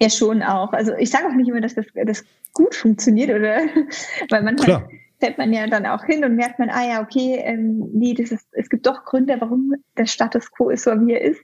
Ja, 0.00 0.08
schon 0.08 0.42
auch. 0.42 0.72
Also 0.72 0.94
ich 0.96 1.10
sage 1.10 1.26
auch 1.26 1.34
nicht 1.34 1.48
immer, 1.48 1.60
dass 1.60 1.74
das, 1.74 1.86
das 2.06 2.24
gut 2.54 2.74
funktioniert, 2.74 3.30
oder? 3.30 3.58
Weil 4.30 4.42
manchmal 4.42 4.66
Klar 4.66 4.88
fällt 5.20 5.38
man 5.38 5.52
ja 5.52 5.66
dann 5.66 5.86
auch 5.86 6.04
hin 6.04 6.24
und 6.24 6.34
merkt 6.34 6.58
man, 6.58 6.70
ah 6.70 6.84
ja, 6.84 7.02
okay, 7.02 7.40
ähm, 7.44 7.90
nee, 7.92 8.14
das 8.14 8.32
ist, 8.32 8.48
es 8.52 8.68
gibt 8.68 8.86
doch 8.86 9.04
Gründe, 9.04 9.36
warum 9.38 9.74
der 9.96 10.06
Status 10.06 10.50
quo 10.50 10.70
ist, 10.70 10.84
so 10.84 10.92
wie 10.92 11.12
er 11.12 11.20
ist. 11.20 11.42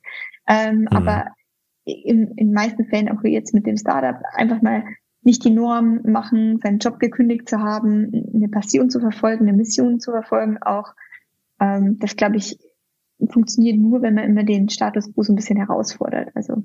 Ähm, 0.48 0.80
mhm. 0.80 0.88
Aber 0.88 1.26
in, 1.84 2.32
in 2.36 2.52
meisten 2.52 2.86
Fällen, 2.86 3.10
auch 3.10 3.22
jetzt 3.22 3.54
mit 3.54 3.66
dem 3.66 3.76
Startup, 3.76 4.20
einfach 4.34 4.62
mal 4.62 4.84
nicht 5.22 5.44
die 5.44 5.50
Norm 5.50 6.00
machen, 6.04 6.58
seinen 6.62 6.78
Job 6.78 6.98
gekündigt 6.98 7.48
zu 7.48 7.60
haben, 7.60 8.10
eine 8.34 8.48
Passion 8.48 8.90
zu 8.90 9.00
verfolgen, 9.00 9.46
eine 9.46 9.56
Mission 9.56 10.00
zu 10.00 10.10
verfolgen, 10.10 10.58
auch 10.62 10.94
ähm, 11.60 11.98
das 11.98 12.16
glaube 12.16 12.36
ich 12.36 12.58
funktioniert 13.30 13.78
nur, 13.78 14.02
wenn 14.02 14.14
man 14.14 14.24
immer 14.24 14.44
den 14.44 14.68
Status 14.68 15.12
quo 15.12 15.22
so 15.22 15.32
ein 15.32 15.36
bisschen 15.36 15.56
herausfordert. 15.56 16.30
Also 16.34 16.62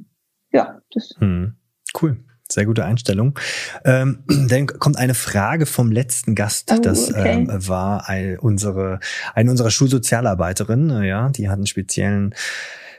ja, 0.52 0.82
das. 0.94 1.16
Hm. 1.18 1.56
Cool. 2.00 2.18
Sehr 2.52 2.66
gute 2.66 2.84
Einstellung. 2.84 3.40
Ähm, 3.86 4.24
dann 4.28 4.68
kommt 4.68 4.98
eine 4.98 5.14
Frage 5.14 5.66
vom 5.66 5.92
letzten 5.92 6.36
Gast. 6.36 6.72
Oh, 6.72 6.80
das 6.80 7.10
okay. 7.10 7.34
ähm, 7.34 7.48
war 7.50 8.10
ein, 8.10 8.38
unsere, 8.40 9.00
eine 9.34 9.52
unserer 9.52 9.72
Schulsozialarbeiterin. 9.72 11.04
Ja, 11.04 11.30
die 11.30 11.50
hat 11.50 11.56
einen 11.56 11.68
speziellen 11.68 12.36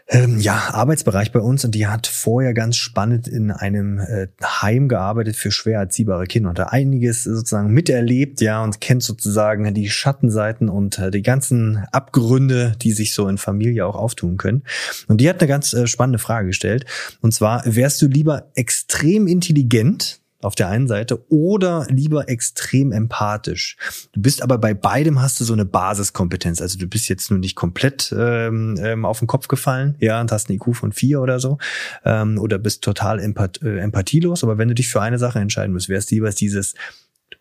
ähm, 0.08 0.38
ja, 0.38 0.70
Arbeitsbereich 0.72 1.32
bei 1.32 1.40
uns 1.40 1.64
und 1.64 1.74
die 1.74 1.86
hat 1.86 2.06
vorher 2.06 2.54
ganz 2.54 2.76
spannend 2.76 3.28
in 3.28 3.50
einem 3.50 3.98
äh, 3.98 4.28
Heim 4.42 4.88
gearbeitet 4.88 5.36
für 5.36 5.50
schwer 5.50 5.80
erziehbare 5.80 6.26
Kinder 6.26 6.50
und 6.50 6.58
da 6.58 6.64
einiges 6.64 7.24
sozusagen 7.24 7.72
miterlebt, 7.72 8.40
ja, 8.40 8.62
und 8.62 8.80
kennt 8.80 9.02
sozusagen 9.02 9.72
die 9.74 9.90
Schattenseiten 9.90 10.68
und 10.68 10.98
äh, 10.98 11.10
die 11.10 11.22
ganzen 11.22 11.84
Abgründe, 11.92 12.74
die 12.80 12.92
sich 12.92 13.14
so 13.14 13.28
in 13.28 13.38
Familie 13.38 13.86
auch 13.86 13.96
auftun 13.96 14.36
können. 14.36 14.62
Und 15.08 15.20
die 15.20 15.28
hat 15.28 15.40
eine 15.40 15.48
ganz 15.48 15.72
äh, 15.72 15.86
spannende 15.86 16.18
Frage 16.18 16.48
gestellt. 16.48 16.84
Und 17.20 17.32
zwar, 17.32 17.62
wärst 17.64 18.02
du 18.02 18.06
lieber 18.06 18.50
extrem 18.54 19.26
intelligent, 19.26 20.21
auf 20.42 20.54
der 20.54 20.68
einen 20.68 20.88
Seite 20.88 21.24
oder 21.30 21.86
lieber 21.88 22.28
extrem 22.28 22.92
empathisch. 22.92 23.76
Du 24.12 24.20
bist 24.20 24.42
aber 24.42 24.58
bei 24.58 24.74
beidem 24.74 25.20
hast 25.20 25.40
du 25.40 25.44
so 25.44 25.52
eine 25.52 25.64
Basiskompetenz. 25.64 26.60
Also 26.60 26.78
du 26.78 26.86
bist 26.86 27.08
jetzt 27.08 27.30
nur 27.30 27.38
nicht 27.38 27.54
komplett 27.54 28.14
ähm, 28.16 28.76
ähm 28.80 29.04
auf 29.04 29.18
den 29.20 29.28
Kopf 29.28 29.48
gefallen, 29.48 29.96
ja, 30.00 30.20
und 30.20 30.32
hast 30.32 30.48
eine 30.48 30.56
IQ 30.56 30.74
von 30.76 30.92
vier 30.92 31.20
oder 31.20 31.40
so, 31.40 31.58
ähm, 32.04 32.38
oder 32.38 32.58
bist 32.58 32.82
total 32.82 33.20
empath 33.20 33.62
äh, 33.62 33.78
empathielos. 33.78 34.42
Aber 34.44 34.58
wenn 34.58 34.68
du 34.68 34.74
dich 34.74 34.88
für 34.88 35.00
eine 35.00 35.18
Sache 35.18 35.38
entscheiden 35.38 35.72
musst, 35.72 35.88
wärst 35.88 36.10
lieber 36.10 36.30
dieses 36.30 36.74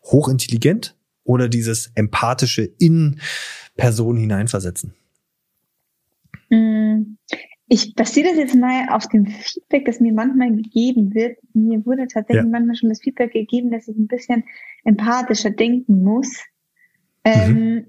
hochintelligent 0.04 0.96
oder 1.24 1.48
dieses 1.48 1.90
empathische 1.94 2.62
in 2.62 3.20
Personen 3.76 4.18
hineinversetzen? 4.18 4.94
Ich 7.72 7.94
basiere 7.94 8.28
das 8.28 8.36
jetzt 8.36 8.54
mal 8.54 8.90
auf 8.90 9.08
dem 9.08 9.24
Feedback, 9.24 9.86
das 9.86 9.98
mir 9.98 10.12
manchmal 10.12 10.54
gegeben 10.54 11.14
wird. 11.14 11.38
Mir 11.54 11.86
wurde 11.86 12.06
tatsächlich 12.06 12.44
ja. 12.44 12.50
manchmal 12.50 12.76
schon 12.76 12.90
das 12.90 13.00
Feedback 13.00 13.32
gegeben, 13.32 13.70
dass 13.70 13.88
ich 13.88 13.96
ein 13.96 14.08
bisschen 14.08 14.44
empathischer 14.84 15.48
denken 15.48 16.02
muss. 16.04 16.44
Ähm, 17.24 17.54
mhm. 17.54 17.86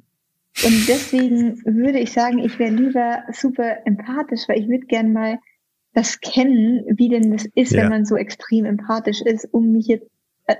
Und 0.63 0.87
deswegen 0.87 1.61
würde 1.65 1.99
ich 1.99 2.13
sagen, 2.13 2.39
ich 2.39 2.57
wäre 2.59 2.73
lieber 2.73 3.23
super 3.33 3.85
empathisch, 3.85 4.47
weil 4.47 4.61
ich 4.61 4.69
würde 4.69 4.85
gern 4.85 5.11
mal 5.11 5.37
das 5.93 6.21
kennen, 6.21 6.85
wie 6.87 7.09
denn 7.09 7.31
das 7.31 7.43
ist, 7.53 7.73
ja. 7.73 7.81
wenn 7.81 7.89
man 7.89 8.05
so 8.05 8.15
extrem 8.15 8.63
empathisch 8.63 9.21
ist, 9.21 9.49
um 9.51 9.73
mich 9.73 9.87
jetzt 9.87 10.09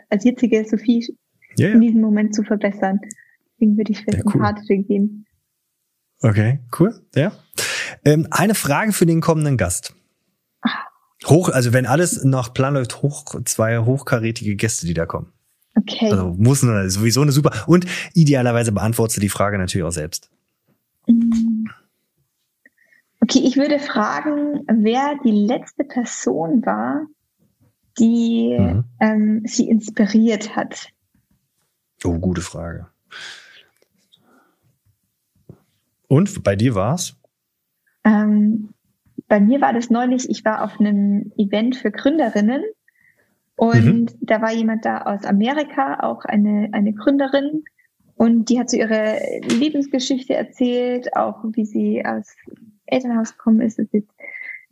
als 0.10 0.26
jetzige 0.26 0.66
Sophie 0.66 1.16
ja, 1.58 1.70
in 1.70 1.80
diesem 1.80 2.02
Moment 2.02 2.36
zu 2.36 2.44
verbessern. 2.44 3.00
Deswegen 3.54 3.78
würde 3.78 3.94
ich 3.94 4.00
für 4.00 4.12
das 4.12 4.26
cool. 4.26 4.34
Empathische 4.34 4.80
gehen. 4.80 5.26
Okay, 6.22 6.60
cool. 6.78 6.94
Ja. 7.16 7.32
Ähm, 8.06 8.28
eine 8.32 8.56
Frage 8.56 8.94
für 8.94 9.06
den 9.06 9.22
kommenden 9.22 9.58
Gast. 9.58 9.96
Hoch, 11.26 11.50
also 11.50 11.72
wenn 11.72 11.86
alles 11.86 12.24
nach 12.24 12.54
Plan 12.54 12.74
läuft, 12.74 13.02
hoch, 13.02 13.36
zwei 13.46 13.80
hochkarätige 13.80 14.56
Gäste, 14.56 14.86
die 14.86 14.94
da 14.94 15.06
kommen. 15.06 15.32
Okay. 15.76 16.12
Also 16.12 16.36
muss 16.38 16.62
sowieso 16.62 17.22
eine 17.22 17.32
super. 17.32 17.52
Und 17.68 17.86
idealerweise 18.14 18.72
beantwortest 18.72 19.18
du 19.18 19.22
die 19.22 19.30
Frage 19.30 19.58
natürlich 19.58 19.86
auch 19.86 19.92
selbst. 19.92 20.30
Mm. 21.08 21.68
Okay, 23.22 23.40
ich 23.40 23.56
würde 23.56 23.80
fragen, 23.80 24.66
wer 24.68 25.18
die 25.24 25.32
letzte 25.32 25.86
Person 25.86 26.66
war, 26.66 27.08
die 27.98 28.58
mhm. 28.60 28.84
ähm, 29.00 29.42
sie 29.46 29.70
inspiriert 29.70 30.58
hat. 30.58 30.90
Oh, 32.04 32.20
gute 32.20 32.42
Frage. 32.42 32.88
Und 36.10 36.44
bei 36.44 36.58
dir 36.58 36.76
war's? 36.76 37.16
Ähm, 38.04 38.70
bei 39.28 39.40
mir 39.40 39.62
war 39.62 39.74
das 39.74 39.90
neulich, 39.90 40.30
ich 40.30 40.44
war 40.46 40.64
auf 40.64 40.80
einem 40.80 41.32
Event 41.38 41.76
für 41.76 41.92
Gründerinnen 41.92 42.64
und 43.56 43.86
mhm. 43.86 44.06
da 44.22 44.42
war 44.42 44.52
jemand 44.52 44.86
da 44.86 45.04
aus 45.04 45.26
Amerika, 45.26 46.00
auch 46.02 46.26
eine, 46.26 46.70
eine 46.72 46.94
Gründerin. 46.94 47.64
Und 48.16 48.50
die 48.50 48.60
hat 48.60 48.70
so 48.70 48.78
ihre 48.78 49.18
Lebensgeschichte 49.42 50.34
erzählt, 50.34 51.16
auch 51.16 51.44
wie 51.54 51.66
sie 51.66 52.06
aus 52.06 52.36
Elternhaus 52.86 53.38
gekommen 53.38 53.62
ist, 53.62 53.80
dass 53.80 53.90
sie 53.92 54.06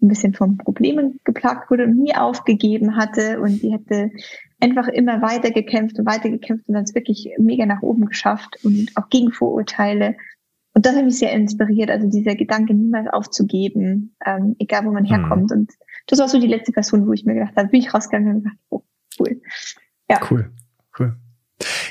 ein 0.01 0.07
bisschen 0.07 0.33
von 0.33 0.57
Problemen 0.57 1.19
geplagt 1.23 1.69
wurde 1.69 1.85
und 1.85 1.97
nie 1.97 2.15
aufgegeben 2.15 2.95
hatte. 2.95 3.39
Und 3.39 3.61
die 3.61 3.71
hätte 3.71 4.11
einfach 4.59 4.87
immer 4.87 5.21
weiter 5.21 5.51
gekämpft 5.51 5.99
und 5.99 6.05
weiter 6.05 6.29
gekämpft 6.29 6.67
und 6.67 6.75
dann 6.75 6.83
es 6.83 6.95
wirklich 6.95 7.29
mega 7.37 7.65
nach 7.65 7.81
oben 7.81 8.05
geschafft 8.05 8.59
und 8.63 8.91
auch 8.95 9.09
gegen 9.09 9.31
Vorurteile. 9.31 10.15
Und 10.73 10.85
das 10.85 10.95
hat 10.95 11.03
mich 11.03 11.17
sehr 11.17 11.33
inspiriert, 11.33 11.89
also 11.89 12.09
dieser 12.09 12.35
Gedanke, 12.35 12.73
niemals 12.73 13.07
aufzugeben, 13.11 14.15
ähm, 14.25 14.55
egal 14.59 14.85
wo 14.85 14.91
man 14.91 15.03
mhm. 15.03 15.07
herkommt. 15.07 15.51
Und 15.51 15.71
das 16.07 16.19
war 16.19 16.29
so 16.29 16.39
die 16.39 16.47
letzte 16.47 16.71
Person, 16.71 17.07
wo 17.07 17.13
ich 17.13 17.25
mir 17.25 17.33
gedacht 17.33 17.55
habe, 17.57 17.67
bin 17.69 17.81
ich 17.81 17.93
rausgegangen 17.93 18.35
und 18.35 18.43
gedacht, 18.43 18.57
oh, 18.69 18.83
cool. 19.19 19.41
Ja. 20.09 20.19
Cool, 20.29 20.51
cool. 20.99 21.15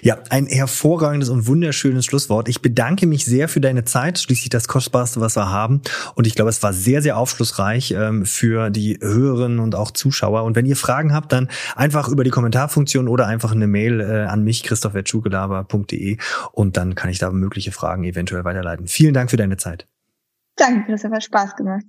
Ja, 0.03 0.19
ein 0.31 0.47
hervorragendes 0.47 1.29
und 1.29 1.47
wunderschönes 1.47 2.05
Schlusswort. 2.05 2.49
Ich 2.49 2.63
bedanke 2.63 3.07
mich 3.07 3.25
sehr 3.25 3.49
für 3.49 3.61
deine 3.61 3.85
Zeit, 3.85 4.19
schließlich 4.19 4.49
das 4.49 4.69
Kostbarste, 4.69 5.21
was 5.21 5.37
wir 5.37 5.51
haben. 5.51 5.83
Und 6.15 6.27
ich 6.27 6.35
glaube, 6.35 6.51
es 6.51 6.63
war 6.63 6.73
sehr, 6.73 7.03
sehr 7.03 7.17
aufschlussreich 7.17 7.93
ähm, 7.93 8.25
für 8.25 8.71
die 8.71 8.99
Hörerinnen 9.01 9.59
und 9.59 9.75
auch 9.75 9.91
Zuschauer. 9.91 10.45
Und 10.45 10.57
wenn 10.57 10.67
ihr 10.67 10.77
Fragen 10.77 11.13
habt, 11.13 11.33
dann 11.33 11.49
einfach 11.77 12.09
über 12.09 12.25
die 12.25 12.31
Kommentarfunktion 12.31 13.09
oder 13.09 13.27
einfach 13.27 13.53
eine 13.53 13.67
Mail 13.67 14.01
äh, 14.01 14.27
an 14.27 14.43
mich, 14.43 14.63
christoph.schugelaber.de 14.63 16.17
und 16.53 16.77
dann 16.77 16.95
kann 16.95 17.11
ich 17.11 17.19
da 17.19 17.31
mögliche 17.31 17.73
Fragen 17.73 18.05
eventuell 18.05 18.45
weiterleiten. 18.45 18.87
Vielen 18.87 19.15
Dank 19.15 19.31
für 19.31 19.37
deine 19.37 19.57
Zeit. 19.57 19.87
Danke, 20.57 20.87
Christoph, 20.87 21.13
hat 21.13 21.25
Spaß 21.25 21.57
gemacht. 21.57 21.85